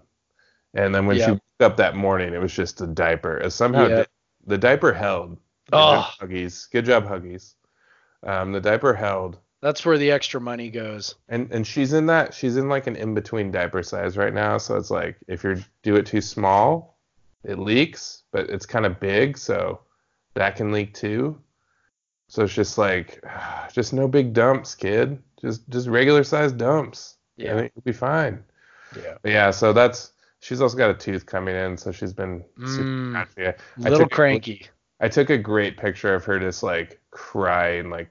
And 0.73 0.93
then 0.95 1.05
when 1.05 1.17
Yeah. 1.17 1.25
she 1.25 1.31
woke 1.31 1.41
up 1.61 1.77
that 1.77 1.95
morning, 1.95 2.33
it 2.33 2.41
was 2.41 2.53
just 2.53 2.81
a 2.81 2.87
diaper. 2.87 3.47
Somehow 3.49 3.87
Yeah. 3.87 3.95
di- 4.03 4.05
the 4.47 4.57
diaper 4.57 4.93
held. 4.93 5.31
Good 5.69 5.73
Oh. 5.73 5.93
job, 6.19 6.29
Huggies. 6.29 6.69
Good 6.71 6.85
job, 6.85 7.05
Huggies. 7.05 7.53
Um, 8.23 8.51
the 8.51 8.61
diaper 8.61 8.93
held. 8.93 9.39
that's 9.61 9.85
where 9.85 9.99
the 9.99 10.09
extra 10.09 10.41
money 10.41 10.71
goes. 10.71 11.13
And 11.29 11.51
and 11.51 11.67
she's 11.67 11.93
in 11.93 12.07
that 12.07 12.33
she's 12.33 12.57
in 12.57 12.67
like 12.67 12.87
an 12.87 12.95
in 12.95 13.13
between 13.13 13.51
diaper 13.51 13.83
size 13.83 14.17
right 14.17 14.33
now. 14.33 14.57
So 14.57 14.75
it's 14.75 14.89
like 14.89 15.17
if 15.27 15.43
you 15.43 15.57
do 15.83 15.95
it 15.97 16.07
too 16.07 16.19
small, 16.21 16.97
it 17.43 17.59
leaks, 17.59 18.23
but 18.31 18.49
it's 18.49 18.65
kind 18.65 18.87
of 18.87 18.99
big, 18.99 19.37
so 19.37 19.81
that 20.33 20.55
can 20.55 20.71
leak 20.71 20.95
too. 20.95 21.39
So 22.27 22.43
it's 22.45 22.53
just 22.55 22.79
like 22.79 23.23
just 23.71 23.93
no 23.93 24.07
big 24.07 24.33
dumps, 24.33 24.73
kid. 24.73 25.21
Just 25.39 25.69
just 25.69 25.87
regular 25.87 26.23
size 26.23 26.51
dumps. 26.51 27.17
Yeah. 27.37 27.51
I 27.53 27.55
think 27.57 27.71
it'll 27.75 27.81
be 27.83 27.91
fine. 27.93 28.43
Yeah. 28.95 29.15
But 29.21 29.31
yeah, 29.31 29.51
so 29.51 29.73
that's 29.73 30.11
she's 30.39 30.61
also 30.61 30.77
got 30.77 30.89
a 30.89 30.93
tooth 30.93 31.25
coming 31.25 31.55
in, 31.55 31.77
so 31.77 31.91
she's 31.91 32.13
been 32.13 32.43
super 32.65 32.83
Mm. 32.83 33.15
happy. 33.15 33.47
I 33.47 33.55
Little 33.77 33.99
took 33.99 34.11
a- 34.11 34.15
cranky. 34.15 34.67
I 34.99 35.07
took 35.09 35.29
a 35.29 35.37
great 35.37 35.77
picture 35.77 36.13
of 36.13 36.23
her 36.25 36.39
just 36.39 36.61
like 36.63 36.99
crying 37.11 37.89
like 37.89 38.09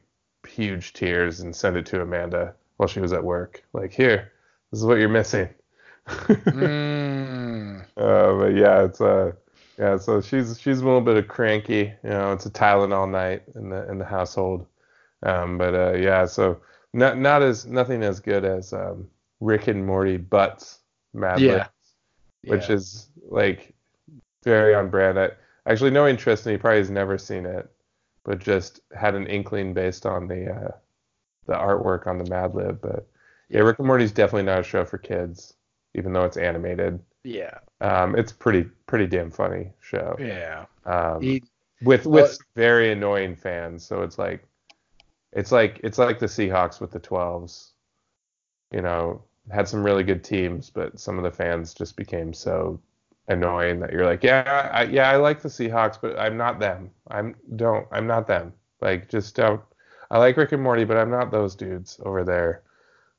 huge 0.48 0.92
tears 0.92 1.40
and 1.40 1.54
sent 1.54 1.76
it 1.76 1.86
to 1.86 2.00
Amanda 2.02 2.54
while 2.78 2.88
she 2.88 3.00
was 3.00 3.12
at 3.12 3.22
work. 3.22 3.62
Like, 3.72 3.92
here, 3.92 4.32
this 4.70 4.80
is 4.80 4.86
what 4.86 4.98
you're 4.98 5.08
missing. 5.08 5.48
Mm. 6.08 7.84
Uh, 7.96 8.32
but 8.38 8.54
yeah, 8.54 8.84
it's 8.84 9.00
uh 9.00 9.32
yeah, 9.78 9.96
so 9.98 10.20
she's 10.20 10.58
she's 10.60 10.80
a 10.80 10.84
little 10.84 11.00
bit 11.00 11.16
of 11.16 11.28
cranky. 11.28 11.92
You 12.02 12.10
know, 12.10 12.32
it's 12.32 12.46
a 12.46 12.50
Tylenol 12.50 13.10
night 13.10 13.42
in 13.54 13.68
the 13.70 13.88
in 13.90 13.98
the 13.98 14.04
household. 14.04 14.66
Um, 15.22 15.58
but 15.58 15.74
uh, 15.74 15.92
yeah, 15.94 16.24
so 16.26 16.60
not 16.94 17.18
not 17.18 17.42
as 17.42 17.66
nothing 17.66 18.02
as 18.02 18.20
good 18.20 18.44
as 18.44 18.72
um, 18.72 19.08
Rick 19.40 19.68
and 19.68 19.84
Morty 19.86 20.16
butts 20.16 20.78
Mad 21.14 21.40
Yeah. 21.40 21.66
Which 22.44 22.68
Yeah. 22.68 22.74
is 22.76 23.08
like 23.28 23.74
very 24.44 24.74
on 24.74 24.88
brand. 24.90 25.18
I, 25.18 25.30
actually, 25.66 25.90
knowing 25.90 26.16
Tristan, 26.16 26.52
he 26.52 26.58
probably 26.58 26.78
has 26.78 26.90
never 26.90 27.18
seen 27.18 27.44
it, 27.46 27.70
but 28.24 28.38
just 28.38 28.80
had 28.96 29.14
an 29.14 29.26
inkling 29.26 29.74
based 29.74 30.06
on 30.06 30.28
the 30.28 30.50
uh, 30.50 30.70
the 31.46 31.54
artwork 31.54 32.06
on 32.06 32.18
the 32.18 32.28
Mad 32.30 32.54
Lib. 32.54 32.80
But 32.80 33.06
yeah, 33.48 33.60
Rick 33.60 33.78
and 33.78 33.86
Morty's 33.86 34.12
definitely 34.12 34.44
not 34.44 34.60
a 34.60 34.62
show 34.62 34.84
for 34.84 34.98
kids, 34.98 35.54
even 35.94 36.12
though 36.12 36.24
it's 36.24 36.36
animated. 36.36 37.00
yeah. 37.24 37.58
Um, 37.82 38.14
it's 38.14 38.32
pretty 38.32 38.64
pretty 38.86 39.06
damn 39.06 39.30
funny 39.30 39.72
show. 39.80 40.16
Yeah. 40.18 40.66
Um, 40.86 41.20
He- 41.22 41.42
with 41.82 42.06
with 42.06 42.38
very 42.54 42.92
annoying 42.92 43.34
fans. 43.36 43.84
So 43.86 44.02
it's 44.02 44.18
like 44.18 44.44
it's 45.32 45.50
like 45.52 45.80
it's 45.82 45.98
like 45.98 46.18
the 46.18 46.26
Seahawks 46.26 46.80
with 46.80 46.90
the 46.92 47.00
12s. 47.00 47.70
You 48.72 48.82
know, 48.82 49.22
had 49.52 49.68
some 49.68 49.82
really 49.82 50.04
good 50.04 50.24
teams, 50.24 50.70
but 50.70 50.98
some 50.98 51.18
of 51.18 51.24
the 51.24 51.30
fans 51.30 51.74
just 51.74 51.96
became 51.96 52.32
so 52.32 52.80
annoying 53.28 53.80
that 53.80 53.92
you're 53.92 54.06
like, 54.06 54.22
yeah, 54.24 54.70
I, 54.72 54.84
yeah, 54.84 55.10
I 55.10 55.16
like 55.16 55.40
the 55.40 55.48
Seahawks, 55.48 55.98
but 56.00 56.18
I'm 56.18 56.36
not 56.36 56.60
them. 56.60 56.90
I'm 57.08 57.34
don't 57.56 57.86
I'm 57.92 58.06
not 58.06 58.26
them. 58.26 58.52
Like 58.80 59.08
just 59.08 59.34
don't. 59.36 59.60
I 60.10 60.18
like 60.18 60.36
Rick 60.36 60.52
and 60.52 60.62
Morty, 60.62 60.84
but 60.84 60.96
I'm 60.96 61.10
not 61.10 61.30
those 61.30 61.54
dudes 61.54 62.00
over 62.04 62.24
there, 62.24 62.62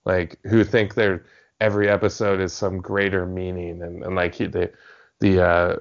like 0.06 0.40
who 0.44 0.64
think 0.64 0.96
they're 0.96 1.26
every 1.62 1.88
episode 1.88 2.42
is 2.42 2.52
some 2.52 2.80
greater 2.80 3.26
meaning 3.26 3.82
and, 3.84 4.04
and 4.04 4.16
like 4.16 4.36
he, 4.36 4.48
the 4.48 4.72
the 5.20 5.42
uh, 5.46 5.76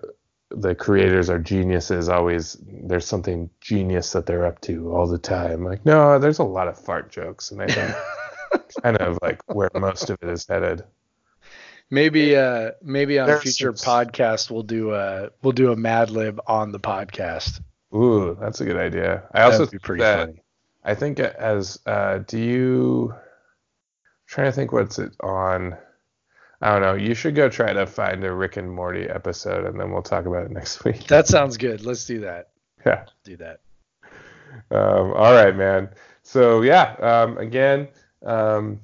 the 0.51 0.74
creators 0.74 1.31
are 1.31 1.39
geniuses 1.39 2.09
always 2.09 2.56
there's 2.62 3.06
something 3.06 3.48
genius 3.60 4.12
that 4.12 4.27
they're 4.27 4.44
up 4.44 4.60
to 4.60 4.93
all 4.93 5.06
the 5.06 5.18
time 5.18 5.64
like 5.64 5.85
no 5.86 6.18
there's 6.18 6.39
a 6.39 6.44
lot 6.44 6.68
of 6.68 6.78
fart 6.78 7.10
jokes 7.10 7.51
and 7.51 7.62
i 7.62 7.66
think 7.66 7.97
kind 8.82 8.97
of 8.98 9.18
like 9.22 9.40
where 9.55 9.70
most 9.74 10.10
of 10.10 10.18
it 10.22 10.28
is 10.28 10.47
headed 10.47 10.85
Maybe 11.93 12.36
uh 12.36 12.70
maybe 12.82 13.18
on 13.18 13.28
a 13.28 13.39
future 13.40 13.74
some- 13.74 14.06
podcast 14.06 14.51
we'll 14.51 14.62
do 14.62 14.94
a 14.94 15.31
we'll 15.43 15.52
do 15.52 15.72
a 15.72 15.77
Mad 15.77 16.10
Lib 16.10 16.40
on 16.47 16.70
the 16.72 16.78
podcast. 16.81 17.60
ooh 17.94 18.36
that's 18.40 18.60
a 18.60 18.64
good 18.64 18.77
idea 18.77 19.24
i 19.32 19.43
also 19.43 19.59
That'd 19.59 19.70
be 19.72 19.77
think 19.78 19.82
pretty 19.82 20.02
that, 20.02 20.27
funny. 20.28 20.43
i 20.85 20.94
think 20.94 21.18
as 21.18 21.81
uh 21.86 22.18
do 22.18 22.39
you 22.39 23.14
trying 24.28 24.47
to 24.47 24.52
think 24.52 24.70
what's 24.72 25.01
it 25.01 25.12
on 25.20 25.77
i 26.60 26.70
don't 26.72 26.82
know 26.82 26.94
you 26.94 27.14
should 27.14 27.35
go 27.35 27.48
try 27.48 27.72
to 27.72 27.86
find 27.86 28.22
a 28.24 28.32
rick 28.32 28.56
and 28.56 28.70
morty 28.72 29.09
episode 29.09 29.64
and 29.66 29.81
then 29.81 29.90
we'll 29.90 30.02
talk 30.02 30.27
about 30.27 30.44
it 30.44 30.52
next 30.52 30.85
week 30.85 31.09
That 31.09 31.27
sounds 31.27 31.56
good. 31.56 31.85
Let's 31.85 32.05
do 32.06 32.20
that. 32.20 32.51
yeah 32.86 33.06
Do 33.24 33.36
that. 33.39 33.60
Um, 34.70 35.12
all 35.12 35.32
right, 35.35 35.55
man. 35.56 35.89
So 36.22 36.62
yeah, 36.62 36.94
um, 37.01 37.39
again, 37.39 37.89
um, 38.24 38.80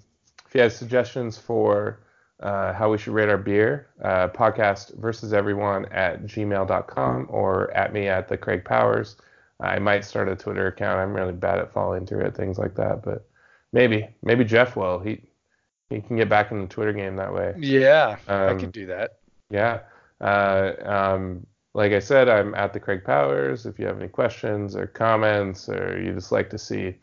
if 0.47 0.55
you 0.55 0.61
have 0.63 0.73
suggestions 0.73 1.37
for 1.39 2.01
uh, 2.41 2.73
how 2.73 2.91
we 2.91 2.99
should 2.99 3.15
rate 3.15 3.29
our 3.29 3.39
beer, 3.39 3.89
uh, 4.03 4.29
podcast 4.29 4.95
versus 4.99 5.33
everyone 5.33 5.87
at 5.87 6.25
gmail.com 6.25 7.27
or 7.31 7.71
at 7.73 7.93
me 7.93 8.09
at 8.09 8.29
the 8.29 8.37
Craig 8.37 8.65
Powers. 8.65 9.17
I 9.59 9.79
might 9.79 10.05
start 10.05 10.29
a 10.29 10.37
Twitter 10.37 10.67
account. 10.67 11.01
I'm 11.01 11.15
really 11.15 11.33
bad 11.33 11.59
at 11.59 11.73
following 11.73 12.07
through 12.07 12.25
at 12.27 12.37
things 12.37 12.59
like 12.59 12.75
that, 12.75 13.03
but 13.03 13.27
maybe, 13.73 14.07
maybe 14.23 14.45
Jeff 14.45 14.77
will. 14.77 14.99
He 14.99 15.23
he 15.89 16.01
can 16.01 16.17
get 16.17 16.29
back 16.29 16.51
in 16.51 16.61
the 16.61 16.67
Twitter 16.67 16.93
game 16.93 17.15
that 17.17 17.33
way. 17.33 17.55
Yeah, 17.59 18.17
I 18.29 18.49
Um, 18.49 18.59
could 18.59 18.73
do 18.73 18.87
that. 18.87 19.19
Yeah. 19.51 19.81
Uh, 20.21 20.73
um, 20.85 21.47
like 21.75 21.93
I 21.93 22.01
said, 22.01 22.29
I'm 22.29 22.55
at 22.55 22.73
the 22.73 22.81
Craig 22.81 23.05
Powers. 23.05 23.67
If 23.67 23.79
you 23.79 23.87
have 23.87 23.99
any 23.99 24.09
questions 24.09 24.75
or 24.75 24.87
comments, 24.89 25.69
or 25.69 26.01
you 26.03 26.13
just 26.13 26.33
like 26.33 26.51
to 26.51 26.59
see 26.59 26.97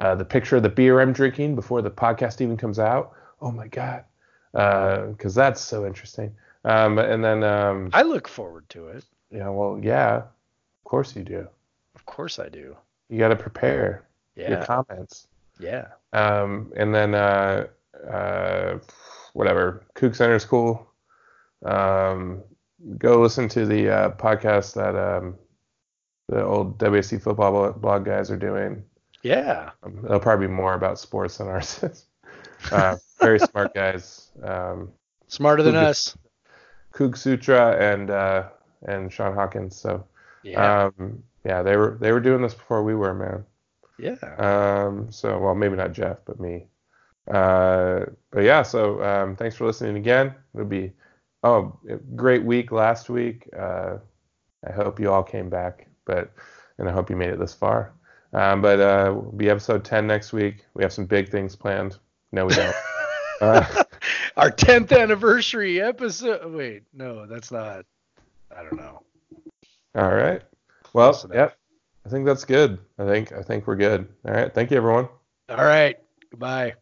uh, 0.00 0.14
the 0.14 0.24
picture 0.24 0.56
of 0.56 0.62
the 0.62 0.68
beer 0.68 1.00
I'm 1.00 1.12
drinking 1.12 1.54
before 1.54 1.82
the 1.82 1.90
podcast 1.90 2.40
even 2.40 2.56
comes 2.56 2.78
out, 2.78 3.12
oh 3.40 3.50
my 3.50 3.68
God, 3.68 4.04
because 4.52 5.34
that's 5.34 5.60
so 5.60 5.86
interesting. 5.86 6.34
Um, 6.64 6.98
and 6.98 7.22
then, 7.24 7.44
um, 7.44 7.90
I 7.92 8.02
look 8.02 8.26
forward 8.26 8.68
to 8.70 8.88
it. 8.88 9.04
yeah, 9.30 9.48
well, 9.48 9.78
yeah, 9.80 10.16
of 10.16 10.84
course 10.84 11.14
you 11.14 11.22
do. 11.22 11.46
Of 11.94 12.04
course 12.06 12.38
I 12.38 12.48
do. 12.48 12.76
You 13.08 13.18
got 13.18 13.28
to 13.28 13.36
prepare 13.36 14.04
your 14.34 14.64
comments. 14.64 15.28
Yeah. 15.60 15.86
Um, 16.12 16.72
and 16.76 16.94
then, 16.94 17.14
uh, 17.14 17.66
uh, 18.10 18.78
whatever, 19.32 19.84
CougCenter's 19.94 20.44
cool. 20.44 20.86
Um, 21.64 22.42
go 22.98 23.20
listen 23.20 23.48
to 23.50 23.64
the 23.64 23.88
uh, 23.88 24.10
podcast 24.10 24.74
that 24.74 24.96
um, 24.96 25.36
the 26.28 26.44
old 26.44 26.78
WSC 26.78 27.22
football 27.22 27.72
blog 27.72 28.04
guys 28.04 28.30
are 28.30 28.36
doing. 28.36 28.82
Yeah. 29.26 29.70
Um, 29.82 30.02
it'll 30.04 30.20
probably 30.20 30.46
be 30.46 30.52
more 30.52 30.74
about 30.74 30.98
sports 30.98 31.38
than 31.38 31.48
ours 31.48 31.82
is. 31.82 32.04
Uh, 32.72 32.96
very 33.20 33.38
smart 33.38 33.74
guys. 33.74 34.30
Um, 34.42 34.90
Smarter 35.28 35.62
than 35.62 35.74
Who 35.74 35.80
gets- 35.80 36.08
us. 36.08 36.18
Kook 36.92 37.16
Sutra 37.16 37.76
and 37.78 38.10
uh, 38.10 38.44
and 38.86 39.12
Sean 39.12 39.34
Hawkins. 39.34 39.76
So 39.76 40.04
Yeah. 40.42 40.86
um, 40.96 41.22
yeah, 41.44 41.62
they 41.62 41.76
were 41.76 41.98
they 42.00 42.12
were 42.12 42.20
doing 42.20 42.40
this 42.42 42.54
before 42.54 42.82
we 42.82 42.94
were, 42.94 43.12
man. 43.14 43.44
yeah. 43.98 44.16
Um, 44.38 45.10
so, 45.10 45.38
well, 45.38 45.54
maybe 45.54 45.76
not 45.76 45.92
Jeff, 45.92 46.18
but 46.24 46.40
me. 46.40 46.66
Uh, 47.30 48.06
but 48.30 48.44
yeah, 48.44 48.62
so 48.62 49.02
um, 49.02 49.36
thanks 49.36 49.56
for 49.56 49.66
listening 49.66 49.96
again. 49.96 50.34
It'll 50.54 50.66
be 50.66 50.92
oh, 51.42 51.78
great 52.14 52.44
week 52.44 52.72
last 52.72 53.10
week. 53.10 53.48
Uh, 53.56 53.96
I 54.66 54.72
hope 54.72 54.98
you 55.00 55.10
all 55.12 55.22
came 55.22 55.50
back, 55.50 55.88
but 56.06 56.32
and 56.78 56.88
I 56.88 56.92
hope 56.92 57.10
you 57.10 57.16
made 57.16 57.30
it 57.30 57.38
this 57.38 57.54
far. 57.54 57.92
Um, 58.36 58.60
but 58.60 58.78
uh, 58.80 59.12
will 59.14 59.32
be 59.32 59.48
episode 59.48 59.82
10 59.82 60.06
next 60.06 60.34
week. 60.34 60.66
We 60.74 60.82
have 60.82 60.92
some 60.92 61.06
big 61.06 61.30
things 61.30 61.56
planned. 61.56 61.96
No, 62.32 62.44
we 62.44 62.54
don't. 62.54 62.76
uh, 63.40 63.84
Our 64.36 64.50
10th 64.50 64.96
anniversary 64.96 65.80
episode. 65.80 66.52
Wait, 66.52 66.82
no, 66.92 67.24
that's 67.24 67.50
not. 67.50 67.86
I 68.54 68.62
don't 68.62 68.76
know. 68.76 69.02
all 69.94 70.14
right. 70.14 70.42
Well, 70.92 71.18
yep. 71.32 71.56
I 72.04 72.10
think 72.10 72.26
that's 72.26 72.44
good. 72.44 72.78
I 72.98 73.06
think 73.06 73.32
I 73.32 73.42
think 73.42 73.66
we're 73.66 73.76
good. 73.76 74.06
All 74.26 74.34
right. 74.34 74.52
Thank 74.52 74.70
you, 74.70 74.76
everyone. 74.76 75.08
All 75.48 75.64
right. 75.64 75.96
Goodbye. 76.30 76.74